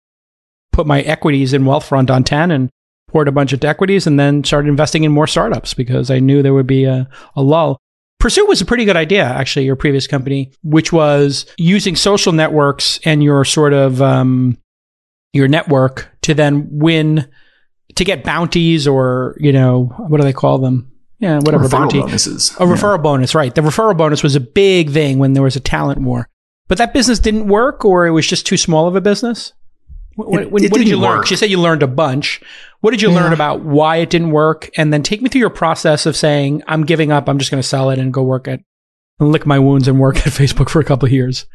put 0.72 0.86
my 0.86 1.02
equities 1.02 1.52
in 1.52 1.62
Wealthfront 1.62 2.10
on 2.10 2.24
10 2.24 2.50
and 2.50 2.70
poured 3.08 3.28
a 3.28 3.32
bunch 3.32 3.52
of 3.52 3.62
equities 3.62 4.06
and 4.06 4.18
then 4.18 4.42
started 4.42 4.68
investing 4.68 5.04
in 5.04 5.12
more 5.12 5.26
startups 5.26 5.74
because 5.74 6.10
I 6.10 6.18
knew 6.18 6.42
there 6.42 6.54
would 6.54 6.66
be 6.66 6.84
a, 6.84 7.08
a 7.36 7.42
lull. 7.42 7.78
Pursuit 8.18 8.48
was 8.48 8.60
a 8.60 8.64
pretty 8.64 8.84
good 8.84 8.96
idea, 8.96 9.24
actually, 9.24 9.66
your 9.66 9.76
previous 9.76 10.06
company, 10.06 10.52
which 10.62 10.92
was 10.92 11.44
using 11.58 11.94
social 11.94 12.32
networks 12.32 12.98
and 13.04 13.22
your 13.22 13.44
sort 13.44 13.72
of 13.72 14.00
um, 14.00 14.56
your 15.32 15.48
network 15.48 16.08
to 16.22 16.34
then 16.34 16.68
win 16.70 17.28
to 17.96 18.04
get 18.04 18.24
bounties 18.24 18.86
or 18.86 19.36
you 19.38 19.52
know 19.52 19.84
what 19.96 20.18
do 20.18 20.24
they 20.24 20.32
call 20.32 20.58
them? 20.58 20.90
Yeah, 21.18 21.38
whatever 21.38 21.64
referral 21.64 21.70
bounty. 21.70 22.00
bonuses. 22.00 22.50
A 22.58 22.64
referral 22.64 22.98
yeah. 22.98 23.02
bonus, 23.02 23.34
right? 23.34 23.54
The 23.54 23.60
referral 23.60 23.96
bonus 23.96 24.24
was 24.24 24.34
a 24.34 24.40
big 24.40 24.90
thing 24.90 25.18
when 25.18 25.34
there 25.34 25.42
was 25.42 25.54
a 25.54 25.60
talent 25.60 26.00
war. 26.00 26.28
But 26.68 26.78
that 26.78 26.92
business 26.92 27.18
didn't 27.18 27.46
work, 27.46 27.84
or 27.84 28.06
it 28.06 28.10
was 28.10 28.26
just 28.26 28.46
too 28.46 28.56
small 28.56 28.88
of 28.88 28.96
a 28.96 29.00
business. 29.00 29.52
What, 30.16 30.42
it, 30.42 30.50
what, 30.50 30.62
it 30.62 30.72
what 30.72 30.78
did 30.78 30.88
you 30.88 30.96
learn? 30.96 31.22
You 31.28 31.36
said 31.36 31.50
you 31.50 31.60
learned 31.60 31.82
a 31.82 31.86
bunch. 31.86 32.40
What 32.80 32.90
did 32.90 33.00
you 33.00 33.10
yeah. 33.10 33.20
learn 33.20 33.32
about 33.32 33.60
why 33.60 33.96
it 33.96 34.10
didn't 34.10 34.30
work? 34.30 34.70
And 34.76 34.92
then 34.92 35.02
take 35.02 35.22
me 35.22 35.28
through 35.28 35.40
your 35.40 35.50
process 35.50 36.06
of 36.06 36.16
saying, 36.16 36.62
"I'm 36.66 36.84
giving 36.84 37.12
up. 37.12 37.28
I'm 37.28 37.38
just 37.38 37.50
going 37.50 37.62
to 37.62 37.68
sell 37.68 37.90
it 37.90 37.98
and 37.98 38.12
go 38.12 38.22
work 38.22 38.48
at 38.48 38.60
and 39.20 39.30
lick 39.30 39.46
my 39.46 39.58
wounds 39.58 39.86
and 39.86 40.00
work 40.00 40.16
at 40.26 40.32
Facebook 40.32 40.68
for 40.68 40.80
a 40.80 40.84
couple 40.84 41.06
of 41.06 41.12
years." 41.12 41.46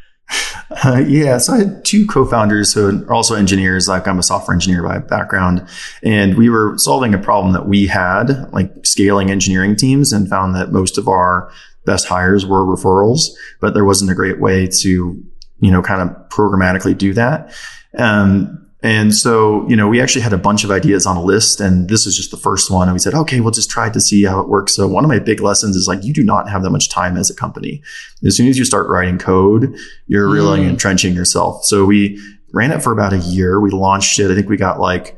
Uh, 0.84 1.04
yeah, 1.08 1.38
so 1.38 1.54
I 1.54 1.58
had 1.60 1.86
two 1.86 2.06
co-founders 2.06 2.74
who 2.74 3.06
are 3.08 3.14
also 3.14 3.36
engineers. 3.36 3.88
Like 3.88 4.08
I'm 4.08 4.20
a 4.20 4.24
software 4.24 4.54
engineer 4.54 4.84
by 4.84 4.98
background, 4.98 5.66
and 6.04 6.38
we 6.38 6.50
were 6.50 6.78
solving 6.78 7.14
a 7.14 7.18
problem 7.18 7.54
that 7.54 7.68
we 7.68 7.88
had, 7.88 8.52
like 8.52 8.86
scaling 8.86 9.32
engineering 9.32 9.76
teams, 9.76 10.12
and 10.12 10.28
found 10.28 10.56
that 10.56 10.72
most 10.72 10.98
of 10.98 11.08
our 11.08 11.50
best 11.86 12.08
hires 12.08 12.46
were 12.46 12.66
referrals, 12.66 13.30
but 13.62 13.74
there 13.74 13.86
wasn't 13.86 14.12
a 14.12 14.16
great 14.16 14.42
way 14.42 14.68
to, 14.68 15.24
you 15.60 15.72
know, 15.72 15.82
kind 15.82 16.02
of 16.02 16.30
programmatically 16.30 16.98
do 16.98 17.14
that. 17.14 17.56
Um, 17.98 18.67
and 18.84 19.14
so, 19.16 19.68
you 19.68 19.76
know, 19.76 19.88
we 19.88 20.00
actually 20.00 20.22
had 20.22 20.34
a 20.34 20.38
bunch 20.38 20.64
of 20.64 20.70
ideas 20.70 21.08
on 21.08 21.18
a 21.18 21.22
list 21.22 21.60
and 21.60 21.90
this 21.90 22.06
is 22.06 22.16
just 22.16 22.30
the 22.30 22.38
first 22.38 22.70
one. 22.70 22.88
And 22.88 22.94
we 22.94 23.00
said, 23.00 23.16
okay, 23.16 23.40
we'll 23.40 23.52
just 23.52 23.72
try 23.72 23.90
to 23.90 24.00
see 24.00 24.24
how 24.24 24.40
it 24.40 24.50
works. 24.50 24.74
So 24.74 24.88
one 24.88 25.04
of 25.04 25.10
my 25.10 25.18
big 25.18 25.42
lessons 25.42 25.76
is 25.76 25.88
like, 25.88 26.04
you 26.04 26.14
do 26.14 26.24
not 26.24 26.48
have 26.48 26.62
that 26.62 26.70
much 26.70 26.90
time 26.90 27.18
as 27.18 27.30
a 27.30 27.36
company. 27.36 27.82
As 28.26 28.38
soon 28.38 28.48
as 28.48 28.58
you 28.58 28.66
start 28.66 28.88
writing 28.88 29.18
code, 29.18 29.76
you're 30.06 30.30
really 30.30 30.60
mm. 30.60 30.70
entrenching 30.70 31.16
yourself. 31.16 31.66
So 31.66 31.86
we 31.86 32.22
ran 32.54 32.72
it 32.72 32.84
for 32.84 32.92
about 32.92 33.14
a 33.14 33.18
year. 33.18 33.60
We 33.60 33.72
launched 33.72 34.20
it. 34.20 34.30
I 34.30 34.36
think 34.36 34.48
we 34.48 34.58
got 34.58 34.80
like 34.80 35.18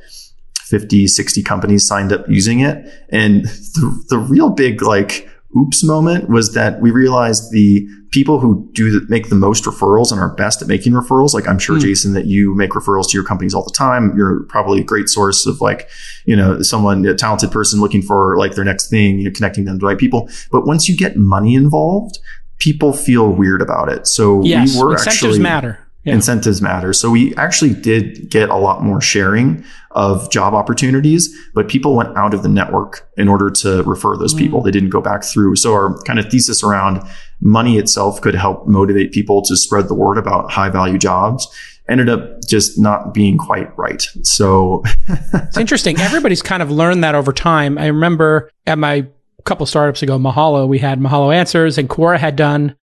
50, 0.61 1.07
60 1.07 1.43
companies 1.43 1.85
signed 1.85 2.13
up 2.13 2.29
using 2.29 2.61
it. 2.61 2.85
And 3.09 3.43
the, 3.45 4.05
the 4.09 4.17
real 4.17 4.49
big 4.49 4.81
like 4.81 5.28
oops 5.57 5.83
moment 5.83 6.29
was 6.29 6.53
that 6.53 6.79
we 6.79 6.91
realized 6.91 7.51
the 7.51 7.87
people 8.11 8.39
who 8.39 8.67
do 8.73 9.01
make 9.09 9.29
the 9.29 9.35
most 9.35 9.63
referrals 9.65 10.11
and 10.11 10.19
are 10.19 10.33
best 10.35 10.61
at 10.61 10.67
making 10.67 10.93
referrals. 10.93 11.33
Like 11.33 11.47
I'm 11.47 11.59
sure, 11.59 11.77
mm. 11.77 11.81
Jason, 11.81 12.13
that 12.13 12.25
you 12.25 12.55
make 12.55 12.71
referrals 12.71 13.09
to 13.09 13.13
your 13.13 13.23
companies 13.23 13.53
all 13.53 13.63
the 13.63 13.73
time. 13.73 14.15
You're 14.15 14.43
probably 14.43 14.81
a 14.81 14.83
great 14.83 15.09
source 15.09 15.45
of 15.45 15.61
like, 15.61 15.89
you 16.25 16.35
know, 16.35 16.61
someone, 16.61 17.05
a 17.05 17.15
talented 17.15 17.51
person 17.51 17.79
looking 17.79 18.01
for 18.01 18.37
like 18.37 18.55
their 18.55 18.65
next 18.65 18.89
thing, 18.89 19.19
you're 19.19 19.31
connecting 19.31 19.65
them 19.65 19.75
to 19.75 19.79
the 19.79 19.87
right 19.87 19.97
people. 19.97 20.29
But 20.51 20.65
once 20.65 20.87
you 20.87 20.95
get 20.95 21.17
money 21.17 21.55
involved, 21.55 22.19
people 22.59 22.93
feel 22.93 23.29
weird 23.29 23.61
about 23.61 23.89
it. 23.89 24.07
So 24.07 24.43
yes, 24.43 24.75
we 24.75 24.83
were 24.83 24.91
incentives 24.93 25.23
actually 25.23 25.39
matter. 25.39 25.88
Yeah. 26.05 26.13
Incentives 26.13 26.61
matter. 26.61 26.93
So 26.93 27.09
we 27.09 27.35
actually 27.35 27.73
did 27.73 28.29
get 28.29 28.49
a 28.49 28.55
lot 28.55 28.81
more 28.81 29.01
sharing 29.01 29.65
of 29.91 30.31
job 30.31 30.53
opportunities, 30.53 31.35
but 31.53 31.67
people 31.67 31.93
went 31.93 32.17
out 32.17 32.33
of 32.33 32.41
the 32.41 32.47
network 32.47 33.09
in 33.17 33.27
order 33.27 33.49
to 33.49 33.83
refer 33.83 34.15
those 34.15 34.33
mm. 34.33 34.37
people. 34.37 34.61
They 34.61 34.71
didn't 34.71 34.91
go 34.91 35.01
back 35.01 35.25
through. 35.25 35.57
So 35.57 35.73
our 35.73 36.01
kind 36.03 36.17
of 36.17 36.31
thesis 36.31 36.63
around 36.63 37.01
money 37.41 37.77
itself 37.77 38.21
could 38.21 38.33
help 38.33 38.65
motivate 38.65 39.11
people 39.11 39.41
to 39.41 39.57
spread 39.57 39.89
the 39.89 39.93
word 39.93 40.17
about 40.17 40.49
high 40.49 40.69
value 40.69 40.97
jobs 40.97 41.47
ended 41.89 42.07
up 42.07 42.41
just 42.47 42.79
not 42.79 43.13
being 43.13 43.37
quite 43.37 43.75
right. 43.77 44.03
So 44.23 44.83
it's 45.33 45.57
interesting. 45.57 45.99
Everybody's 45.99 46.41
kind 46.41 46.61
of 46.63 46.71
learned 46.71 47.03
that 47.03 47.15
over 47.15 47.33
time. 47.33 47.77
I 47.77 47.87
remember 47.87 48.51
at 48.65 48.77
my 48.77 49.07
couple 49.45 49.65
startups 49.65 50.03
ago, 50.03 50.17
Mahalo, 50.17 50.67
we 50.67 50.77
had 50.77 50.99
Mahalo 50.99 51.33
Answers 51.33 51.77
and 51.77 51.89
Quora 51.89 52.19
had 52.19 52.35
done 52.35 52.75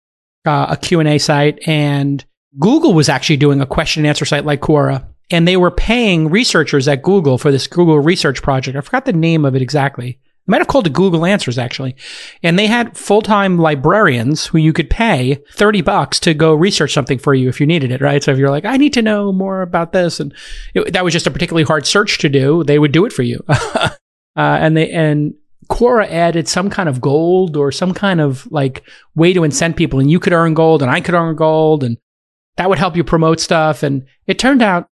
uh, 0.46 0.68
a 0.70 0.78
Q&A 0.78 1.18
site 1.20 1.60
and 1.68 2.26
Google 2.60 2.94
was 2.94 3.10
actually 3.10 3.38
doing 3.38 3.62
a 3.62 3.66
question 3.66 4.02
and 4.02 4.08
answer 4.08 4.26
site 4.26 4.46
like 4.46 4.62
Quora, 4.62 5.06
and 5.32 5.48
they 5.48 5.58
were 5.58 5.72
paying 5.72 6.30
researchers 6.30 6.88
at 6.88 7.02
Google 7.02 7.38
for 7.38 7.52
this 7.52 7.68
Google 7.68 8.00
research 8.00 8.42
project. 8.42 8.78
I 8.78 8.82
forgot 8.82 9.06
the 9.06 9.14
name 9.14 9.46
of 9.46 9.56
it 9.56 9.62
exactly. 9.62 10.20
I 10.48 10.52
might 10.52 10.62
have 10.62 10.68
called 10.68 10.86
it 10.86 10.94
Google 10.94 11.26
Answers 11.26 11.58
actually. 11.58 11.96
And 12.44 12.60
they 12.60 12.68
had 12.68 12.96
full-time 12.96 13.58
librarians 13.58 14.46
who 14.46 14.60
you 14.60 14.74
could 14.74 14.92
pay 14.92 15.42
30 15.54 15.82
bucks 15.82 16.20
to 16.20 16.36
go 16.36 16.54
research 16.54 16.94
something 16.94 17.18
for 17.18 17.34
you 17.34 17.50
if 17.50 17.60
you 17.60 17.66
needed 17.66 17.92
it, 17.92 18.00
right? 18.00 18.22
So 18.22 18.32
if 18.32 18.38
you're 18.38 18.52
like, 18.52 18.66
I 18.66 18.78
need 18.78 18.94
to 18.94 19.02
know 19.02 19.32
more 19.32 19.64
about 19.64 19.92
this. 19.92 20.20
And 20.20 20.34
it, 20.76 20.94
that 20.94 21.04
was 21.04 21.14
just 21.14 21.26
a 21.26 21.32
particularly 21.32 21.64
hard 21.64 21.88
search 21.88 22.20
to 22.20 22.30
do. 22.30 22.64
They 22.64 22.78
would 22.78 22.92
do 22.92 23.06
it 23.06 23.14
for 23.14 23.24
you. 23.24 23.44
uh, 23.50 23.90
and 24.36 24.78
they, 24.78 24.92
and 24.92 25.34
Quora 25.68 26.08
added 26.12 26.48
some 26.48 26.70
kind 26.70 26.90
of 26.90 27.02
gold 27.02 27.58
or 27.58 27.72
some 27.72 27.96
kind 27.96 28.22
of 28.22 28.50
like 28.52 28.84
way 29.16 29.34
to 29.34 29.42
incent 29.42 29.78
people 29.78 30.00
and 30.00 30.12
you 30.12 30.20
could 30.20 30.34
earn 30.34 30.54
gold 30.54 30.84
and 30.84 30.92
I 30.92 31.02
could 31.02 31.16
earn 31.16 31.36
gold 31.36 31.84
and 31.84 31.98
that 32.58 32.70
would 32.70 32.80
help 32.80 32.96
you 32.96 33.04
promote 33.04 33.40
stuff. 33.40 33.84
And 33.84 34.06
it 34.28 34.40
turned 34.40 34.62
out 34.62 34.88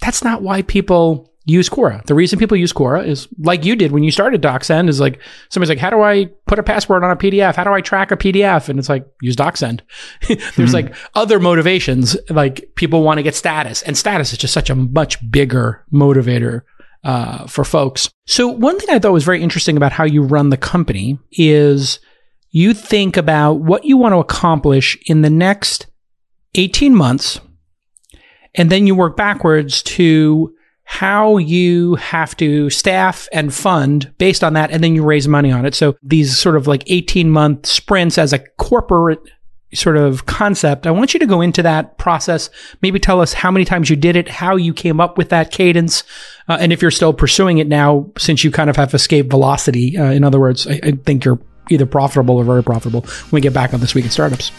that's 0.00 0.24
not 0.24 0.42
why 0.42 0.62
people 0.62 1.30
use 1.46 1.68
Quora. 1.68 2.04
The 2.06 2.14
reason 2.14 2.38
people 2.38 2.56
use 2.56 2.72
Quora 2.72 3.06
is 3.06 3.28
like 3.38 3.64
you 3.64 3.76
did 3.76 3.92
when 3.92 4.02
you 4.02 4.10
started 4.10 4.40
DocSend 4.40 4.88
is 4.88 4.98
like 4.98 5.20
somebody's 5.50 5.68
like, 5.68 5.78
how 5.78 5.90
do 5.90 6.00
I 6.00 6.26
put 6.46 6.58
a 6.58 6.62
password 6.62 7.04
on 7.04 7.10
a 7.10 7.16
PDF? 7.16 7.54
How 7.54 7.64
do 7.64 7.72
I 7.72 7.82
track 7.82 8.10
a 8.10 8.16
PDF? 8.16 8.68
And 8.68 8.78
it's 8.78 8.88
like, 8.88 9.06
use 9.20 9.36
DocSend. 9.36 9.80
There's 10.28 10.40
mm-hmm. 10.40 10.72
like 10.72 10.94
other 11.14 11.38
motivations, 11.38 12.16
like 12.30 12.70
people 12.76 13.02
want 13.02 13.18
to 13.18 13.22
get 13.22 13.34
status 13.34 13.82
and 13.82 13.96
status 13.96 14.32
is 14.32 14.38
just 14.38 14.54
such 14.54 14.70
a 14.70 14.74
much 14.74 15.30
bigger 15.30 15.84
motivator 15.92 16.62
uh, 17.04 17.46
for 17.46 17.64
folks. 17.64 18.08
So 18.26 18.48
one 18.48 18.78
thing 18.78 18.88
I 18.90 18.98
thought 18.98 19.12
was 19.12 19.24
very 19.24 19.42
interesting 19.42 19.76
about 19.76 19.92
how 19.92 20.04
you 20.04 20.22
run 20.22 20.48
the 20.48 20.56
company 20.56 21.18
is 21.32 22.00
you 22.50 22.72
think 22.72 23.18
about 23.18 23.54
what 23.54 23.84
you 23.84 23.98
want 23.98 24.14
to 24.14 24.18
accomplish 24.18 24.96
in 25.06 25.20
the 25.20 25.30
next 25.30 25.88
18 26.54 26.94
months, 26.94 27.40
and 28.54 28.70
then 28.70 28.86
you 28.86 28.94
work 28.94 29.16
backwards 29.16 29.82
to 29.82 30.54
how 30.84 31.38
you 31.38 31.94
have 31.96 32.36
to 32.36 32.68
staff 32.70 33.26
and 33.32 33.52
fund 33.52 34.12
based 34.18 34.44
on 34.44 34.52
that, 34.52 34.70
and 34.70 34.84
then 34.84 34.94
you 34.94 35.02
raise 35.02 35.26
money 35.26 35.50
on 35.50 35.64
it. 35.64 35.74
So 35.74 35.96
these 36.02 36.38
sort 36.38 36.56
of 36.56 36.66
like 36.66 36.84
18 36.86 37.30
month 37.30 37.66
sprints 37.66 38.18
as 38.18 38.32
a 38.32 38.38
corporate 38.38 39.20
sort 39.72 39.96
of 39.96 40.26
concept. 40.26 40.86
I 40.86 40.92
want 40.92 41.14
you 41.14 41.20
to 41.20 41.26
go 41.26 41.40
into 41.40 41.62
that 41.62 41.98
process. 41.98 42.48
Maybe 42.80 43.00
tell 43.00 43.20
us 43.20 43.32
how 43.32 43.50
many 43.50 43.64
times 43.64 43.90
you 43.90 43.96
did 43.96 44.14
it, 44.14 44.28
how 44.28 44.56
you 44.56 44.72
came 44.72 45.00
up 45.00 45.18
with 45.18 45.30
that 45.30 45.50
cadence, 45.50 46.04
uh, 46.48 46.58
and 46.60 46.72
if 46.72 46.80
you're 46.80 46.90
still 46.90 47.12
pursuing 47.12 47.58
it 47.58 47.66
now, 47.66 48.10
since 48.16 48.44
you 48.44 48.50
kind 48.50 48.70
of 48.70 48.76
have 48.76 48.94
escaped 48.94 49.30
velocity. 49.30 49.96
Uh, 49.96 50.12
in 50.12 50.22
other 50.22 50.38
words, 50.38 50.66
I, 50.66 50.80
I 50.82 50.90
think 50.92 51.24
you're 51.24 51.40
either 51.70 51.86
profitable 51.86 52.36
or 52.36 52.44
very 52.44 52.62
profitable 52.62 53.00
when 53.00 53.30
we 53.32 53.40
get 53.40 53.54
back 53.54 53.74
on 53.74 53.80
this 53.80 53.94
week 53.94 54.04
in 54.04 54.10
startups. 54.10 54.52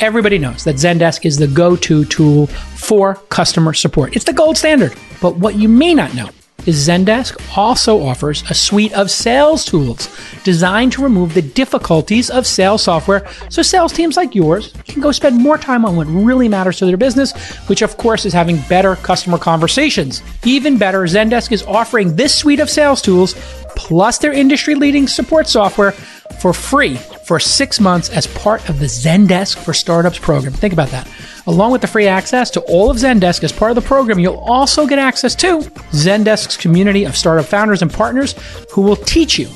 Everybody 0.00 0.38
knows 0.38 0.62
that 0.62 0.76
Zendesk 0.76 1.26
is 1.26 1.38
the 1.38 1.48
go 1.48 1.74
to 1.74 2.04
tool 2.04 2.46
for 2.46 3.16
customer 3.30 3.74
support. 3.74 4.14
It's 4.14 4.24
the 4.24 4.32
gold 4.32 4.56
standard. 4.56 4.94
But 5.20 5.38
what 5.38 5.56
you 5.56 5.68
may 5.68 5.92
not 5.92 6.14
know 6.14 6.28
is 6.66 6.86
Zendesk 6.86 7.56
also 7.56 8.00
offers 8.02 8.48
a 8.48 8.54
suite 8.54 8.92
of 8.92 9.10
sales 9.10 9.64
tools 9.64 10.08
designed 10.44 10.92
to 10.92 11.02
remove 11.02 11.34
the 11.34 11.42
difficulties 11.42 12.30
of 12.30 12.46
sales 12.46 12.82
software 12.82 13.26
so 13.48 13.62
sales 13.62 13.92
teams 13.92 14.16
like 14.16 14.36
yours 14.36 14.72
can 14.84 15.00
go 15.00 15.10
spend 15.10 15.36
more 15.36 15.58
time 15.58 15.84
on 15.84 15.96
what 15.96 16.06
really 16.06 16.48
matters 16.48 16.78
to 16.78 16.86
their 16.86 16.96
business, 16.96 17.32
which 17.68 17.82
of 17.82 17.96
course 17.96 18.24
is 18.24 18.32
having 18.32 18.60
better 18.68 18.94
customer 18.96 19.38
conversations. 19.38 20.22
Even 20.44 20.78
better, 20.78 21.02
Zendesk 21.04 21.50
is 21.50 21.64
offering 21.64 22.14
this 22.14 22.34
suite 22.34 22.60
of 22.60 22.70
sales 22.70 23.02
tools 23.02 23.34
plus 23.74 24.18
their 24.18 24.32
industry 24.32 24.74
leading 24.74 25.08
support 25.08 25.48
software 25.48 25.94
for 26.40 26.52
free 26.52 26.96
for 26.96 27.38
six 27.38 27.80
months 27.80 28.08
as 28.10 28.26
part 28.26 28.68
of 28.68 28.78
the 28.78 28.86
Zendesk 28.86 29.58
for 29.58 29.74
Startups 29.74 30.18
program. 30.18 30.52
Think 30.52 30.72
about 30.72 30.88
that. 30.90 31.08
Along 31.46 31.72
with 31.72 31.80
the 31.80 31.86
free 31.86 32.06
access 32.06 32.50
to 32.52 32.60
all 32.62 32.90
of 32.90 32.96
Zendesk 32.96 33.42
as 33.44 33.52
part 33.52 33.70
of 33.70 33.74
the 33.74 33.82
program, 33.82 34.18
you'll 34.18 34.36
also 34.36 34.86
get 34.86 34.98
access 34.98 35.34
to 35.36 35.58
Zendesk's 35.92 36.56
community 36.56 37.04
of 37.04 37.16
startup 37.16 37.46
founders 37.46 37.82
and 37.82 37.92
partners 37.92 38.34
who 38.72 38.82
will 38.82 38.96
teach 38.96 39.38
you 39.38 39.48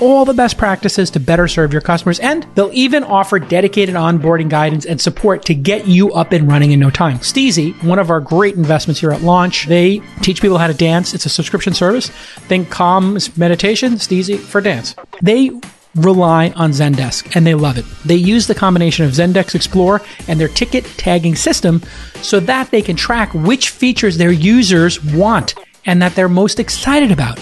all 0.00 0.24
the 0.24 0.34
best 0.34 0.58
practices 0.58 1.10
to 1.10 1.20
better 1.20 1.48
serve 1.48 1.72
your 1.72 1.80
customers. 1.80 2.18
And 2.20 2.46
they'll 2.54 2.72
even 2.72 3.02
offer 3.02 3.38
dedicated 3.38 3.94
onboarding 3.94 4.48
guidance 4.48 4.84
and 4.84 5.00
support 5.00 5.44
to 5.46 5.54
get 5.54 5.86
you 5.86 6.12
up 6.12 6.32
and 6.32 6.48
running 6.48 6.72
in 6.72 6.80
no 6.80 6.90
time. 6.90 7.18
Steezy, 7.18 7.80
one 7.82 7.98
of 7.98 8.10
our 8.10 8.20
great 8.20 8.56
investments 8.56 9.00
here 9.00 9.10
at 9.10 9.22
Launch, 9.22 9.66
they 9.66 10.00
teach 10.20 10.42
people 10.42 10.58
how 10.58 10.66
to 10.66 10.74
dance. 10.74 11.14
It's 11.14 11.26
a 11.26 11.30
subscription 11.30 11.72
service. 11.72 12.08
Think 12.48 12.70
calm 12.70 13.18
meditation, 13.36 13.94
Steezy 13.94 14.38
for 14.38 14.60
dance. 14.60 14.94
They 15.22 15.50
rely 15.96 16.50
on 16.50 16.70
Zendesk 16.70 17.34
and 17.34 17.46
they 17.46 17.54
love 17.54 17.78
it. 17.78 17.84
They 18.04 18.16
use 18.16 18.46
the 18.46 18.54
combination 18.54 19.04
of 19.04 19.12
Zendesk 19.12 19.54
Explorer 19.54 20.02
and 20.28 20.38
their 20.38 20.48
ticket 20.48 20.84
tagging 20.96 21.34
system 21.34 21.82
so 22.16 22.40
that 22.40 22.70
they 22.70 22.82
can 22.82 22.96
track 22.96 23.32
which 23.34 23.70
features 23.70 24.18
their 24.18 24.32
users 24.32 25.02
want 25.02 25.54
and 25.86 26.02
that 26.02 26.14
they're 26.14 26.28
most 26.28 26.60
excited 26.60 27.10
about. 27.10 27.38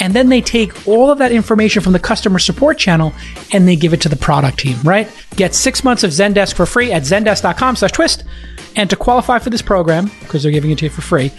And 0.00 0.12
then 0.12 0.28
they 0.28 0.40
take 0.40 0.88
all 0.88 1.10
of 1.10 1.18
that 1.18 1.32
information 1.32 1.82
from 1.82 1.92
the 1.92 2.00
customer 2.00 2.38
support 2.38 2.78
channel 2.78 3.12
and 3.52 3.66
they 3.66 3.76
give 3.76 3.92
it 3.92 4.00
to 4.02 4.08
the 4.08 4.16
product 4.16 4.58
team, 4.58 4.76
right? 4.82 5.08
Get 5.36 5.54
six 5.54 5.84
months 5.84 6.02
of 6.02 6.10
Zendesk 6.10 6.54
for 6.54 6.66
free 6.66 6.92
at 6.92 7.02
zendesk.com 7.02 7.76
slash 7.76 7.92
twist. 7.92 8.24
And 8.76 8.90
to 8.90 8.96
qualify 8.96 9.38
for 9.38 9.50
this 9.50 9.62
program, 9.62 10.10
because 10.20 10.42
they're 10.42 10.52
giving 10.52 10.70
it 10.70 10.78
to 10.78 10.86
you 10.86 10.90
for 10.90 11.02
free, 11.02 11.30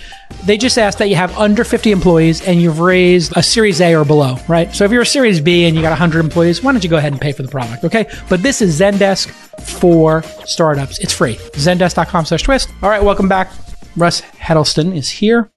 they 0.45 0.57
just 0.57 0.77
ask 0.77 0.97
that 0.99 1.09
you 1.09 1.15
have 1.15 1.37
under 1.37 1.63
50 1.63 1.91
employees 1.91 2.45
and 2.47 2.61
you've 2.61 2.79
raised 2.79 3.35
a 3.35 3.43
Series 3.43 3.81
A 3.81 3.93
or 3.95 4.05
below, 4.05 4.37
right? 4.47 4.73
So 4.73 4.85
if 4.85 4.91
you're 4.91 5.01
a 5.01 5.05
Series 5.05 5.41
B 5.41 5.65
and 5.65 5.75
you 5.75 5.81
got 5.81 5.89
100 5.89 6.19
employees, 6.19 6.63
why 6.63 6.71
don't 6.71 6.83
you 6.83 6.89
go 6.89 6.97
ahead 6.97 7.11
and 7.11 7.21
pay 7.21 7.31
for 7.31 7.43
the 7.43 7.49
product, 7.49 7.83
okay? 7.83 8.09
But 8.29 8.41
this 8.41 8.61
is 8.61 8.79
Zendesk 8.79 9.29
for 9.61 10.23
startups. 10.45 10.99
It's 10.99 11.13
free. 11.13 11.35
Zendesk.com 11.35 12.25
slash 12.25 12.43
twist. 12.43 12.69
All 12.81 12.89
right, 12.89 13.03
welcome 13.03 13.27
back. 13.27 13.51
Russ 13.97 14.19
Heddleston 14.19 14.93
is 14.93 15.09
here 15.09 15.49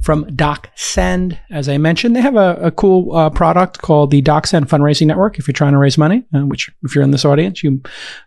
from 0.00 0.24
DocSend. 0.26 1.38
As 1.50 1.68
I 1.68 1.78
mentioned, 1.78 2.14
they 2.14 2.20
have 2.20 2.36
a, 2.36 2.54
a 2.56 2.70
cool 2.70 3.14
uh, 3.14 3.30
product 3.30 3.82
called 3.82 4.10
the 4.10 4.22
DocSend 4.22 4.66
Fundraising 4.66 5.06
Network. 5.06 5.38
If 5.38 5.48
you're 5.48 5.52
trying 5.52 5.72
to 5.72 5.78
raise 5.78 5.98
money, 5.98 6.24
uh, 6.34 6.40
which 6.40 6.70
if 6.82 6.94
you're 6.94 7.04
in 7.04 7.10
this 7.10 7.24
audience, 7.24 7.62
you 7.62 7.82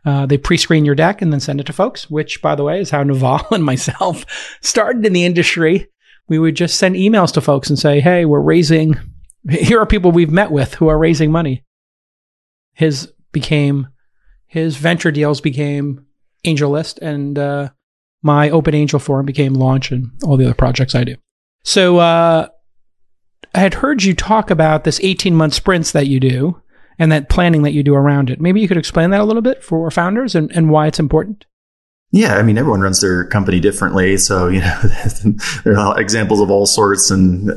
uh, 0.06 0.26
they 0.26 0.38
pre-screen 0.38 0.86
your 0.86 0.96
deck 0.96 1.22
and 1.22 1.32
then 1.32 1.40
send 1.40 1.60
it 1.60 1.66
to 1.68 1.74
folks. 1.74 2.10
Which, 2.10 2.42
by 2.42 2.56
the 2.56 2.64
way, 2.64 2.82
is 2.82 2.90
how 2.90 3.04
Naval 3.06 3.46
and 3.52 3.64
myself 3.64 4.26
started 4.62 5.06
in 5.06 5.14
the 5.14 5.26
industry. 5.26 5.88
We 6.28 6.40
would 6.40 6.56
just 6.56 6.78
send 6.78 6.96
emails 6.96 7.34
to 7.34 7.42
folks 7.42 7.70
and 7.70 7.80
say, 7.80 8.00
"Hey, 8.00 8.26
we're 8.26 8.42
raising. 8.42 9.00
Here 9.50 9.80
are 9.80 9.86
people 9.86 10.12
we've 10.12 10.32
met 10.32 10.52
with 10.52 10.76
who 10.76 10.88
are 10.88 10.98
raising 10.98 11.32
money." 11.32 11.64
His 12.74 13.12
became 13.32 13.88
his 14.48 14.76
venture 14.76 15.12
deals 15.12 15.40
became 15.40 16.06
AngelList, 16.46 17.00
and 17.00 17.40
uh, 17.40 17.70
my 18.22 18.50
Open 18.50 18.76
Angel 18.76 19.00
Forum 19.00 19.26
became 19.26 19.54
Launch, 19.54 19.92
and 19.92 20.12
all 20.26 20.36
the 20.36 20.44
other 20.44 20.54
projects 20.54 20.94
I 20.94 21.06
do. 21.06 21.16
So 21.64 21.98
uh, 21.98 22.48
I 23.54 23.60
had 23.60 23.76
heard 23.76 24.04
you 24.04 24.14
talk 24.14 24.50
about 24.50 24.84
this 24.84 25.00
18 25.04 25.36
month 25.36 25.54
sprints 25.54 25.92
that 25.92 26.08
you 26.08 26.20
do 26.20 26.62
and 26.98 27.12
that 27.12 27.30
planning 27.30 27.64
that 27.64 27.74
you 27.74 27.84
do 27.84 27.96
around 27.96 28.30
it. 28.30 28.40
Maybe 28.40 28.62
you 28.62 28.68
could 28.68 28.78
explain 28.78 29.10
that 29.12 29.22
a 29.22 29.26
little 29.26 29.42
bit 29.42 29.64
for 29.64 29.90
founders 29.92 30.36
and, 30.36 30.52
and 30.56 30.70
why 30.70 30.88
it's 30.88 31.00
important. 31.00 31.46
Yeah, 32.14 32.36
I 32.36 32.44
mean, 32.44 32.58
everyone 32.58 32.82
runs 32.82 33.00
their 33.00 33.26
company 33.26 33.62
differently. 33.62 34.18
So, 34.18 34.50
you 34.50 34.60
know, 34.60 34.82
there 35.64 35.78
are 35.78 36.00
examples 36.00 36.42
of 36.42 36.52
all 36.52 36.66
sorts. 36.66 37.10
And 37.10 37.50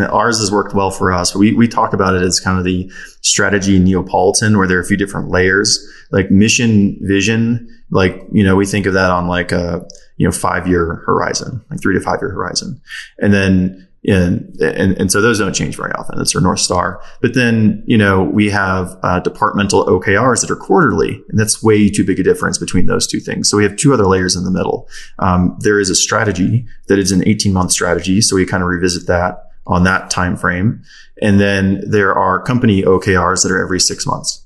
ours 0.00 0.40
has 0.40 0.50
worked 0.50 0.74
well 0.74 0.90
for 0.90 1.12
us. 1.12 1.36
We, 1.36 1.54
we 1.54 1.68
talk 1.68 1.92
about 1.92 2.16
it 2.16 2.22
as 2.22 2.40
kind 2.40 2.58
of 2.58 2.64
the 2.64 2.90
strategy 3.20 3.78
Neapolitan, 3.78 4.58
where 4.58 4.66
there 4.66 4.78
are 4.78 4.82
a 4.82 4.86
few 4.86 4.96
different 4.96 5.28
layers, 5.28 5.78
like 6.10 6.32
mission, 6.32 6.98
vision. 7.02 7.68
Like, 7.92 8.22
you 8.32 8.42
know, 8.42 8.56
we 8.56 8.66
think 8.66 8.86
of 8.86 8.94
that 8.94 9.10
on 9.10 9.28
like 9.28 9.52
a, 9.52 9.86
you 10.16 10.26
know, 10.26 10.32
five 10.32 10.66
year 10.66 11.02
horizon, 11.06 11.62
like 11.70 11.80
three 11.80 11.94
to 11.94 12.00
five 12.00 12.20
year 12.20 12.30
horizon. 12.30 12.80
And 13.18 13.32
then, 13.32 13.86
and, 14.04 14.56
and, 14.60 14.98
and 14.98 15.12
so 15.12 15.20
those 15.20 15.38
don't 15.38 15.52
change 15.52 15.76
very 15.76 15.92
often. 15.92 16.18
That's 16.18 16.34
our 16.34 16.40
North 16.40 16.58
Star. 16.58 17.00
But 17.20 17.34
then, 17.34 17.84
you 17.86 17.96
know, 17.96 18.24
we 18.24 18.50
have 18.50 18.98
uh, 19.02 19.20
departmental 19.20 19.84
OKRs 19.84 20.40
that 20.40 20.50
are 20.50 20.56
quarterly, 20.56 21.22
and 21.28 21.38
that's 21.38 21.62
way 21.62 21.88
too 21.88 22.04
big 22.04 22.18
a 22.18 22.22
difference 22.24 22.58
between 22.58 22.86
those 22.86 23.06
two 23.06 23.20
things. 23.20 23.48
So 23.48 23.56
we 23.56 23.62
have 23.62 23.76
two 23.76 23.92
other 23.94 24.06
layers 24.06 24.34
in 24.34 24.44
the 24.44 24.50
middle. 24.50 24.88
Um, 25.20 25.56
there 25.60 25.78
is 25.78 25.88
a 25.88 25.94
strategy 25.94 26.66
that 26.88 26.98
is 26.98 27.12
an 27.12 27.26
18 27.28 27.52
month 27.52 27.70
strategy. 27.70 28.20
So 28.22 28.34
we 28.34 28.44
kind 28.44 28.62
of 28.62 28.68
revisit 28.68 29.06
that 29.06 29.50
on 29.66 29.84
that 29.84 30.10
time 30.10 30.36
frame. 30.36 30.82
And 31.20 31.38
then 31.38 31.82
there 31.88 32.14
are 32.14 32.42
company 32.42 32.82
OKRs 32.82 33.42
that 33.42 33.52
are 33.52 33.62
every 33.62 33.78
six 33.78 34.04
months. 34.06 34.41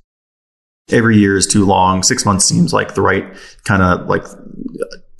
Every 0.90 1.16
year 1.16 1.36
is 1.36 1.46
too 1.46 1.64
long. 1.64 2.02
Six 2.02 2.24
months 2.24 2.44
seems 2.44 2.72
like 2.72 2.94
the 2.94 3.02
right 3.02 3.24
kind 3.64 3.82
of 3.82 4.06
like 4.06 4.24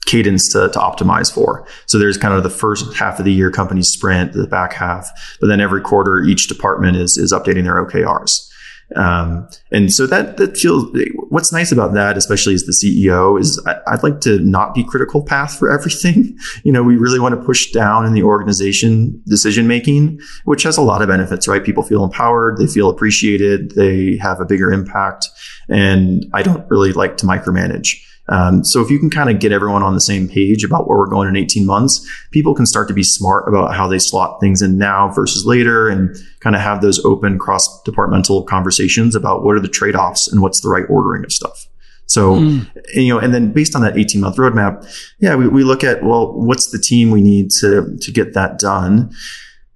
cadence 0.07 0.49
to, 0.53 0.69
to 0.69 0.79
optimize 0.79 1.33
for. 1.33 1.67
So 1.87 1.99
there's 1.99 2.17
kind 2.17 2.33
of 2.33 2.45
the 2.45 2.51
first 2.51 2.95
half 2.95 3.19
of 3.19 3.25
the 3.25 3.33
year 3.33 3.51
company 3.51 3.83
sprint, 3.83 4.33
the 4.33 4.47
back 4.47 4.73
half, 4.73 5.11
but 5.41 5.49
then 5.49 5.61
every 5.61 5.81
quarter 5.81 6.23
each 6.23 6.47
department 6.47 6.97
is 6.97 7.19
is 7.19 7.33
updating 7.33 7.65
their 7.65 7.85
OKRs. 7.85 8.49
Um, 8.95 9.49
and 9.73 9.93
so 9.93 10.07
that 10.07 10.37
that 10.37 10.57
feels 10.57 10.97
what's 11.29 11.53
nice 11.53 11.73
about 11.73 11.95
that, 11.95 12.17
especially 12.17 12.55
as 12.55 12.65
the 12.65 12.73
CEO, 12.73 13.39
is 13.41 13.61
I, 13.67 13.93
would 13.93 14.03
like 14.03 14.21
to 14.23 14.39
not 14.39 14.75
be 14.75 14.85
critical 14.85 15.25
path 15.25 15.59
for 15.59 15.71
everything. 15.71 16.37
You 16.65 16.73
know, 16.73 16.83
we 16.83 16.97
really 16.97 17.21
want 17.21 17.35
to 17.35 17.45
push 17.45 17.71
down 17.71 18.07
in 18.07 18.13
the 18.13 18.23
organization 18.23 19.23
decision 19.27 19.69
making, 19.69 20.21
which 20.45 20.63
has 20.65 20.77
a 20.77 20.83
lot 20.83 21.01
of 21.01 21.09
benefits, 21.09 21.47
right? 21.47 21.63
People 21.63 21.83
feel 21.83 22.03
empowered, 22.03 22.57
they 22.57 22.67
feel 22.67 22.89
appreciated, 22.89 23.73
they 23.73 24.17
have 24.17 24.41
a 24.41 24.45
bigger 24.45 24.73
impact, 24.73 25.29
and 25.69 26.27
I 26.33 26.43
don't 26.43 26.69
really 26.71 26.93
like 26.93 27.17
to 27.19 27.27
micromanage. 27.27 28.01
Um, 28.29 28.65
so 28.65 28.81
if 28.81 28.91
you 28.91 28.99
can 28.99 29.11
kind 29.11 29.31
of 29.31 29.39
get 29.39 29.53
everyone 29.53 29.83
on 29.83 29.95
the 29.95 30.01
same 30.01 30.29
page 30.29 30.65
about 30.65 30.89
where 30.89 30.99
we're 30.99 31.07
going 31.07 31.29
in 31.29 31.37
18 31.37 31.65
months, 31.65 32.07
people 32.33 32.55
can 32.55 32.67
start 32.67 32.89
to 32.89 32.95
be 32.95 33.03
smart 33.03 33.49
about 33.49 33.75
how 33.75 33.87
they 33.87 33.99
slot 33.99 34.41
things 34.41 34.63
in 34.63 34.79
now 34.79 35.09
versus 35.11 35.45
later 35.47 35.89
and 35.89 36.17
kind 36.41 36.57
of 36.57 36.63
have 36.63 36.81
those 36.81 37.05
open 37.05 37.39
cross 37.39 37.83
departmental 37.83 38.43
conversations 38.43 39.15
about 39.15 39.45
what 39.45 39.57
are 39.57 39.61
the 39.61 39.69
trade 39.69 39.95
offs 39.95 40.27
and 40.27 40.43
what's 40.43 40.61
the 40.61 40.69
right 40.69 40.85
ordering 40.89 41.25
of 41.25 41.33
stuff. 41.33 41.69
So, 42.07 42.37
mm. 42.37 42.69
you 42.95 43.13
know, 43.13 43.19
and 43.19 43.35
then 43.35 43.53
based 43.53 43.75
on 43.75 43.83
that 43.83 43.99
18 43.99 44.21
month 44.21 44.37
roadmap, 44.37 44.87
yeah, 45.19 45.35
we, 45.35 45.49
we 45.49 45.65
look 45.65 45.83
at, 45.83 46.05
well, 46.05 46.33
what's 46.33 46.71
the 46.71 46.79
team 46.79 47.11
we 47.11 47.21
need 47.21 47.51
to, 47.61 47.97
to 48.01 48.13
get 48.13 48.35
that 48.35 48.59
done? 48.59 49.13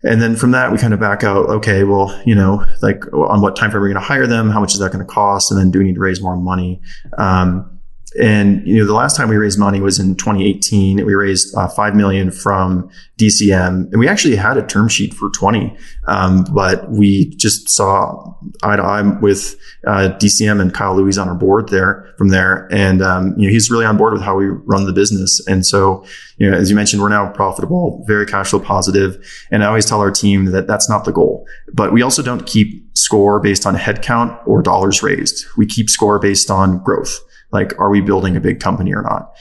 And 0.02 0.22
then 0.22 0.34
from 0.34 0.52
that, 0.52 0.72
we 0.72 0.78
kind 0.78 0.94
of 0.94 1.00
back 1.00 1.24
out, 1.24 1.46
okay, 1.50 1.84
well, 1.84 2.18
you 2.24 2.34
know, 2.34 2.64
like 2.80 3.04
on 3.12 3.42
what 3.42 3.54
time 3.54 3.70
frame 3.70 3.82
are 3.82 3.86
we 3.86 3.92
going 3.92 4.00
to 4.00 4.06
hire 4.06 4.26
them? 4.26 4.48
How 4.48 4.60
much 4.60 4.72
is 4.72 4.78
that 4.78 4.92
going 4.92 5.04
to 5.04 5.12
cost? 5.12 5.50
And 5.50 5.60
then 5.60 5.70
do 5.70 5.78
we 5.78 5.84
need 5.84 5.96
to 5.96 6.00
raise 6.00 6.22
more 6.22 6.36
money? 6.36 6.80
Um, 7.18 7.69
and 8.18 8.66
you 8.66 8.78
know, 8.78 8.86
the 8.86 8.94
last 8.94 9.16
time 9.16 9.28
we 9.28 9.36
raised 9.36 9.58
money 9.58 9.80
was 9.80 10.00
in 10.00 10.16
2018. 10.16 11.04
We 11.06 11.14
raised 11.14 11.54
uh, 11.56 11.68
five 11.68 11.94
million 11.94 12.30
from 12.30 12.90
DCM, 13.18 13.90
and 13.90 13.98
we 14.00 14.08
actually 14.08 14.34
had 14.34 14.56
a 14.56 14.66
term 14.66 14.88
sheet 14.88 15.14
for 15.14 15.30
20, 15.30 15.76
um, 16.08 16.44
but 16.52 16.90
we 16.90 17.30
just 17.36 17.68
saw 17.68 18.34
eye 18.62 18.76
to 18.76 18.82
eye 18.82 19.02
with 19.20 19.54
uh, 19.86 20.10
DCM 20.18 20.60
and 20.60 20.74
Kyle 20.74 20.96
Lui 20.96 21.16
on 21.18 21.28
our 21.28 21.34
board 21.36 21.68
there 21.68 22.12
from 22.18 22.28
there, 22.28 22.68
and 22.72 23.00
um, 23.00 23.34
you 23.38 23.46
know, 23.46 23.52
he's 23.52 23.70
really 23.70 23.84
on 23.84 23.96
board 23.96 24.12
with 24.12 24.22
how 24.22 24.36
we 24.36 24.46
run 24.46 24.86
the 24.86 24.92
business. 24.92 25.40
And 25.46 25.64
so, 25.64 26.04
you 26.38 26.50
know, 26.50 26.56
as 26.56 26.68
you 26.68 26.74
mentioned, 26.74 27.00
we're 27.02 27.10
now 27.10 27.30
profitable, 27.30 28.04
very 28.08 28.26
cash 28.26 28.50
flow 28.50 28.60
positive, 28.60 29.24
and 29.52 29.62
I 29.62 29.66
always 29.66 29.86
tell 29.86 30.00
our 30.00 30.10
team 30.10 30.46
that 30.46 30.66
that's 30.66 30.88
not 30.88 31.04
the 31.04 31.12
goal, 31.12 31.46
but 31.72 31.92
we 31.92 32.02
also 32.02 32.22
don't 32.22 32.44
keep 32.44 32.88
score 32.96 33.38
based 33.38 33.66
on 33.66 33.76
headcount 33.76 34.36
or 34.48 34.62
dollars 34.62 35.00
raised. 35.00 35.46
We 35.56 35.66
keep 35.66 35.88
score 35.88 36.18
based 36.18 36.50
on 36.50 36.82
growth. 36.82 37.20
Like, 37.52 37.78
are 37.78 37.90
we 37.90 38.00
building 38.00 38.36
a 38.36 38.40
big 38.40 38.60
company 38.60 38.94
or 38.94 39.02
not? 39.02 39.32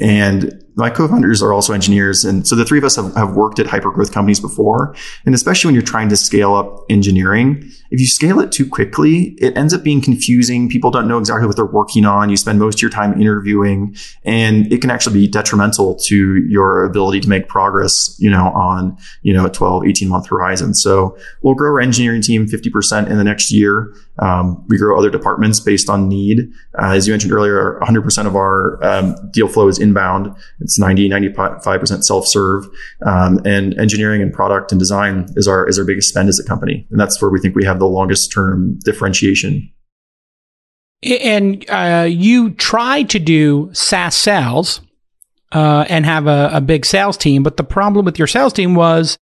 And 0.00 0.62
my 0.74 0.90
co-founders 0.90 1.42
are 1.42 1.52
also 1.52 1.72
engineers. 1.72 2.24
And 2.24 2.46
so 2.46 2.56
the 2.56 2.64
three 2.64 2.78
of 2.78 2.84
us 2.84 2.96
have, 2.96 3.14
have 3.14 3.34
worked 3.34 3.58
at 3.58 3.66
hypergrowth 3.66 4.12
companies 4.12 4.40
before. 4.40 4.96
And 5.26 5.34
especially 5.34 5.68
when 5.68 5.74
you're 5.74 5.82
trying 5.82 6.08
to 6.08 6.16
scale 6.16 6.54
up 6.54 6.84
engineering, 6.88 7.70
if 7.92 8.00
you 8.00 8.06
scale 8.06 8.40
it 8.40 8.50
too 8.50 8.66
quickly, 8.66 9.36
it 9.38 9.54
ends 9.54 9.74
up 9.74 9.82
being 9.82 10.00
confusing. 10.00 10.66
People 10.66 10.90
don't 10.90 11.06
know 11.06 11.18
exactly 11.18 11.46
what 11.46 11.56
they're 11.56 11.66
working 11.66 12.06
on. 12.06 12.30
You 12.30 12.38
spend 12.38 12.58
most 12.58 12.78
of 12.78 12.82
your 12.82 12.90
time 12.90 13.20
interviewing 13.20 13.94
and 14.24 14.72
it 14.72 14.80
can 14.80 14.90
actually 14.90 15.12
be 15.12 15.28
detrimental 15.28 15.96
to 16.06 16.36
your 16.48 16.84
ability 16.84 17.20
to 17.20 17.28
make 17.28 17.48
progress, 17.48 18.16
you 18.18 18.30
know, 18.30 18.46
on, 18.46 18.96
you 19.20 19.34
know, 19.34 19.44
a 19.44 19.50
12, 19.50 19.84
18 19.84 20.08
month 20.08 20.26
horizon. 20.30 20.72
So 20.72 21.18
we'll 21.42 21.54
grow 21.54 21.72
our 21.72 21.80
engineering 21.80 22.22
team 22.22 22.46
50% 22.46 23.10
in 23.10 23.18
the 23.18 23.24
next 23.24 23.52
year. 23.52 23.94
Um, 24.18 24.66
we 24.68 24.78
grow 24.78 24.98
other 24.98 25.10
departments 25.10 25.60
based 25.60 25.90
on 25.90 26.08
need. 26.08 26.50
Uh, 26.78 26.92
as 26.92 27.06
you 27.06 27.12
mentioned 27.12 27.32
earlier, 27.32 27.78
100% 27.82 28.26
of 28.26 28.36
our 28.36 28.82
um, 28.82 29.16
deal 29.32 29.48
flow 29.48 29.68
is 29.68 29.78
inbound. 29.78 30.34
It's 30.60 30.78
90, 30.78 31.10
95% 31.10 32.04
self-serve. 32.04 32.68
Um, 33.04 33.40
and 33.44 33.78
engineering 33.78 34.22
and 34.22 34.32
product 34.32 34.72
and 34.72 34.78
design 34.78 35.26
is 35.36 35.46
our, 35.46 35.68
is 35.68 35.78
our 35.78 35.84
biggest 35.84 36.08
spend 36.08 36.30
as 36.30 36.38
a 36.38 36.44
company. 36.44 36.86
And 36.90 36.98
that's 36.98 37.20
where 37.20 37.30
we 37.30 37.38
think 37.38 37.54
we 37.54 37.64
have 37.64 37.81
the 37.82 37.88
longest 37.88 38.32
term 38.32 38.78
differentiation. 38.84 39.70
And 41.02 41.68
uh, 41.68 42.06
you 42.08 42.50
tried 42.50 43.10
to 43.10 43.18
do 43.18 43.70
SaaS 43.72 44.16
sales 44.16 44.80
uh, 45.50 45.84
and 45.88 46.06
have 46.06 46.26
a, 46.26 46.50
a 46.52 46.60
big 46.60 46.86
sales 46.86 47.16
team, 47.16 47.42
but 47.42 47.56
the 47.56 47.64
problem 47.64 48.04
with 48.04 48.18
your 48.18 48.28
sales 48.28 48.52
team 48.52 48.74
was 48.74 49.18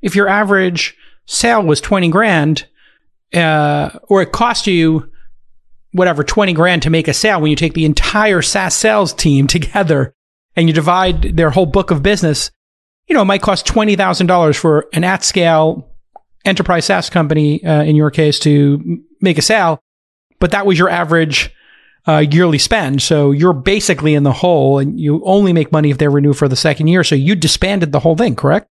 if 0.00 0.16
your 0.16 0.28
average 0.28 0.96
sale 1.26 1.62
was 1.62 1.80
20 1.80 2.08
grand, 2.08 2.66
uh, 3.34 3.90
or 4.08 4.22
it 4.22 4.32
cost 4.32 4.66
you 4.66 5.10
whatever 5.92 6.22
20 6.22 6.52
grand 6.52 6.82
to 6.82 6.90
make 6.90 7.08
a 7.08 7.14
sale 7.14 7.40
when 7.40 7.50
you 7.50 7.56
take 7.56 7.74
the 7.74 7.84
entire 7.84 8.42
SaaS 8.42 8.74
sales 8.74 9.12
team 9.12 9.46
together 9.48 10.14
and 10.56 10.68
you 10.68 10.74
divide 10.74 11.36
their 11.36 11.50
whole 11.50 11.66
book 11.66 11.90
of 11.90 12.02
business, 12.02 12.50
you 13.06 13.14
know, 13.14 13.22
it 13.22 13.26
might 13.26 13.42
cost 13.42 13.66
$20,000 13.66 14.56
for 14.56 14.86
an 14.92 15.04
at 15.04 15.24
scale 15.24 15.87
enterprise 16.48 16.86
SaaS 16.86 17.10
company, 17.10 17.64
uh, 17.64 17.82
in 17.82 17.94
your 17.94 18.10
case, 18.10 18.38
to 18.40 19.02
make 19.20 19.38
a 19.38 19.42
sale. 19.42 19.80
But 20.40 20.50
that 20.52 20.66
was 20.66 20.78
your 20.78 20.88
average 20.88 21.54
uh, 22.06 22.18
yearly 22.18 22.58
spend. 22.58 23.02
So 23.02 23.30
you're 23.32 23.52
basically 23.52 24.14
in 24.14 24.22
the 24.22 24.32
hole 24.32 24.78
and 24.78 24.98
you 24.98 25.22
only 25.24 25.52
make 25.52 25.70
money 25.70 25.90
if 25.90 25.98
they 25.98 26.08
renew 26.08 26.32
for 26.32 26.48
the 26.48 26.56
second 26.56 26.86
year. 26.86 27.04
So 27.04 27.14
you 27.14 27.34
disbanded 27.34 27.92
the 27.92 28.00
whole 28.00 28.16
thing, 28.16 28.34
correct? 28.34 28.68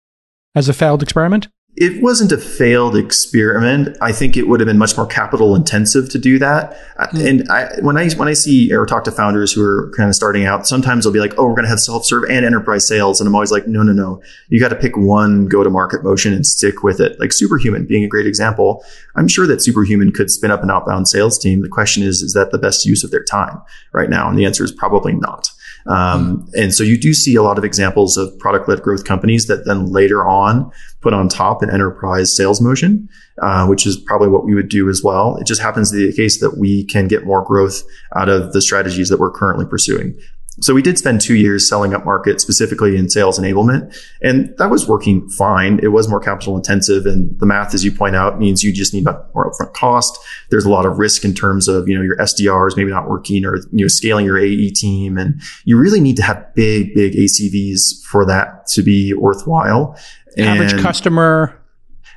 As 0.55 0.67
a 0.67 0.73
failed 0.73 1.03
experiment? 1.03 1.47
It 1.79 2.01
wasn't 2.01 2.31
a 2.31 2.39
failed 2.39 2.95
experiment. 2.95 3.95
I 4.01 4.11
think 4.11 4.35
it 4.35 4.47
would 4.47 4.59
have 4.59 4.65
been 4.65 4.79
much 4.79 4.97
more 4.97 5.05
capital 5.05 5.55
intensive 5.55 6.09
to 6.09 6.17
do 6.17 6.39
that. 6.39 6.75
Mm. 6.97 7.29
And 7.29 7.51
I, 7.51 7.67
when 7.81 7.95
I 7.95 8.09
when 8.15 8.27
I 8.27 8.33
see 8.33 8.73
or 8.73 8.87
talk 8.87 9.03
to 9.03 9.11
founders 9.11 9.53
who 9.53 9.63
are 9.63 9.93
kind 9.95 10.09
of 10.09 10.15
starting 10.15 10.43
out, 10.43 10.65
sometimes 10.65 11.03
they'll 11.03 11.13
be 11.13 11.19
like, 11.19 11.35
"Oh, 11.37 11.45
we're 11.45 11.53
going 11.53 11.65
to 11.65 11.69
have 11.69 11.79
self 11.79 12.03
serve 12.03 12.23
and 12.31 12.43
enterprise 12.43 12.87
sales," 12.87 13.21
and 13.21 13.27
I'm 13.27 13.35
always 13.35 13.51
like, 13.51 13.67
"No, 13.67 13.83
no, 13.83 13.93
no. 13.93 14.19
You 14.49 14.59
got 14.59 14.69
to 14.69 14.75
pick 14.75 14.97
one 14.97 15.45
go 15.45 15.63
to 15.63 15.69
market 15.69 16.03
motion 16.03 16.33
and 16.33 16.47
stick 16.47 16.81
with 16.81 16.99
it." 16.99 17.19
Like 17.19 17.31
Superhuman 17.31 17.85
being 17.85 18.03
a 18.03 18.07
great 18.07 18.25
example. 18.25 18.83
I'm 19.15 19.27
sure 19.27 19.45
that 19.45 19.61
Superhuman 19.61 20.11
could 20.11 20.31
spin 20.31 20.49
up 20.49 20.63
an 20.63 20.71
outbound 20.71 21.07
sales 21.07 21.37
team. 21.37 21.61
The 21.61 21.69
question 21.69 22.01
is, 22.01 22.23
is 22.23 22.33
that 22.33 22.49
the 22.49 22.57
best 22.57 22.87
use 22.87 23.03
of 23.03 23.11
their 23.11 23.23
time 23.23 23.61
right 23.93 24.09
now? 24.09 24.27
And 24.27 24.37
the 24.37 24.45
answer 24.45 24.63
is 24.63 24.71
probably 24.71 25.13
not. 25.13 25.51
Um, 25.87 26.47
and 26.53 26.73
so 26.73 26.83
you 26.83 26.97
do 26.97 27.13
see 27.13 27.35
a 27.35 27.41
lot 27.41 27.57
of 27.57 27.63
examples 27.63 28.17
of 28.17 28.37
product 28.39 28.67
led 28.67 28.81
growth 28.81 29.05
companies 29.05 29.47
that 29.47 29.65
then 29.65 29.85
later 29.85 30.27
on 30.27 30.69
put 31.01 31.13
on 31.13 31.29
top 31.29 31.61
an 31.61 31.69
enterprise 31.69 32.35
sales 32.35 32.59
motion, 32.59 33.07
uh, 33.41 33.65
which 33.67 33.85
is 33.85 33.97
probably 33.97 34.27
what 34.27 34.45
we 34.45 34.53
would 34.53 34.69
do 34.69 34.89
as 34.89 35.01
well. 35.03 35.37
It 35.37 35.47
just 35.47 35.61
happens 35.61 35.91
to 35.91 35.97
be 35.97 36.07
the 36.07 36.15
case 36.15 36.39
that 36.41 36.57
we 36.57 36.83
can 36.85 37.07
get 37.07 37.25
more 37.25 37.43
growth 37.43 37.83
out 38.15 38.29
of 38.29 38.53
the 38.53 38.61
strategies 38.61 39.09
that 39.09 39.19
we're 39.19 39.31
currently 39.31 39.65
pursuing. 39.65 40.17
So 40.59 40.73
we 40.73 40.81
did 40.81 40.97
spend 40.97 41.21
two 41.21 41.35
years 41.35 41.67
selling 41.69 41.93
up 41.93 42.03
market 42.03 42.41
specifically 42.41 42.97
in 42.97 43.09
sales 43.09 43.37
enablement. 43.37 43.95
And 44.21 44.55
that 44.57 44.71
was 44.71 44.87
working 44.87 45.29
fine. 45.29 45.79
It 45.83 45.89
was 45.89 46.07
more 46.07 46.19
capital 46.19 46.55
intensive. 46.55 47.05
And 47.05 47.37
the 47.39 47.45
math, 47.45 47.75
as 47.75 47.85
you 47.85 47.91
point 47.91 48.15
out, 48.15 48.39
means 48.39 48.63
you 48.63 48.73
just 48.73 48.93
need 48.93 49.05
more 49.05 49.51
upfront 49.51 49.73
cost. 49.73 50.17
There's 50.49 50.65
a 50.65 50.69
lot 50.69 50.85
of 50.85 50.97
risk 50.97 51.23
in 51.23 51.35
terms 51.35 51.67
of, 51.67 51.87
you 51.87 51.95
know, 51.95 52.01
your 52.01 52.17
SDRs 52.17 52.75
maybe 52.75 52.89
not 52.89 53.07
working 53.07 53.45
or, 53.45 53.57
you 53.71 53.83
know, 53.83 53.87
scaling 53.87 54.25
your 54.25 54.37
AE 54.39 54.71
team. 54.71 55.17
And 55.17 55.39
you 55.65 55.77
really 55.77 55.99
need 55.99 56.15
to 56.17 56.23
have 56.23 56.53
big, 56.55 56.95
big 56.95 57.13
ACVs 57.13 58.03
for 58.03 58.25
that 58.25 58.65
to 58.67 58.81
be 58.81 59.13
worthwhile. 59.13 59.95
Average 60.37 60.73
and 60.73 60.81
customer. 60.81 61.59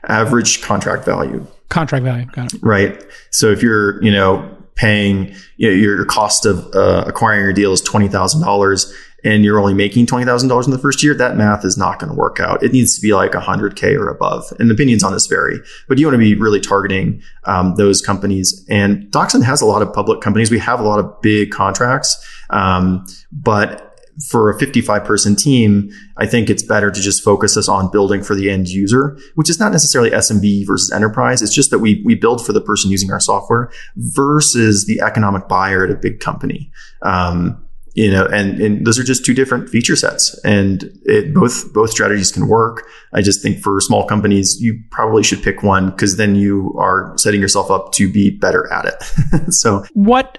Average 0.09 0.63
contract 0.63 1.05
value. 1.05 1.47
Contract 1.69 2.05
value. 2.05 2.25
Got 2.27 2.55
it. 2.55 2.63
Right. 2.63 3.05
So 3.31 3.51
if 3.51 3.63
you're, 3.63 4.03
you 4.03 4.11
know, 4.11 4.57
paying 4.81 5.35
you 5.59 5.69
know, 5.69 5.77
your 5.77 6.07
cost 6.07 6.47
of 6.47 6.75
uh, 6.75 7.05
acquiring 7.07 7.45
your 7.45 7.53
deal 7.53 7.73
is 7.73 7.83
twenty 7.83 8.09
thousand 8.09 8.41
dollars, 8.41 8.91
and 9.23 9.45
you're 9.45 9.61
only 9.61 9.75
making 9.75 10.07
twenty 10.07 10.25
thousand 10.25 10.49
dollars 10.49 10.67
in 10.67 10.73
the 10.73 10.79
first 10.79 11.03
year, 11.03 11.13
that 11.15 11.37
math 11.37 11.67
is 11.67 11.77
not 11.77 11.99
going 11.99 12.11
to 12.11 12.17
work 12.17 12.41
out. 12.41 12.63
It 12.63 12.73
needs 12.73 12.97
to 12.97 13.03
be 13.03 13.13
like 13.13 13.35
hundred 13.35 13.77
k 13.77 13.95
or 13.95 14.09
above. 14.09 14.45
And 14.59 14.71
opinions 14.71 15.05
on 15.05 15.13
this 15.13 15.27
vary, 15.27 15.59
but 15.87 15.99
you 15.99 16.07
want 16.07 16.15
to 16.15 16.19
be 16.19 16.35
really 16.35 16.61
targeting 16.61 17.23
um, 17.45 17.75
those 17.77 18.01
companies. 18.01 18.65
And 18.71 19.05
DocSend 19.13 19.45
has 19.45 19.61
a 19.61 19.67
lot 19.67 19.83
of 19.83 19.93
public 19.93 20.23
companies. 20.23 20.51
We 20.51 20.59
have 20.61 20.81
a 20.81 20.85
lot 20.85 20.99
of 20.99 21.21
big 21.21 21.51
contracts, 21.51 22.17
um, 22.49 23.05
but 23.31 23.90
for 24.29 24.51
a 24.51 24.59
55 24.59 25.05
person 25.05 25.37
team, 25.37 25.91
I 26.17 26.27
think 26.27 26.51
it's 26.51 26.63
better 26.63 26.91
to 26.91 27.01
just 27.01 27.23
focus 27.23 27.57
us 27.57 27.69
on 27.69 27.91
building 27.91 28.23
for 28.23 28.35
the 28.35 28.51
end 28.51 28.69
user, 28.69 29.19
which 29.35 29.49
is 29.49 29.59
not 29.59 29.73
necessarily 29.73 30.11
SMB 30.11 30.67
versus 30.67 30.93
enterprise. 30.93 31.43
It's 31.43 31.55
just 31.55 31.71
that 31.71 31.79
we, 31.79 32.03
we 32.05 32.15
build 32.15 32.45
for 32.45 32.53
the 32.53 32.61
person 32.61 32.91
using 32.91 33.11
our 33.11 33.21
software 33.21 33.71
versus 33.97 34.87
the 34.87 35.01
economic 35.01 35.49
buyer 35.49 35.85
at 35.85 35.91
a 35.91 35.97
big 35.97 36.21
company. 36.21 36.71
Um, 37.03 37.67
you 37.95 38.11
know, 38.11 38.25
and, 38.27 38.61
and 38.61 38.87
those 38.87 38.99
are 38.99 39.03
just 39.03 39.25
two 39.25 39.35
different 39.35 39.69
feature 39.69 39.97
sets 39.97 40.39
and 40.45 40.85
it, 41.05 41.35
both, 41.35 41.73
both 41.73 41.91
strategies 41.91 42.31
can 42.31 42.47
work. 42.47 42.87
I 43.13 43.21
just 43.21 43.43
think 43.43 43.59
for 43.59 43.81
small 43.81 44.07
companies, 44.07 44.59
you 44.61 44.81
probably 44.91 45.25
should 45.25 45.43
pick 45.43 45.63
one 45.63 45.91
because 45.91 46.17
then 46.17 46.37
you 46.37 46.75
are 46.79 47.13
setting 47.17 47.41
yourself 47.41 47.71
up 47.71 47.93
to 47.95 48.11
be 48.11 48.31
better 48.31 48.73
at 48.73 48.87
it. 48.87 49.53
so 49.53 49.85
what 49.93 50.39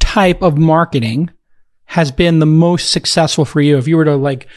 type 0.00 0.42
of 0.42 0.56
marketing 0.56 1.30
has 1.92 2.10
been 2.10 2.38
the 2.38 2.46
most 2.46 2.90
successful 2.90 3.44
for 3.44 3.60
you? 3.60 3.76
If 3.76 3.86
you 3.86 3.98
were 3.98 4.06
to 4.06 4.16
like, 4.16 4.48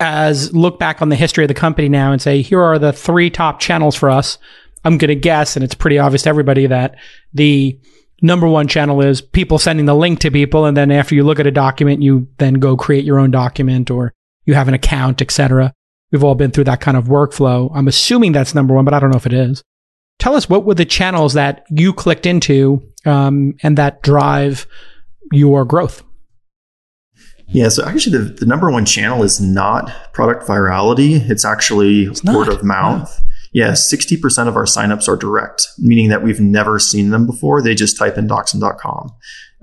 as 0.00 0.52
look 0.52 0.80
back 0.80 1.00
on 1.00 1.08
the 1.08 1.14
history 1.14 1.44
of 1.44 1.48
the 1.48 1.54
company 1.54 1.88
now 1.88 2.10
and 2.10 2.20
say, 2.20 2.42
here 2.42 2.60
are 2.60 2.80
the 2.80 2.92
three 2.92 3.30
top 3.30 3.60
channels 3.60 3.94
for 3.94 4.10
us. 4.10 4.38
I'm 4.84 4.98
going 4.98 5.10
to 5.10 5.14
guess, 5.14 5.54
and 5.54 5.64
it's 5.64 5.74
pretty 5.74 6.00
obvious 6.00 6.22
to 6.22 6.30
everybody 6.30 6.66
that 6.66 6.96
the 7.32 7.78
number 8.22 8.48
one 8.48 8.66
channel 8.66 9.00
is 9.02 9.20
people 9.20 9.56
sending 9.56 9.86
the 9.86 9.94
link 9.94 10.18
to 10.20 10.32
people. 10.32 10.64
And 10.64 10.76
then 10.76 10.90
after 10.90 11.14
you 11.14 11.22
look 11.22 11.38
at 11.38 11.46
a 11.46 11.52
document, 11.52 12.02
you 12.02 12.26
then 12.38 12.54
go 12.54 12.76
create 12.76 13.04
your 13.04 13.20
own 13.20 13.30
document 13.30 13.88
or 13.88 14.12
you 14.44 14.54
have 14.54 14.66
an 14.66 14.74
account, 14.74 15.22
etc. 15.22 15.72
We've 16.10 16.24
all 16.24 16.34
been 16.34 16.50
through 16.50 16.64
that 16.64 16.80
kind 16.80 16.96
of 16.96 17.04
workflow. 17.04 17.70
I'm 17.72 17.86
assuming 17.86 18.32
that's 18.32 18.52
number 18.52 18.74
one, 18.74 18.84
but 18.84 18.94
I 18.94 18.98
don't 18.98 19.10
know 19.10 19.16
if 19.16 19.26
it 19.26 19.32
is. 19.32 19.62
Tell 20.18 20.34
us 20.34 20.48
what 20.48 20.64
were 20.64 20.74
the 20.74 20.84
channels 20.84 21.34
that 21.34 21.66
you 21.70 21.92
clicked 21.92 22.26
into 22.26 22.82
um, 23.06 23.54
and 23.62 23.78
that 23.78 24.02
drive 24.02 24.66
your 25.30 25.64
growth. 25.64 26.02
Yeah, 27.52 27.68
so 27.68 27.84
actually, 27.84 28.18
the, 28.18 28.24
the 28.24 28.46
number 28.46 28.70
one 28.70 28.84
channel 28.84 29.22
is 29.22 29.40
not 29.40 30.12
product 30.12 30.46
virality. 30.46 31.28
It's 31.28 31.44
actually 31.44 32.04
it's 32.04 32.22
word 32.24 32.48
of 32.48 32.62
mouth. 32.62 33.22
Yeah, 33.52 33.72
60% 33.72 34.46
of 34.46 34.56
our 34.56 34.64
signups 34.64 35.08
are 35.08 35.16
direct, 35.16 35.66
meaning 35.78 36.08
that 36.10 36.22
we've 36.22 36.38
never 36.38 36.78
seen 36.78 37.10
them 37.10 37.26
before. 37.26 37.60
They 37.60 37.74
just 37.74 37.98
type 37.98 38.16
in 38.16 38.28
docsend.com. 38.28 39.12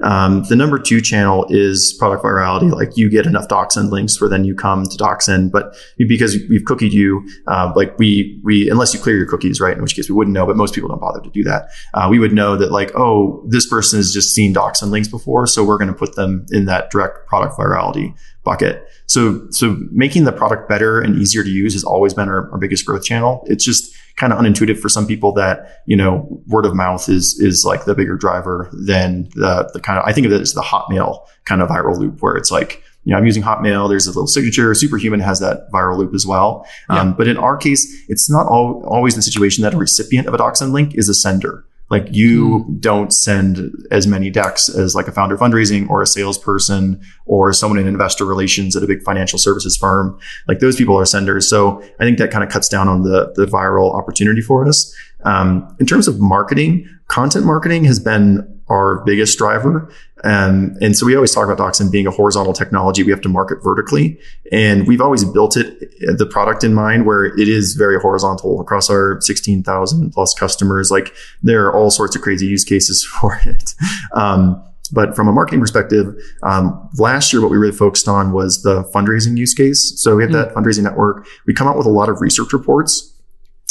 Um, 0.04 0.44
the 0.44 0.56
number 0.56 0.78
two 0.78 1.02
channel 1.02 1.46
is 1.50 1.96
product 1.98 2.24
virality. 2.24 2.72
Like 2.72 2.96
you 2.96 3.10
get 3.10 3.26
enough 3.26 3.48
DocSend 3.48 3.90
links 3.90 4.22
where 4.22 4.30
then 4.30 4.46
you 4.46 4.54
come 4.54 4.84
to 4.84 4.98
DocSend, 4.98 5.52
but 5.52 5.76
because 5.98 6.38
we've 6.50 6.62
cookied 6.62 6.92
you, 6.92 7.28
uh, 7.48 7.74
like 7.76 7.98
we, 7.98 8.40
we, 8.44 8.70
unless 8.70 8.94
you 8.94 9.00
clear 9.00 9.18
your 9.18 9.28
cookies, 9.28 9.60
right? 9.60 9.76
In 9.76 9.82
which 9.82 9.96
case 9.96 10.10
we 10.10 10.16
wouldn't 10.16 10.34
know, 10.34 10.46
but 10.46 10.56
most 10.56 10.76
people 10.76 10.90
don't 10.90 11.02
bother 11.02 11.22
to 11.22 11.30
do 11.32 11.44
that. 11.44 11.70
Uh, 11.94 12.08
we 12.10 12.20
would 12.20 12.34
know 12.34 12.56
that 12.58 12.72
like, 12.72 12.92
oh, 12.96 13.44
this 13.48 13.66
person 13.66 13.98
has 13.98 14.14
just 14.14 14.34
seen 14.36 14.54
DocSend 14.54 14.92
links 14.92 15.08
before. 15.08 15.48
So 15.48 15.64
we're 15.64 15.78
going 15.78 15.88
to 15.88 15.98
put 15.98 16.16
them 16.16 16.46
in 16.52 16.66
that 16.66 16.92
direct 16.92 17.28
product 17.28 17.58
virality 17.58 18.16
bucket. 18.44 18.88
So, 19.08 19.48
so 19.50 19.78
making 19.92 20.24
the 20.26 20.32
product 20.32 20.70
better 20.70 21.02
and 21.02 21.18
easier 21.18 21.44
to 21.44 21.50
use 21.50 21.74
has 21.74 21.84
always 21.84 22.14
been 22.14 22.30
our, 22.30 22.50
our 22.52 22.58
biggest 22.58 22.86
growth 22.86 23.04
channel. 23.04 23.44
It's 23.48 23.66
just, 23.66 23.94
kind 24.18 24.34
of 24.34 24.40
unintuitive 24.40 24.80
for 24.80 24.90
some 24.90 25.08
people 25.08 25.32
that, 25.32 25.82
you 25.86 25.96
know, 25.96 26.42
word 26.48 26.66
of 26.66 26.76
mouth 26.76 27.08
is, 27.08 27.40
is 27.40 27.64
like 27.64 27.86
the 27.86 27.96
bigger 27.96 28.18
driver 28.18 28.70
than 28.74 29.30
the, 29.36 29.70
the 29.74 29.80
kind 29.80 30.00
of, 30.00 30.06
I 30.06 30.12
think 30.12 30.26
of 30.26 30.34
it 30.34 30.42
as 30.42 30.54
the 30.54 30.62
Hotmail 30.62 31.26
kind 31.46 31.62
of 31.62 31.70
viral 31.70 31.98
loop 31.98 32.22
where 32.22 32.36
it's 32.36 32.52
like, 32.52 32.84
you 33.04 33.12
know, 33.12 33.20
I'm 33.20 33.26
using 33.26 33.44
Hotmail. 33.44 33.88
There's 33.88 34.08
a 34.08 34.10
little 34.10 34.28
signature. 34.28 34.74
Superhuman 34.74 35.20
has 35.22 35.40
that 35.40 35.72
viral 35.72 35.98
loop 35.98 36.14
as 36.14 36.26
well. 36.26 36.68
Yeah. 36.90 37.00
Um, 37.00 37.14
but 37.14 37.28
in 37.28 37.38
our 37.38 37.56
case, 37.56 38.06
it's 38.10 38.30
not 38.30 38.48
all, 38.48 38.84
always 38.86 39.16
the 39.16 39.22
situation 39.22 39.62
that 39.62 39.74
a 39.74 39.78
recipient 39.78 40.28
of 40.28 40.34
a 40.34 40.38
DocSend 40.38 40.72
link 40.72 40.96
is 40.96 41.08
a 41.08 41.14
sender. 41.14 41.64
Like 41.90 42.08
you 42.12 42.66
mm. 42.66 42.80
don't 42.80 43.14
send 43.14 43.72
as 43.92 44.08
many 44.08 44.30
decks 44.30 44.70
as 44.70 44.96
like 44.96 45.08
a 45.08 45.12
founder 45.12 45.38
fundraising 45.38 45.90
or 45.90 46.02
a 46.02 46.08
salesperson 46.08 47.02
or 47.26 47.54
someone 47.54 47.80
in 47.80 47.88
investor 47.88 48.26
relations 48.26 48.76
at 48.76 48.84
a 48.84 48.88
big 48.88 49.02
financial 49.04 49.40
services 49.40 49.78
firm. 49.78 50.20
Like 50.48 50.60
those 50.60 50.76
people 50.76 50.98
are 50.98 51.06
senders. 51.06 51.50
So 51.50 51.82
I 52.00 52.04
think 52.04 52.18
that 52.18 52.32
kind 52.32 52.44
of 52.44 52.50
cuts 52.50 52.68
down 52.68 52.88
on 52.88 53.04
the, 53.04 53.32
the 53.36 53.46
viral 53.46 53.96
opportunity 53.96 54.42
for 54.42 54.68
us. 54.68 54.94
Um, 55.24 55.76
in 55.80 55.86
terms 55.86 56.08
of 56.08 56.20
marketing, 56.20 56.88
content 57.08 57.46
marketing 57.46 57.86
has 57.86 58.00
been 58.00 58.57
our 58.70 59.04
biggest 59.06 59.38
driver. 59.38 59.90
Um, 60.24 60.76
and 60.82 60.98
so 60.98 61.06
we 61.06 61.16
always 61.16 61.34
talk 61.34 61.48
about 61.48 61.58
DocSend 61.58 61.92
being 61.92 62.08
a 62.08 62.12
horizontal 62.12 62.54
technology. 62.54 63.04
We 63.04 63.12
have 63.12 63.22
to 63.22 63.30
market 63.30 63.64
vertically. 63.64 64.20
And 64.52 64.88
we've 64.88 65.02
always 65.02 65.24
built 65.24 65.56
it, 65.56 65.80
the 66.18 66.26
product 66.26 66.64
in 66.64 66.74
mind, 66.74 67.06
where 67.06 67.26
it 67.26 67.48
is 67.48 67.76
very 67.76 68.00
horizontal 68.00 68.60
across 68.60 68.90
our 68.90 69.20
16,000 69.22 70.12
plus 70.12 70.34
customers. 70.34 70.92
Like 70.92 71.14
there 71.42 71.68
are 71.68 71.76
all 71.76 71.92
sorts 71.92 72.16
of 72.16 72.22
crazy 72.22 72.48
use 72.48 72.64
cases 72.64 73.04
for 73.22 73.40
it. 73.46 73.74
Um, 74.14 74.64
but 74.92 75.16
from 75.16 75.28
a 75.28 75.34
marketing 75.34 75.60
perspective, 75.60 76.16
um, 76.44 76.90
last 76.98 77.34
year, 77.34 77.42
what 77.42 77.52
we 77.52 77.58
really 77.58 77.76
focused 77.76 78.08
on 78.08 78.32
was 78.32 78.64
the 78.64 78.84
fundraising 78.96 79.38
use 79.38 79.54
case. 79.54 80.00
So 80.02 80.16
we 80.16 80.24
have 80.24 80.32
mm 80.32 80.38
that 80.38 80.54
fundraising 80.54 80.84
network. 80.84 81.28
We 81.46 81.54
come 81.54 81.68
out 81.68 81.78
with 81.78 81.88
a 81.88 81.92
lot 81.92 82.10
of 82.10 82.22
research 82.22 82.54
reports 82.54 83.17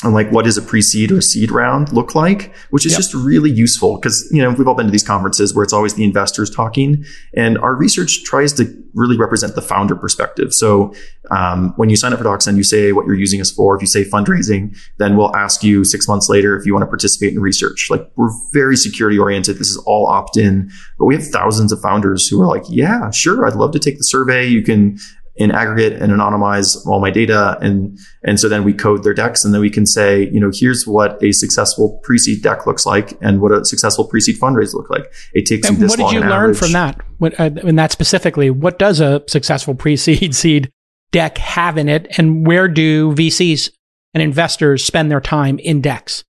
on 0.04 0.12
like 0.12 0.30
what 0.30 0.44
does 0.44 0.58
a 0.58 0.62
pre-seed 0.62 1.10
or 1.10 1.18
a 1.18 1.22
seed 1.22 1.50
round 1.50 1.90
look 1.90 2.14
like, 2.14 2.54
which 2.68 2.84
is 2.84 2.92
yep. 2.92 2.98
just 2.98 3.14
really 3.14 3.50
useful 3.50 3.96
because 3.96 4.28
you 4.30 4.42
know 4.42 4.50
we've 4.50 4.68
all 4.68 4.74
been 4.74 4.84
to 4.84 4.92
these 4.92 5.06
conferences 5.06 5.54
where 5.54 5.64
it's 5.64 5.72
always 5.72 5.94
the 5.94 6.04
investors 6.04 6.50
talking, 6.50 7.02
and 7.34 7.56
our 7.58 7.74
research 7.74 8.22
tries 8.22 8.52
to 8.52 8.66
really 8.92 9.16
represent 9.16 9.54
the 9.54 9.62
founder 9.62 9.96
perspective. 9.96 10.52
So 10.52 10.92
um, 11.30 11.72
when 11.76 11.88
you 11.88 11.96
sign 11.96 12.12
up 12.12 12.18
for 12.18 12.26
DocSend, 12.26 12.56
you 12.58 12.62
say 12.62 12.92
what 12.92 13.06
you're 13.06 13.14
using 13.14 13.40
us 13.40 13.50
for. 13.50 13.74
If 13.74 13.80
you 13.80 13.86
say 13.86 14.04
fundraising, 14.04 14.76
then 14.98 15.16
we'll 15.16 15.34
ask 15.34 15.62
you 15.62 15.82
six 15.82 16.06
months 16.06 16.28
later 16.28 16.58
if 16.58 16.66
you 16.66 16.74
want 16.74 16.82
to 16.82 16.88
participate 16.88 17.32
in 17.32 17.40
research. 17.40 17.88
Like 17.90 18.10
we're 18.16 18.30
very 18.52 18.76
security 18.76 19.18
oriented. 19.18 19.58
This 19.58 19.68
is 19.68 19.78
all 19.86 20.06
opt-in, 20.06 20.70
but 20.98 21.06
we 21.06 21.14
have 21.14 21.26
thousands 21.26 21.72
of 21.72 21.80
founders 21.80 22.28
who 22.28 22.40
are 22.42 22.46
like, 22.46 22.64
yeah, 22.68 23.10
sure, 23.10 23.46
I'd 23.46 23.54
love 23.54 23.72
to 23.72 23.78
take 23.78 23.96
the 23.96 24.04
survey. 24.04 24.46
You 24.46 24.62
can 24.62 24.98
in 25.36 25.50
aggregate 25.50 26.00
and 26.00 26.12
anonymize 26.12 26.86
all 26.86 27.00
my 27.00 27.10
data. 27.10 27.58
And, 27.60 27.98
and 28.22 28.40
so 28.40 28.48
then 28.48 28.64
we 28.64 28.72
code 28.72 29.02
their 29.02 29.14
decks 29.14 29.44
and 29.44 29.52
then 29.52 29.60
we 29.60 29.70
can 29.70 29.86
say, 29.86 30.30
you 30.30 30.40
know, 30.40 30.50
here's 30.52 30.86
what 30.86 31.22
a 31.22 31.32
successful 31.32 32.00
pre-seed 32.02 32.42
deck 32.42 32.66
looks 32.66 32.86
like 32.86 33.16
and 33.20 33.40
what 33.40 33.52
a 33.52 33.64
successful 33.64 34.06
pre-seed 34.06 34.40
fundraise 34.40 34.72
look 34.74 34.88
like. 34.88 35.12
It 35.34 35.46
takes 35.46 35.68
and 35.68 35.76
you 35.76 35.82
this 35.82 35.96
What 35.96 36.10
did 36.10 36.14
you 36.14 36.20
learn 36.20 36.32
average. 36.32 36.58
from 36.58 36.72
that? 36.72 37.00
What, 37.18 37.38
uh, 37.38 37.50
in 37.62 37.76
that 37.76 37.92
specifically, 37.92 38.50
what 38.50 38.78
does 38.78 39.00
a 39.00 39.22
successful 39.26 39.74
pre-seed 39.74 40.34
seed 40.34 40.70
deck 41.12 41.38
have 41.38 41.76
in 41.76 41.88
it? 41.88 42.06
And 42.18 42.46
where 42.46 42.68
do 42.68 43.12
VCs 43.12 43.70
and 44.14 44.22
investors 44.22 44.84
spend 44.84 45.10
their 45.10 45.20
time 45.20 45.58
in 45.58 45.82
decks? 45.82 46.24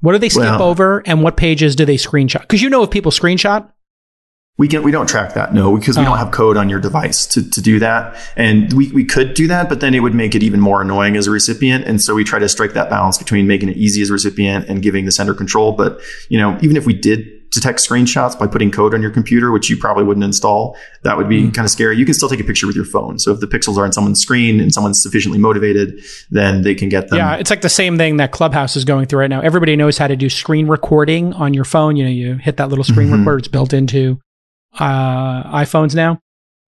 What 0.00 0.12
do 0.12 0.18
they 0.18 0.28
skip 0.28 0.44
well, 0.44 0.62
over 0.62 1.02
and 1.06 1.22
what 1.22 1.36
pages 1.36 1.74
do 1.74 1.84
they 1.84 1.96
screenshot? 1.96 2.42
Because 2.42 2.62
you 2.62 2.70
know 2.70 2.82
if 2.82 2.90
people 2.90 3.10
screenshot, 3.10 3.70
we 4.58 4.68
can 4.68 4.82
we 4.82 4.90
don't 4.90 5.06
track 5.06 5.34
that 5.34 5.52
no 5.52 5.76
because 5.76 5.98
we 5.98 6.04
don't 6.04 6.14
oh. 6.14 6.16
have 6.16 6.30
code 6.30 6.56
on 6.56 6.68
your 6.68 6.80
device 6.80 7.26
to, 7.26 7.48
to 7.50 7.60
do 7.60 7.78
that. 7.78 8.16
And 8.36 8.72
we, 8.72 8.90
we 8.92 9.04
could 9.04 9.34
do 9.34 9.46
that 9.48 9.68
but 9.68 9.80
then 9.80 9.94
it 9.94 10.00
would 10.00 10.14
make 10.14 10.34
it 10.34 10.42
even 10.42 10.60
more 10.60 10.80
annoying 10.80 11.16
as 11.16 11.26
a 11.26 11.30
recipient. 11.30 11.84
And 11.84 12.00
so 12.00 12.14
we 12.14 12.24
try 12.24 12.38
to 12.38 12.48
strike 12.48 12.72
that 12.72 12.88
balance 12.88 13.18
between 13.18 13.46
making 13.46 13.68
it 13.68 13.76
easy 13.76 14.02
as 14.02 14.10
a 14.10 14.14
recipient 14.14 14.68
and 14.68 14.82
giving 14.82 15.04
the 15.04 15.12
sender 15.12 15.34
control. 15.34 15.72
But 15.72 16.00
you 16.28 16.38
know 16.38 16.58
even 16.62 16.76
if 16.76 16.86
we 16.86 16.94
did 16.94 17.32
detect 17.50 17.78
screenshots 17.78 18.38
by 18.38 18.46
putting 18.46 18.70
code 18.70 18.92
on 18.92 19.00
your 19.00 19.10
computer 19.10 19.52
which 19.52 19.70
you 19.70 19.76
probably 19.76 20.02
wouldn't 20.02 20.24
install 20.24 20.76
that 21.04 21.16
would 21.16 21.28
be 21.28 21.44
mm. 21.44 21.54
kind 21.54 21.64
of 21.64 21.70
scary. 21.70 21.96
You 21.96 22.04
can 22.04 22.14
still 22.14 22.28
take 22.28 22.40
a 22.40 22.44
picture 22.44 22.66
with 22.66 22.76
your 22.76 22.84
phone. 22.84 23.18
So 23.18 23.32
if 23.32 23.40
the 23.40 23.46
pixels 23.46 23.76
are 23.76 23.84
on 23.84 23.92
someone's 23.92 24.20
screen 24.20 24.58
and 24.58 24.72
someone's 24.72 25.02
sufficiently 25.02 25.38
motivated 25.38 26.00
then 26.30 26.62
they 26.62 26.74
can 26.74 26.88
get 26.88 27.08
them. 27.08 27.18
Yeah 27.18 27.36
it's 27.36 27.50
like 27.50 27.60
the 27.60 27.68
same 27.68 27.98
thing 27.98 28.16
that 28.16 28.32
clubhouse 28.32 28.74
is 28.74 28.86
going 28.86 29.06
through 29.06 29.20
right 29.20 29.30
now. 29.30 29.42
Everybody 29.42 29.76
knows 29.76 29.98
how 29.98 30.06
to 30.06 30.16
do 30.16 30.30
screen 30.30 30.66
recording 30.66 31.34
on 31.34 31.52
your 31.52 31.64
phone. 31.64 31.96
You 31.96 32.04
know 32.04 32.10
you 32.10 32.36
hit 32.36 32.56
that 32.56 32.70
little 32.70 32.84
screen 32.84 33.08
mm-hmm. 33.08 33.20
recorder 33.20 33.38
it's 33.38 33.48
built 33.48 33.74
into 33.74 34.18
uh, 34.78 35.44
iPhones 35.52 35.94
now, 35.94 36.20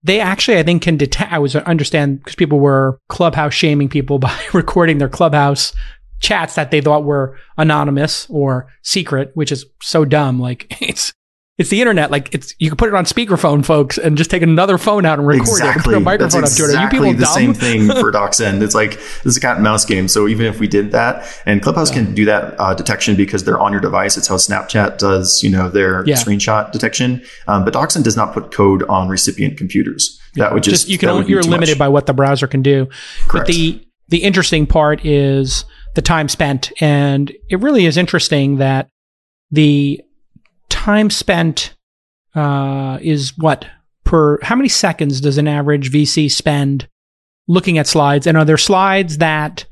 they 0.03 0.19
actually, 0.19 0.57
I 0.57 0.63
think, 0.63 0.81
can 0.81 0.97
detect. 0.97 1.31
I 1.31 1.39
was 1.39 1.55
understand 1.55 2.19
because 2.19 2.35
people 2.35 2.59
were 2.59 2.99
clubhouse 3.09 3.53
shaming 3.53 3.89
people 3.89 4.19
by 4.19 4.37
recording 4.53 4.97
their 4.97 5.09
clubhouse 5.09 5.73
chats 6.19 6.55
that 6.55 6.71
they 6.71 6.81
thought 6.81 7.05
were 7.05 7.37
anonymous 7.57 8.27
or 8.29 8.67
secret, 8.81 9.31
which 9.33 9.51
is 9.51 9.65
so 9.81 10.05
dumb. 10.05 10.39
Like 10.39 10.67
it's 10.81 11.13
it's 11.59 11.69
the 11.69 11.81
internet. 11.81 12.09
Like 12.09 12.33
it's 12.33 12.55
you 12.57 12.69
can 12.69 12.77
put 12.77 12.87
it 12.87 12.95
on 12.95 13.03
speakerphone, 13.03 13.65
folks, 13.65 13.97
and 13.97 14.17
just 14.17 14.31
take 14.31 14.41
another 14.41 14.77
phone 14.77 15.05
out 15.05 15.19
and 15.19 15.27
record 15.27 15.41
exactly. 15.41 15.67
it. 15.67 15.75
And 15.75 15.83
put 15.83 15.93
a 15.93 15.99
microphone 15.99 16.41
That's 16.41 16.59
up 16.59 16.67
to 16.67 16.71
it. 16.71 16.77
Are 16.77 16.83
you 16.83 16.89
people 16.89 17.13
the 17.13 17.25
dumb? 17.25 17.33
same 17.33 17.53
thing 17.53 17.87
for 17.99 18.13
DocSend. 18.13 18.63
It's 18.63 18.73
like 18.73 18.91
this 18.91 19.25
is 19.25 19.37
a 19.37 19.41
cat 19.41 19.55
and 19.55 19.63
mouse 19.63 19.83
game. 19.83 20.07
So 20.07 20.29
even 20.29 20.45
if 20.45 20.59
we 20.59 20.67
did 20.67 20.93
that, 20.93 21.27
and 21.45 21.61
Clubhouse 21.61 21.89
yeah. 21.89 22.03
can 22.05 22.15
do 22.15 22.23
that 22.25 22.57
uh, 22.57 22.73
detection 22.73 23.17
because 23.17 23.43
they're 23.43 23.59
on 23.59 23.73
your 23.73 23.81
device. 23.81 24.15
It's 24.15 24.29
how 24.29 24.37
Snapchat 24.37 24.99
does, 24.99 25.43
you 25.43 25.49
know, 25.49 25.67
their 25.67 26.05
yeah. 26.07 26.15
screenshot 26.15 26.71
detection. 26.71 27.21
Um, 27.49 27.65
but 27.65 27.73
DocSend 27.73 28.05
does 28.05 28.15
not 28.15 28.33
put 28.33 28.53
code 28.53 28.83
on 28.83 29.09
recipient 29.09 29.57
computers. 29.57 30.17
That 30.35 30.53
would 30.53 30.63
just, 30.63 30.83
just 30.83 30.87
you 30.87 30.97
can 30.97 31.09
only, 31.09 31.27
you're 31.27 31.43
limited 31.43 31.73
much. 31.73 31.79
by 31.79 31.89
what 31.89 32.05
the 32.05 32.13
browser 32.13 32.47
can 32.47 32.61
do. 32.61 32.85
Correct. 33.27 33.47
But 33.47 33.47
the 33.47 33.85
the 34.07 34.23
interesting 34.23 34.65
part 34.65 35.05
is 35.05 35.65
the 35.95 36.01
time 36.01 36.29
spent, 36.29 36.71
and 36.79 37.33
it 37.49 37.59
really 37.59 37.85
is 37.85 37.97
interesting 37.97 38.57
that 38.57 38.87
the 39.51 40.01
time 40.69 41.09
spent 41.09 41.75
uh, 42.35 42.99
is 43.01 43.37
what 43.37 43.65
per 44.03 44.39
how 44.41 44.55
many 44.55 44.69
seconds 44.69 45.21
does 45.21 45.37
an 45.37 45.47
average 45.47 45.91
VC 45.91 46.31
spend 46.31 46.87
looking 47.47 47.77
at 47.77 47.87
slides? 47.87 48.27
And 48.27 48.37
are 48.37 48.45
there 48.45 48.57
slides 48.57 49.17
that 49.17 49.65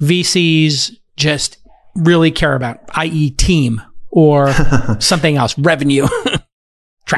VCs 0.00 0.96
just 1.16 1.58
really 1.94 2.30
care 2.30 2.54
about, 2.54 2.80
i.e., 2.96 3.30
team 3.30 3.82
or 4.10 4.52
something 4.98 5.36
else, 5.36 5.56
revenue? 5.58 6.06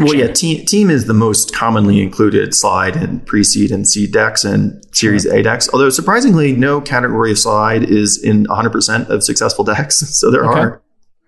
Well, 0.01 0.15
yeah, 0.15 0.33
team, 0.33 0.65
team 0.65 0.91
is 0.91 1.07
the 1.07 1.15
most 1.15 1.55
commonly 1.55 2.01
included 2.01 2.55
slide 2.55 2.97
in 2.97 3.21
pre-seed 3.21 3.71
and 3.71 3.87
seed 3.87 4.13
decks 4.13 4.45
and 4.45 4.83
Series. 4.93 5.27
A 5.27 5.43
decks. 5.43 5.69
Although 5.73 5.91
surprisingly, 5.91 6.53
no 6.53 6.81
category 6.81 7.33
of 7.33 7.39
slide 7.39 7.83
is 7.83 8.23
in 8.23 8.47
100% 8.47 9.09
of 9.09 9.23
successful 9.23 9.65
decks. 9.65 10.03
So 10.23 10.31
there 10.31 10.45
okay. 10.49 10.61
are 10.61 10.82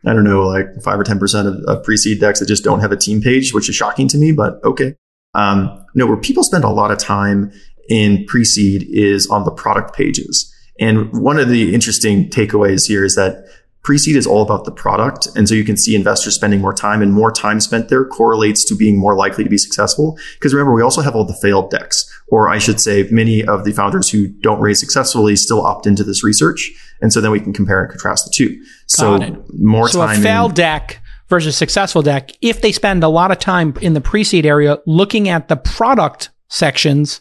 I 0.06 0.12
don't 0.12 0.24
know, 0.24 0.46
like 0.46 0.66
five 0.82 0.98
or 0.98 1.04
10% 1.04 1.46
of, 1.46 1.64
of 1.64 1.84
pre-seed 1.84 2.20
decks 2.20 2.40
that 2.40 2.46
just 2.46 2.64
don't 2.64 2.80
have 2.80 2.92
a 2.92 2.96
team 2.96 3.22
page, 3.22 3.54
which 3.54 3.68
is 3.68 3.74
shocking 3.74 4.08
to 4.08 4.18
me, 4.18 4.32
but 4.32 4.62
okay. 4.64 4.94
Um, 5.34 5.84
no, 5.94 6.06
where 6.06 6.16
people 6.16 6.44
spend 6.44 6.64
a 6.64 6.70
lot 6.70 6.90
of 6.90 6.98
time 6.98 7.52
in 7.88 8.24
pre-seed 8.26 8.86
is 8.90 9.26
on 9.28 9.44
the 9.44 9.50
product 9.50 9.94
pages. 9.94 10.52
And 10.78 11.12
one 11.12 11.38
of 11.38 11.48
the 11.48 11.74
interesting 11.74 12.28
takeaways 12.28 12.86
here 12.86 13.04
is 13.04 13.14
that 13.14 13.46
Pre-seed 13.84 14.16
is 14.16 14.26
all 14.26 14.42
about 14.42 14.64
the 14.64 14.72
product. 14.72 15.28
And 15.36 15.46
so 15.46 15.54
you 15.54 15.62
can 15.62 15.76
see 15.76 15.94
investors 15.94 16.34
spending 16.34 16.60
more 16.60 16.72
time 16.72 17.02
and 17.02 17.12
more 17.12 17.30
time 17.30 17.60
spent 17.60 17.90
there 17.90 18.06
correlates 18.06 18.64
to 18.64 18.74
being 18.74 18.98
more 18.98 19.14
likely 19.14 19.44
to 19.44 19.50
be 19.50 19.58
successful. 19.58 20.18
Because 20.34 20.54
remember, 20.54 20.72
we 20.72 20.82
also 20.82 21.02
have 21.02 21.14
all 21.14 21.26
the 21.26 21.34
failed 21.34 21.70
decks, 21.70 22.10
or 22.28 22.48
I 22.48 22.58
should 22.58 22.80
say 22.80 23.06
many 23.10 23.44
of 23.44 23.64
the 23.64 23.72
founders 23.72 24.08
who 24.08 24.28
don't 24.28 24.60
raise 24.60 24.80
successfully 24.80 25.36
still 25.36 25.64
opt 25.64 25.86
into 25.86 26.02
this 26.04 26.24
research. 26.24 26.72
And 27.00 27.12
so 27.12 27.20
then 27.20 27.30
we 27.30 27.40
can 27.40 27.52
compare 27.52 27.82
and 27.82 27.90
contrast 27.90 28.24
the 28.24 28.32
two. 28.34 28.60
So 28.86 29.18
more 29.58 29.88
so 29.88 30.00
time. 30.00 30.16
So 30.16 30.20
a 30.20 30.24
failed 30.24 30.52
in, 30.52 30.56
deck 30.56 31.02
versus 31.28 31.56
successful 31.56 32.02
deck, 32.02 32.30
if 32.40 32.60
they 32.60 32.72
spend 32.72 33.04
a 33.04 33.08
lot 33.08 33.30
of 33.30 33.38
time 33.38 33.74
in 33.80 33.94
the 33.94 34.00
pre-seed 34.00 34.46
area 34.46 34.78
looking 34.86 35.28
at 35.28 35.48
the 35.48 35.56
product 35.56 36.30
sections, 36.48 37.20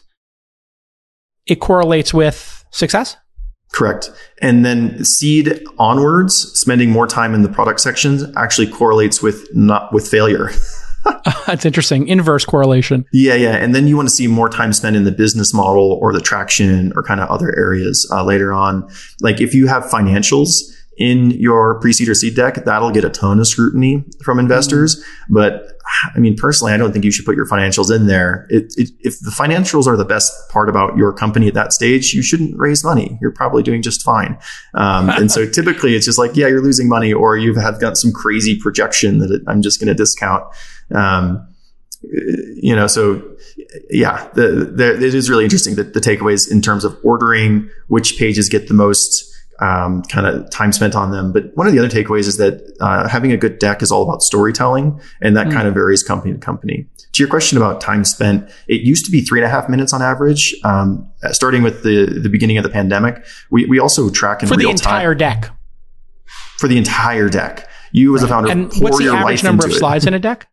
it 1.46 1.56
correlates 1.56 2.14
with 2.14 2.64
success? 2.70 3.16
Correct. 3.72 4.10
And 4.40 4.64
then 4.64 5.04
seed 5.04 5.64
onwards, 5.78 6.36
spending 6.58 6.90
more 6.90 7.06
time 7.06 7.34
in 7.34 7.42
the 7.42 7.48
product 7.48 7.80
sections 7.80 8.24
actually 8.36 8.68
correlates 8.68 9.20
with 9.20 9.48
not 9.54 9.92
with 9.92 10.08
failure. 10.08 10.50
That's 11.46 11.64
interesting. 11.64 12.08
Inverse 12.08 12.44
correlation. 12.44 13.04
Yeah, 13.12 13.34
yeah. 13.34 13.56
And 13.56 13.74
then 13.74 13.86
you 13.86 13.96
want 13.96 14.08
to 14.08 14.14
see 14.14 14.26
more 14.26 14.48
time 14.48 14.72
spent 14.72 14.96
in 14.96 15.04
the 15.04 15.12
business 15.12 15.52
model 15.52 15.98
or 16.00 16.12
the 16.12 16.20
traction 16.20 16.92
or 16.96 17.02
kind 17.02 17.20
of 17.20 17.28
other 17.28 17.56
areas 17.56 18.08
uh, 18.12 18.24
later 18.24 18.52
on. 18.52 18.88
Like 19.20 19.40
if 19.40 19.54
you 19.54 19.66
have 19.66 19.84
financials 19.84 20.72
in 20.96 21.30
your 21.32 21.80
pre-seed 21.80 22.08
or 22.08 22.14
seed 22.14 22.36
deck, 22.36 22.64
that'll 22.64 22.90
get 22.90 23.04
a 23.04 23.10
ton 23.10 23.40
of 23.40 23.46
scrutiny 23.46 24.04
from 24.22 24.38
investors. 24.38 24.96
Mm-hmm. 24.96 25.34
But 25.34 25.74
I 26.14 26.18
mean, 26.18 26.36
personally, 26.36 26.72
I 26.72 26.76
don't 26.76 26.92
think 26.92 27.04
you 27.04 27.10
should 27.10 27.26
put 27.26 27.36
your 27.36 27.46
financials 27.46 27.94
in 27.94 28.06
there. 28.06 28.46
It, 28.48 28.74
it, 28.76 28.90
if 29.00 29.20
the 29.20 29.30
financials 29.30 29.86
are 29.86 29.96
the 29.96 30.04
best 30.04 30.32
part 30.50 30.68
about 30.68 30.96
your 30.96 31.12
company 31.12 31.48
at 31.48 31.54
that 31.54 31.72
stage, 31.72 32.14
you 32.14 32.22
shouldn't 32.22 32.58
raise 32.58 32.84
money. 32.84 33.18
You're 33.20 33.32
probably 33.32 33.62
doing 33.62 33.82
just 33.82 34.02
fine. 34.02 34.38
Um, 34.74 35.10
and 35.10 35.30
so 35.30 35.46
typically 35.50 35.94
it's 35.94 36.06
just 36.06 36.18
like, 36.18 36.36
yeah, 36.36 36.46
you're 36.46 36.62
losing 36.62 36.88
money 36.88 37.12
or 37.12 37.36
you 37.36 37.54
have 37.54 37.80
got 37.80 37.96
some 37.96 38.12
crazy 38.12 38.58
projection 38.58 39.18
that 39.18 39.30
it, 39.30 39.42
I'm 39.46 39.62
just 39.62 39.80
going 39.80 39.88
to 39.88 39.94
discount. 39.94 40.44
Um, 40.94 41.48
you 42.02 42.74
know, 42.74 42.86
so 42.86 43.22
yeah, 43.90 44.28
the, 44.34 44.72
the, 44.76 44.94
it 44.94 45.14
is 45.14 45.30
really 45.30 45.44
interesting 45.44 45.74
that 45.76 45.94
the 45.94 46.00
takeaways 46.00 46.50
in 46.50 46.60
terms 46.60 46.84
of 46.84 46.96
ordering 47.02 47.70
which 47.88 48.18
pages 48.18 48.48
get 48.48 48.68
the 48.68 48.74
most 48.74 49.33
um, 49.60 50.02
kind 50.04 50.26
of 50.26 50.48
time 50.50 50.72
spent 50.72 50.94
on 50.94 51.10
them. 51.10 51.32
But 51.32 51.56
one 51.56 51.66
of 51.66 51.72
the 51.72 51.78
other 51.78 51.88
takeaways 51.88 52.26
is 52.26 52.36
that 52.38 52.76
uh, 52.80 53.08
having 53.08 53.32
a 53.32 53.36
good 53.36 53.58
deck 53.58 53.82
is 53.82 53.92
all 53.92 54.02
about 54.02 54.22
storytelling, 54.22 55.00
and 55.20 55.36
that 55.36 55.48
mm. 55.48 55.52
kind 55.52 55.68
of 55.68 55.74
varies 55.74 56.02
company 56.02 56.32
to 56.32 56.38
company. 56.38 56.86
To 57.12 57.22
your 57.22 57.28
question 57.28 57.56
about 57.56 57.80
time 57.80 58.04
spent, 58.04 58.50
it 58.66 58.80
used 58.80 59.04
to 59.04 59.10
be 59.10 59.20
three 59.20 59.38
and 59.40 59.46
a 59.46 59.48
half 59.48 59.68
minutes 59.68 59.92
on 59.92 60.02
average. 60.02 60.54
Um, 60.64 61.08
starting 61.30 61.62
with 61.62 61.82
the 61.82 62.06
the 62.06 62.28
beginning 62.28 62.58
of 62.58 62.64
the 62.64 62.70
pandemic, 62.70 63.24
we 63.50 63.66
we 63.66 63.78
also 63.78 64.10
track 64.10 64.42
in 64.42 64.48
for 64.48 64.56
the 64.56 64.68
entire 64.68 65.14
time, 65.14 65.40
deck. 65.40 65.50
For 66.58 66.68
the 66.68 66.78
entire 66.78 67.28
deck, 67.28 67.68
you 67.92 68.14
as 68.16 68.22
a 68.22 68.28
founder 68.28 68.50
and 68.50 68.72
what's 68.78 68.98
the 68.98 69.08
average 69.08 69.44
number 69.44 69.66
of 69.66 69.72
slides 69.72 70.06
in 70.06 70.14
a 70.14 70.18
deck? 70.20 70.48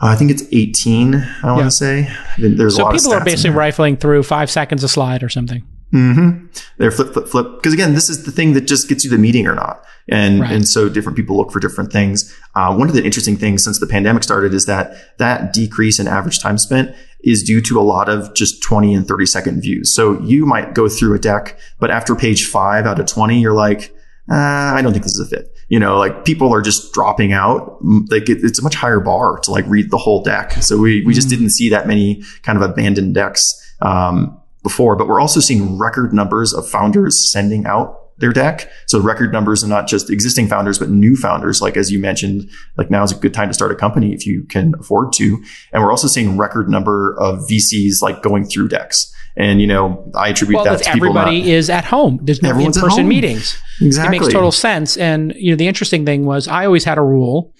Uh, 0.00 0.08
I 0.08 0.16
think 0.16 0.32
it's 0.32 0.42
18, 0.50 1.14
I 1.14 1.52
want 1.52 1.64
to 1.64 1.70
say. 1.70 2.12
There's 2.36 2.74
so 2.74 2.82
a 2.82 2.84
lot 2.84 2.94
people 2.94 3.12
are 3.14 3.24
basically 3.24 3.56
rifling 3.56 3.96
through 3.96 4.24
five 4.24 4.50
seconds 4.50 4.82
a 4.82 4.88
slide 4.88 5.22
or 5.22 5.28
something. 5.28 5.62
Mm-hmm. 5.92 6.46
They're 6.78 6.90
flip, 6.90 7.12
flip, 7.12 7.28
flip. 7.28 7.46
Because 7.56 7.72
again, 7.72 7.94
this 7.94 8.08
is 8.08 8.24
the 8.24 8.32
thing 8.32 8.54
that 8.54 8.62
just 8.62 8.88
gets 8.88 9.04
you 9.04 9.10
the 9.10 9.18
meeting 9.18 9.46
or 9.46 9.54
not. 9.54 9.84
And, 10.08 10.40
Right. 10.40 10.52
and 10.52 10.66
so 10.66 10.88
different 10.88 11.16
people 11.16 11.36
look 11.36 11.52
for 11.52 11.60
different 11.60 11.92
things. 11.92 12.34
Uh, 12.54 12.74
one 12.74 12.88
of 12.88 12.94
the 12.94 13.04
interesting 13.04 13.36
things 13.36 13.62
since 13.62 13.78
the 13.78 13.86
pandemic 13.86 14.22
started 14.24 14.52
is 14.54 14.66
that 14.66 14.94
that 15.18 15.52
decrease 15.52 16.00
in 16.00 16.08
average 16.08 16.40
time 16.40 16.58
spent 16.58 16.94
is 17.22 17.42
due 17.44 17.60
to 17.62 17.78
a 17.78 17.82
lot 17.82 18.08
of 18.08 18.34
just 18.34 18.62
20 18.62 18.94
and 18.94 19.06
30 19.06 19.26
second 19.26 19.60
views. 19.60 19.94
So 19.94 20.20
you 20.22 20.44
might 20.44 20.74
go 20.74 20.88
through 20.88 21.14
a 21.14 21.18
deck, 21.20 21.56
but 21.78 21.90
after 21.90 22.16
page 22.16 22.46
five 22.46 22.84
out 22.84 22.98
of 22.98 23.06
20, 23.06 23.40
you're 23.40 23.52
like, 23.52 23.94
uh, 24.30 24.34
I 24.34 24.80
don't 24.82 24.92
think 24.92 25.04
this 25.04 25.14
is 25.16 25.20
a 25.20 25.36
fit. 25.36 25.54
You 25.68 25.78
know, 25.78 25.98
like 25.98 26.24
people 26.24 26.52
are 26.52 26.62
just 26.62 26.92
dropping 26.92 27.32
out. 27.32 27.80
Mm, 27.84 28.10
Like 28.10 28.28
it, 28.28 28.38
it's 28.42 28.58
a 28.58 28.62
much 28.62 28.74
higher 28.74 28.98
bar 29.00 29.38
to 29.40 29.50
like 29.52 29.64
read 29.68 29.90
the 29.90 29.98
whole 29.98 30.22
deck. 30.22 30.52
So 30.62 30.78
we, 30.78 31.04
we 31.04 31.14
just 31.14 31.28
didn't 31.28 31.50
see 31.50 31.68
that 31.68 31.86
many 31.86 32.22
kind 32.42 32.60
of 32.60 32.68
abandoned 32.68 33.14
decks, 33.14 33.54
um, 33.82 34.36
before, 34.62 34.96
but 34.96 35.08
we're 35.08 35.20
also 35.20 35.40
seeing 35.40 35.78
record 35.78 36.12
numbers 36.12 36.52
of 36.52 36.68
founders 36.68 37.30
sending 37.30 37.66
out 37.66 37.98
their 38.18 38.32
deck. 38.32 38.70
So 38.86 39.00
record 39.00 39.32
numbers 39.32 39.62
and 39.62 39.70
not 39.70 39.88
just 39.88 40.10
existing 40.10 40.46
founders, 40.46 40.78
but 40.78 40.88
new 40.88 41.16
founders. 41.16 41.60
Like, 41.60 41.76
as 41.76 41.90
you 41.90 41.98
mentioned, 41.98 42.48
like 42.76 42.90
now 42.90 43.02
is 43.02 43.10
a 43.10 43.16
good 43.16 43.34
time 43.34 43.48
to 43.48 43.54
start 43.54 43.72
a 43.72 43.74
company 43.74 44.12
if 44.12 44.26
you 44.26 44.44
can 44.44 44.74
afford 44.78 45.12
to. 45.14 45.42
And 45.72 45.82
we're 45.82 45.90
also 45.90 46.06
seeing 46.06 46.38
record 46.38 46.68
number 46.68 47.18
of 47.18 47.40
VCs 47.48 48.00
like 48.00 48.22
going 48.22 48.44
through 48.44 48.68
decks. 48.68 49.12
And, 49.34 49.60
you 49.60 49.66
know, 49.66 50.10
I 50.14 50.28
attribute 50.28 50.56
Well, 50.56 50.64
that 50.64 50.84
to 50.84 50.92
people 50.92 51.08
everybody 51.08 51.40
not, 51.40 51.48
is 51.48 51.70
at 51.70 51.84
home. 51.84 52.20
There's 52.22 52.42
no 52.42 52.56
in-person 52.58 53.08
meetings. 53.08 53.58
exactly. 53.80 54.16
It 54.16 54.20
makes 54.20 54.32
total 54.32 54.52
sense. 54.52 54.96
And 54.96 55.32
you 55.36 55.50
know, 55.50 55.56
the 55.56 55.66
interesting 55.66 56.04
thing 56.04 56.26
was 56.26 56.48
I 56.48 56.66
always 56.66 56.84
had 56.84 56.98
a 56.98 57.02
rule 57.02 57.54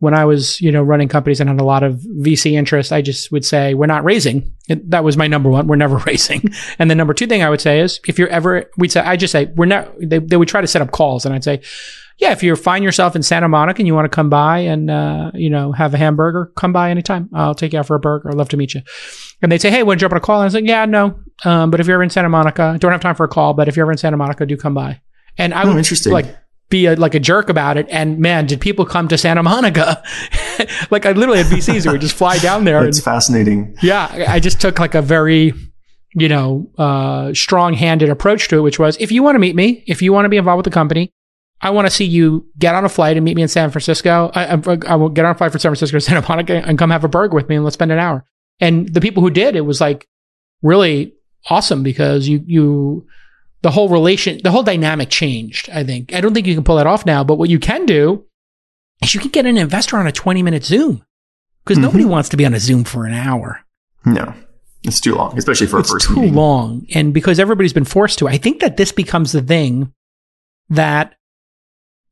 when 0.00 0.12
I 0.14 0.24
was, 0.24 0.60
you 0.60 0.72
know, 0.72 0.82
running 0.82 1.08
companies 1.08 1.40
and 1.40 1.48
had 1.48 1.60
a 1.60 1.64
lot 1.64 1.82
of 1.82 1.94
VC 2.20 2.52
interest. 2.52 2.92
I 2.92 3.00
just 3.02 3.30
would 3.32 3.44
say, 3.44 3.74
we're 3.74 3.86
not 3.86 4.02
raising. 4.04 4.52
It, 4.68 4.90
that 4.90 5.04
was 5.04 5.16
my 5.16 5.26
number 5.28 5.48
one. 5.48 5.66
We're 5.66 5.76
never 5.76 5.96
raising. 6.06 6.42
And 6.78 6.90
the 6.90 6.94
number 6.94 7.14
two 7.14 7.26
thing 7.26 7.42
I 7.42 7.50
would 7.50 7.60
say 7.60 7.80
is, 7.80 8.00
if 8.08 8.18
you're 8.18 8.28
ever, 8.28 8.64
we'd 8.76 8.90
say, 8.92 9.00
I 9.00 9.16
just 9.16 9.32
say, 9.32 9.46
we're 9.56 9.66
not, 9.66 9.88
they, 10.00 10.18
they 10.18 10.36
would 10.36 10.48
try 10.48 10.60
to 10.60 10.66
set 10.66 10.82
up 10.82 10.90
calls 10.90 11.24
and 11.24 11.34
I'd 11.34 11.44
say, 11.44 11.60
yeah, 12.18 12.32
if 12.32 12.42
you 12.42 12.54
find 12.56 12.84
yourself 12.84 13.16
in 13.16 13.22
Santa 13.22 13.48
Monica 13.48 13.80
and 13.80 13.86
you 13.86 13.94
want 13.94 14.04
to 14.04 14.14
come 14.14 14.28
by 14.28 14.58
and, 14.58 14.90
uh, 14.90 15.30
you 15.34 15.48
know, 15.48 15.72
have 15.72 15.94
a 15.94 15.96
hamburger, 15.96 16.52
come 16.54 16.70
by 16.72 16.90
anytime. 16.90 17.30
I'll 17.32 17.54
take 17.54 17.72
you 17.72 17.78
out 17.78 17.86
for 17.86 17.94
a 17.94 18.00
burger. 18.00 18.28
I'd 18.28 18.34
love 18.36 18.50
to 18.50 18.58
meet 18.58 18.74
you. 18.74 18.82
And 19.40 19.50
they'd 19.50 19.60
say, 19.60 19.70
hey, 19.70 19.82
want 19.82 19.98
to 20.00 20.04
jump 20.04 20.12
on 20.12 20.18
a 20.18 20.20
call? 20.20 20.36
And 20.36 20.42
I 20.42 20.46
was 20.46 20.54
like, 20.54 20.66
yeah, 20.66 20.84
no. 20.84 21.18
Um, 21.46 21.70
but 21.70 21.80
if 21.80 21.86
you're 21.86 21.94
ever 21.96 22.02
in 22.02 22.10
Santa 22.10 22.28
Monica, 22.28 22.76
don't 22.78 22.92
have 22.92 23.00
time 23.00 23.14
for 23.14 23.24
a 23.24 23.28
call, 23.28 23.54
but 23.54 23.68
if 23.68 23.76
you're 23.76 23.84
ever 23.84 23.92
in 23.92 23.98
Santa 23.98 24.18
Monica, 24.18 24.44
do 24.44 24.56
come 24.56 24.74
by. 24.74 25.00
And 25.38 25.54
I 25.54 25.62
Oh, 25.64 25.68
would 25.68 25.78
interesting. 25.78 26.12
like 26.12 26.26
be 26.70 26.86
a, 26.86 26.94
like 26.96 27.14
a 27.14 27.20
jerk 27.20 27.48
about 27.50 27.76
it. 27.76 27.86
And 27.90 28.18
man, 28.18 28.46
did 28.46 28.60
people 28.60 28.86
come 28.86 29.08
to 29.08 29.18
Santa 29.18 29.42
Monica? 29.42 30.02
like 30.90 31.04
I 31.04 31.12
literally 31.12 31.38
had 31.42 31.46
VCs 31.48 31.84
who 31.84 31.92
would 31.92 32.00
just 32.00 32.14
fly 32.16 32.38
down 32.38 32.64
there. 32.64 32.84
It's 32.86 32.98
And, 32.98 33.04
fascinating. 33.04 33.76
yeah, 33.82 34.26
I 34.28 34.40
just 34.40 34.60
took 34.60 34.78
like 34.78 34.94
a 34.94 35.02
very, 35.02 35.52
you 36.14 36.28
know, 36.28 36.70
uh, 36.78 37.34
strong-handed 37.34 38.08
approach 38.08 38.48
to 38.48 38.58
it, 38.58 38.60
which 38.62 38.78
was 38.78 38.96
if 38.98 39.12
you 39.12 39.22
want 39.22 39.34
to 39.34 39.38
meet 39.40 39.54
me, 39.56 39.84
if 39.86 40.00
you 40.00 40.12
want 40.12 40.24
to 40.24 40.28
be 40.30 40.36
involved 40.36 40.58
with 40.64 40.72
the 40.72 40.74
company, 40.74 41.10
I 41.60 41.70
want 41.70 41.86
to 41.86 41.90
see 41.90 42.04
you 42.06 42.46
get 42.58 42.74
on 42.74 42.84
a 42.84 42.88
flight 42.88 43.16
and 43.16 43.24
meet 43.24 43.36
me 43.36 43.42
in 43.42 43.48
San 43.48 43.70
Francisco. 43.70 44.30
I, 44.34 44.54
I, 44.54 44.78
I 44.86 44.94
will 44.94 45.10
get 45.10 45.24
on 45.26 45.32
a 45.32 45.34
flight 45.34 45.50
from 45.52 45.58
San 45.60 45.70
Francisco 45.70 45.98
to 45.98 46.00
Santa 46.00 46.26
Monica 46.28 46.54
and 46.66 46.78
come 46.78 46.90
have 46.90 47.04
a 47.04 47.08
burger 47.08 47.34
with 47.34 47.48
me 47.48 47.56
and 47.56 47.64
let's 47.64 47.74
spend 47.74 47.92
an 47.92 47.98
hour. 47.98 48.24
And 48.60 48.88
the 48.88 49.00
people 49.00 49.22
who 49.22 49.30
did, 49.30 49.56
it 49.56 49.62
was 49.66 49.80
like 49.80 50.06
really 50.62 51.14
awesome 51.48 51.82
because 51.82 52.28
you 52.28 52.42
you 52.46 53.06
the 53.62 53.70
whole 53.70 53.88
relation 53.88 54.40
the 54.42 54.50
whole 54.50 54.62
dynamic 54.62 55.10
changed 55.10 55.68
i 55.70 55.82
think. 55.84 56.14
I 56.14 56.20
don't 56.20 56.34
think 56.34 56.46
you 56.46 56.54
can 56.54 56.64
pull 56.64 56.76
that 56.76 56.86
off 56.86 57.04
now 57.06 57.22
but 57.24 57.36
what 57.36 57.50
you 57.50 57.58
can 57.58 57.86
do 57.86 58.24
is 59.02 59.14
you 59.14 59.20
can 59.20 59.30
get 59.30 59.46
an 59.46 59.56
investor 59.58 59.96
on 59.98 60.06
a 60.06 60.12
20 60.12 60.42
minute 60.42 60.64
zoom 60.64 61.02
because 61.64 61.78
Mhm. 61.78 61.82
nobody 61.82 62.04
wants 62.04 62.28
to 62.30 62.36
be 62.36 62.46
on 62.46 62.54
a 62.54 62.60
zoom 62.60 62.84
for 62.84 63.04
an 63.06 63.12
hour. 63.12 63.60
No, 64.04 64.32
it's 64.82 64.98
too 65.00 65.14
long, 65.14 65.36
especially 65.36 65.66
for 65.66 65.76
a 65.76 65.80
it's 65.80 65.90
first 65.92 66.08
too 66.08 66.16
meeting. 66.16 66.34
long 66.34 66.86
and 66.94 67.12
because 67.12 67.38
everybody's 67.38 67.72
been 67.74 67.84
forced 67.84 68.18
to 68.18 68.28
i 68.28 68.36
think 68.38 68.60
that 68.60 68.76
this 68.78 68.92
becomes 68.92 69.32
the 69.32 69.42
thing 69.42 69.92
that 70.70 71.14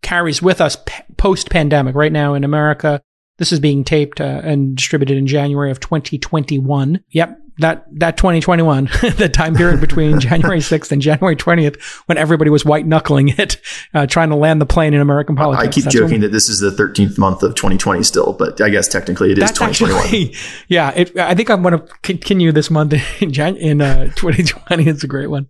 carries 0.03 0.40
with 0.42 0.61
us 0.61 0.76
post 1.16 1.51
pandemic 1.51 1.94
right 1.94 2.12
now 2.12 2.34
in 2.34 2.44
america 2.44 3.01
this 3.38 3.53
is 3.53 3.59
being 3.61 3.84
taped 3.84 4.20
uh, 4.20 4.40
and 4.44 4.76
distributed 4.76 5.16
in 5.16 5.26
january 5.26 5.70
of 5.70 5.80
2021 5.80 7.01
yep 7.11 7.38
that 7.59 7.85
that 7.99 8.17
2021 8.17 8.85
the 9.17 9.29
time 9.33 9.55
period 9.55 9.81
between 9.81 10.21
january 10.29 10.59
6th 10.61 10.93
and 10.93 11.03
january 11.03 11.37
20th 11.37 11.81
when 12.07 12.17
everybody 12.19 12.51
was 12.51 12.65
white 12.65 12.87
knuckling 12.87 13.29
it 13.29 13.61
uh, 13.95 14.07
trying 14.07 14.29
to 14.31 14.37
land 14.37 14.61
the 14.61 14.67
plane 14.67 14.95
in 14.95 15.01
american 15.01 15.37
politics 15.37 15.69
I 15.69 15.71
keep 15.71 15.85
That's 15.85 15.95
joking 15.95 16.21
that 16.21 16.33
this 16.33 16.49
is 16.49 16.61
the 16.61 16.71
13th 16.71 17.19
month 17.19 17.43
of 17.43 17.55
2020 17.55 18.03
still, 18.03 18.33
but 18.33 18.61
I 18.61 18.69
guess 18.71 18.89
technically 18.89 19.33
it 19.33 19.39
is 19.39 19.45
That's 19.45 19.59
2021. 19.59 20.05
actually, 20.05 20.35
yeah. 20.69 20.91
It, 20.95 21.17
I 21.19 21.35
think 21.35 21.51
I'm 21.51 21.63
going 21.63 21.79
to 21.79 21.87
continue 22.03 22.53
this 22.53 22.71
month 22.71 22.95
in 23.21 23.33
Jan- 23.33 23.57
in 23.57 23.81
uh, 23.81 24.05
2020. 24.15 24.87
It's 24.89 25.05
a 25.05 25.07
great 25.07 25.29
one, 25.29 25.49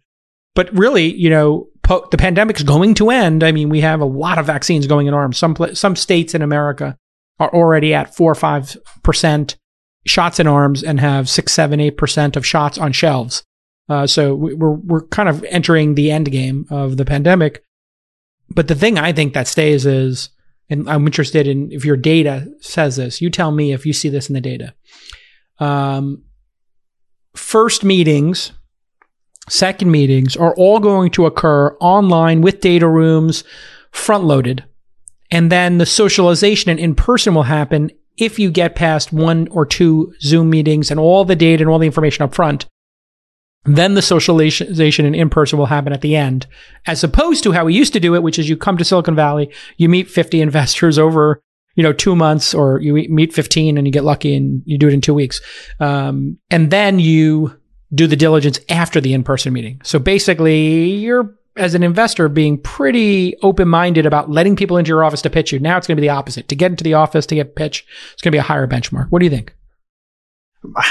but 0.54 0.72
really, 0.76 1.14
you 1.14 1.30
know, 1.30 1.68
po- 1.82 2.06
the 2.10 2.16
pandemic's 2.16 2.62
going 2.62 2.94
to 2.94 3.10
end. 3.10 3.44
I 3.44 3.52
mean, 3.52 3.68
we 3.68 3.80
have 3.80 4.00
a 4.00 4.06
lot 4.06 4.38
of 4.38 4.46
vaccines 4.46 4.86
going 4.86 5.06
in 5.06 5.14
arms. 5.14 5.38
Some 5.38 5.54
pla- 5.54 5.74
some 5.74 5.96
states 5.96 6.34
in 6.34 6.42
America 6.42 6.96
are 7.38 7.52
already 7.52 7.94
at 7.94 8.14
four 8.14 8.30
or 8.32 8.36
five 8.36 8.76
percent 9.02 9.56
shots 10.06 10.40
in 10.40 10.46
arms 10.46 10.82
and 10.82 11.00
have 11.00 11.28
six, 11.28 11.52
seven, 11.52 11.80
eight 11.80 11.96
percent 11.96 12.36
of 12.36 12.46
shots 12.46 12.78
on 12.78 12.92
shelves. 12.92 13.42
Uh, 13.88 14.06
so 14.06 14.34
we- 14.34 14.54
we're 14.54 14.72
we're 14.72 15.06
kind 15.08 15.28
of 15.28 15.44
entering 15.44 15.94
the 15.94 16.10
end 16.10 16.30
game 16.30 16.66
of 16.70 16.96
the 16.96 17.04
pandemic. 17.04 17.64
But 18.54 18.68
the 18.68 18.74
thing 18.74 18.98
I 18.98 19.12
think 19.12 19.34
that 19.34 19.48
stays 19.48 19.84
is 19.86 20.30
and 20.70 20.88
I'm 20.88 21.06
interested 21.06 21.46
in 21.46 21.72
if 21.72 21.84
your 21.84 21.96
data 21.96 22.46
says 22.60 22.96
this. 22.96 23.20
You 23.20 23.30
tell 23.30 23.50
me 23.50 23.72
if 23.72 23.86
you 23.86 23.92
see 23.92 24.08
this 24.08 24.28
in 24.28 24.34
the 24.34 24.40
data. 24.40 24.74
Um, 25.58 26.24
first 27.34 27.84
meetings, 27.84 28.52
second 29.48 29.90
meetings 29.90 30.36
are 30.36 30.54
all 30.56 30.78
going 30.78 31.10
to 31.12 31.26
occur 31.26 31.76
online 31.80 32.42
with 32.42 32.60
data 32.60 32.86
rooms 32.86 33.44
front 33.90 34.24
loaded. 34.24 34.64
And 35.30 35.50
then 35.52 35.78
the 35.78 35.86
socialization 35.86 36.70
and 36.70 36.80
in 36.80 36.94
person 36.94 37.34
will 37.34 37.42
happen 37.44 37.90
if 38.18 38.38
you 38.38 38.50
get 38.50 38.74
past 38.74 39.12
one 39.12 39.48
or 39.48 39.64
two 39.64 40.12
Zoom 40.20 40.50
meetings 40.50 40.90
and 40.90 41.00
all 41.00 41.24
the 41.24 41.36
data 41.36 41.62
and 41.62 41.70
all 41.70 41.78
the 41.78 41.86
information 41.86 42.22
up 42.22 42.34
front. 42.34 42.66
Then 43.64 43.94
the 43.94 44.02
socialization 44.02 45.04
and 45.04 45.14
in 45.14 45.28
person 45.28 45.58
will 45.58 45.66
happen 45.66 45.92
at 45.92 46.00
the 46.00 46.16
end, 46.16 46.46
as 46.86 47.04
opposed 47.04 47.42
to 47.44 47.52
how 47.52 47.66
we 47.66 47.74
used 47.74 47.92
to 47.92 48.00
do 48.00 48.14
it, 48.14 48.22
which 48.22 48.38
is 48.38 48.48
you 48.48 48.56
come 48.56 48.78
to 48.78 48.84
Silicon 48.84 49.14
Valley, 49.14 49.52
you 49.76 49.88
meet 49.88 50.08
50 50.08 50.40
investors 50.40 50.98
over, 50.98 51.42
you 51.74 51.82
know, 51.82 51.92
two 51.92 52.16
months, 52.16 52.54
or 52.54 52.80
you 52.80 52.94
meet 53.10 53.32
15 53.32 53.76
and 53.76 53.86
you 53.86 53.92
get 53.92 54.04
lucky 54.04 54.34
and 54.34 54.62
you 54.64 54.78
do 54.78 54.88
it 54.88 54.94
in 54.94 55.00
two 55.00 55.14
weeks. 55.14 55.40
Um, 55.80 56.38
and 56.50 56.70
then 56.70 56.98
you 56.98 57.58
do 57.94 58.06
the 58.06 58.16
diligence 58.16 58.60
after 58.68 59.00
the 59.00 59.12
in 59.12 59.22
person 59.22 59.52
meeting. 59.52 59.80
So 59.84 59.98
basically, 59.98 60.90
you're, 60.94 61.34
as 61.58 61.74
an 61.74 61.82
investor, 61.82 62.28
being 62.28 62.58
pretty 62.58 63.36
open 63.42 63.68
minded 63.68 64.06
about 64.06 64.30
letting 64.30 64.56
people 64.56 64.76
into 64.76 64.88
your 64.88 65.04
office 65.04 65.22
to 65.22 65.30
pitch 65.30 65.52
you. 65.52 65.58
Now 65.58 65.76
it's 65.76 65.86
going 65.86 65.96
to 65.96 66.00
be 66.00 66.06
the 66.06 66.12
opposite. 66.14 66.48
To 66.48 66.56
get 66.56 66.70
into 66.70 66.84
the 66.84 66.94
office, 66.94 67.26
to 67.26 67.34
get 67.34 67.56
pitch, 67.56 67.84
it's 68.12 68.22
going 68.22 68.30
to 68.30 68.36
be 68.36 68.38
a 68.38 68.42
higher 68.42 68.66
benchmark. 68.66 69.08
What 69.10 69.18
do 69.18 69.26
you 69.26 69.30
think? 69.30 69.54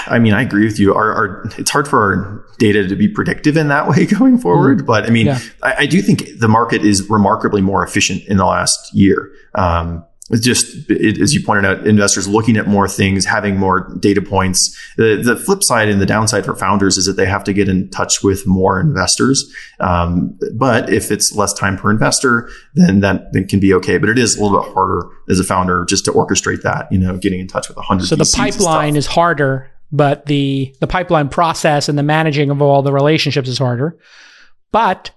I 0.08 0.18
mean, 0.20 0.34
I 0.34 0.42
agree 0.42 0.64
with 0.66 0.80
you. 0.80 0.94
Our, 0.94 1.14
our, 1.14 1.44
it's 1.58 1.70
hard 1.70 1.88
for 1.88 2.02
our 2.02 2.46
data 2.58 2.88
to 2.88 2.96
be 2.96 3.08
predictive 3.08 3.58
in 3.58 3.68
that 3.68 3.88
way 3.90 4.06
going 4.06 4.38
forward. 4.38 4.86
But 4.86 5.06
I 5.06 5.10
mean, 5.10 5.28
Yeah. 5.28 5.40
I, 5.62 5.76
I 5.80 5.86
do 5.86 6.02
think 6.02 6.40
the 6.40 6.48
market 6.48 6.84
is 6.84 7.10
remarkably 7.10 7.62
more 7.62 7.84
efficient 7.84 8.24
in 8.28 8.38
the 8.38 8.46
last 8.46 8.94
year. 8.94 9.32
Um, 9.56 10.06
it's 10.30 10.46
just, 10.46 10.90
it, 10.90 11.22
as 11.22 11.34
you 11.34 11.42
pointed 11.42 11.66
out, 11.66 11.88
investors 11.88 12.28
looking 12.28 12.58
at 12.58 12.68
more 12.68 12.88
things, 12.88 13.26
having 13.26 13.58
more 13.58 13.96
data 14.00 14.22
points. 14.22 14.78
The, 14.98 15.22
the 15.24 15.38
flip 15.38 15.64
side 15.64 15.88
and 15.88 16.02
the 16.02 16.06
downside 16.06 16.44
for 16.44 16.56
founders 16.56 16.98
is 16.98 17.06
that 17.06 17.14
they 17.14 17.26
have 17.26 17.46
to 17.46 17.54
get 17.54 17.70
in 17.70 17.90
touch 17.90 18.24
with 18.24 18.46
more 18.46 18.80
investors. 18.80 19.50
Um, 19.80 20.38
but 20.56 20.92
if 20.92 21.12
it's 21.12 21.34
less 21.34 21.54
time 21.54 21.78
per 21.78 21.90
investor, 21.92 22.50
then 22.76 23.00
that, 23.00 23.32
that 23.32 23.48
can 23.48 23.62
be 23.62 23.74
okay. 23.76 23.98
But 23.98 24.10
it 24.10 24.20
is 24.20 24.36
a 24.36 24.44
little 24.44 24.62
bit 24.62 24.74
harder 24.74 25.08
as 25.30 25.40
a 25.40 25.44
founder 25.46 25.86
just 25.86 26.04
to 26.06 26.12
orchestrate 26.12 26.62
that, 26.64 26.92
you 26.92 27.00
know, 27.00 27.18
getting 27.18 27.40
in 27.40 27.48
touch 27.48 27.70
with 27.70 27.78
a 27.78 27.82
hundred. 27.82 28.08
So 28.08 28.16
the 28.18 28.34
pipeline 28.36 28.96
is 28.98 29.06
harder, 29.06 29.72
but 29.92 30.26
the 30.26 30.76
the 30.82 30.88
pipeline 30.88 31.30
process 31.30 31.88
and 31.88 31.98
the 31.98 32.04
managing 32.04 32.50
of 32.50 32.62
all 32.62 32.82
the 32.82 32.92
relationships 32.92 33.48
is 33.48 33.60
harder. 33.60 33.98
But 34.72 35.12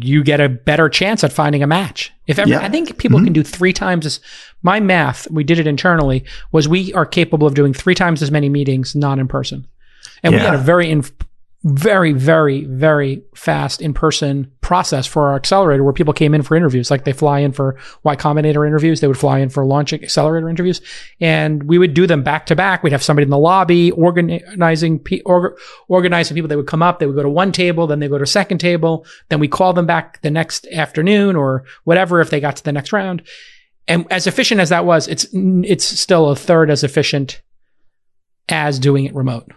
you 0.00 0.22
get 0.22 0.40
a 0.40 0.48
better 0.48 0.88
chance 0.88 1.24
at 1.24 1.32
finding 1.32 1.62
a 1.62 1.66
match. 1.66 2.12
If 2.28 2.38
ever, 2.38 2.50
Yeah. 2.50 2.60
I 2.60 2.68
think 2.68 2.96
people 2.98 3.18
Mhm. 3.18 3.24
can 3.24 3.32
do 3.32 3.42
three 3.42 3.72
times 3.72 4.06
as 4.06 4.20
my 4.62 4.78
math, 4.78 5.28
we 5.30 5.42
did 5.42 5.58
it 5.58 5.66
internally, 5.66 6.24
was 6.52 6.68
we 6.68 6.92
are 6.94 7.04
capable 7.04 7.46
of 7.48 7.54
doing 7.54 7.72
three 7.74 7.94
times 7.96 8.22
as 8.22 8.30
many 8.30 8.48
meetings 8.48 8.94
not 8.94 9.18
in 9.18 9.26
person. 9.26 9.66
And 10.22 10.34
we 10.34 10.40
had 10.40 10.54
a 10.54 10.58
very 10.58 10.88
in, 10.88 11.02
very, 11.64 12.12
very, 12.12 12.64
very 12.64 13.22
fast 13.36 13.80
in 13.80 13.94
person 13.94 14.50
process 14.62 15.06
for 15.06 15.28
our 15.28 15.36
accelerator 15.36 15.84
where 15.84 15.92
people 15.92 16.12
came 16.12 16.34
in 16.34 16.42
for 16.42 16.56
interviews. 16.56 16.90
Like 16.90 17.04
they 17.04 17.12
fly 17.12 17.38
in 17.38 17.52
for 17.52 17.76
Y 18.02 18.16
Combinator 18.16 18.66
interviews, 18.66 19.00
they 19.00 19.06
would 19.06 19.18
fly 19.18 19.38
in 19.38 19.48
for 19.48 19.64
launch 19.64 19.92
accelerator 19.92 20.48
interviews, 20.48 20.80
and 21.20 21.62
we 21.62 21.78
would 21.78 21.94
do 21.94 22.06
them 22.06 22.24
back 22.24 22.46
to 22.46 22.56
back. 22.56 22.82
We'd 22.82 22.92
have 22.92 23.02
somebody 23.02 23.24
in 23.24 23.30
the 23.30 23.38
lobby 23.38 23.92
organizing 23.92 25.04
org- 25.24 25.56
organizing 25.86 26.34
people. 26.34 26.48
They 26.48 26.56
would 26.56 26.66
come 26.66 26.82
up, 26.82 26.98
they 26.98 27.06
would 27.06 27.16
go 27.16 27.22
to 27.22 27.30
one 27.30 27.52
table, 27.52 27.86
then 27.86 28.00
they 28.00 28.08
go 28.08 28.18
to 28.18 28.24
a 28.24 28.26
second 28.26 28.58
table, 28.58 29.06
then 29.28 29.38
we 29.38 29.46
call 29.46 29.72
them 29.72 29.86
back 29.86 30.20
the 30.22 30.30
next 30.30 30.66
afternoon 30.68 31.36
or 31.36 31.64
whatever 31.84 32.20
if 32.20 32.30
they 32.30 32.40
got 32.40 32.56
to 32.56 32.64
the 32.64 32.72
next 32.72 32.92
round. 32.92 33.22
And 33.86 34.10
as 34.10 34.26
efficient 34.26 34.60
as 34.60 34.70
that 34.70 34.84
was, 34.84 35.06
it's 35.06 35.26
it's 35.32 35.84
still 35.84 36.30
a 36.30 36.36
third 36.36 36.70
as 36.70 36.82
efficient 36.82 37.40
as 38.48 38.80
doing 38.80 39.04
it 39.04 39.14
remote. 39.14 39.52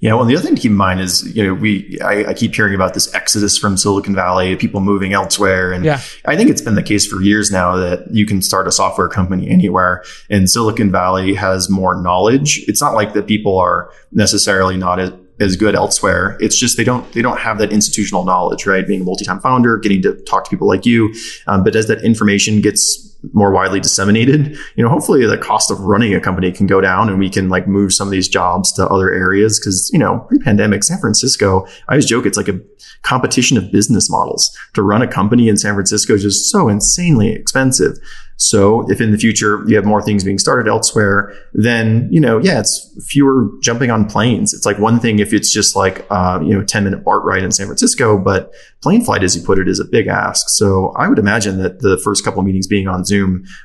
Yeah, 0.00 0.14
well, 0.14 0.26
the 0.26 0.36
other 0.36 0.46
thing 0.46 0.54
to 0.54 0.62
keep 0.62 0.70
in 0.70 0.76
mind 0.76 1.00
is, 1.00 1.34
you 1.34 1.44
know, 1.44 1.54
we 1.54 1.98
I, 2.00 2.26
I, 2.26 2.34
keep 2.34 2.54
hearing 2.54 2.74
about 2.74 2.94
this 2.94 3.12
exodus 3.14 3.58
from 3.58 3.76
Silicon 3.76 4.14
Valley, 4.14 4.54
people 4.54 4.80
moving 4.80 5.12
elsewhere, 5.12 5.72
and 5.72 5.84
yeah. 5.84 6.00
I 6.24 6.36
think 6.36 6.50
it's 6.50 6.60
been 6.60 6.76
the 6.76 6.84
case 6.84 7.04
for 7.04 7.20
years 7.20 7.50
now 7.50 7.74
that 7.74 8.08
you 8.12 8.24
can 8.24 8.40
start 8.40 8.68
a 8.68 8.72
software 8.72 9.08
company 9.08 9.50
anywhere, 9.50 10.04
and 10.30 10.48
Silicon 10.48 10.92
Valley 10.92 11.34
has 11.34 11.68
more 11.68 12.00
knowledge. 12.00 12.64
It's 12.68 12.80
not 12.80 12.94
like 12.94 13.12
that 13.14 13.26
people 13.26 13.58
are 13.58 13.90
necessarily 14.12 14.76
not 14.76 15.00
as 15.00 15.12
as 15.40 15.56
good 15.56 15.74
elsewhere. 15.74 16.36
It's 16.40 16.58
just 16.58 16.76
they 16.76 16.84
don't 16.84 17.10
they 17.12 17.22
don't 17.22 17.38
have 17.38 17.58
that 17.58 17.72
institutional 17.72 18.24
knowledge, 18.24 18.66
right? 18.66 18.86
Being 18.86 19.02
a 19.02 19.04
multi-time 19.04 19.40
founder, 19.40 19.78
getting 19.78 20.02
to 20.02 20.14
talk 20.14 20.44
to 20.44 20.50
people 20.50 20.68
like 20.68 20.86
you, 20.86 21.12
um, 21.46 21.64
but 21.64 21.74
as 21.74 21.88
that 21.88 22.04
information 22.04 22.60
gets 22.60 23.16
more 23.32 23.52
widely 23.52 23.80
disseminated, 23.80 24.56
you 24.76 24.84
know, 24.84 24.88
hopefully 24.88 25.26
the 25.26 25.38
cost 25.38 25.70
of 25.70 25.80
running 25.80 26.14
a 26.14 26.20
company 26.20 26.52
can 26.52 26.66
go 26.66 26.80
down 26.80 27.08
and 27.08 27.18
we 27.18 27.30
can 27.30 27.48
like 27.48 27.66
move 27.66 27.92
some 27.92 28.08
of 28.08 28.12
these 28.12 28.28
jobs 28.28 28.72
to 28.72 28.86
other 28.88 29.12
areas. 29.12 29.58
Cause, 29.58 29.90
you 29.92 29.98
know, 29.98 30.20
pre-pandemic 30.28 30.84
San 30.84 30.98
Francisco, 30.98 31.66
I 31.88 31.92
always 31.92 32.06
joke 32.06 32.26
it's 32.26 32.36
like 32.36 32.48
a 32.48 32.60
competition 33.02 33.56
of 33.56 33.70
business 33.72 34.10
models. 34.10 34.56
To 34.74 34.82
run 34.82 35.02
a 35.02 35.08
company 35.08 35.48
in 35.48 35.56
San 35.56 35.74
Francisco 35.74 36.14
is 36.14 36.22
just 36.22 36.50
so 36.50 36.68
insanely 36.68 37.32
expensive. 37.32 37.98
So 38.38 38.88
if 38.88 39.00
in 39.00 39.10
the 39.10 39.18
future 39.18 39.64
you 39.66 39.74
have 39.74 39.84
more 39.84 40.00
things 40.00 40.22
being 40.22 40.38
started 40.38 40.70
elsewhere, 40.70 41.34
then, 41.54 42.08
you 42.12 42.20
know, 42.20 42.38
yeah, 42.38 42.60
it's 42.60 43.04
fewer 43.08 43.50
jumping 43.60 43.90
on 43.90 44.04
planes. 44.04 44.54
It's 44.54 44.64
like 44.64 44.78
one 44.78 45.00
thing 45.00 45.18
if 45.18 45.32
it's 45.32 45.52
just 45.52 45.74
like, 45.74 46.06
uh, 46.08 46.38
you 46.40 46.54
know, 46.54 46.62
10 46.62 46.84
minute 46.84 47.02
BART 47.02 47.24
ride 47.24 47.42
in 47.42 47.50
San 47.50 47.66
Francisco, 47.66 48.16
but 48.16 48.54
plane 48.80 49.04
flight, 49.04 49.24
as 49.24 49.34
you 49.34 49.42
put 49.42 49.58
it, 49.58 49.66
is 49.66 49.80
a 49.80 49.84
big 49.84 50.06
ask. 50.06 50.48
So 50.50 50.90
I 50.90 51.08
would 51.08 51.18
imagine 51.18 51.60
that 51.62 51.80
the 51.80 51.98
first 51.98 52.24
couple 52.24 52.40
meetings 52.42 52.68
being 52.68 52.86
on 52.86 53.04
Zoom 53.04 53.17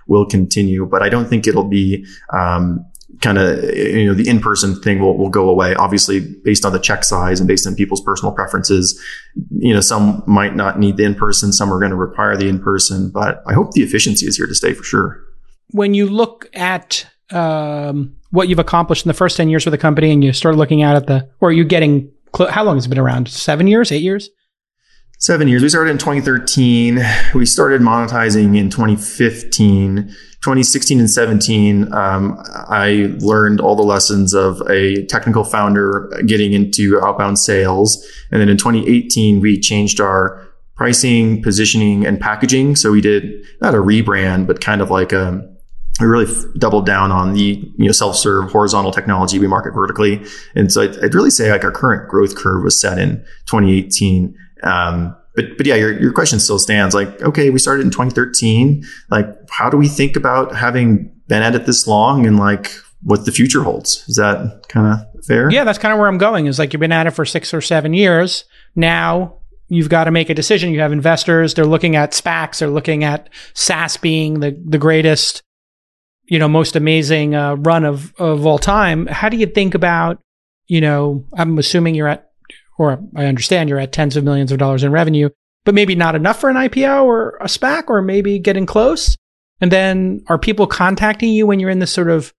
will 0.07 0.25
continue, 0.25 0.85
but 0.85 1.01
I 1.01 1.09
don't 1.09 1.27
think 1.27 1.47
it'll 1.47 1.69
be, 1.69 2.05
um, 2.31 2.85
kind 3.21 3.37
of 3.37 3.63
you 3.75 4.05
know 4.05 4.13
the 4.13 4.27
in-person 4.27 4.81
thing 4.81 4.99
will, 4.99 5.17
will 5.17 5.29
go 5.29 5.49
away. 5.49 5.75
Obviously 5.75 6.19
based 6.19 6.65
on 6.65 6.73
the 6.73 6.79
check 6.79 7.03
size 7.03 7.39
and 7.39 7.47
based 7.47 7.67
on 7.67 7.75
people's 7.75 8.01
personal 8.01 8.33
preferences 8.33 8.99
you 9.51 9.73
know 9.73 9.81
some 9.81 10.23
might 10.25 10.55
not 10.55 10.79
need 10.79 10.97
the 10.97 11.03
in-person 11.03 11.53
some 11.53 11.71
are 11.71 11.79
going 11.79 11.91
to 11.91 11.97
require 11.97 12.35
the 12.35 12.47
in-person 12.47 13.09
but 13.09 13.41
i 13.47 13.53
hope 13.53 13.71
the 13.71 13.81
efficiency 13.81 14.25
is 14.25 14.37
here 14.37 14.47
to 14.47 14.55
stay 14.55 14.73
for 14.73 14.83
sure. 14.83 15.23
When 15.71 15.93
you 15.93 16.07
look 16.07 16.49
at 16.53 17.07
um, 17.31 18.15
what 18.31 18.47
you've 18.47 18.59
accomplished 18.59 19.05
in 19.05 19.09
the 19.09 19.13
first 19.13 19.37
10 19.37 19.49
years 19.49 19.63
for 19.63 19.69
the 19.69 19.77
company 19.77 20.11
and 20.11 20.23
you 20.23 20.33
start 20.33 20.55
looking 20.55 20.83
at 20.83 21.07
the 21.07 21.29
or 21.39 21.49
are 21.49 21.53
you 21.53 21.63
getting 21.63 22.11
how 22.49 22.63
long 22.63 22.77
has 22.77 22.87
it 22.87 22.89
been 22.89 22.99
around? 22.99 23.27
Seven 23.27 23.67
years? 23.67 23.91
Eight 23.91 24.01
years 24.01 24.29
seven 25.23 25.47
years. 25.47 25.61
We 25.61 25.69
started 25.69 25.91
in 25.91 25.97
2013 25.97 26.99
we 27.33 27.45
started 27.45 27.81
monetizing 27.81 28.57
in 28.57 28.69
2015 28.69 30.13
2016 30.43 30.99
and 30.99 31.09
17, 31.09 31.93
um, 31.93 32.37
I 32.67 33.15
learned 33.19 33.61
all 33.61 33.77
the 33.77 33.83
lessons 33.83 34.33
of 34.33 34.61
a 34.69 35.05
technical 35.05 35.45
founder 35.45 36.11
getting 36.25 36.51
into 36.51 36.99
outbound 37.01 37.39
sales. 37.39 38.05
And 38.29 38.41
then 38.41 38.49
in 38.49 38.57
2018, 38.57 39.39
we 39.39 39.57
changed 39.57 40.01
our 40.01 40.45
pricing, 40.75 41.41
positioning, 41.41 42.05
and 42.05 42.19
packaging. 42.19 42.75
So 42.75 42.91
we 42.91 42.99
did 42.99 43.23
not 43.61 43.73
a 43.73 43.77
rebrand, 43.77 44.45
but 44.45 44.59
kind 44.59 44.81
of 44.81 44.91
like 44.91 45.13
a, 45.13 45.49
we 46.01 46.07
really 46.07 46.29
doubled 46.57 46.85
down 46.85 47.13
on 47.13 47.31
the 47.33 47.41
you 47.77 47.85
know 47.85 47.93
self-serve 47.93 48.51
horizontal 48.51 48.91
technology 48.91 49.39
we 49.39 49.47
market 49.47 49.71
vertically. 49.73 50.21
And 50.55 50.73
so 50.73 50.81
I'd, 50.81 51.05
I'd 51.05 51.15
really 51.15 51.29
say 51.29 51.51
like 51.51 51.63
our 51.63 51.71
current 51.71 52.09
growth 52.09 52.35
curve 52.35 52.65
was 52.65 52.81
set 52.81 52.99
in 52.99 53.19
2018 53.45 54.35
um, 54.63 55.15
but 55.35 55.57
but 55.57 55.65
yeah, 55.65 55.75
your 55.75 55.99
your 55.99 56.13
question 56.13 56.39
still 56.39 56.59
stands. 56.59 56.93
Like, 56.93 57.21
okay, 57.21 57.49
we 57.49 57.59
started 57.59 57.85
in 57.85 57.91
2013. 57.91 58.83
Like, 59.09 59.27
how 59.49 59.69
do 59.69 59.77
we 59.77 59.87
think 59.87 60.15
about 60.15 60.55
having 60.55 61.11
been 61.27 61.41
at 61.41 61.55
it 61.55 61.65
this 61.65 61.87
long 61.87 62.25
and 62.25 62.37
like 62.37 62.71
what 63.03 63.25
the 63.25 63.31
future 63.31 63.63
holds? 63.63 64.03
Is 64.07 64.15
that 64.15 64.63
kind 64.69 64.93
of 64.93 65.25
fair? 65.25 65.49
Yeah, 65.49 65.63
that's 65.63 65.79
kind 65.79 65.91
of 65.93 65.99
where 65.99 66.07
I'm 66.07 66.17
going. 66.17 66.45
Is 66.45 66.59
like 66.59 66.73
you've 66.73 66.79
been 66.79 66.91
at 66.91 67.07
it 67.07 67.11
for 67.11 67.25
six 67.25 67.53
or 67.53 67.61
seven 67.61 67.93
years. 67.93 68.45
Now 68.75 69.39
you've 69.69 69.89
got 69.89 70.03
to 70.03 70.11
make 70.11 70.29
a 70.29 70.35
decision. 70.35 70.71
You 70.71 70.81
have 70.81 70.91
investors. 70.91 71.53
They're 71.53 71.65
looking 71.65 71.95
at 71.95 72.11
SPACs. 72.11 72.59
They're 72.59 72.69
looking 72.69 73.03
at 73.03 73.29
SaaS 73.53 73.97
being 73.97 74.39
the 74.39 74.57
the 74.63 74.77
greatest, 74.77 75.41
you 76.25 76.37
know, 76.37 76.47
most 76.47 76.75
amazing 76.75 77.33
uh, 77.33 77.55
run 77.55 77.85
of 77.85 78.13
of 78.19 78.45
all 78.45 78.59
time. 78.59 79.07
How 79.07 79.29
do 79.29 79.37
you 79.37 79.47
think 79.47 79.73
about, 79.73 80.19
you 80.67 80.79
know, 80.79 81.25
I'm 81.35 81.57
assuming 81.57 81.95
you're 81.95 82.07
at 82.07 82.32
or 82.77 83.03
I 83.15 83.25
understand 83.25 83.69
you're 83.69 83.79
at 83.79 83.91
tens 83.91 84.15
of 84.15 84.23
millions 84.23 84.51
of 84.51 84.57
dollars 84.57 84.83
in 84.83 84.91
revenue, 84.91 85.29
but 85.63 85.75
maybe 85.75 85.95
not 85.95 86.15
enough 86.15 86.39
for 86.39 86.49
an 86.49 86.55
IPO 86.55 87.03
or 87.03 87.37
a 87.41 87.45
SPAC 87.45 87.85
or 87.87 88.01
maybe 88.01 88.39
getting 88.39 88.65
close. 88.65 89.17
And 89.61 89.71
then 89.71 90.23
are 90.27 90.37
people 90.37 90.67
contacting 90.67 91.29
you 91.29 91.47
when 91.47 91.59
you're 91.59 91.69
in 91.69 91.79
this 91.79 91.91
sort 91.91 92.09
of, 92.09 92.33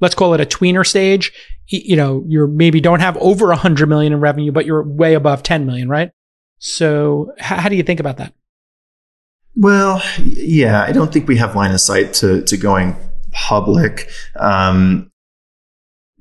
let's 0.00 0.14
call 0.14 0.34
it 0.34 0.40
a 0.40 0.46
tweener 0.46 0.86
stage? 0.86 1.32
You 1.68 1.96
know, 1.96 2.24
you're 2.28 2.46
maybe 2.46 2.80
don't 2.80 3.00
have 3.00 3.16
over 3.16 3.50
a 3.50 3.56
hundred 3.56 3.88
million 3.88 4.12
in 4.12 4.20
revenue, 4.20 4.52
but 4.52 4.66
you're 4.66 4.82
way 4.82 5.14
above 5.14 5.42
10 5.42 5.66
million, 5.66 5.88
right? 5.88 6.10
So 6.58 7.32
how, 7.38 7.56
how 7.56 7.68
do 7.68 7.76
you 7.76 7.82
think 7.82 8.00
about 8.00 8.18
that? 8.18 8.34
Well, 9.56 10.02
yeah, 10.18 10.82
I 10.82 10.92
don't 10.92 11.12
think 11.12 11.28
we 11.28 11.38
have 11.38 11.56
line 11.56 11.72
of 11.72 11.80
sight 11.80 12.12
to, 12.14 12.42
to 12.42 12.56
going 12.56 12.94
public. 13.32 14.10
Um, 14.38 15.10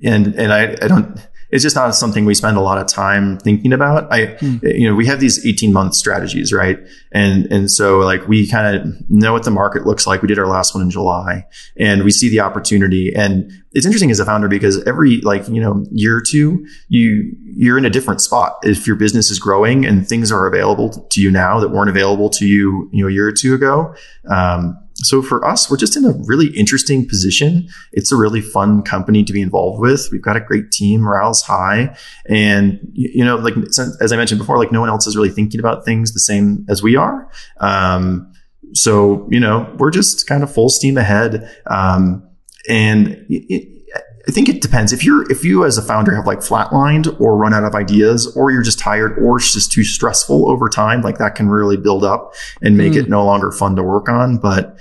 and, 0.01 0.35
and 0.35 0.53
I, 0.53 0.77
I 0.81 0.87
don't, 0.87 1.19
it's 1.51 1.63
just 1.63 1.75
not 1.75 1.93
something 1.95 2.25
we 2.25 2.33
spend 2.33 2.57
a 2.57 2.61
lot 2.61 2.77
of 2.77 2.87
time 2.87 3.37
thinking 3.39 3.73
about. 3.73 4.11
I, 4.11 4.27
mm. 4.27 4.61
you 4.77 4.89
know, 4.89 4.95
we 4.95 5.05
have 5.05 5.19
these 5.19 5.45
18 5.45 5.71
month 5.71 5.95
strategies, 5.95 6.51
right? 6.51 6.79
And, 7.11 7.45
and 7.51 7.69
so 7.71 7.99
like 7.99 8.27
we 8.27 8.47
kind 8.47 8.75
of 8.75 9.09
know 9.09 9.33
what 9.33 9.43
the 9.43 9.51
market 9.51 9.85
looks 9.85 10.07
like. 10.07 10.21
We 10.21 10.27
did 10.27 10.39
our 10.39 10.47
last 10.47 10.73
one 10.73 10.83
in 10.83 10.89
July 10.89 11.45
and 11.77 12.03
we 12.03 12.11
see 12.11 12.29
the 12.29 12.39
opportunity. 12.39 13.13
And 13.15 13.51
it's 13.71 13.85
interesting 13.85 14.11
as 14.11 14.19
a 14.19 14.25
founder 14.25 14.47
because 14.47 14.83
every 14.85 15.21
like, 15.21 15.47
you 15.47 15.61
know, 15.61 15.85
year 15.91 16.17
or 16.17 16.21
two, 16.21 16.65
you, 16.87 17.35
you're 17.43 17.77
in 17.77 17.85
a 17.85 17.89
different 17.89 18.21
spot. 18.21 18.57
If 18.63 18.87
your 18.87 18.95
business 18.95 19.29
is 19.29 19.39
growing 19.39 19.85
and 19.85 20.07
things 20.07 20.31
are 20.31 20.47
available 20.47 21.07
to 21.09 21.21
you 21.21 21.31
now 21.31 21.59
that 21.59 21.69
weren't 21.69 21.89
available 21.89 22.29
to 22.31 22.45
you, 22.45 22.89
you 22.91 23.03
know, 23.03 23.09
a 23.09 23.11
year 23.11 23.27
or 23.27 23.33
two 23.33 23.53
ago, 23.53 23.93
um, 24.29 24.77
so 24.97 25.21
for 25.21 25.45
us, 25.45 25.69
we're 25.69 25.77
just 25.77 25.97
in 25.97 26.05
a 26.05 26.11
really 26.11 26.47
interesting 26.55 27.07
position. 27.07 27.67
It's 27.91 28.11
a 28.11 28.15
really 28.15 28.41
fun 28.41 28.81
company 28.81 29.23
to 29.25 29.33
be 29.33 29.41
involved 29.41 29.81
with. 29.81 30.07
We've 30.11 30.21
got 30.21 30.37
a 30.37 30.39
great 30.39 30.71
team, 30.71 31.01
morale's 31.01 31.41
high. 31.41 31.97
And, 32.27 32.79
you 32.93 33.25
know, 33.25 33.35
like, 33.35 33.55
as 33.99 34.13
I 34.13 34.15
mentioned 34.15 34.39
before, 34.39 34.57
like 34.57 34.71
no 34.71 34.79
one 34.79 34.89
else 34.89 35.05
is 35.05 35.17
really 35.17 35.29
thinking 35.29 35.59
about 35.59 35.83
things 35.83 36.13
the 36.13 36.19
same 36.19 36.65
as 36.69 36.81
we 36.81 36.95
are. 36.95 37.29
Um, 37.59 38.31
so, 38.73 39.27
you 39.29 39.39
know, 39.39 39.73
we're 39.77 39.91
just 39.91 40.27
kind 40.27 40.43
of 40.43 40.53
full 40.53 40.69
steam 40.69 40.97
ahead. 40.97 41.53
Um, 41.67 42.27
and 42.69 43.25
I 44.27 44.31
think 44.31 44.49
it 44.49 44.61
depends. 44.61 44.91
If 44.91 45.03
you're, 45.03 45.29
if 45.31 45.43
you 45.43 45.65
as 45.65 45.77
a 45.77 45.81
founder 45.81 46.15
have 46.15 46.25
like 46.25 46.39
flatlined 46.39 47.19
or 47.21 47.37
run 47.37 47.53
out 47.53 47.63
of 47.63 47.75
ideas, 47.75 48.35
or 48.35 48.51
you're 48.51 48.63
just 48.63 48.79
tired, 48.79 49.19
or 49.19 49.37
it's 49.37 49.53
just 49.53 49.71
too 49.71 49.83
stressful 49.83 50.49
over 50.49 50.67
time, 50.67 51.01
like 51.01 51.19
that 51.19 51.35
can 51.35 51.47
really 51.47 51.77
build 51.77 52.03
up 52.03 52.33
and 52.61 52.77
make 52.77 52.93
mm. 52.93 53.03
it 53.03 53.09
no 53.09 53.23
longer 53.23 53.51
fun 53.51 53.75
to 53.75 53.83
work 53.83 54.09
on. 54.09 54.37
But 54.37 54.77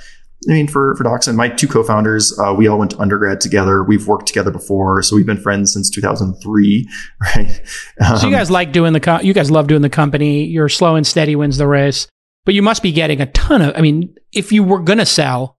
I 0.49 0.53
mean, 0.53 0.68
for 0.68 0.95
for 0.97 1.05
DocSend, 1.05 1.36
my 1.36 1.49
two 1.49 1.68
co-founders, 1.68 2.38
uh, 2.38 2.55
we 2.57 2.68
all 2.68 2.78
went 2.78 2.92
to 2.92 2.99
undergrad 2.99 3.40
together. 3.40 3.82
We've 3.82 4.07
worked 4.07 4.26
together 4.26 4.51
before, 4.51 5.03
so 5.03 5.16
we've 5.16 5.26
been 5.26 5.40
friends 5.40 5.72
since 5.72 5.90
2003, 5.90 6.88
right? 7.20 7.61
Um, 8.01 8.16
so 8.16 8.22
you 8.22 8.34
um, 8.34 8.38
guys 8.38 8.51
like 8.51 8.72
doing 8.72 8.92
the, 8.92 9.01
co- 9.01 9.20
you 9.20 9.32
guys 9.32 9.51
love 9.51 9.66
doing 9.66 9.82
the 9.82 9.90
company. 9.90 10.45
You're 10.45 10.68
slow 10.68 10.97
and 10.97 11.07
steady 11.07 11.36
wins 11.36 11.57
the 11.57 11.66
race, 11.66 12.09
but 12.45 12.55
you 12.55 12.62
must 12.62 12.82
be 12.82 12.92
getting 12.92 13.20
a 13.20 13.26
ton 13.26 13.62
of. 13.62 13.76
I 13.76 13.80
mean, 13.80 14.14
if 14.32 14.53
you 14.53 14.62
were 14.62 14.80
gonna 14.80 15.07
sell, 15.07 15.59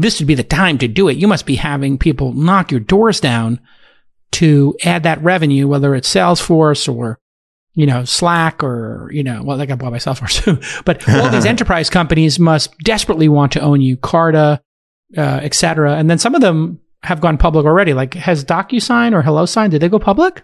this 0.00 0.18
would 0.18 0.26
be 0.26 0.34
the 0.34 0.42
time 0.42 0.78
to 0.78 0.88
do 0.88 1.08
it. 1.08 1.16
You 1.16 1.28
must 1.28 1.46
be 1.46 1.56
having 1.56 1.98
people 1.98 2.32
knock 2.32 2.70
your 2.70 2.80
doors 2.80 3.20
down 3.20 3.60
to 4.32 4.76
add 4.84 5.02
that 5.02 5.22
revenue, 5.22 5.68
whether 5.68 5.94
it's 5.94 6.12
Salesforce 6.12 6.92
or, 6.92 7.18
you 7.74 7.86
know, 7.86 8.04
Slack 8.04 8.62
or, 8.62 9.10
you 9.12 9.22
know, 9.22 9.42
well, 9.42 9.60
I 9.60 9.66
got 9.66 9.78
bought 9.78 9.90
by 9.90 9.98
Salesforce 9.98 10.82
but 10.84 11.08
all 11.08 11.28
these 11.30 11.44
enterprise 11.46 11.90
companies 11.90 12.38
must 12.38 12.76
desperately 12.78 13.28
want 13.28 13.52
to 13.52 13.60
own 13.60 13.80
you, 13.80 13.96
Carta, 13.96 14.62
uh, 15.16 15.40
et 15.42 15.54
cetera. 15.54 15.96
And 15.96 16.08
then 16.08 16.18
some 16.18 16.34
of 16.34 16.40
them 16.40 16.80
have 17.02 17.20
gone 17.20 17.38
public 17.38 17.66
already. 17.66 17.92
Like 17.92 18.14
has 18.14 18.44
DocuSign 18.44 19.12
or 19.12 19.22
HelloSign, 19.22 19.70
did 19.70 19.82
they 19.82 19.88
go 19.88 19.98
public? 19.98 20.42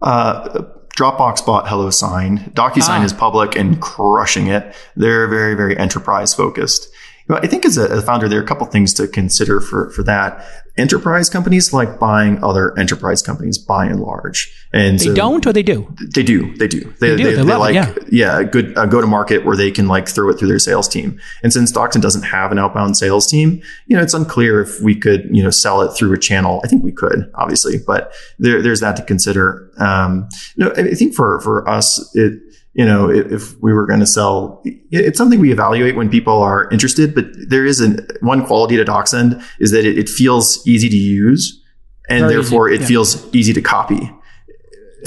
Uh, 0.00 0.64
Dropbox 0.96 1.46
bought 1.46 1.66
HelloSign. 1.66 2.52
DocuSign 2.54 3.00
ah. 3.00 3.04
is 3.04 3.12
public 3.12 3.54
and 3.54 3.80
crushing 3.80 4.48
it. 4.48 4.74
They're 4.96 5.28
very, 5.28 5.54
very 5.54 5.78
enterprise 5.78 6.34
focused. 6.34 6.88
I 7.30 7.46
think 7.46 7.66
as 7.66 7.76
a, 7.76 8.00
founder, 8.00 8.28
there 8.28 8.40
are 8.40 8.42
a 8.42 8.46
couple 8.46 8.66
things 8.66 8.94
to 8.94 9.06
consider 9.06 9.60
for, 9.60 9.90
for 9.90 10.02
that. 10.04 10.46
Enterprise 10.78 11.28
companies 11.28 11.72
like 11.72 11.98
buying 11.98 12.42
other 12.42 12.78
enterprise 12.78 13.20
companies 13.20 13.58
by 13.58 13.84
and 13.84 14.00
large. 14.00 14.54
And 14.72 14.98
they 14.98 15.06
so 15.06 15.14
don't 15.14 15.46
or 15.46 15.52
they 15.52 15.62
do? 15.62 15.94
They 16.14 16.22
do. 16.22 16.56
They 16.56 16.68
do. 16.68 16.80
They, 17.00 17.10
they 17.10 17.16
do. 17.16 17.36
They, 17.36 17.42
they, 17.42 17.54
like, 17.56 17.74
it, 17.74 18.04
yeah. 18.12 18.38
yeah, 18.38 18.40
a 18.40 18.44
good 18.44 18.74
go 18.74 19.00
to 19.00 19.06
market 19.06 19.44
where 19.44 19.56
they 19.56 19.70
can 19.70 19.88
like 19.88 20.08
throw 20.08 20.30
it 20.30 20.38
through 20.38 20.48
their 20.48 20.58
sales 20.58 20.88
team. 20.88 21.20
And 21.42 21.52
since 21.52 21.72
DocSend 21.72 22.00
doesn't 22.00 22.22
have 22.22 22.52
an 22.52 22.58
outbound 22.58 22.96
sales 22.96 23.26
team, 23.26 23.60
you 23.88 23.96
know, 23.96 24.02
it's 24.02 24.14
unclear 24.14 24.62
if 24.62 24.80
we 24.80 24.94
could, 24.94 25.28
you 25.30 25.42
know, 25.42 25.50
sell 25.50 25.82
it 25.82 25.94
through 25.94 26.14
a 26.14 26.18
channel. 26.18 26.60
I 26.64 26.68
think 26.68 26.82
we 26.82 26.92
could, 26.92 27.30
obviously, 27.34 27.78
but 27.84 28.14
there, 28.38 28.62
there's 28.62 28.80
that 28.80 28.96
to 28.96 29.02
consider. 29.02 29.70
Um, 29.78 30.28
you 30.54 30.64
know, 30.64 30.72
I 30.76 30.94
think 30.94 31.14
for, 31.14 31.40
for 31.40 31.68
us, 31.68 32.14
it, 32.14 32.40
you 32.78 32.86
know, 32.86 33.10
if 33.10 33.60
we 33.60 33.72
were 33.72 33.86
going 33.86 33.98
to 33.98 34.06
sell, 34.06 34.62
it's 34.92 35.18
something 35.18 35.40
we 35.40 35.50
evaluate 35.50 35.96
when 35.96 36.08
people 36.08 36.40
are 36.40 36.70
interested, 36.70 37.12
but 37.12 37.24
there 37.48 37.66
is 37.66 37.80
an, 37.80 38.06
one 38.20 38.46
quality 38.46 38.76
to 38.76 38.84
DocSend 38.84 39.44
is 39.58 39.72
that 39.72 39.84
it, 39.84 39.98
it 39.98 40.08
feels 40.08 40.64
easy 40.64 40.88
to 40.88 40.96
use 40.96 41.60
and 42.08 42.20
Very 42.20 42.34
therefore 42.34 42.70
easy. 42.70 42.76
it 42.76 42.80
yeah. 42.82 42.86
feels 42.86 43.34
easy 43.34 43.52
to 43.52 43.60
copy. 43.60 44.08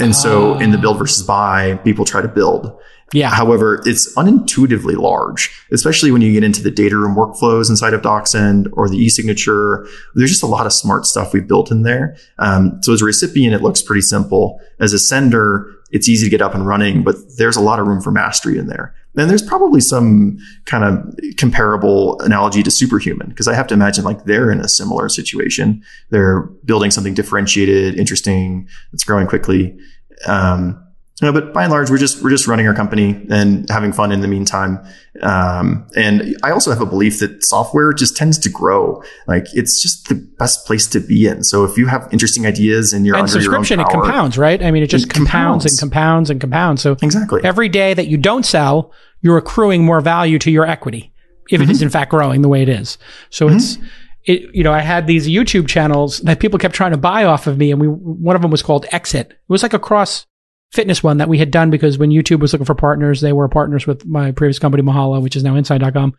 And 0.00 0.14
so 0.14 0.58
in 0.58 0.70
the 0.70 0.76
build 0.76 0.98
versus 0.98 1.26
buy, 1.26 1.76
people 1.82 2.04
try 2.04 2.20
to 2.20 2.28
build. 2.28 2.78
Yeah. 3.14 3.30
However, 3.30 3.82
it's 3.86 4.14
unintuitively 4.16 4.96
large, 4.96 5.50
especially 5.70 6.10
when 6.10 6.20
you 6.20 6.32
get 6.32 6.44
into 6.44 6.62
the 6.62 6.70
data 6.70 6.96
room 6.96 7.14
workflows 7.14 7.70
inside 7.70 7.94
of 7.94 8.02
DocSend 8.02 8.68
or 8.72 8.88
the 8.88 8.98
e-signature. 8.98 9.86
There's 10.14 10.30
just 10.30 10.42
a 10.42 10.46
lot 10.46 10.66
of 10.66 10.74
smart 10.74 11.06
stuff 11.06 11.32
we've 11.32 11.48
built 11.48 11.70
in 11.70 11.82
there. 11.82 12.16
Um, 12.38 12.82
so 12.82 12.92
as 12.92 13.00
a 13.00 13.06
recipient, 13.06 13.54
it 13.54 13.62
looks 13.62 13.80
pretty 13.80 14.02
simple. 14.02 14.60
As 14.78 14.92
a 14.92 14.98
sender, 14.98 15.70
it's 15.92 16.08
easy 16.08 16.26
to 16.26 16.30
get 16.30 16.42
up 16.42 16.54
and 16.54 16.66
running, 16.66 17.02
but 17.02 17.16
there's 17.36 17.56
a 17.56 17.60
lot 17.60 17.78
of 17.78 17.86
room 17.86 18.00
for 18.00 18.10
mastery 18.10 18.58
in 18.58 18.66
there. 18.66 18.94
And 19.16 19.28
there's 19.28 19.42
probably 19.42 19.80
some 19.80 20.38
kind 20.64 20.84
of 20.84 21.36
comparable 21.36 22.18
analogy 22.20 22.62
to 22.62 22.70
superhuman 22.70 23.28
because 23.28 23.46
I 23.46 23.54
have 23.54 23.66
to 23.68 23.74
imagine 23.74 24.02
like 24.02 24.24
they're 24.24 24.50
in 24.50 24.60
a 24.60 24.68
similar 24.68 25.10
situation. 25.10 25.82
They're 26.08 26.40
building 26.64 26.90
something 26.90 27.12
differentiated, 27.12 27.98
interesting, 27.98 28.66
that's 28.90 29.04
growing 29.04 29.26
quickly. 29.26 29.78
Um, 30.26 30.82
you 31.20 31.26
know, 31.30 31.32
but 31.32 31.52
by 31.52 31.62
and 31.64 31.70
large, 31.70 31.90
we're 31.90 31.98
just 31.98 32.22
we're 32.22 32.30
just 32.30 32.46
running 32.48 32.66
our 32.66 32.74
company 32.74 33.24
and 33.30 33.68
having 33.70 33.92
fun 33.92 34.10
in 34.12 34.22
the 34.22 34.28
meantime. 34.28 34.78
Um, 35.22 35.86
and 35.94 36.36
I 36.42 36.50
also 36.50 36.70
have 36.70 36.80
a 36.80 36.86
belief 36.86 37.18
that 37.20 37.44
software 37.44 37.92
just 37.92 38.16
tends 38.16 38.38
to 38.38 38.48
grow. 38.48 39.02
Like 39.28 39.46
it's 39.52 39.80
just 39.82 40.08
the 40.08 40.14
best 40.14 40.66
place 40.66 40.86
to 40.88 41.00
be 41.00 41.26
in. 41.26 41.44
So 41.44 41.64
if 41.64 41.76
you 41.76 41.86
have 41.86 42.08
interesting 42.12 42.46
ideas 42.46 42.92
and 42.92 43.04
you're 43.06 43.14
and 43.14 43.22
under 43.22 43.32
subscription, 43.32 43.78
your 43.78 43.86
it 43.88 43.90
own 43.90 43.92
power, 43.92 44.02
it 44.04 44.06
compounds, 44.06 44.38
right? 44.38 44.62
I 44.62 44.70
mean, 44.70 44.82
it 44.82 44.88
just 44.88 45.06
It 45.06 45.10
compounds, 45.12 45.64
compounds. 45.64 45.66
and 45.66 45.78
compounds 45.80 46.30
and 46.30 46.40
compounds. 46.40 46.82
So 46.82 46.92
exactly. 47.02 47.42
every 47.44 47.68
day 47.68 47.94
that 47.94 48.08
you 48.08 48.16
don't 48.16 48.44
sell, 48.44 48.90
you're 49.20 49.36
accruing 49.36 49.84
more 49.84 50.00
value 50.00 50.38
to 50.40 50.50
your 50.50 50.66
equity 50.66 51.12
if 51.50 51.60
Mm-hmm. 51.60 51.70
it 51.70 51.72
is 51.74 51.82
in 51.82 51.90
fact 51.90 52.10
growing 52.10 52.40
the 52.42 52.48
way 52.48 52.62
it 52.62 52.68
is. 52.68 52.98
So 53.30 53.48
it's 53.48 53.76
it 54.24 54.42
you 54.54 54.62
know 54.64 54.72
I 54.72 54.80
had 54.80 55.06
these 55.06 55.28
YouTube 55.28 55.68
channels 55.68 56.20
that 56.20 56.40
people 56.40 56.58
kept 56.58 56.74
trying 56.74 56.92
to 56.92 56.96
buy 56.96 57.24
off 57.24 57.46
of 57.46 57.58
me, 57.58 57.70
and 57.70 57.80
we 57.80 57.86
one 57.88 58.34
of 58.34 58.42
them 58.42 58.50
was 58.50 58.62
called 58.62 58.86
Exit. 58.92 59.30
It 59.32 59.38
was 59.48 59.62
like 59.62 59.74
a 59.74 59.78
cross 59.78 60.26
fitness 60.72 61.02
one 61.02 61.18
that 61.18 61.28
we 61.28 61.38
had 61.38 61.50
done 61.50 61.70
because 61.70 61.98
when 61.98 62.10
YouTube 62.10 62.40
was 62.40 62.52
looking 62.52 62.64
for 62.66 62.74
partners, 62.74 63.20
they 63.20 63.32
were 63.32 63.48
partners 63.48 63.86
with 63.86 64.06
my 64.06 64.32
previous 64.32 64.58
company 64.58 64.82
Mahalo, 64.82 65.22
which 65.22 65.36
is 65.36 65.44
now 65.44 65.54
Inside.com. 65.54 66.14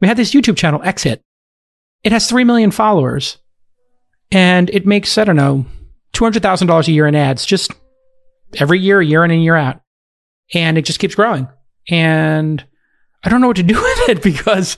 We 0.00 0.08
had 0.08 0.16
this 0.16 0.32
YouTube 0.32 0.56
channel 0.56 0.82
Exit. 0.82 1.22
It 2.02 2.12
has 2.12 2.28
three 2.28 2.44
million 2.44 2.70
followers, 2.70 3.38
and 4.30 4.68
it 4.70 4.86
makes 4.86 5.16
I 5.16 5.24
don't 5.24 5.36
know 5.36 5.64
two 6.12 6.24
hundred 6.24 6.42
thousand 6.42 6.68
dollars 6.68 6.88
a 6.88 6.92
year 6.92 7.06
in 7.06 7.14
ads 7.14 7.46
just 7.46 7.72
every 8.58 8.78
year, 8.78 9.00
year 9.00 9.24
in 9.24 9.30
and 9.30 9.42
year 9.42 9.56
out 9.56 9.80
and 10.52 10.76
it 10.76 10.84
just 10.84 10.98
keeps 10.98 11.14
growing. 11.14 11.48
And 11.88 12.64
I 13.22 13.28
don't 13.28 13.40
know 13.40 13.46
what 13.46 13.56
to 13.56 13.62
do 13.62 13.74
with 13.74 14.08
it 14.08 14.22
because 14.22 14.76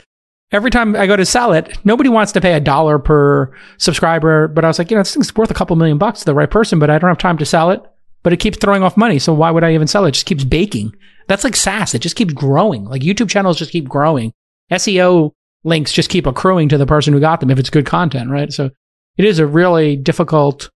every 0.52 0.70
time 0.70 0.94
I 0.94 1.06
go 1.06 1.16
to 1.16 1.26
sell 1.26 1.52
it, 1.52 1.76
nobody 1.84 2.08
wants 2.08 2.32
to 2.32 2.40
pay 2.40 2.54
a 2.54 2.60
dollar 2.60 2.98
per 2.98 3.52
subscriber. 3.78 4.48
But 4.48 4.64
I 4.64 4.68
was 4.68 4.78
like, 4.78 4.90
you 4.90 4.96
know, 4.96 5.00
this 5.02 5.14
thing's 5.14 5.34
worth 5.34 5.50
a 5.50 5.54
couple 5.54 5.76
million 5.76 5.98
bucks 5.98 6.20
to 6.20 6.26
the 6.26 6.34
right 6.34 6.50
person, 6.50 6.78
but 6.78 6.90
I 6.90 6.98
don't 6.98 7.10
have 7.10 7.18
time 7.18 7.38
to 7.38 7.46
sell 7.46 7.70
it. 7.70 7.82
But 8.26 8.32
it 8.32 8.40
keeps 8.40 8.58
throwing 8.58 8.82
off 8.82 8.96
money. 8.96 9.20
So 9.20 9.32
why 9.32 9.52
would 9.52 9.62
I 9.62 9.72
even 9.72 9.86
sell 9.86 10.04
it? 10.04 10.08
It 10.08 10.14
just 10.14 10.26
keeps 10.26 10.42
baking. 10.42 10.96
That's 11.28 11.44
like 11.44 11.54
SaaS. 11.54 11.94
It 11.94 12.02
just 12.02 12.16
keeps 12.16 12.34
growing. 12.34 12.82
Like 12.82 13.02
YouTube 13.02 13.30
channels 13.30 13.56
just 13.56 13.70
keep 13.70 13.88
growing. 13.88 14.32
SEO 14.68 15.30
links 15.62 15.92
just 15.92 16.10
keep 16.10 16.26
accruing 16.26 16.68
to 16.70 16.76
the 16.76 16.86
person 16.86 17.12
who 17.12 17.20
got 17.20 17.38
them 17.38 17.52
if 17.52 17.58
it's 17.60 17.70
good 17.70 17.86
content, 17.86 18.28
right? 18.28 18.52
So 18.52 18.70
it 19.16 19.24
is 19.24 19.38
a 19.38 19.46
really 19.46 19.94
difficult 19.94 20.70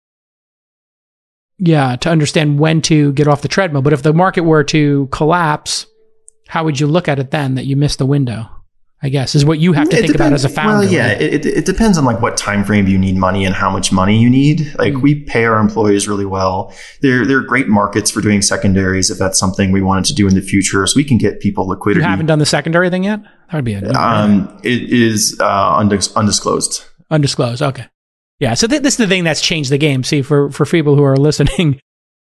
yeah, 1.56 1.96
to 1.96 2.10
understand 2.10 2.58
when 2.58 2.82
to 2.82 3.14
get 3.14 3.28
off 3.28 3.40
the 3.40 3.48
treadmill. 3.48 3.80
But 3.80 3.94
if 3.94 4.02
the 4.02 4.12
market 4.12 4.42
were 4.42 4.64
to 4.64 5.08
collapse, 5.10 5.86
how 6.48 6.64
would 6.64 6.78
you 6.78 6.86
look 6.86 7.08
at 7.08 7.18
it 7.18 7.30
then 7.30 7.54
that 7.54 7.64
you 7.64 7.76
missed 7.76 7.98
the 7.98 8.04
window? 8.04 8.57
I 9.00 9.10
guess 9.10 9.36
is 9.36 9.44
what 9.44 9.60
you 9.60 9.74
have 9.74 9.88
to 9.90 9.96
It 9.96 10.00
think 10.02 10.14
about 10.16 10.32
as 10.32 10.44
a 10.44 10.48
founder. 10.48 10.80
Well, 10.80 10.84
yeah, 10.92 11.12
right? 11.12 11.22
it, 11.22 11.46
it, 11.46 11.58
it 11.58 11.64
depends 11.66 11.96
on 11.98 12.04
like 12.04 12.20
what 12.20 12.36
time 12.36 12.64
frame 12.64 12.88
you 12.88 12.98
need 12.98 13.16
money 13.16 13.44
and 13.44 13.54
how 13.54 13.70
much 13.70 13.92
money 13.92 14.20
you 14.20 14.28
need. 14.28 14.74
Like 14.76 14.94
Mm. 14.94 15.02
we 15.02 15.14
pay 15.22 15.44
our 15.44 15.60
employees 15.60 16.08
really 16.08 16.26
well. 16.26 16.74
There, 17.00 17.24
there 17.24 17.38
are 17.38 17.42
great 17.44 17.68
markets 17.68 18.10
for 18.10 18.20
doing 18.20 18.42
secondaries 18.42 19.08
if 19.08 19.16
that's 19.18 19.38
something 19.38 19.70
we 19.70 19.82
wanted 19.82 20.04
to 20.06 20.14
do 20.14 20.26
in 20.26 20.34
the 20.34 20.40
future, 20.42 20.84
so 20.86 20.94
we 20.96 21.04
can 21.04 21.16
get 21.16 21.38
people 21.38 21.68
liquidity. 21.68 22.02
you 22.04 22.10
haven't 22.10 22.26
done 22.26 22.40
the 22.40 22.46
secondary 22.46 22.90
thing 22.90 23.04
yet. 23.04 23.20
That 23.22 23.54
would 23.54 23.64
be 23.64 23.74
a 23.74 23.88
um, 23.92 24.58
it 24.64 24.82
is 24.90 25.36
uh, 25.40 25.78
undis- 25.78 26.12
undisclosed. 26.16 26.84
undisclosed. 27.10 27.62
Okay, 27.62 27.86
yeah. 28.40 28.54
So 28.54 28.66
th- 28.66 28.82
this 28.82 28.94
is 28.94 28.98
the 28.98 29.06
thing 29.06 29.22
that's 29.22 29.40
changed 29.40 29.70
the 29.70 29.78
game. 29.78 30.02
See, 30.02 30.22
for 30.22 30.50
for 30.50 30.66
people 30.66 30.96
who 30.96 31.04
are 31.04 31.16
listening, 31.28 31.80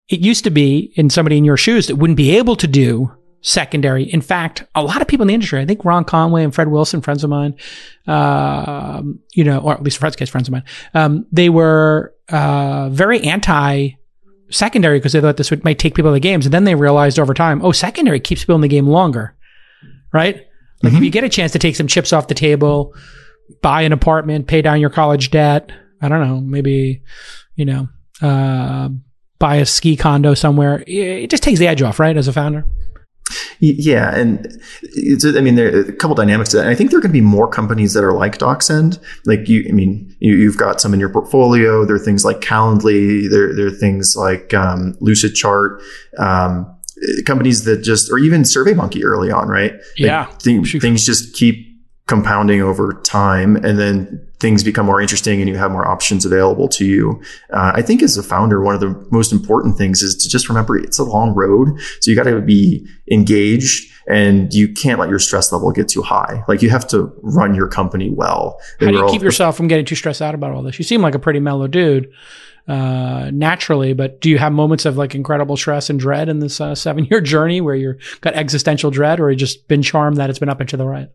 it 0.10 0.22
used 0.22 0.44
to 0.46 0.50
be 0.50 0.92
in 0.96 1.12
somebody 1.12 1.38
in 1.38 1.46
your 1.46 1.58
shoes 1.58 1.86
that 1.86 1.98
wouldn't 1.98 2.18
be 2.18 2.36
able 2.36 2.56
to 2.56 2.68
do 2.68 3.12
secondary. 3.44 4.04
In 4.04 4.22
fact, 4.22 4.66
a 4.74 4.82
lot 4.82 5.02
of 5.02 5.08
people 5.08 5.24
in 5.24 5.28
the 5.28 5.34
industry, 5.34 5.60
I 5.60 5.66
think 5.66 5.86
Ron 5.86 6.06
Conway 6.06 6.44
and 6.44 6.56
Fred 6.56 6.70
Wilson, 6.70 7.02
friends 7.02 7.24
of 7.24 7.30
mine, 7.30 7.56
um, 8.08 9.20
you 9.34 9.44
know, 9.44 9.60
or 9.60 9.74
at 9.74 9.84
least 9.84 9.98
Fred's 9.98 10.16
case, 10.16 10.30
friends 10.30 10.48
of 10.48 10.54
mine, 10.54 10.64
um, 10.94 11.28
they 11.32 11.50
were 11.50 12.16
uh, 12.30 12.89
very 12.89 13.22
anti 13.22 13.91
secondary 14.50 14.98
because 14.98 15.12
they 15.12 15.22
thought 15.22 15.38
this 15.38 15.52
would 15.52 15.64
might 15.64 15.78
take 15.78 15.94
people 15.94 16.10
out 16.10 16.14
of 16.14 16.16
the 16.16 16.20
games, 16.22 16.46
and 16.46 16.54
then 16.54 16.64
they 16.64 16.76
realized 16.76 17.20
over 17.20 17.34
time, 17.34 17.64
oh, 17.64 17.72
secondary 17.72 18.20
keeps 18.20 18.41
people 18.41 18.56
in 18.56 18.62
the 18.62 18.68
game 18.68 18.88
longer, 18.88 19.36
right? 20.14 20.48
Like 20.82 20.94
if 20.94 21.02
you 21.02 21.10
get 21.10 21.24
a 21.24 21.30
chance 21.30 21.54
to 21.54 21.60
take 21.60 21.78
some 21.78 21.88
chips 21.88 22.12
off 22.12 22.28
the 22.28 22.34
table, 22.34 22.94
buy 23.62 23.84
an 23.84 23.94
apartment, 23.94 24.48
pay 24.48 24.62
down 24.62 24.82
your 24.82 24.89
college 24.89 25.32
debt. 25.32 25.72
I 26.02 26.10
don't 26.10 26.28
know, 26.28 26.41
maybe, 26.41 27.02
you 27.56 27.64
know, 27.64 27.88
uh, 28.22 28.89
buy 29.39 29.56
a 29.58 29.66
ski 29.66 29.96
condo 29.96 30.34
somewhere. 30.34 30.84
It 30.86 31.30
just 31.30 31.41
takes 31.41 31.60
the 31.60 31.68
edge 31.68 31.82
off, 31.82 32.00
right? 32.00 32.18
As 32.18 32.28
a 32.28 32.34
founder. 32.34 32.66
Yeah, 33.60 34.16
and 34.16 34.46
it's, 34.82 35.26
I 35.26 35.42
mean, 35.42 35.56
there 35.56 35.76
are 35.76 35.82
a 35.82 35.94
couple 35.94 36.16
dynamics 36.16 36.50
to 36.50 36.58
that. 36.58 36.64
And 36.64 36.70
I 36.70 36.76
think 36.76 36.90
there 36.90 37.00
are 37.00 37.02
going 37.02 37.12
to 37.12 37.14
be 37.14 37.22
more 37.22 37.48
companies 37.48 37.94
that 37.94 38.04
are 38.04 38.14
like 38.14 38.38
DocSend. 38.38 39.00
Like 39.26 39.48
you, 39.48 39.66
I 39.68 39.72
mean, 39.72 40.16
you, 40.20 40.36
you've 40.36 40.58
got 40.58 40.82
some 40.82 40.94
in 40.94 41.00
your 41.00 41.10
portfolio. 41.10 41.86
There 41.86 41.96
are 41.96 42.00
things 42.00 42.26
like 42.26 42.42
Calendly. 42.42 43.30
There, 43.30 43.56
there 43.56 43.68
are 43.68 43.72
things 43.72 44.16
like 44.16 44.54
um, 44.54 44.96
Lucid 45.00 45.36
Chart. 45.36 45.82
Um, 46.18 46.70
companies 47.26 47.66
that 47.66 47.82
just, 47.84 48.12
or 48.12 48.18
even 48.20 48.44
SurveyMonkey 48.44 49.04
early 49.04 49.32
on, 49.32 49.48
right? 49.48 49.74
Like, 49.74 49.82
Yeah. 49.98 50.28
Shoot. 50.64 50.82
things 50.82 51.06
just 51.06 51.36
keep 51.36 51.68
compounding 52.08 52.62
over 52.62 53.02
time, 53.04 53.56
and 53.56 53.80
then 53.80 54.28
things 54.44 54.62
become 54.62 54.86
more 54.86 55.02
interesting, 55.02 55.39
and 55.39 55.48
you 55.50 55.56
have 55.56 55.72
more 55.72 55.88
options 55.88 56.26
available 56.26 56.68
to 56.68 56.86
you. 56.86 57.22
Uh, 57.52 57.72
I 57.74 57.82
think 57.82 58.04
as 58.04 58.18
a 58.18 58.22
founder, 58.22 58.62
one 58.62 58.76
of 58.76 58.82
the 58.82 59.08
most 59.10 59.32
important 59.32 59.78
things 59.78 60.04
is 60.04 60.18
to 60.18 60.30
just 60.30 60.50
remember 60.50 60.78
it's 60.78 61.00
a 61.00 61.04
long 61.06 61.34
road. 61.34 61.80
So 62.02 62.12
you 62.12 62.18
got 62.18 62.24
to 62.24 62.41
be 62.41 62.86
engaged 63.10 63.89
and 64.06 64.54
you 64.54 64.74
can't 64.74 65.00
let 65.00 65.10
your 65.10 65.20
stress 65.20 65.54
level 65.54 65.72
get 65.72 65.88
too 65.88 66.02
high. 66.02 66.44
Like 66.50 66.62
you 66.62 66.70
have 66.70 66.86
to 66.89 67.10
run 67.22 67.56
your 67.56 67.70
company 67.70 68.10
well. 68.10 68.60
How 68.82 68.88
do 68.88 68.91
you 68.91 69.02
all- 69.04 69.10
keep 69.10 69.22
yourself 69.22 69.56
from 69.56 69.70
getting 69.70 69.86
too 69.86 69.96
stressed 69.96 70.22
out 70.22 70.36
about 70.36 70.52
all 70.52 70.62
this? 70.62 70.78
You 70.78 70.84
seem 70.84 71.02
like 71.02 71.16
a 71.16 71.20
pretty 71.20 71.39
mellow 71.39 71.68
dude, 71.68 72.12
uh, 72.68 73.32
naturally, 73.34 73.94
but 73.94 74.20
do 74.20 74.30
you 74.30 74.38
have 74.39 74.52
moments 74.52 74.84
of 74.84 74.98
like 74.98 75.16
incredible 75.16 75.56
stress 75.56 75.89
and 75.89 75.98
dread 75.98 76.28
in 76.28 76.39
this 76.39 76.60
uh, 76.60 76.76
seven 76.76 77.06
year 77.06 77.22
journey 77.34 77.62
where 77.62 77.76
you're 77.76 77.98
got 78.20 78.34
existential 78.34 78.91
dread 78.91 79.22
or 79.22 79.32
you 79.32 79.38
just 79.38 79.70
been 79.70 79.82
charmed 79.82 80.18
that 80.18 80.30
it's 80.30 80.39
been 80.39 80.50
up 80.50 80.60
and 80.60 80.68
to 80.68 80.76
the 80.76 80.86
right? 80.86 81.08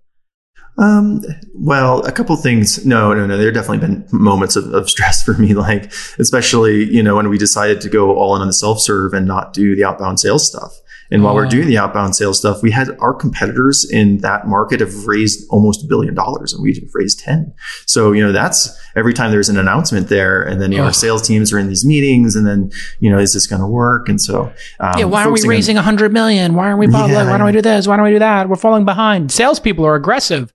Um, 0.79 1.23
well, 1.55 2.05
a 2.07 2.13
couple 2.13 2.37
things. 2.37 2.85
No, 2.87 3.13
no, 3.13 3.27
no. 3.27 3.37
There 3.37 3.47
have 3.47 3.55
definitely 3.55 3.87
been 3.87 4.07
moments 4.13 4.55
of, 4.57 4.73
of 4.73 4.89
stress 4.89 5.23
for 5.27 5.35
me, 5.35 5.55
like, 5.55 5.93
especially, 6.19 6.85
you 6.85 7.03
know, 7.03 7.17
when 7.17 7.29
we 7.29 7.39
decided 7.39 7.81
to 7.83 7.89
go 7.89 8.15
all 8.17 8.35
in 8.37 8.43
on 8.43 8.47
the 8.47 8.53
self 8.53 8.81
serve 8.81 9.13
and 9.15 9.27
not 9.27 9.53
do 9.53 9.75
the 9.75 9.85
outbound 9.85 10.21
sales 10.21 10.47
stuff. 10.47 10.73
And 11.11 11.23
while 11.25 11.33
Oh. 11.33 11.37
we're 11.37 11.47
doing 11.47 11.69
the 11.69 11.79
outbound 11.79 12.17
sales 12.17 12.39
stuff, 12.39 12.63
we 12.63 12.71
had 12.71 12.91
our 13.01 13.15
competitors 13.15 13.83
in 13.91 14.19
that 14.19 14.47
market 14.47 14.81
have 14.81 15.07
raised 15.07 15.49
almost 15.49 15.83
a 15.83 15.87
billion 15.89 16.13
dollars 16.15 16.53
and 16.53 16.63
we've 16.63 16.79
raised 16.93 17.21
10. 17.21 17.55
So, 17.87 18.13
you 18.13 18.23
know, 18.23 18.31
that's 18.31 18.69
every 18.95 19.15
time 19.15 19.31
there's 19.31 19.49
an 19.49 19.57
announcement 19.57 20.09
there 20.11 20.43
and 20.43 20.61
then, 20.61 20.71
you 20.71 20.77
know, 20.77 20.85
Oh. 20.85 20.89
our 20.89 20.93
sales 20.93 21.27
teams 21.27 21.51
are 21.51 21.59
in 21.59 21.67
these 21.67 21.83
meetings 21.83 22.37
and 22.37 22.47
then, 22.47 22.71
you 23.01 23.11
know, 23.11 23.19
is 23.19 23.33
this 23.33 23.47
going 23.47 23.63
to 23.63 23.67
work? 23.67 24.11
And 24.11 24.21
so, 24.21 24.53
um, 24.81 24.93
yeah, 24.99 25.07
why 25.07 25.23
aren't 25.25 25.33
we 25.43 25.49
raising 25.49 25.79
a 25.79 25.83
hundred 25.83 26.13
million? 26.13 26.55
Why 26.55 26.67
aren't 26.67 26.79
we? 26.79 26.89
Yeah. 26.89 27.27
Why 27.31 27.39
don't 27.39 27.47
we 27.47 27.53
do 27.53 27.63
this? 27.63 27.89
Why 27.89 27.97
don't 27.97 28.05
we 28.05 28.11
do 28.13 28.19
that? 28.19 28.51
We're 28.51 28.57
falling 28.57 28.85
behind. 28.85 29.33
Salespeople 29.33 29.87
are 29.87 29.95
aggressive, 29.95 30.53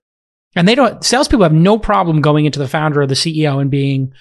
and 0.54 0.68
they 0.68 0.74
don't. 0.74 1.04
Salespeople 1.04 1.42
have 1.42 1.52
no 1.52 1.78
problem 1.78 2.20
going 2.20 2.44
into 2.44 2.58
the 2.58 2.68
founder 2.68 3.02
or 3.02 3.06
the 3.06 3.14
CEO 3.14 3.60
and 3.60 3.70
being 3.70 4.12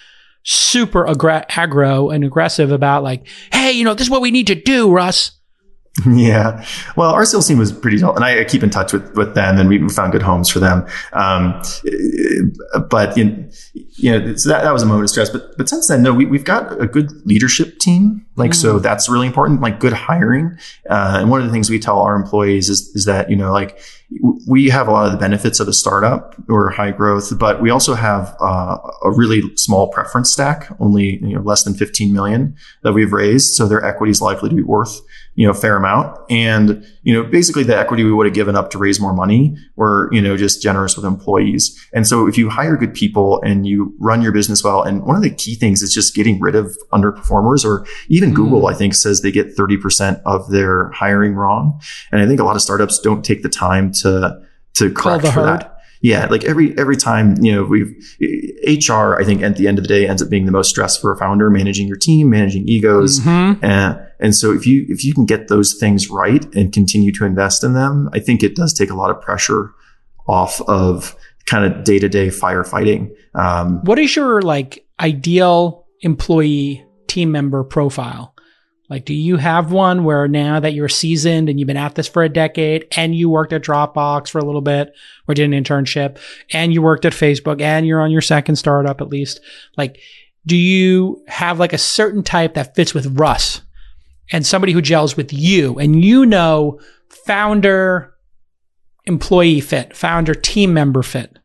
super 0.43 1.05
aggra- 1.05 1.47
aggro 1.47 2.13
and 2.13 2.23
aggressive 2.23 2.71
about 2.71 3.03
like, 3.03 3.27
hey, 3.51 3.71
you 3.71 3.83
know, 3.83 3.93
this 3.93 4.07
is 4.07 4.11
what 4.11 4.21
we 4.21 4.31
need 4.31 4.47
to 4.47 4.55
do, 4.55 4.91
Russ. 4.91 5.31
Yeah. 6.09 6.65
Well, 6.95 7.11
our 7.11 7.23
sales 7.23 7.47
team 7.47 7.59
was 7.59 7.71
pretty 7.71 7.97
dull, 7.97 8.15
and 8.15 8.25
I, 8.25 8.41
I 8.41 8.43
keep 8.45 8.63
in 8.63 8.71
touch 8.71 8.93
with, 8.93 9.15
with 9.15 9.35
them, 9.35 9.59
and 9.59 9.69
we 9.69 9.87
found 9.89 10.11
good 10.11 10.23
homes 10.23 10.49
for 10.49 10.59
them. 10.59 10.87
Um, 11.13 11.61
but 12.89 13.15
you 13.15 13.25
know, 13.25 13.49
you 13.73 14.11
know 14.11 14.35
so 14.35 14.49
that, 14.49 14.63
that 14.63 14.73
was 14.73 14.81
a 14.81 14.87
moment 14.87 15.03
of 15.03 15.11
stress. 15.11 15.29
But 15.29 15.55
but 15.55 15.69
since 15.69 15.87
then, 15.87 16.01
no, 16.01 16.11
we, 16.11 16.25
we've 16.25 16.43
got 16.43 16.81
a 16.81 16.87
good 16.87 17.11
leadership 17.27 17.77
team. 17.77 18.25
Like 18.35 18.55
so, 18.55 18.79
that's 18.79 19.07
really 19.07 19.27
important. 19.27 19.61
Like 19.61 19.79
good 19.79 19.93
hiring. 19.93 20.57
Uh, 20.89 21.17
and 21.19 21.29
one 21.29 21.41
of 21.41 21.45
the 21.45 21.53
things 21.53 21.69
we 21.69 21.77
tell 21.77 21.99
our 21.99 22.15
employees 22.15 22.69
is 22.69 22.87
is 22.95 23.05
that 23.05 23.29
you 23.29 23.35
know 23.35 23.51
like 23.51 23.79
we 24.47 24.69
have 24.69 24.87
a 24.87 24.91
lot 24.91 25.05
of 25.05 25.11
the 25.11 25.17
benefits 25.17 25.59
of 25.59 25.67
a 25.67 25.73
startup 25.73 26.35
or 26.49 26.69
high 26.69 26.91
growth, 26.91 27.37
but 27.37 27.61
we 27.61 27.69
also 27.69 27.93
have 27.93 28.35
uh, 28.39 28.77
a 29.03 29.11
really 29.11 29.41
small 29.55 29.89
preference 29.89 30.31
stack, 30.31 30.69
only 30.79 31.19
you 31.21 31.35
know, 31.35 31.41
less 31.41 31.63
than 31.63 31.73
15 31.73 32.11
million 32.11 32.55
that 32.83 32.93
we've 32.93 33.13
raised. 33.13 33.53
So 33.53 33.67
their 33.67 33.83
equity 33.83 34.11
is 34.11 34.21
likely 34.21 34.49
to 34.49 34.55
be 34.55 34.63
worth 34.63 35.01
you 35.35 35.47
know, 35.47 35.51
a 35.51 35.55
fair 35.55 35.77
amount. 35.77 36.15
And, 36.29 36.85
you 37.01 37.13
know, 37.13 37.23
basically 37.23 37.63
the 37.63 37.77
equity 37.77 38.03
we 38.03 38.13
would 38.13 38.27
have 38.27 38.35
given 38.35 38.55
up 38.55 38.69
to 38.71 38.77
raise 38.77 38.99
more 38.99 39.13
money 39.13 39.57
were, 39.75 40.09
you 40.11 40.21
know, 40.21 40.37
just 40.37 40.61
generous 40.61 40.95
with 40.95 41.05
employees. 41.05 41.75
And 41.91 42.05
so 42.07 42.27
if 42.27 42.37
you 42.37 42.49
hire 42.49 42.77
good 42.77 42.93
people 42.93 43.41
and 43.41 43.65
you 43.65 43.95
run 43.99 44.21
your 44.21 44.31
business 44.31 44.63
well, 44.63 44.83
and 44.83 45.03
one 45.03 45.15
of 45.15 45.23
the 45.23 45.31
key 45.31 45.55
things 45.55 45.81
is 45.81 45.93
just 45.93 46.13
getting 46.13 46.39
rid 46.39 46.55
of 46.55 46.77
underperformers 46.91 47.65
or 47.65 47.85
even 48.09 48.31
mm. 48.31 48.35
Google, 48.35 48.67
I 48.67 48.75
think 48.75 48.93
says 48.93 49.21
they 49.21 49.31
get 49.31 49.57
30% 49.57 50.21
of 50.25 50.51
their 50.51 50.91
hiring 50.91 51.33
wrong. 51.33 51.81
And 52.11 52.21
I 52.21 52.27
think 52.27 52.39
a 52.39 52.43
lot 52.43 52.55
of 52.55 52.61
startups 52.61 52.99
don't 52.99 53.25
take 53.25 53.41
the 53.41 53.49
time 53.49 53.91
to, 54.01 54.02
to 54.03 54.41
to 54.75 54.91
correct 54.91 55.25
for 55.25 55.31
herd. 55.31 55.61
that 55.61 55.73
yeah, 56.03 56.25
like 56.25 56.43
every 56.43 56.77
every 56.77 56.97
time 56.97 57.37
you 57.41 57.53
know 57.53 57.63
we've 57.63 57.95
HR, 58.67 59.15
I 59.15 59.23
think 59.23 59.41
at 59.41 59.55
the 59.55 59.69
end 59.69 59.77
of 59.79 59.85
the 59.85 59.87
day 59.87 60.05
ends 60.05 60.21
up 60.21 60.29
being 60.29 60.45
the 60.45 60.51
most 60.51 60.69
stress 60.69 60.97
for 60.97 61.13
a 61.13 61.17
founder, 61.17 61.49
managing 61.49 61.87
your 61.87 61.95
team, 61.95 62.29
managing 62.29 62.67
egos, 62.67 63.21
mm-hmm. 63.21 63.63
and 63.63 64.05
and 64.19 64.35
so 64.35 64.51
if 64.51 64.67
you 64.67 64.85
if 64.89 65.05
you 65.05 65.13
can 65.13 65.25
get 65.25 65.47
those 65.47 65.75
things 65.75 66.09
right 66.09 66.43
and 66.55 66.73
continue 66.73 67.13
to 67.13 67.23
invest 67.23 67.63
in 67.63 67.71
them, 67.71 68.09
I 68.11 68.19
think 68.19 68.43
it 68.43 68.53
does 68.53 68.73
take 68.73 68.89
a 68.89 68.95
lot 68.95 69.11
of 69.11 69.21
pressure 69.21 69.71
off 70.27 70.59
of 70.67 71.15
kind 71.45 71.63
of 71.63 71.85
day 71.85 71.99
to 71.99 72.09
day 72.09 72.27
firefighting. 72.27 73.11
Um, 73.33 73.79
what 73.83 73.97
is 73.97 74.13
your 74.13 74.41
like 74.41 74.85
ideal 74.99 75.85
employee 76.01 76.85
team 77.07 77.31
member 77.31 77.63
profile? 77.63 78.32
Like, 78.93 79.05
do 79.05 79.15
you 79.15 79.37
have 79.37 79.71
one 79.71 80.03
where 80.03 80.27
now 80.27 80.59
that 80.59 80.75
you're 80.75 80.87
seasoned 80.87 81.49
and 81.49 81.59
you've 81.59 81.65
been 81.65 81.77
at 81.77 81.95
this 81.95 82.07
for 82.07 82.21
a 82.21 82.29
decade 82.29 82.85
and 82.95 83.15
you 83.15 83.27
worked 83.27 83.51
at 83.51 83.63
Dropbox 83.63 84.29
for 84.29 84.37
a 84.37 84.45
little 84.45 84.61
bit 84.61 84.93
or 85.27 85.33
did 85.33 85.51
an 85.51 85.63
internship 85.63 86.19
and 86.51 86.71
you 86.71 86.83
worked 86.83 87.03
at 87.03 87.13
Facebook 87.13 87.59
and 87.59 87.87
you're 87.87 88.01
on 88.01 88.11
your 88.11 88.21
second 88.21 88.57
startup 88.57 89.01
at 89.01 89.09
least? 89.09 89.39
Like, 89.77 89.99
do 90.45 90.55
you 90.55 91.23
have 91.27 91.57
like 91.57 91.73
a 91.73 91.79
certain 91.79 92.21
type 92.21 92.53
that 92.53 92.75
fits 92.75 92.93
with 92.93 93.17
Russ 93.17 93.61
and 94.31 94.45
somebody 94.45 94.73
who 94.73 94.79
gels 94.79 95.17
with 95.17 95.33
you 95.33 95.79
and 95.79 96.05
you 96.05 96.23
know 96.23 96.79
founder 97.09 98.13
employee 99.05 99.61
fit, 99.61 99.97
founder 99.97 100.35
team 100.35 100.71
member 100.71 101.01
fit? 101.01 101.39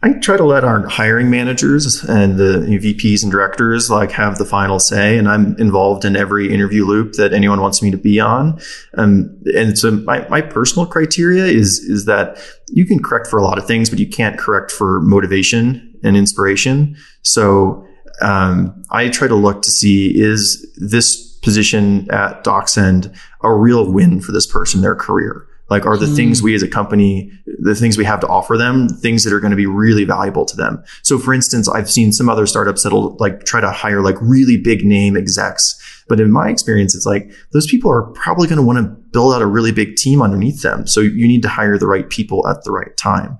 I 0.00 0.12
try 0.12 0.36
to 0.36 0.44
let 0.44 0.62
our 0.62 0.86
hiring 0.86 1.28
managers 1.28 2.04
and 2.04 2.38
the 2.38 2.60
VPs 2.80 3.24
and 3.24 3.32
directors 3.32 3.90
like 3.90 4.12
have 4.12 4.38
the 4.38 4.44
final 4.44 4.78
say, 4.78 5.18
and 5.18 5.28
I'm 5.28 5.56
involved 5.58 6.04
in 6.04 6.14
every 6.14 6.54
interview 6.54 6.84
loop 6.84 7.14
that 7.14 7.32
anyone 7.32 7.60
wants 7.60 7.82
me 7.82 7.90
to 7.90 7.96
be 7.96 8.20
on. 8.20 8.60
Um, 8.96 9.36
and 9.56 9.76
so 9.76 9.90
my, 9.90 10.26
my 10.28 10.40
personal 10.40 10.86
criteria 10.86 11.46
is 11.46 11.80
is 11.80 12.04
that 12.04 12.38
you 12.68 12.86
can 12.86 13.02
correct 13.02 13.26
for 13.26 13.40
a 13.40 13.42
lot 13.42 13.58
of 13.58 13.66
things, 13.66 13.90
but 13.90 13.98
you 13.98 14.08
can't 14.08 14.38
correct 14.38 14.70
for 14.70 15.00
motivation 15.00 15.92
and 16.04 16.16
inspiration. 16.16 16.96
So 17.22 17.84
um, 18.22 18.80
I 18.92 19.08
try 19.08 19.26
to 19.26 19.34
look 19.34 19.62
to 19.62 19.70
see 19.70 20.16
is 20.16 20.64
this 20.76 21.38
position 21.38 22.08
at 22.12 22.44
DocSend 22.44 23.12
a 23.42 23.52
real 23.52 23.90
win 23.90 24.20
for 24.20 24.30
this 24.30 24.46
person, 24.46 24.80
their 24.80 24.94
career. 24.94 25.47
Like, 25.70 25.84
are 25.84 25.96
the 25.96 26.06
mm. 26.06 26.16
things 26.16 26.42
we 26.42 26.54
as 26.54 26.62
a 26.62 26.68
company, 26.68 27.30
the 27.58 27.74
things 27.74 27.98
we 27.98 28.04
have 28.04 28.20
to 28.20 28.26
offer 28.26 28.56
them, 28.56 28.88
things 28.88 29.24
that 29.24 29.32
are 29.32 29.40
going 29.40 29.50
to 29.50 29.56
be 29.56 29.66
really 29.66 30.04
valuable 30.04 30.44
to 30.46 30.56
them? 30.56 30.82
So, 31.02 31.18
for 31.18 31.34
instance, 31.34 31.68
I've 31.68 31.90
seen 31.90 32.12
some 32.12 32.28
other 32.28 32.46
startups 32.46 32.82
that'll 32.82 33.16
like 33.16 33.44
try 33.44 33.60
to 33.60 33.70
hire 33.70 34.00
like 34.00 34.16
really 34.20 34.56
big 34.56 34.84
name 34.84 35.16
execs. 35.16 35.76
But 36.08 36.20
in 36.20 36.32
my 36.32 36.48
experience, 36.48 36.94
it's 36.94 37.04
like 37.04 37.30
those 37.52 37.66
people 37.66 37.90
are 37.90 38.02
probably 38.12 38.48
going 38.48 38.56
to 38.56 38.62
want 38.62 38.78
to 38.78 38.84
build 39.12 39.34
out 39.34 39.42
a 39.42 39.46
really 39.46 39.72
big 39.72 39.96
team 39.96 40.22
underneath 40.22 40.62
them. 40.62 40.86
So 40.86 41.00
you 41.00 41.28
need 41.28 41.42
to 41.42 41.48
hire 41.48 41.76
the 41.76 41.86
right 41.86 42.08
people 42.08 42.48
at 42.48 42.64
the 42.64 42.72
right 42.72 42.96
time. 42.96 43.38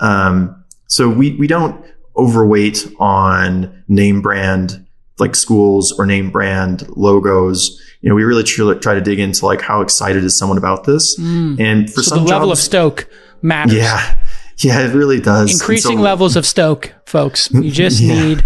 Um, 0.00 0.64
so 0.88 1.10
we, 1.10 1.36
we 1.36 1.46
don't 1.46 1.84
overweight 2.16 2.90
on 2.98 3.84
name 3.88 4.22
brand 4.22 4.86
like 5.18 5.34
schools 5.34 5.92
or 5.98 6.06
name 6.06 6.30
brand 6.30 6.88
logos 6.96 7.80
you 8.06 8.10
know, 8.10 8.14
we 8.14 8.22
really 8.22 8.44
try 8.44 8.94
to 8.94 9.00
dig 9.00 9.18
into 9.18 9.44
like 9.44 9.60
how 9.60 9.80
excited 9.80 10.22
is 10.22 10.38
someone 10.38 10.58
about 10.58 10.84
this. 10.84 11.18
Mm. 11.18 11.58
And 11.58 11.92
for 11.92 12.04
so 12.04 12.14
some 12.14 12.24
the 12.24 12.30
level 12.30 12.52
of 12.52 12.58
stoke 12.58 13.10
matters. 13.42 13.74
Yeah. 13.74 14.16
Yeah, 14.58 14.86
it 14.86 14.94
really 14.94 15.20
does. 15.20 15.52
Increasing 15.52 15.96
so, 15.96 16.02
levels 16.04 16.36
of 16.36 16.46
stoke, 16.46 16.94
folks. 17.04 17.50
You 17.52 17.68
just 17.68 18.00
yeah. 18.00 18.14
need 18.14 18.44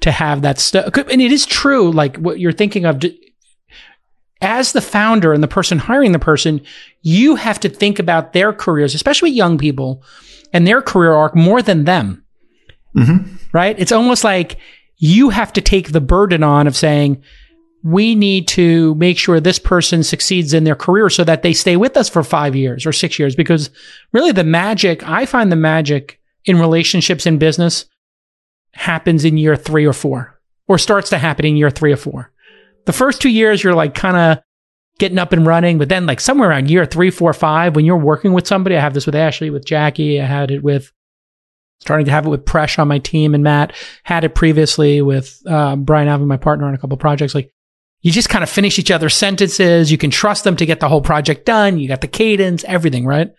to 0.00 0.10
have 0.10 0.42
that 0.42 0.58
stoke. 0.58 0.98
And 0.98 1.22
it 1.22 1.32
is 1.32 1.46
true, 1.46 1.90
like 1.90 2.18
what 2.18 2.38
you're 2.38 2.52
thinking 2.52 2.84
of. 2.84 3.02
As 4.42 4.72
the 4.72 4.82
founder 4.82 5.32
and 5.32 5.42
the 5.42 5.48
person 5.48 5.78
hiring 5.78 6.12
the 6.12 6.18
person, 6.18 6.60
you 7.00 7.36
have 7.36 7.58
to 7.60 7.70
think 7.70 7.98
about 7.98 8.34
their 8.34 8.52
careers, 8.52 8.94
especially 8.94 9.30
young 9.30 9.56
people 9.56 10.04
and 10.52 10.66
their 10.66 10.82
career 10.82 11.14
arc 11.14 11.34
more 11.34 11.62
than 11.62 11.86
them. 11.86 12.26
Mm-hmm. 12.94 13.36
Right? 13.52 13.74
It's 13.78 13.90
almost 13.90 14.22
like 14.22 14.58
you 14.98 15.30
have 15.30 15.54
to 15.54 15.62
take 15.62 15.92
the 15.92 16.00
burden 16.02 16.42
on 16.42 16.66
of 16.66 16.76
saying, 16.76 17.22
we 17.82 18.14
need 18.14 18.48
to 18.48 18.94
make 18.96 19.18
sure 19.18 19.38
this 19.38 19.58
person 19.58 20.02
succeeds 20.02 20.52
in 20.52 20.64
their 20.64 20.74
career 20.74 21.08
so 21.08 21.24
that 21.24 21.42
they 21.42 21.52
stay 21.52 21.76
with 21.76 21.96
us 21.96 22.08
for 22.08 22.22
five 22.24 22.56
years 22.56 22.84
or 22.84 22.92
six 22.92 23.18
years. 23.18 23.36
Because 23.36 23.70
really 24.12 24.32
the 24.32 24.44
magic, 24.44 25.08
I 25.08 25.26
find 25.26 25.52
the 25.52 25.56
magic 25.56 26.20
in 26.44 26.58
relationships 26.58 27.26
in 27.26 27.38
business 27.38 27.86
happens 28.72 29.24
in 29.24 29.38
year 29.38 29.56
three 29.56 29.86
or 29.86 29.92
four 29.92 30.38
or 30.66 30.78
starts 30.78 31.10
to 31.10 31.18
happen 31.18 31.44
in 31.46 31.56
year 31.56 31.70
three 31.70 31.92
or 31.92 31.96
four. 31.96 32.32
The 32.86 32.92
first 32.92 33.20
two 33.20 33.30
years, 33.30 33.62
you're 33.62 33.74
like 33.74 33.94
kind 33.94 34.16
of 34.16 34.42
getting 34.98 35.18
up 35.18 35.32
and 35.32 35.46
running, 35.46 35.78
but 35.78 35.88
then 35.88 36.06
like 36.06 36.20
somewhere 36.20 36.50
around 36.50 36.70
year 36.70 36.84
three, 36.84 37.10
four, 37.10 37.32
five, 37.32 37.76
when 37.76 37.84
you're 37.84 37.96
working 37.96 38.32
with 38.32 38.46
somebody, 38.46 38.76
I 38.76 38.80
have 38.80 38.94
this 38.94 39.06
with 39.06 39.14
Ashley, 39.14 39.50
with 39.50 39.64
Jackie, 39.64 40.20
I 40.20 40.24
had 40.24 40.50
it 40.50 40.62
with 40.62 40.92
starting 41.80 42.06
to 42.06 42.12
have 42.12 42.26
it 42.26 42.30
with 42.30 42.44
Presh 42.44 42.78
on 42.78 42.88
my 42.88 42.98
team 42.98 43.34
and 43.34 43.44
Matt 43.44 43.72
had 44.02 44.24
it 44.24 44.34
previously 44.34 45.00
with 45.00 45.40
uh, 45.46 45.76
Brian 45.76 46.08
Alvey, 46.08 46.26
my 46.26 46.36
partner 46.36 46.66
on 46.66 46.74
a 46.74 46.78
couple 46.78 46.96
projects. 46.96 47.34
Like 47.34 47.52
you 48.00 48.12
just 48.12 48.28
kind 48.28 48.42
of 48.42 48.50
finish 48.50 48.78
each 48.78 48.90
other's 48.90 49.14
sentences. 49.14 49.90
You 49.90 49.98
can 49.98 50.10
trust 50.10 50.44
them 50.44 50.56
to 50.56 50.66
get 50.66 50.80
the 50.80 50.88
whole 50.88 51.02
project 51.02 51.46
done. 51.46 51.78
You 51.78 51.88
got 51.88 52.00
the 52.00 52.08
cadence, 52.08 52.64
everything, 52.64 53.04
right? 53.04 53.32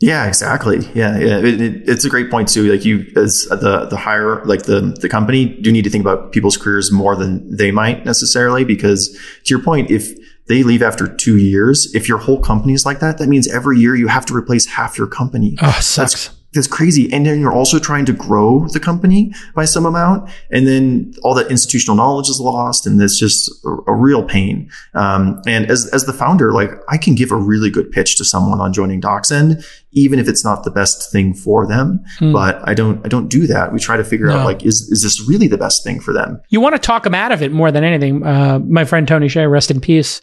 Yeah, 0.00 0.26
exactly. 0.26 0.78
Yeah, 0.92 1.18
yeah. 1.18 1.38
It, 1.38 1.60
it, 1.60 1.88
it's 1.88 2.04
a 2.04 2.10
great 2.10 2.30
point 2.30 2.48
too. 2.48 2.70
Like 2.70 2.84
you, 2.84 3.06
as 3.16 3.46
the 3.48 3.86
the 3.88 3.96
higher, 3.96 4.44
like 4.44 4.64
the 4.64 4.96
the 5.00 5.08
company, 5.08 5.46
do 5.46 5.70
need 5.70 5.84
to 5.84 5.90
think 5.90 6.02
about 6.02 6.32
people's 6.32 6.56
careers 6.56 6.90
more 6.90 7.16
than 7.16 7.56
they 7.56 7.70
might 7.70 8.04
necessarily. 8.04 8.64
Because 8.64 9.16
to 9.44 9.54
your 9.54 9.62
point, 9.62 9.90
if 9.90 10.10
they 10.48 10.62
leave 10.62 10.82
after 10.82 11.06
two 11.06 11.38
years, 11.38 11.94
if 11.94 12.08
your 12.08 12.18
whole 12.18 12.40
company 12.40 12.74
is 12.74 12.84
like 12.84 13.00
that, 13.00 13.18
that 13.18 13.28
means 13.28 13.48
every 13.48 13.78
year 13.78 13.94
you 13.94 14.08
have 14.08 14.26
to 14.26 14.34
replace 14.34 14.66
half 14.66 14.98
your 14.98 15.06
company. 15.06 15.56
Oh, 15.62 15.70
sucks. 15.80 16.28
That's, 16.28 16.36
that's 16.54 16.66
crazy. 16.66 17.12
And 17.12 17.26
then 17.26 17.40
you're 17.40 17.52
also 17.52 17.78
trying 17.78 18.04
to 18.06 18.12
grow 18.12 18.66
the 18.68 18.80
company 18.80 19.34
by 19.54 19.64
some 19.64 19.84
amount. 19.84 20.30
And 20.50 20.66
then 20.66 21.12
all 21.22 21.34
that 21.34 21.50
institutional 21.50 21.96
knowledge 21.96 22.28
is 22.28 22.40
lost. 22.40 22.86
And 22.86 23.00
it's 23.02 23.18
just 23.18 23.50
a, 23.64 23.76
a 23.88 23.94
real 23.94 24.22
pain. 24.22 24.70
Um, 24.94 25.42
and 25.46 25.70
as, 25.70 25.86
as 25.92 26.06
the 26.06 26.12
founder, 26.12 26.52
like 26.52 26.70
I 26.88 26.96
can 26.96 27.14
give 27.14 27.32
a 27.32 27.36
really 27.36 27.70
good 27.70 27.90
pitch 27.90 28.16
to 28.18 28.24
someone 28.24 28.60
on 28.60 28.72
joining 28.72 29.00
DocSend, 29.00 29.66
even 29.92 30.18
if 30.18 30.28
it's 30.28 30.44
not 30.44 30.64
the 30.64 30.70
best 30.70 31.10
thing 31.10 31.34
for 31.34 31.66
them. 31.66 32.02
Hmm. 32.18 32.32
But 32.32 32.66
I 32.68 32.74
don't, 32.74 33.04
I 33.04 33.08
don't 33.08 33.28
do 33.28 33.46
that. 33.48 33.72
We 33.72 33.78
try 33.78 33.96
to 33.96 34.04
figure 34.04 34.26
no. 34.26 34.38
out 34.38 34.44
like, 34.44 34.64
is, 34.64 34.82
is 34.90 35.02
this 35.02 35.26
really 35.28 35.48
the 35.48 35.58
best 35.58 35.84
thing 35.84 36.00
for 36.00 36.12
them? 36.12 36.40
You 36.48 36.60
want 36.60 36.74
to 36.74 36.80
talk 36.80 37.02
them 37.02 37.14
out 37.14 37.32
of 37.32 37.42
it 37.42 37.52
more 37.52 37.70
than 37.70 37.84
anything. 37.84 38.24
Uh, 38.24 38.60
my 38.60 38.84
friend 38.84 39.06
Tony 39.06 39.26
Hsieh, 39.26 39.50
rest 39.50 39.70
in 39.70 39.80
peace 39.80 40.20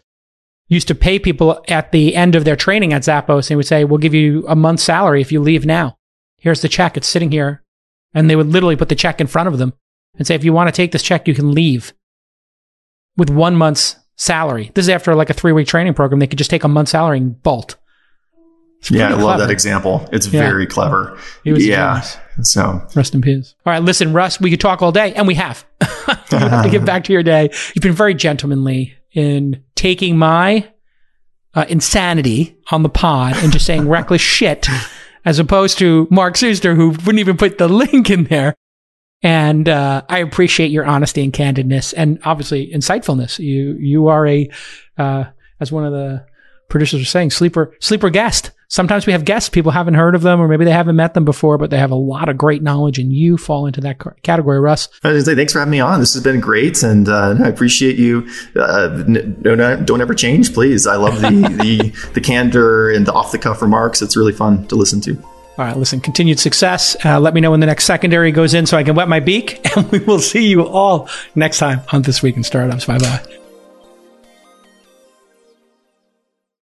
used 0.71 0.87
to 0.87 0.95
pay 0.95 1.19
people 1.19 1.61
at 1.67 1.91
the 1.91 2.15
end 2.15 2.33
of 2.33 2.45
their 2.45 2.55
training 2.55 2.93
at 2.93 3.01
Zappos 3.01 3.49
and 3.49 3.57
would 3.57 3.67
say, 3.67 3.83
we'll 3.83 3.97
give 3.97 4.13
you 4.13 4.45
a 4.47 4.55
month's 4.55 4.83
salary 4.83 5.19
if 5.19 5.29
you 5.29 5.41
leave 5.41 5.65
now. 5.65 5.97
Here's 6.41 6.61
the 6.61 6.67
check. 6.67 6.97
It's 6.97 7.07
sitting 7.07 7.31
here. 7.31 7.63
And 8.13 8.29
they 8.29 8.35
would 8.35 8.47
literally 8.47 8.75
put 8.75 8.89
the 8.89 8.95
check 8.95 9.21
in 9.21 9.27
front 9.27 9.47
of 9.47 9.57
them 9.57 9.73
and 10.17 10.27
say, 10.27 10.35
if 10.35 10.43
you 10.43 10.51
want 10.51 10.67
to 10.67 10.73
take 10.73 10.91
this 10.91 11.03
check, 11.03 11.27
you 11.27 11.33
can 11.33 11.53
leave 11.53 11.93
with 13.15 13.29
one 13.29 13.55
month's 13.55 13.95
salary. 14.17 14.71
This 14.73 14.85
is 14.85 14.89
after 14.89 15.15
like 15.15 15.29
a 15.29 15.33
three 15.33 15.53
week 15.53 15.67
training 15.67 15.93
program. 15.93 16.19
They 16.19 16.27
could 16.27 16.39
just 16.39 16.49
take 16.49 16.63
a 16.63 16.67
month's 16.67 16.91
salary 16.91 17.19
and 17.19 17.41
bolt. 17.41 17.77
Yeah, 18.89 19.05
I 19.05 19.07
clever. 19.09 19.23
love 19.23 19.39
that 19.39 19.51
example. 19.51 20.09
It's 20.11 20.27
yeah. 20.27 20.41
very 20.41 20.65
clever. 20.65 21.17
yeah. 21.43 22.01
So 22.41 22.81
rest 22.95 23.13
in 23.13 23.21
peace. 23.21 23.53
All 23.63 23.71
right, 23.71 23.83
listen, 23.83 24.11
Russ, 24.11 24.41
we 24.41 24.49
could 24.49 24.59
talk 24.59 24.81
all 24.81 24.91
day, 24.91 25.13
and 25.13 25.27
we 25.27 25.35
have. 25.35 25.63
you 26.31 26.37
have 26.39 26.63
to 26.63 26.69
get 26.71 26.83
back 26.83 27.03
to 27.03 27.13
your 27.13 27.21
day. 27.21 27.51
You've 27.75 27.83
been 27.83 27.93
very 27.93 28.15
gentlemanly 28.15 28.95
in 29.13 29.63
taking 29.75 30.17
my 30.17 30.67
uh, 31.53 31.65
insanity 31.69 32.57
on 32.71 32.81
the 32.81 32.89
pod 32.89 33.35
and 33.37 33.51
just 33.51 33.67
saying 33.67 33.87
reckless 33.87 34.21
shit 34.21 34.67
as 35.25 35.39
opposed 35.39 35.77
to 35.79 36.07
Mark 36.09 36.35
Suster, 36.35 36.75
who 36.75 36.89
wouldn't 36.89 37.19
even 37.19 37.37
put 37.37 37.57
the 37.57 37.67
link 37.69 38.09
in 38.09 38.25
there. 38.25 38.55
And 39.23 39.69
uh, 39.69 40.01
I 40.09 40.19
appreciate 40.19 40.71
your 40.71 40.85
honesty 40.85 41.23
and 41.23 41.31
candidness, 41.31 41.93
and 41.95 42.19
obviously 42.23 42.71
insightfulness. 42.71 43.37
You 43.37 43.77
you 43.79 44.07
are 44.07 44.25
a, 44.25 44.49
uh, 44.97 45.25
as 45.59 45.71
one 45.71 45.85
of 45.85 45.91
the 45.91 46.25
producers 46.69 47.03
are 47.03 47.05
saying, 47.05 47.29
sleeper 47.29 47.75
sleeper 47.79 48.09
guest. 48.09 48.51
Sometimes 48.71 49.05
we 49.05 49.13
have 49.13 49.25
guests, 49.25 49.49
people 49.49 49.71
haven't 49.71 49.93
heard 49.93 50.15
of 50.15 50.21
them, 50.23 50.41
or 50.41 50.47
maybe 50.47 50.65
they 50.65 50.71
haven't 50.71 50.95
met 50.95 51.13
them 51.13 51.25
before, 51.25 51.57
but 51.57 51.69
they 51.69 51.77
have 51.77 51.91
a 51.91 51.95
lot 51.95 52.29
of 52.29 52.37
great 52.37 52.63
knowledge, 52.63 52.97
and 52.97 53.13
you 53.13 53.37
fall 53.37 53.67
into 53.67 53.81
that 53.81 53.99
category, 54.23 54.59
Russ. 54.59 54.89
I 55.03 55.11
was 55.11 55.25
say 55.25 55.35
thanks 55.35 55.53
for 55.53 55.59
having 55.59 55.71
me 55.71 55.79
on. 55.79 55.99
This 55.99 56.13
has 56.15 56.23
been 56.23 56.39
great, 56.39 56.81
and 56.81 57.07
uh, 57.07 57.35
I 57.43 57.47
appreciate 57.47 57.97
you. 57.97 58.27
Uh, 58.55 58.87
don't, 58.87 59.85
don't 59.85 60.01
ever 60.01 60.15
change, 60.15 60.53
please. 60.53 60.87
I 60.87 60.95
love 60.95 61.21
the 61.21 61.29
the 61.61 62.11
the 62.13 62.21
candor 62.21 62.89
and 62.89 63.05
the 63.05 63.13
off 63.13 63.31
the 63.31 63.37
cuff 63.37 63.61
remarks. 63.61 64.01
It's 64.01 64.17
really 64.17 64.33
fun 64.33 64.65
to 64.67 64.75
listen 64.75 65.01
to. 65.01 65.21
All 65.57 65.65
right, 65.65 65.77
listen, 65.77 65.99
continued 65.99 66.39
success. 66.39 66.95
Uh, 67.05 67.19
let 67.19 67.33
me 67.33 67.41
know 67.41 67.51
when 67.51 67.59
the 67.59 67.65
next 67.65 67.83
secondary 67.83 68.31
goes 68.31 68.53
in 68.53 68.65
so 68.65 68.77
I 68.77 68.83
can 68.83 68.95
wet 68.95 69.09
my 69.09 69.19
beak, 69.19 69.59
and 69.75 69.91
we 69.91 69.99
will 69.99 70.19
see 70.19 70.47
you 70.47 70.65
all 70.65 71.09
next 71.35 71.59
time 71.59 71.81
on 71.91 72.03
This 72.03 72.23
Week 72.23 72.37
in 72.37 72.43
Startups. 72.43 72.85
Bye 72.85 72.97
bye. 72.97 73.40